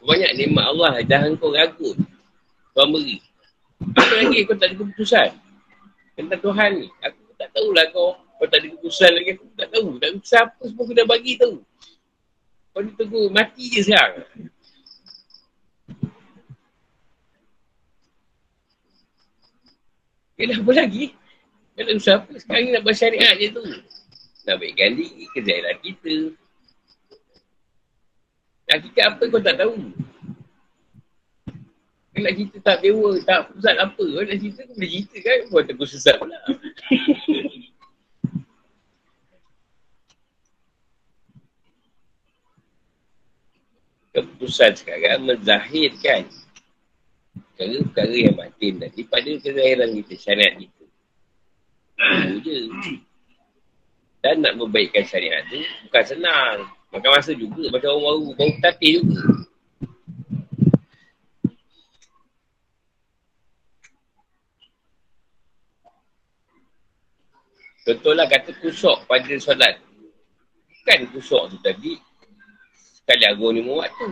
Banyak 0.00 0.32
nikmat 0.40 0.64
Allah 0.72 1.04
dah 1.04 1.20
kau 1.36 1.52
ragu. 1.52 1.92
Kau 2.72 2.88
beri. 2.88 3.20
Apa 3.92 4.24
lagi 4.24 4.48
kau 4.48 4.56
tak 4.56 4.72
ada 4.72 4.80
keputusan? 4.80 5.36
Tentang 6.16 6.40
Tuhan 6.40 6.70
ni. 6.80 6.88
Aku 7.04 7.36
tak 7.36 7.52
tahulah 7.52 7.84
kau. 7.92 8.16
Kau 8.40 8.48
tak 8.48 8.64
ada 8.64 8.72
keputusan 8.72 9.10
lagi. 9.12 9.36
Aku 9.36 9.44
tak 9.52 9.68
tahu. 9.68 10.00
Tak 10.00 10.08
tahu 10.16 10.20
siapa 10.24 10.60
semua 10.64 10.80
aku 10.80 10.92
dah 10.96 11.04
bagi 11.04 11.32
tahu. 11.36 11.56
Kau 12.72 12.80
ni 12.80 12.90
tunggu 12.96 13.28
mati 13.28 13.64
je 13.68 13.84
sekarang. 13.84 14.24
Dah 20.40 20.56
apa 20.56 20.72
lagi? 20.72 21.12
Kau 21.76 21.84
tak 21.84 21.96
usah 22.00 22.14
apa. 22.16 22.32
Sekarang 22.40 22.62
ni 22.64 22.70
nak 22.72 22.84
bersyariat 22.88 23.36
je 23.36 23.52
tu 23.52 23.92
nak 24.44 24.60
baikkan 24.60 24.92
diri, 24.96 25.24
kezahiran 25.32 25.76
kita. 25.80 26.36
Hakikat 28.68 29.04
apa 29.16 29.22
kau 29.28 29.40
tak 29.40 29.56
tahu? 29.60 29.76
Kau 32.14 32.20
nak 32.22 32.34
cerita 32.38 32.58
tak 32.62 32.78
dewa, 32.84 33.18
tak 33.24 33.50
pusat 33.52 33.76
apa. 33.80 34.04
Kau 34.04 34.24
nak 34.24 34.38
cerita, 34.38 34.60
kau 34.68 34.76
boleh 34.76 34.88
cerita 34.92 35.16
kan? 35.24 35.38
Kau 35.48 35.64
tak 35.64 35.74
kau 35.80 35.88
sesat 35.88 36.16
pula. 36.20 36.38
Keputusan 44.14 44.78
sekarang 44.78 45.26
menzahirkan 45.26 46.30
perkara-perkara 47.34 48.14
yang 48.14 48.38
batin 48.38 48.78
tadi 48.78 49.02
pada 49.10 49.26
kezahiran 49.26 49.90
kita, 49.90 50.14
syariat 50.14 50.54
kita. 50.54 50.84
Itu 52.30 52.38
je. 52.46 52.58
Dan 54.24 54.40
nak 54.40 54.56
membaikkan 54.56 55.04
syariat 55.04 55.44
tu 55.52 55.60
bukan 55.84 56.04
senang. 56.08 56.64
Makan 56.96 57.10
masa 57.12 57.36
juga. 57.36 57.68
Macam 57.68 57.92
orang 57.92 58.32
baru, 58.32 58.32
baru 58.32 58.52
tatih 58.64 58.92
juga. 59.04 59.20
Contohlah 67.84 68.24
kata 68.32 68.56
kusuk 68.64 68.96
pada 69.04 69.34
solat. 69.36 69.76
Kan 70.88 71.04
kusuk 71.12 71.52
tu 71.52 71.60
tadi, 71.60 72.00
sekali 72.80 73.28
agung 73.28 73.52
ni 73.52 73.60
muat 73.60 73.92
tu. 74.00 74.08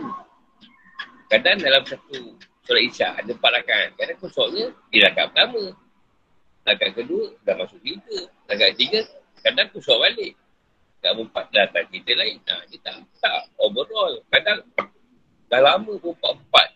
Kadang 1.25 1.57
dalam 1.57 1.81
satu 1.89 2.37
solat 2.69 2.85
isyak 2.85 3.17
ada 3.17 3.33
empat 3.33 3.49
rakan. 3.49 3.87
Kadang 3.97 4.17
kusuknya 4.21 4.69
di 4.93 5.01
rakat 5.01 5.33
pertama. 5.33 5.73
Rakat 6.69 7.01
kedua 7.01 7.33
dah 7.41 7.57
masuk 7.57 7.81
tiga. 7.81 8.29
Rakat 8.45 8.77
tiga 8.77 9.01
Kadang 9.43 9.67
aku 9.67 9.83
suruh 9.83 9.99
balik. 9.99 10.39
Tak 11.03 11.19
empat 11.19 11.51
datang 11.51 11.83
kita 11.91 12.15
lain. 12.15 12.39
Ha, 12.47 12.63
dia 12.71 12.79
tak, 12.79 13.03
tak 13.19 13.51
overall. 13.59 14.23
Kadang 14.31 14.63
dah 15.51 15.59
lama 15.59 15.99
pun 15.99 16.15
empat-empat 16.15 16.67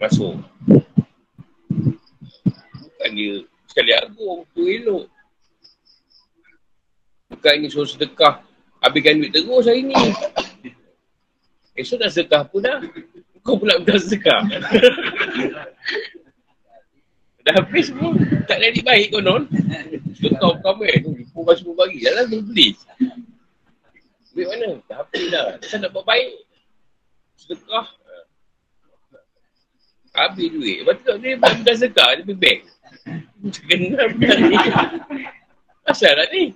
masuk. 0.00 0.40
Bukan 2.80 3.10
dia 3.12 3.44
sekali 3.68 3.92
agung 3.92 4.48
tu 4.56 4.64
elok. 4.64 5.04
Bukan 7.28 7.54
ni 7.60 7.68
suruh 7.68 7.84
sedekah. 7.84 8.40
Habiskan 8.80 9.20
duit 9.20 9.30
terus 9.30 9.68
hari 9.68 9.84
ni. 9.84 9.94
Esok 11.76 12.00
dah 12.00 12.08
sedekah 12.08 12.42
pun 12.48 12.64
dah. 12.64 12.80
Kau 13.44 13.60
pula 13.60 13.76
bukan 13.76 14.00
sedekah. 14.00 14.40
Dah 17.42 17.58
habis 17.58 17.90
pun 17.90 18.14
tak 18.46 18.62
jadi 18.62 18.80
baik 18.86 19.10
konon. 19.10 19.50
Sedekah 20.14 20.62
kamar 20.62 20.94
tu. 21.02 21.10
Pukul 21.34 21.54
semua 21.58 21.74
bagi. 21.82 22.06
Dah 22.06 22.12
lah 22.14 22.24
beli. 22.30 22.78
Duit 24.30 24.46
mana? 24.46 24.78
Dah 24.86 24.96
habis 25.02 25.24
dah. 25.26 25.58
Saya 25.66 25.78
nak 25.82 25.90
buat 25.90 26.06
baik. 26.06 26.30
Sedekah. 27.34 27.86
Habis 30.14 30.48
duit. 30.54 30.86
Lepas 30.86 31.02
tu 31.02 31.14
dia 31.18 31.34
bukan 31.34 31.74
sedekah. 31.74 32.08
Dia 32.14 32.22
pergi 32.22 32.38
bank. 32.38 32.60
Kena 33.66 34.02
bukan 34.14 34.36
ni. 34.46 34.56
Asal 35.90 36.14
lah 36.14 36.26
ni. 36.30 36.54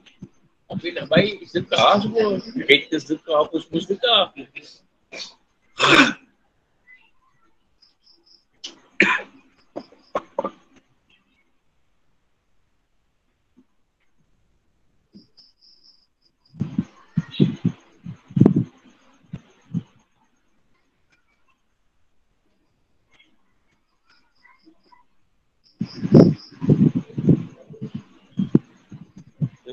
Habis 0.70 0.90
nak 0.94 1.06
baik. 1.10 1.34
Sedekah 1.50 1.98
semua. 1.98 2.38
Kereta 2.62 2.96
sedekah 3.02 3.42
apa 3.42 3.56
semua 3.58 3.80
sedekah. 3.82 4.22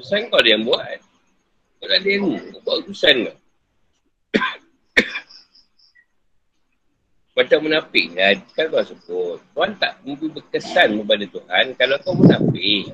Keputusan 0.04 0.28
kau 0.28 0.44
dia 0.44 0.60
yang 0.60 0.68
buat. 0.68 1.00
Kau 1.80 1.88
tak 1.88 2.04
ada 2.04 2.10
yang 2.12 2.28
buat 2.28 2.44
keputusan 2.60 3.16
kau. 3.24 3.38
macam 7.40 7.60
munafik 7.64 8.12
kan, 8.12 8.36
kan 8.52 8.66
kau 8.68 8.84
sebut. 8.84 9.40
Tuhan 9.56 9.72
tak 9.80 10.04
mungkin 10.04 10.36
berkesan 10.36 11.00
kepada 11.00 11.24
Tuhan 11.24 11.66
kalau 11.80 11.96
kau 12.04 12.20
munafik. 12.20 12.92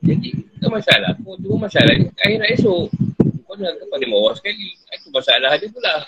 Jadi, 0.00 0.28
tak 0.56 0.72
masalah. 0.72 1.12
Kau 1.20 1.36
tu 1.36 1.52
masalah 1.60 2.00
ni 2.00 2.08
akhirat 2.16 2.48
esok. 2.56 2.88
Kau 3.44 3.52
nak 3.60 3.76
ke 3.76 3.84
paling 3.92 4.08
bawah 4.08 4.32
sekali. 4.32 4.72
Itu 4.88 5.12
masalah 5.12 5.52
dia 5.60 5.68
pula. 5.68 6.00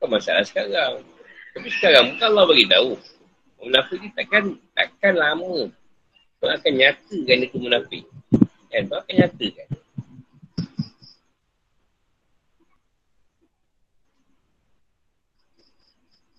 Kau 0.00 0.08
masalah 0.08 0.40
sekarang. 0.48 1.04
Tapi 1.52 1.68
sekarang 1.68 2.16
bukan 2.16 2.26
Allah 2.32 2.44
bagi 2.48 2.64
tahu. 2.64 2.96
Munafik 3.58 3.98
ni 3.98 4.08
takkan, 4.14 4.54
takkan 4.70 5.14
lama. 5.18 5.66
Kau 6.38 6.46
akan 6.46 6.72
nyatakan 6.78 7.38
itu 7.42 7.56
munafik. 7.58 8.06
Kan? 8.70 8.86
Kau 8.86 9.02
akan 9.02 9.14
nyatakan. 9.18 9.68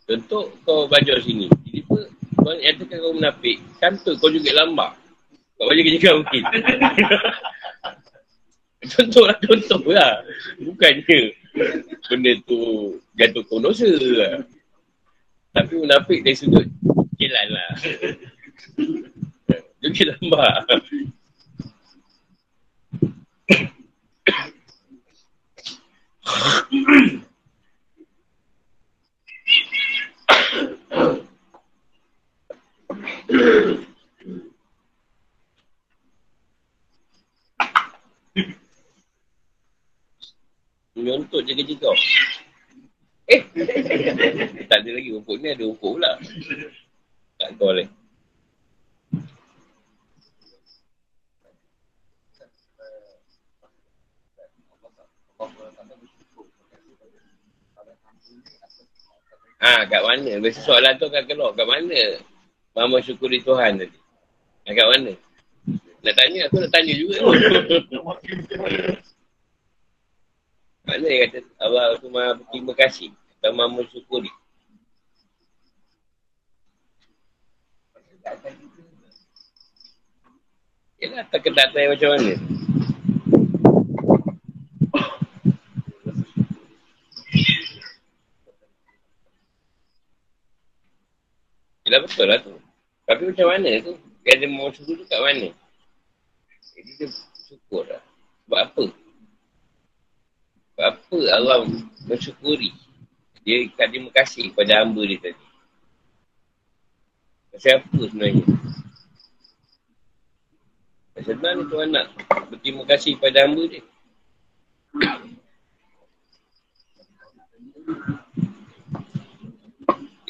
Contoh 0.08 0.44
kau 0.64 0.88
belajar 0.88 1.20
sini. 1.22 1.52
Jadi 1.68 1.84
apa? 1.84 2.00
Kau 2.40 2.56
nyatakan 2.56 2.98
kau 3.04 3.14
menapik. 3.14 3.58
Kantor 3.84 4.14
kau 4.18 4.32
juga 4.32 4.52
lambat. 4.56 4.96
Kau 5.60 5.68
belajar 5.68 5.84
kerja 5.84 6.00
kau 6.00 6.20
mungkin. 6.24 6.44
contoh 8.96 9.24
lah, 9.28 9.38
contoh 9.44 9.82
lah. 9.92 10.14
Bukannya 10.64 11.20
benda 12.08 12.32
tu 12.48 12.60
jatuh 13.20 13.44
kau 13.44 13.60
dosa 13.60 13.92
lah. 13.92 14.40
Tapi 15.52 15.74
menapik 15.84 16.24
dari 16.24 16.40
sudut 16.40 16.64
lại 17.30 17.46
là 17.50 17.66
jalan 17.70 17.90
lah. 17.90 19.60
Juga 19.80 20.04
lambat. 20.12 20.66
Menyontot 41.00 41.48
je 41.48 41.56
kerja 41.56 41.76
kau. 41.80 41.96
Eh! 43.30 43.42
tak 44.68 44.84
ada 44.84 44.90
lagi 44.90 45.14
rumput 45.14 45.38
ni, 45.40 45.48
ada 45.54 45.64
rumput 45.64 45.96
pula. 45.96 46.12
Tak 47.40 47.56
kau 47.56 47.72
lagi. 47.72 47.88
Ha, 59.60 59.88
kat 59.88 60.02
mana? 60.04 60.40
Biasa 60.40 60.60
soalan 60.64 61.00
tu 61.00 61.08
akan 61.08 61.24
keluar. 61.28 61.56
Kat 61.56 61.68
mana? 61.68 62.20
Mama 62.76 63.00
syukuri 63.00 63.40
Tuhan 63.40 63.80
tadi. 63.80 64.00
Ha, 64.68 64.76
kat 64.76 64.88
mana? 64.92 65.12
Nak 66.00 66.16
tanya, 66.16 66.48
aku 66.48 66.64
nak 66.64 66.72
tanya 66.76 66.94
juga. 66.96 67.18
mana 70.88 71.06
dia 71.06 71.28
kata 71.28 71.40
Allah 71.60 71.96
tu 72.00 72.08
maha 72.12 72.36
berterima 72.36 72.76
kasih. 72.76 73.16
Dan 73.40 73.56
maha 73.56 73.80
syukuri. 78.24 78.52
Yalah, 81.00 81.24
tak 81.32 81.40
ketatanya 81.48 81.96
macam 81.96 82.10
mana? 82.12 82.34
Yelah 91.90 92.06
betul 92.06 92.30
lah 92.30 92.38
tu. 92.46 92.54
Tapi 93.10 93.34
macam 93.34 93.48
mana 93.50 93.82
tu? 93.82 93.98
Dia 94.22 94.38
ada 94.38 94.46
mau 94.46 94.70
syukur 94.70 94.94
tu 95.02 95.06
kat 95.10 95.18
mana? 95.26 95.50
Jadi 96.78 96.92
dia 97.02 97.08
syukur 97.50 97.82
lah. 97.90 97.98
Sebab 98.46 98.60
apa? 98.62 98.86
Sebab 100.78 100.86
apa 100.86 101.18
Allah 101.34 101.66
mensyukuri? 102.06 102.70
Dia 103.42 103.66
kata 103.74 103.90
terima 103.90 104.14
kasih 104.14 104.54
kepada 104.54 104.86
hamba 104.86 105.02
dia 105.02 105.18
tadi. 105.18 105.49
Pasal 107.60 107.84
apa 107.84 108.00
sebenarnya? 108.08 108.46
Sebenarnya 111.20 111.64
Tuhan 111.68 111.90
nak 111.92 112.08
berterima 112.48 112.88
kasih 112.88 113.20
kepada 113.20 113.44
hamba 113.44 113.68
dia. 113.68 113.84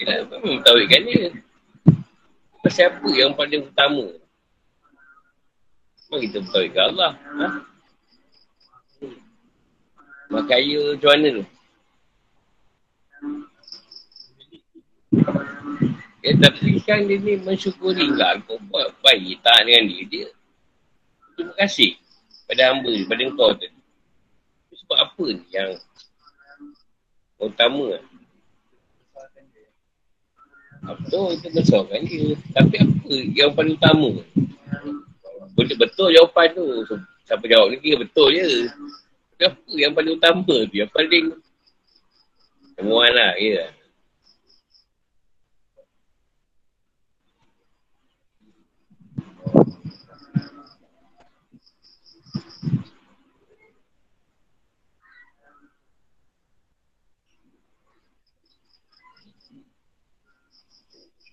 Yelah, 0.01 0.25
memang 0.25 0.57
tahukan 0.65 1.01
dia. 1.05 1.29
Pasal 2.65 2.97
apa 2.97 3.07
yang 3.13 3.37
paling 3.37 3.61
utama? 3.61 4.09
Memang 6.09 6.21
kita 6.25 6.41
ke 6.49 6.81
Allah. 6.81 7.13
Ha? 7.13 7.47
Makaya 10.33 10.97
macam 10.97 11.09
mana 11.13 11.27
tu? 11.37 11.45
Ya, 16.19 16.35
tapi 16.35 16.75
kan 16.83 17.07
dia 17.07 17.15
ni 17.15 17.39
mensyukuri 17.39 18.11
lah. 18.11 18.43
Kau 18.43 18.59
buat 18.67 18.91
baik 18.99 19.39
tak 19.39 19.63
dengan 19.63 19.87
dia. 19.87 20.03
Dia 20.07 20.27
terima 21.39 21.55
kasih 21.55 21.95
pada 22.43 22.75
hamba 22.75 22.91
ni, 22.91 23.07
pada 23.07 23.23
kau 23.31 23.55
tu. 23.55 23.67
Sebab 24.83 24.97
apa 24.99 25.23
ni 25.31 25.45
yang 25.55 25.71
utama? 27.39 28.03
Betul, 30.79 31.39
itu 31.39 31.47
besarkan 31.55 32.01
dia. 32.03 32.35
Tapi 32.51 32.75
apa 32.83 33.51
paling 33.55 33.75
utama? 33.79 34.09
Betul, 35.55 35.75
betul 35.79 36.07
jawapan 36.11 36.47
tu. 36.51 36.65
So, 36.87 36.99
siapa 37.23 37.47
jawab 37.47 37.79
kira 37.79 38.03
betul 38.03 38.35
je. 38.35 38.67
Tapi 39.39 39.43
apa 39.47 39.71
yang 39.79 39.93
paling 39.95 40.13
utama 40.19 40.43
tu? 40.67 40.75
Yang 40.75 40.91
paling 40.91 41.25
semua 42.75 43.07
lah, 43.07 43.31
ya. 43.39 43.71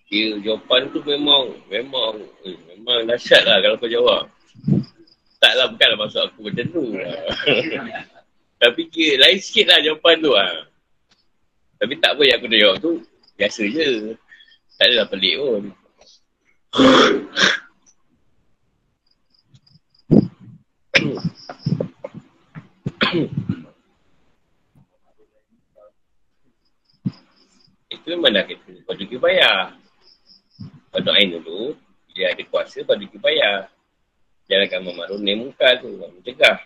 Dia 0.06 0.38
jawapan 0.38 0.86
tu 0.94 1.02
memang 1.02 1.50
memang 1.66 2.22
eh, 2.46 2.54
memang 2.74 3.10
dahsyat 3.10 3.42
lah 3.42 3.58
kalau 3.58 3.74
kau 3.74 3.90
jawab. 3.90 4.30
Taklah 5.42 5.66
bukanlah 5.74 5.98
maksud 5.98 6.22
aku 6.30 6.46
macam 6.46 6.66
tu. 6.70 6.84
Tapi 8.62 8.82
kira 8.88 9.26
lain 9.26 9.38
sikit 9.42 9.66
lah 9.68 9.82
jawapan 9.82 10.22
tu 10.22 10.30
lah. 10.30 10.70
Tapi 11.76 11.92
tak 12.00 12.16
apa 12.16 12.22
yang 12.24 12.38
aku 12.38 12.46
dah 12.48 12.60
jawab 12.62 12.76
tu 12.78 12.92
biasa 13.36 13.62
je. 13.66 14.14
Tak 14.78 14.86
adalah 14.86 15.08
pelik 15.10 15.36
pun. 15.42 15.62
Itu 27.92 28.06
memang 28.14 28.32
dah 28.38 28.44
kata. 28.46 28.72
Kau 28.86 28.94
juga 28.94 29.16
bayar. 29.18 29.85
Pada 30.96 31.12
ain 31.12 31.28
dulu, 31.28 31.76
dia 32.16 32.32
ada 32.32 32.40
kuasa 32.48 32.80
pada 32.80 33.04
kibaya. 33.04 33.68
Jalankan 34.48 34.80
memarum 34.80 35.20
ni 35.20 35.36
muka 35.36 35.76
tu, 35.76 35.92
mencegah. 35.92 36.64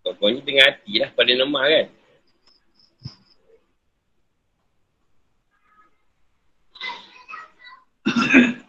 Kau 0.00 0.32
ni 0.32 0.40
tengah 0.40 0.64
hati 0.64 1.04
lah 1.04 1.12
pada 1.12 1.28
nama 1.36 1.60
kan. 1.68 1.86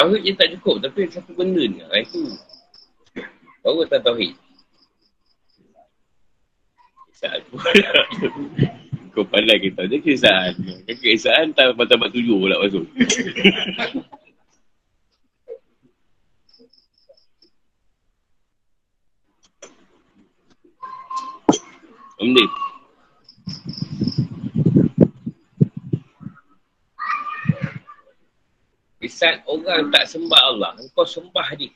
Tauhid 0.00 0.24
je 0.24 0.32
tak 0.32 0.48
cukup 0.56 0.80
tapi 0.80 1.04
satu 1.12 1.36
benda 1.36 1.60
ni. 1.60 1.84
Ha, 1.84 2.00
itu. 2.00 2.32
Baru 3.60 3.84
tak 3.84 4.00
tauhid. 4.00 4.32
Kisah 7.12 7.36
Kau 9.12 9.28
pandai 9.28 9.60
kita. 9.60 9.84
Dia 9.84 10.00
kisah. 10.00 10.56
Kisah 10.88 11.52
tak 11.52 11.76
mata-mata 11.76 12.16
tujuh 12.16 12.32
pula 12.40 12.56
masuk. 12.64 12.88
Isat 29.00 29.40
orang 29.48 29.88
tak 29.88 30.04
sembah 30.04 30.42
Allah. 30.52 30.72
Engkau 30.76 31.08
sembah 31.08 31.48
dia. 31.56 31.72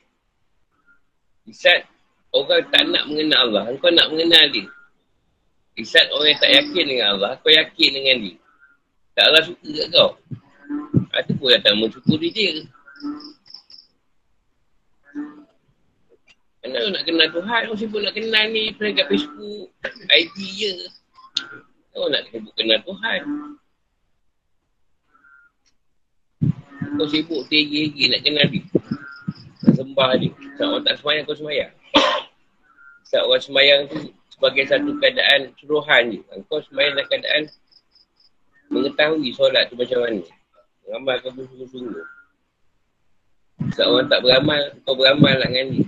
Isat 1.49 1.89
orang 2.29 2.61
tak 2.69 2.85
nak 2.85 3.09
mengenal 3.09 3.49
Allah. 3.49 3.63
Engkau 3.73 3.89
nak 3.89 4.13
mengenal 4.13 4.45
dia. 4.53 4.69
Isat 5.75 6.05
orang 6.13 6.31
yang 6.31 6.41
tak 6.41 6.51
yakin 6.53 6.85
dengan 6.85 7.07
Allah. 7.17 7.31
Kau 7.41 7.49
yakin 7.49 7.89
dengan 7.97 8.15
dia. 8.21 8.35
Tak 9.17 9.23
Allah 9.27 9.41
suka 9.41 9.69
kat 9.73 9.87
kau. 9.89 10.11
Itu 11.15 11.33
pun 11.39 11.49
datang 11.49 11.75
mensyukuri 11.81 12.29
dia. 12.29 12.53
Kenapa 16.61 16.87
nak 16.93 17.03
kenal 17.09 17.27
Tuhan? 17.33 17.61
Kau 17.69 17.77
sibuk 17.77 18.01
nak 18.05 18.13
kenal 18.13 18.45
ni. 18.53 18.69
Pernah 18.77 18.93
kat 19.01 19.07
Facebook. 19.09 19.67
ID 20.13 20.37
je. 20.53 20.73
Kau 21.89 22.05
nak 22.05 22.21
sibuk 22.29 22.53
kenal 22.53 22.79
Tuhan. 22.85 23.21
Kau 26.93 27.07
sibuk 27.09 27.41
tinggi-tinggi 27.49 28.05
nak 28.13 28.21
kenal 28.21 28.45
dia. 28.53 28.63
Nak 29.65 29.73
sembah 29.73 30.11
dia. 30.21 30.31
Sebab 30.55 30.67
orang 30.69 30.83
tak 30.85 30.95
semayang, 31.01 31.23
kau 31.25 31.37
semayang. 31.37 31.71
Sebab 33.09 33.23
orang 33.29 33.43
semayang 33.43 33.81
tu 33.89 33.97
sebagai 34.29 34.63
satu 34.69 34.91
keadaan 35.01 35.39
suruhan 35.57 36.03
je. 36.13 36.19
Kau 36.45 36.61
semayang 36.69 36.93
dalam 36.93 37.07
keadaan 37.09 37.41
mengetahui 38.69 39.29
solat 39.33 39.65
tu 39.71 39.75
macam 39.79 40.05
mana. 40.05 40.21
Beramal 40.85 41.15
kau 41.25 41.33
bersungguh-sungguh. 41.33 42.05
Sebab 43.73 43.87
orang 43.87 44.07
tak 44.11 44.21
beramal, 44.21 44.61
kau 44.85 44.93
beramal 44.93 45.33
lah 45.39 45.49
dengan 45.49 45.67
dia. 45.73 45.85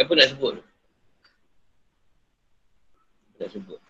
Apa 0.00 0.12
nak 0.16 0.28
sebut? 0.32 0.54
Nak 3.36 3.48
sebut. 3.52 3.80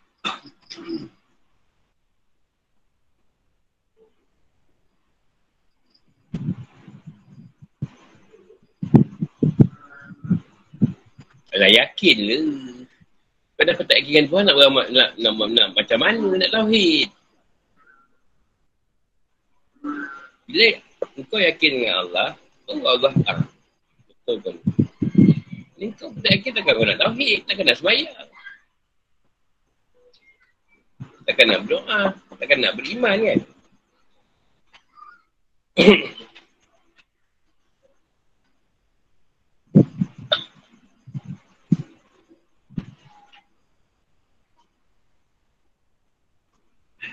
Alah 11.51 11.71
yakin 11.71 12.17
le. 12.23 12.39
Kau 13.59 13.67
dah 13.67 13.77
tak 13.77 13.99
yakin 14.01 14.31
Tuhan 14.31 14.49
nak 14.49 14.57
beramal, 14.57 14.87
nak, 14.89 15.11
nak, 15.21 15.33
nak, 15.37 15.49
nak, 15.53 15.69
macam 15.77 15.99
mana 16.01 16.29
nak 16.39 16.49
tauhid. 16.49 17.09
Bila 20.49 20.69
kau 21.29 21.37
yakin 21.37 21.71
dengan 21.77 21.95
Allah, 22.07 22.29
kau 22.65 22.81
Allah 22.89 23.13
tak. 23.21 23.37
Betul 24.09 24.37
kan? 24.41 24.57
Ni 25.77 25.93
kau 25.99 26.09
tak 26.25 26.41
yakin 26.41 26.51
takkan 26.57 26.73
kau 26.73 26.87
nak 26.89 26.99
tauhid, 27.05 27.39
takkan 27.45 27.65
nak 27.69 27.77
semayang. 27.77 28.29
Takkan 31.29 31.47
nak 31.53 31.61
berdoa, 31.69 32.01
takkan 32.41 32.59
nak 32.65 32.75
beriman 32.81 33.19
kan? 33.21 33.41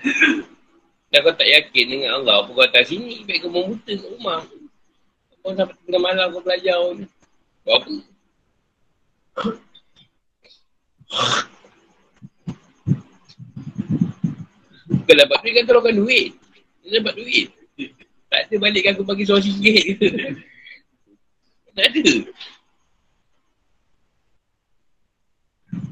Dan 1.10 1.24
kau 1.24 1.32
tak 1.32 1.48
yakin 1.48 1.84
dengan 1.88 2.20
Allah, 2.20 2.44
apa 2.44 2.50
kau 2.52 2.64
atas 2.64 2.92
sini, 2.92 3.24
baik 3.24 3.48
kau 3.48 3.52
membuta 3.52 3.96
kat 3.96 4.04
rumah. 4.04 4.44
Kau 5.40 5.56
sampai 5.56 5.76
tengah 5.88 6.02
malam 6.04 6.28
kau 6.36 6.44
belajar 6.44 6.76
ni. 6.94 7.04
Kau 7.64 7.72
apa? 7.80 7.92
Kau 15.08 15.16
dapat 15.16 15.40
duit 15.40 15.54
kan 15.56 15.64
tolongkan 15.64 15.96
duit. 15.96 16.36
Kau 16.84 16.92
dapat 16.92 17.14
duit. 17.16 17.48
Tak 18.28 18.40
ada 18.44 18.56
balik 18.60 18.84
aku 18.92 19.02
bagi 19.04 19.24
seorang 19.24 19.44
singgit 19.44 19.96
ke. 19.96 20.08
Tak 21.78 21.94
ada. 21.94 22.10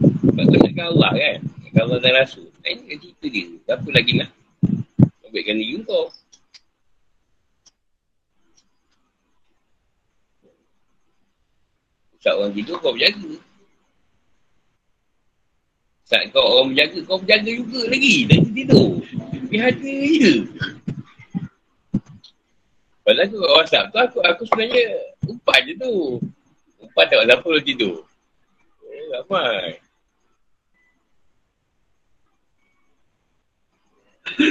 Sebab 0.03 0.45
kau 0.51 0.87
Allah 0.99 1.13
kan. 1.15 1.39
Allah 1.79 1.99
dan 2.03 2.13
Rasul. 2.19 2.56
Ini 2.67 2.83
kan 2.83 2.99
cerita 2.99 3.27
dia. 3.31 3.47
Apa 3.71 3.89
lagi 3.95 4.13
nak? 4.19 4.31
Ambilkan 5.23 5.55
diri 5.55 5.79
kau. 5.87 6.11
Saat 12.19 12.35
orang 12.43 12.55
tidur 12.59 12.77
kau 12.83 12.91
berjaga. 12.91 13.33
Saat 16.11 16.35
kau 16.35 16.43
orang 16.43 16.75
berjaga, 16.75 16.99
kau 17.07 17.19
berjaga 17.23 17.51
juga 17.55 17.81
lagi. 17.87 18.17
Dan 18.27 18.51
tidur. 18.51 18.99
Biasa 19.47 19.91
je. 20.11 20.35
Padahal 23.07 23.31
tu 23.31 23.39
WhatsApp 23.39 23.95
tu 23.95 23.99
aku, 24.03 24.19
aku 24.27 24.43
sebenarnya 24.51 25.15
umpan 25.31 25.63
je 25.63 25.75
tu. 25.79 26.19
Umpan 26.83 27.07
tak 27.07 27.23
siapa 27.31 27.47
lu 27.47 27.63
tidur. 27.63 28.03
Eh, 28.91 29.07
ramai. 29.15 29.86
Kalau 34.27 34.43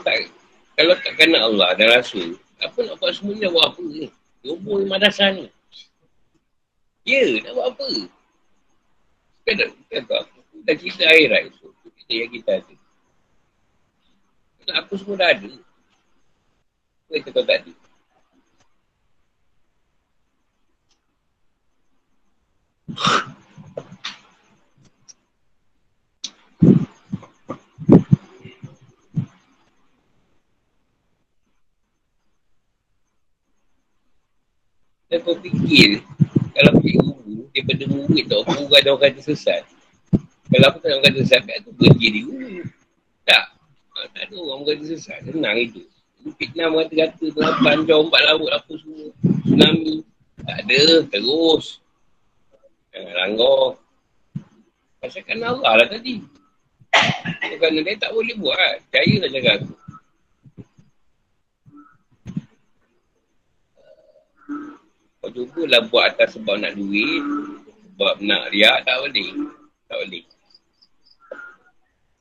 tak, 0.00 0.16
kalau 0.80 0.96
tak 0.96 1.12
kena 1.20 1.44
Allah 1.44 1.76
dan 1.76 1.92
Rasul, 1.92 2.40
apa 2.62 2.78
nak 2.86 2.96
buat 3.02 3.12
semuanya 3.12 3.52
buat 3.52 3.68
apa 3.68 3.82
ni? 3.84 4.08
Yobo 4.46 4.80
ni 4.80 4.86
madrasah 4.88 5.28
ni. 5.36 5.44
Ya, 7.04 7.44
nak 7.44 7.52
buat 7.52 7.66
apa? 7.74 7.88
Kan 9.44 9.60
tak, 9.60 9.68
kan 9.92 10.02
tak, 10.08 10.22
dah 10.64 10.74
cerita 10.80 11.04
akhirat 11.04 11.52
tu. 11.52 11.68
Kita 12.00 12.12
yang 12.16 12.32
kita 12.32 12.50
ada. 12.64 12.74
Aku 14.80 14.96
semua 14.96 15.20
dah 15.20 15.28
ada. 15.36 15.52
Apa 17.04 17.20
kata 17.20 17.28
kau 17.36 17.44
tak 17.44 17.60
ada? 17.60 17.72
Dan 35.12 35.22
kau 35.22 35.36
fikir, 35.38 36.00
kalau 36.56 36.72
pergi 36.80 36.96
daripada 37.54 37.84
murid 37.86 38.24
tau, 38.26 38.42
guru 38.42 38.74
ada 38.74 38.88
orang 38.90 39.14
kata 39.14 39.20
sesat. 39.22 39.62
Kalau 40.50 40.66
aku 40.74 40.78
tak 40.82 40.90
nak 40.90 41.02
kata 41.06 41.18
sesat, 41.22 41.42
aku 41.46 41.70
berhenti 41.78 42.06
di 42.10 42.20
guru. 42.26 42.66
Tak. 43.22 43.44
Ha, 43.94 43.96
tak 44.10 44.22
ada 44.26 44.34
orang 44.42 44.66
kata 44.66 44.82
sesat. 44.90 45.18
Senang 45.22 45.56
itu. 45.62 45.86
Fitnah 46.34 46.66
mengata-kata, 46.72 47.24
pengapan, 47.30 47.76
ombak 47.86 48.22
laut, 48.26 48.50
apa 48.50 48.72
semua. 48.82 49.08
Tsunami. 49.46 50.02
Tak 50.42 50.56
ada. 50.66 50.82
Terus. 51.14 51.78
Jangan 52.90 53.14
langgar. 53.22 53.64
Pasal 54.98 55.22
kan 55.22 55.38
Allah 55.46 55.72
lah 55.78 55.86
tadi. 55.86 56.18
Kerana 57.54 57.80
dia 57.86 57.94
tak 58.02 58.10
boleh 58.10 58.34
buat. 58.40 58.74
Percayalah 58.90 59.28
cakap 59.30 59.52
aku. 59.62 59.72
Kau 65.24 65.32
cubalah 65.32 65.80
buat 65.88 66.04
atas 66.12 66.36
sebab 66.36 66.60
nak 66.60 66.76
duit. 66.76 67.24
Sebab 67.96 68.20
nak 68.20 68.52
riak, 68.52 68.84
tak 68.84 68.92
boleh. 69.00 69.48
Tak 69.88 69.96
boleh. 70.04 70.20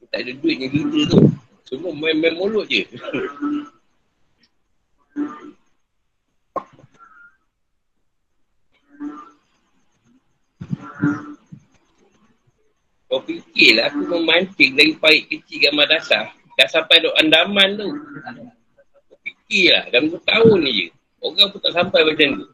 Tak 0.07 0.23
ada 0.23 0.31
duit 0.39 0.55
ni 0.55 0.71
kita 0.71 1.11
tu. 1.11 1.19
Semua 1.67 1.91
main-main 1.91 2.31
mulut 2.31 2.63
je. 2.71 2.87
Kau 13.11 13.19
fikirlah 13.27 13.91
aku 13.91 13.99
memancing 14.15 14.79
dari 14.79 14.95
pahit 14.95 15.27
kecil 15.27 15.59
gambar 15.59 15.91
dasar. 15.91 16.31
Dah 16.55 16.71
sampai 16.71 17.03
duk 17.03 17.11
andaman 17.19 17.75
tu. 17.75 17.91
Kau 19.11 19.19
fikirlah 19.27 19.91
dalam 19.91 20.07
2 20.07 20.23
tahun 20.23 20.57
ni 20.63 20.71
je. 20.71 20.87
Orang 21.19 21.51
pun 21.51 21.59
tak 21.59 21.75
sampai 21.75 21.99
macam 22.07 22.39
tu. 22.39 22.52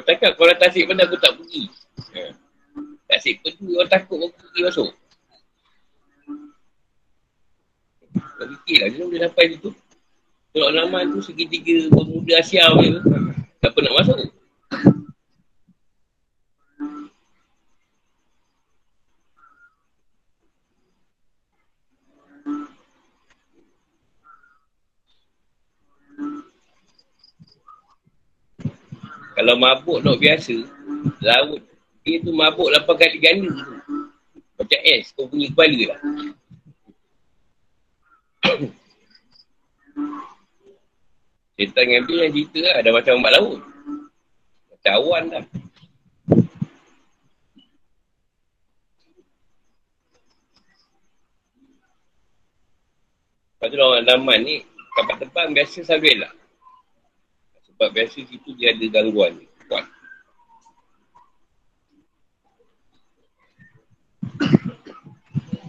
Kau 0.00 0.08
cakap 0.16 0.32
kalau 0.40 0.56
tasik 0.56 0.88
benda 0.88 1.04
aku 1.04 1.20
tak 1.20 1.36
pergi. 1.36 1.68
Ha. 2.16 2.32
Tasik 3.04 3.44
pergi 3.44 3.68
orang 3.76 3.92
takut 3.92 4.16
aku 4.16 4.32
pergi 4.32 4.60
masuk. 4.64 4.88
Kau 8.16 8.46
fikirlah 8.48 8.88
dia 8.88 9.04
boleh 9.04 9.20
sampai 9.28 9.52
situ. 9.52 9.70
Kalau 10.56 10.72
nama 10.72 11.04
tu 11.04 11.20
segitiga 11.20 11.92
pemuda 11.92 12.40
Asia 12.40 12.72
je. 12.80 12.96
Tak 13.60 13.76
nak 13.76 13.94
masuk. 14.00 14.16
Kalau 29.40 29.56
mabuk 29.56 30.04
nak 30.04 30.20
biasa, 30.20 30.52
laut 31.24 31.64
dia 32.04 32.20
tu 32.20 32.28
mabuk 32.28 32.68
8 32.76 32.84
kali 32.92 33.16
ganda 33.16 33.48
tu. 33.48 33.72
Macam 34.60 34.80
S, 34.84 35.16
kau 35.16 35.32
punya 35.32 35.48
kepala 35.48 35.80
lah. 35.88 35.96
Setan 41.56 41.84
ngambil 41.88 42.16
yang 42.20 42.36
cerita 42.36 42.60
lah, 42.68 42.84
dah 42.84 42.92
macam 42.92 43.16
ombak 43.16 43.32
laut. 43.32 43.64
Macam 44.76 44.92
awan 45.00 45.24
lah. 45.32 45.44
Lepas 53.56 53.68
tu 53.72 53.76
orang 53.80 54.04
Andaman 54.04 54.38
ni, 54.44 54.60
kapal 55.00 55.16
terbang 55.16 55.56
biasa 55.56 55.80
selalu 55.80 56.12
elak. 56.12 56.39
Sebab 57.80 57.96
biasa 57.96 58.28
situ 58.28 58.52
dia 58.60 58.76
ada 58.76 58.86
gangguan 58.92 59.40
kuat. 59.64 59.88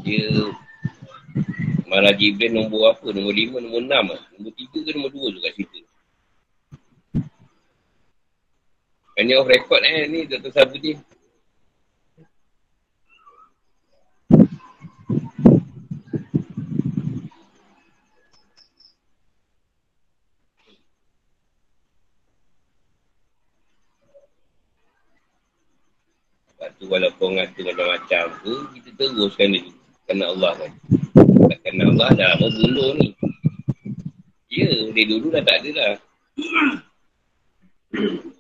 Dia 0.04 0.52
Malah 1.88 2.12
Jibril 2.20 2.52
nombor 2.52 2.92
apa? 2.92 3.16
Nombor 3.16 3.32
lima, 3.32 3.64
nombor 3.64 3.88
enam 3.88 4.12
lah. 4.12 4.24
Nombor 4.36 4.52
tiga 4.60 4.84
ke 4.84 4.92
nombor 4.92 5.16
dua 5.16 5.28
tu 5.32 5.40
kat 5.40 5.54
situ. 5.56 5.80
Ini 9.16 9.32
off 9.40 9.48
record 9.48 9.80
eh 9.88 10.04
ni 10.12 10.28
Dr. 10.28 10.52
Sabudin. 10.52 11.00
Lepas 26.52 26.71
tu 26.82 26.90
walaupun 26.90 27.38
ngata 27.38 27.62
macam-macam 27.62 28.26
tu, 28.42 28.54
kita 28.74 28.90
teruskan 29.14 29.54
dia 29.54 29.70
kerana 30.10 30.34
Allah 30.34 30.52
kan. 30.58 30.72
Kerana 31.62 31.84
Allah 31.94 32.10
dah 32.18 32.34
bunuh 32.42 32.98
ni. 32.98 33.14
Ya, 34.50 34.68
dia 34.90 35.06
dulu 35.06 35.30
dah 35.30 35.46
tak 35.46 35.62
ada 35.62 35.70
lah. 35.78 35.94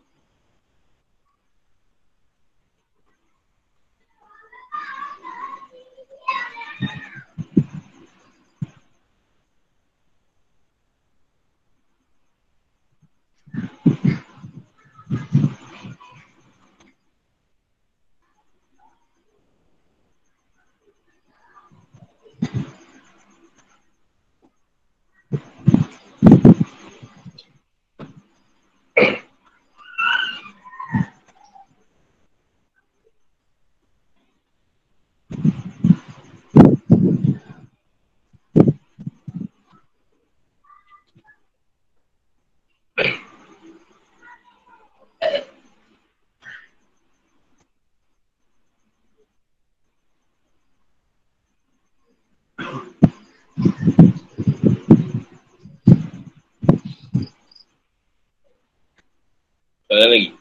Soalan 60.02 60.18
lagi. 60.18 60.34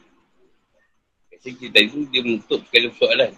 Biasa 1.29 1.47
kita 1.53 1.69
tadi 1.69 2.01
dia 2.09 2.21
menutup 2.25 2.65
sekali 2.65 2.89
soalan. 2.97 3.29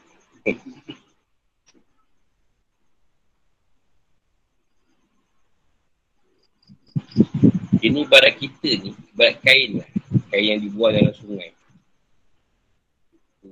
Ini 7.84 8.08
barat 8.08 8.40
kita 8.40 8.70
ni, 8.72 8.96
barat 9.12 9.36
kain 9.44 9.84
lah. 9.84 9.90
Kain 10.32 10.48
yang 10.48 10.64
dibuang 10.64 10.96
dalam 10.96 11.12
sungai. 11.12 11.52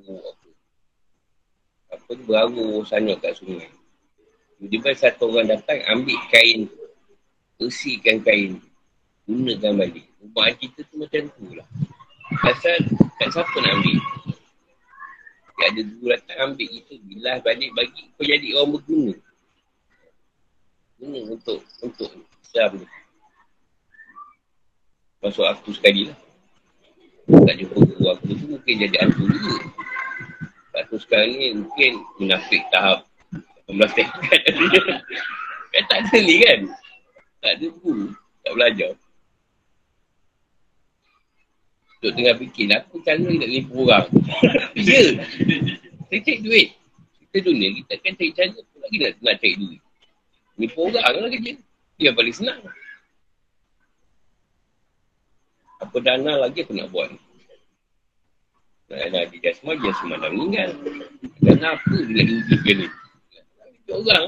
Oh, 0.08 0.32
apa? 0.32 0.48
Apa 1.92 2.10
tu 2.16 2.24
beraru 2.24 2.88
sanyok 2.88 3.20
kat 3.20 3.36
sungai. 3.36 3.68
Tiba-tiba 4.64 4.96
satu 4.96 5.28
orang 5.28 5.60
datang 5.60 5.84
ambil 5.92 6.16
kain 6.32 6.72
bersihkan 7.60 8.24
kain 8.24 8.64
gunakan 9.28 9.76
balik. 9.76 10.08
Rumah 10.24 10.56
kita 10.56 10.88
tu 10.88 11.04
macam 11.04 11.28
tu 11.36 11.52
lah. 11.52 11.68
Asal 12.40 12.80
tak 13.20 13.28
siapa 13.36 13.56
nak 13.60 13.72
ambil. 13.76 13.98
Tak 15.60 15.68
ada 15.68 15.82
guru 15.84 16.08
datang 16.16 16.40
ambil 16.48 16.70
itu. 16.72 16.94
Bilah 17.04 17.38
balik 17.44 17.70
bagi 17.76 18.02
kau 18.16 18.24
jadi 18.24 18.48
orang 18.56 18.80
berguna. 18.80 19.14
Guna 20.98 21.20
untuk 21.36 21.60
untuk 21.84 22.10
Islam 22.40 22.72
ni. 22.80 22.88
Masuk 25.22 25.46
aku 25.46 25.76
sekali 25.76 26.08
lah. 26.08 26.18
Tak 27.28 27.56
jumpa 27.60 27.78
guru 27.84 28.06
aku 28.16 28.32
tu 28.32 28.46
mungkin 28.48 28.76
jadi 28.80 28.96
hantu 29.04 29.24
juga. 29.28 29.56
Tak 30.72 30.84
tu 30.88 30.96
sekarang 31.04 31.36
ni 31.36 31.48
mungkin 31.62 31.92
munafik 32.16 32.64
tahap 32.72 33.04
18 33.68 33.92
tingkat. 33.92 34.40
kan 35.76 35.84
tak 35.92 36.00
ada 36.08 36.18
ni 36.24 36.36
kan. 36.42 36.60
Tak 37.44 37.52
ada 37.60 37.68
guru. 37.84 38.16
Tak 38.42 38.52
belajar. 38.56 38.92
Duk 42.02 42.18
tengah 42.18 42.34
fikir 42.34 42.66
lah, 42.66 42.82
aku 42.82 42.98
cara 43.06 43.22
nak 43.22 43.46
nipu 43.46 43.86
orang. 43.86 44.10
ya. 44.90 45.22
Saya 46.10 46.20
cari 46.26 46.40
duit. 46.42 46.68
Kita 47.30 47.38
dunia, 47.46 47.70
kita 47.78 47.94
kan 48.02 48.14
cari 48.18 48.32
cara 48.34 48.50
apa 48.58 48.76
lagi 48.82 48.98
nak, 48.98 49.12
nak 49.22 49.36
cari 49.38 49.56
duit. 49.62 49.82
Nipu 50.58 50.78
orang 50.90 50.98
lah 50.98 51.30
kerja. 51.30 51.54
Dia 52.02 52.12
paling 52.18 52.34
senang. 52.34 52.62
Apa 55.78 55.98
dana 56.02 56.42
lagi 56.42 56.66
aku 56.66 56.74
nak 56.74 56.90
buat 56.90 57.14
ni? 57.14 57.20
Dana 58.90 59.22
di 59.30 59.38
jasma, 59.38 59.78
jasma 59.78 60.18
dah 60.18 60.30
meninggal. 60.34 60.74
Dana 61.46 61.78
apa 61.78 61.96
dia 62.10 62.22
nak 62.26 62.38
ujikan 62.42 62.76
ni? 62.82 62.88
Orang. 63.94 64.26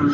Ada 0.00 0.08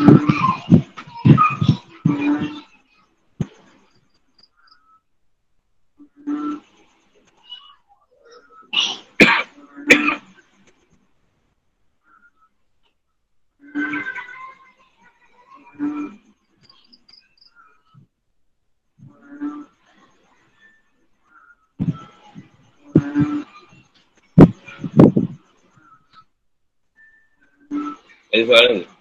soalan 28.51 28.73
ni? 28.83 28.96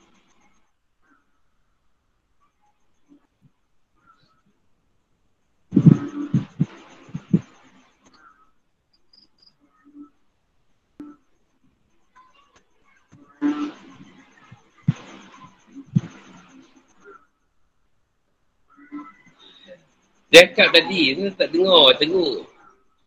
Cakap 20.36 20.68
tadi, 20.76 21.16
ni 21.16 21.32
tak 21.32 21.48
dengar, 21.56 21.96
tengok. 21.96 22.44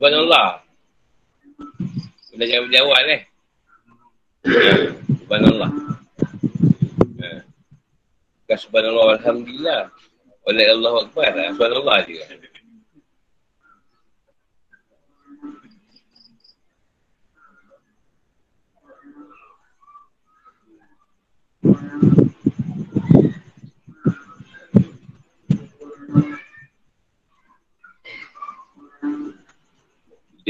Subhanallah. 0.01 0.65
Dah 2.39 2.47
jawab 2.49 2.73
di 2.73 2.77
awal 2.81 3.05
eh. 3.13 3.23
Subhanallah. 5.21 5.71
Ha. 7.21 7.29
Bukan 8.49 8.59
subhanallah, 8.65 9.21
Alhamdulillah. 9.21 9.93
Oleh 10.49 10.67
Allah 10.73 10.95
Akbar 11.05 11.29
lah. 11.37 11.49
Subhanallah 11.53 11.99
dia. 12.09 12.25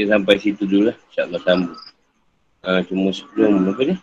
Sampai 0.07 0.35
situ 0.39 0.63
dulu 0.67 0.93
lah. 0.93 0.97
InsyaAllah 1.09 1.41
sambung. 1.43 1.79
Ha, 2.63 2.83
cuma 2.85 3.09
sebelum 3.15 3.65
apa 3.71 3.81
ni? 3.87 3.95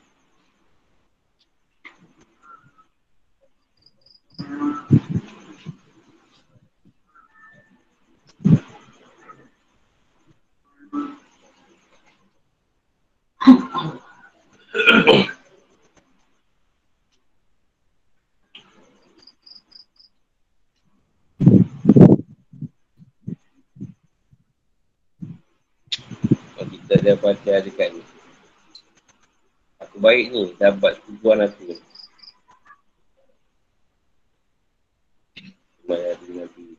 kita 14.77 15.33
ada 27.07 27.23
fatihah 27.23 27.63
dekat 27.63 27.95
ni. 27.95 28.03
Aku 29.79 30.03
baik 30.03 30.35
ni, 30.35 30.43
dapat 30.59 30.99
tujuan 31.07 31.47
aku 31.47 31.71
ni. 31.71 31.77
Cuma 35.87 35.95
ada 35.95 36.27
nanti. 36.35 36.75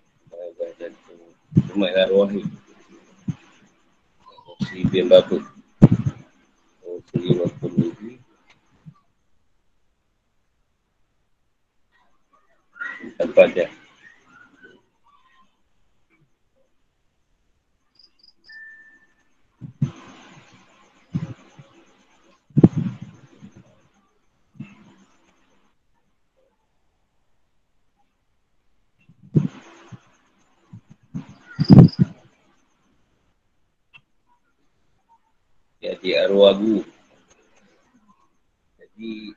Cuma 1.71 1.87
ada 1.87 2.11
arwah 2.11 2.27
ni. 2.27 2.43
Si 4.67 4.83
bin 4.91 5.07
Babu. 5.07 5.39
Oh, 6.83 6.99
si 7.07 7.31
ni. 8.03 8.19
Dapat 13.15 13.47
dia. 13.55 13.86
Jadi 35.87 36.19
arwah 36.19 36.51
guru. 36.51 36.83
Jadi 38.75 39.31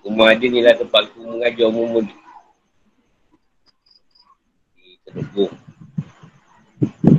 rumah 0.00 0.32
dia 0.32 0.48
ni 0.48 0.64
lah 0.64 0.72
tempat 0.72 1.12
aku 1.12 1.20
mengajar 1.20 1.68
umum 1.68 2.00
ni. 2.00 2.14
Di 4.72 4.96
Telukung. 5.04 5.52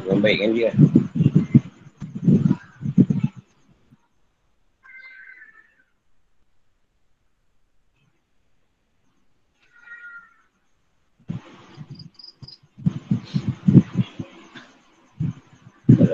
Yang 0.10 0.20
baik 0.26 0.38
kan 0.42 0.50
dia. 0.58 0.72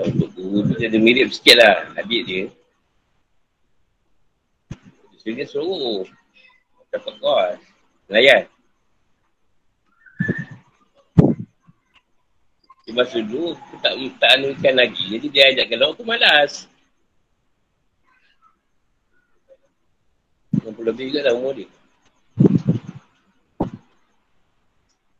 Kalau 0.00 0.16
untuk 0.16 0.32
guru 0.32 0.64
tu 0.64 0.80
dia 0.80 0.88
ada 0.88 0.96
mirip 0.96 1.28
sikit 1.28 1.60
lah 1.60 1.92
adik 2.00 2.24
dia. 2.24 2.44
So 5.20 5.28
dia 5.28 5.44
suruh 5.44 6.08
dapat 6.88 7.20
kos. 7.20 7.60
Layan. 8.08 8.48
Dia 12.88 12.92
masa 12.96 13.20
dulu 13.20 13.52
aku 13.52 13.76
tak, 13.84 13.92
tak 14.16 14.30
anukan 14.40 14.74
lagi. 14.80 15.04
Jadi 15.04 15.26
dia 15.28 15.52
ajak 15.52 15.68
kalau 15.68 15.92
aku 15.92 16.00
malas. 16.08 16.64
60 20.64 20.80
lebih 20.80 21.12
juga 21.12 21.28
dah 21.28 21.36
umur 21.36 21.60
dia. 21.60 21.68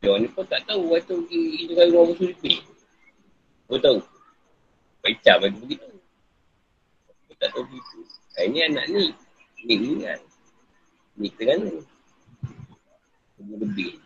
Dia 0.00 0.16
ni 0.16 0.28
pun 0.32 0.48
tak 0.48 0.64
tahu 0.64 0.88
waktu 0.88 1.20
pergi 1.20 1.68
dengan 1.68 1.86
rumah 1.92 2.16
musuh 2.16 2.32
lebih. 2.32 2.64
Kau 3.68 3.76
tahu? 3.76 4.19
Pecah 5.00 5.36
bagi 5.40 5.58
begitu. 5.64 5.88
Kau 7.28 7.34
tak 7.40 7.48
tahu 7.56 7.64
begitu. 7.64 7.98
Ha, 8.36 8.44
ini 8.44 8.58
anak 8.68 8.84
ni. 8.92 9.04
Ni 9.64 9.74
ni 9.80 9.90
kan. 10.04 10.20
Ni. 11.16 11.80
Umur 13.40 13.56
lebih. 13.64 13.96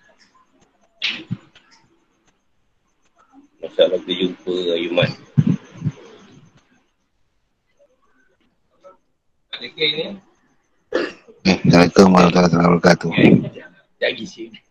Masalah 3.59 3.99
kita 4.07 4.13
jumpa 4.23 4.55
Ayuman. 4.79 5.11
Assalamualaikum 11.45 12.09
warahmatullahi 12.13 12.69
wabarakatuh. 12.71 13.11
Jangan 13.99 14.27
sini. 14.29 14.64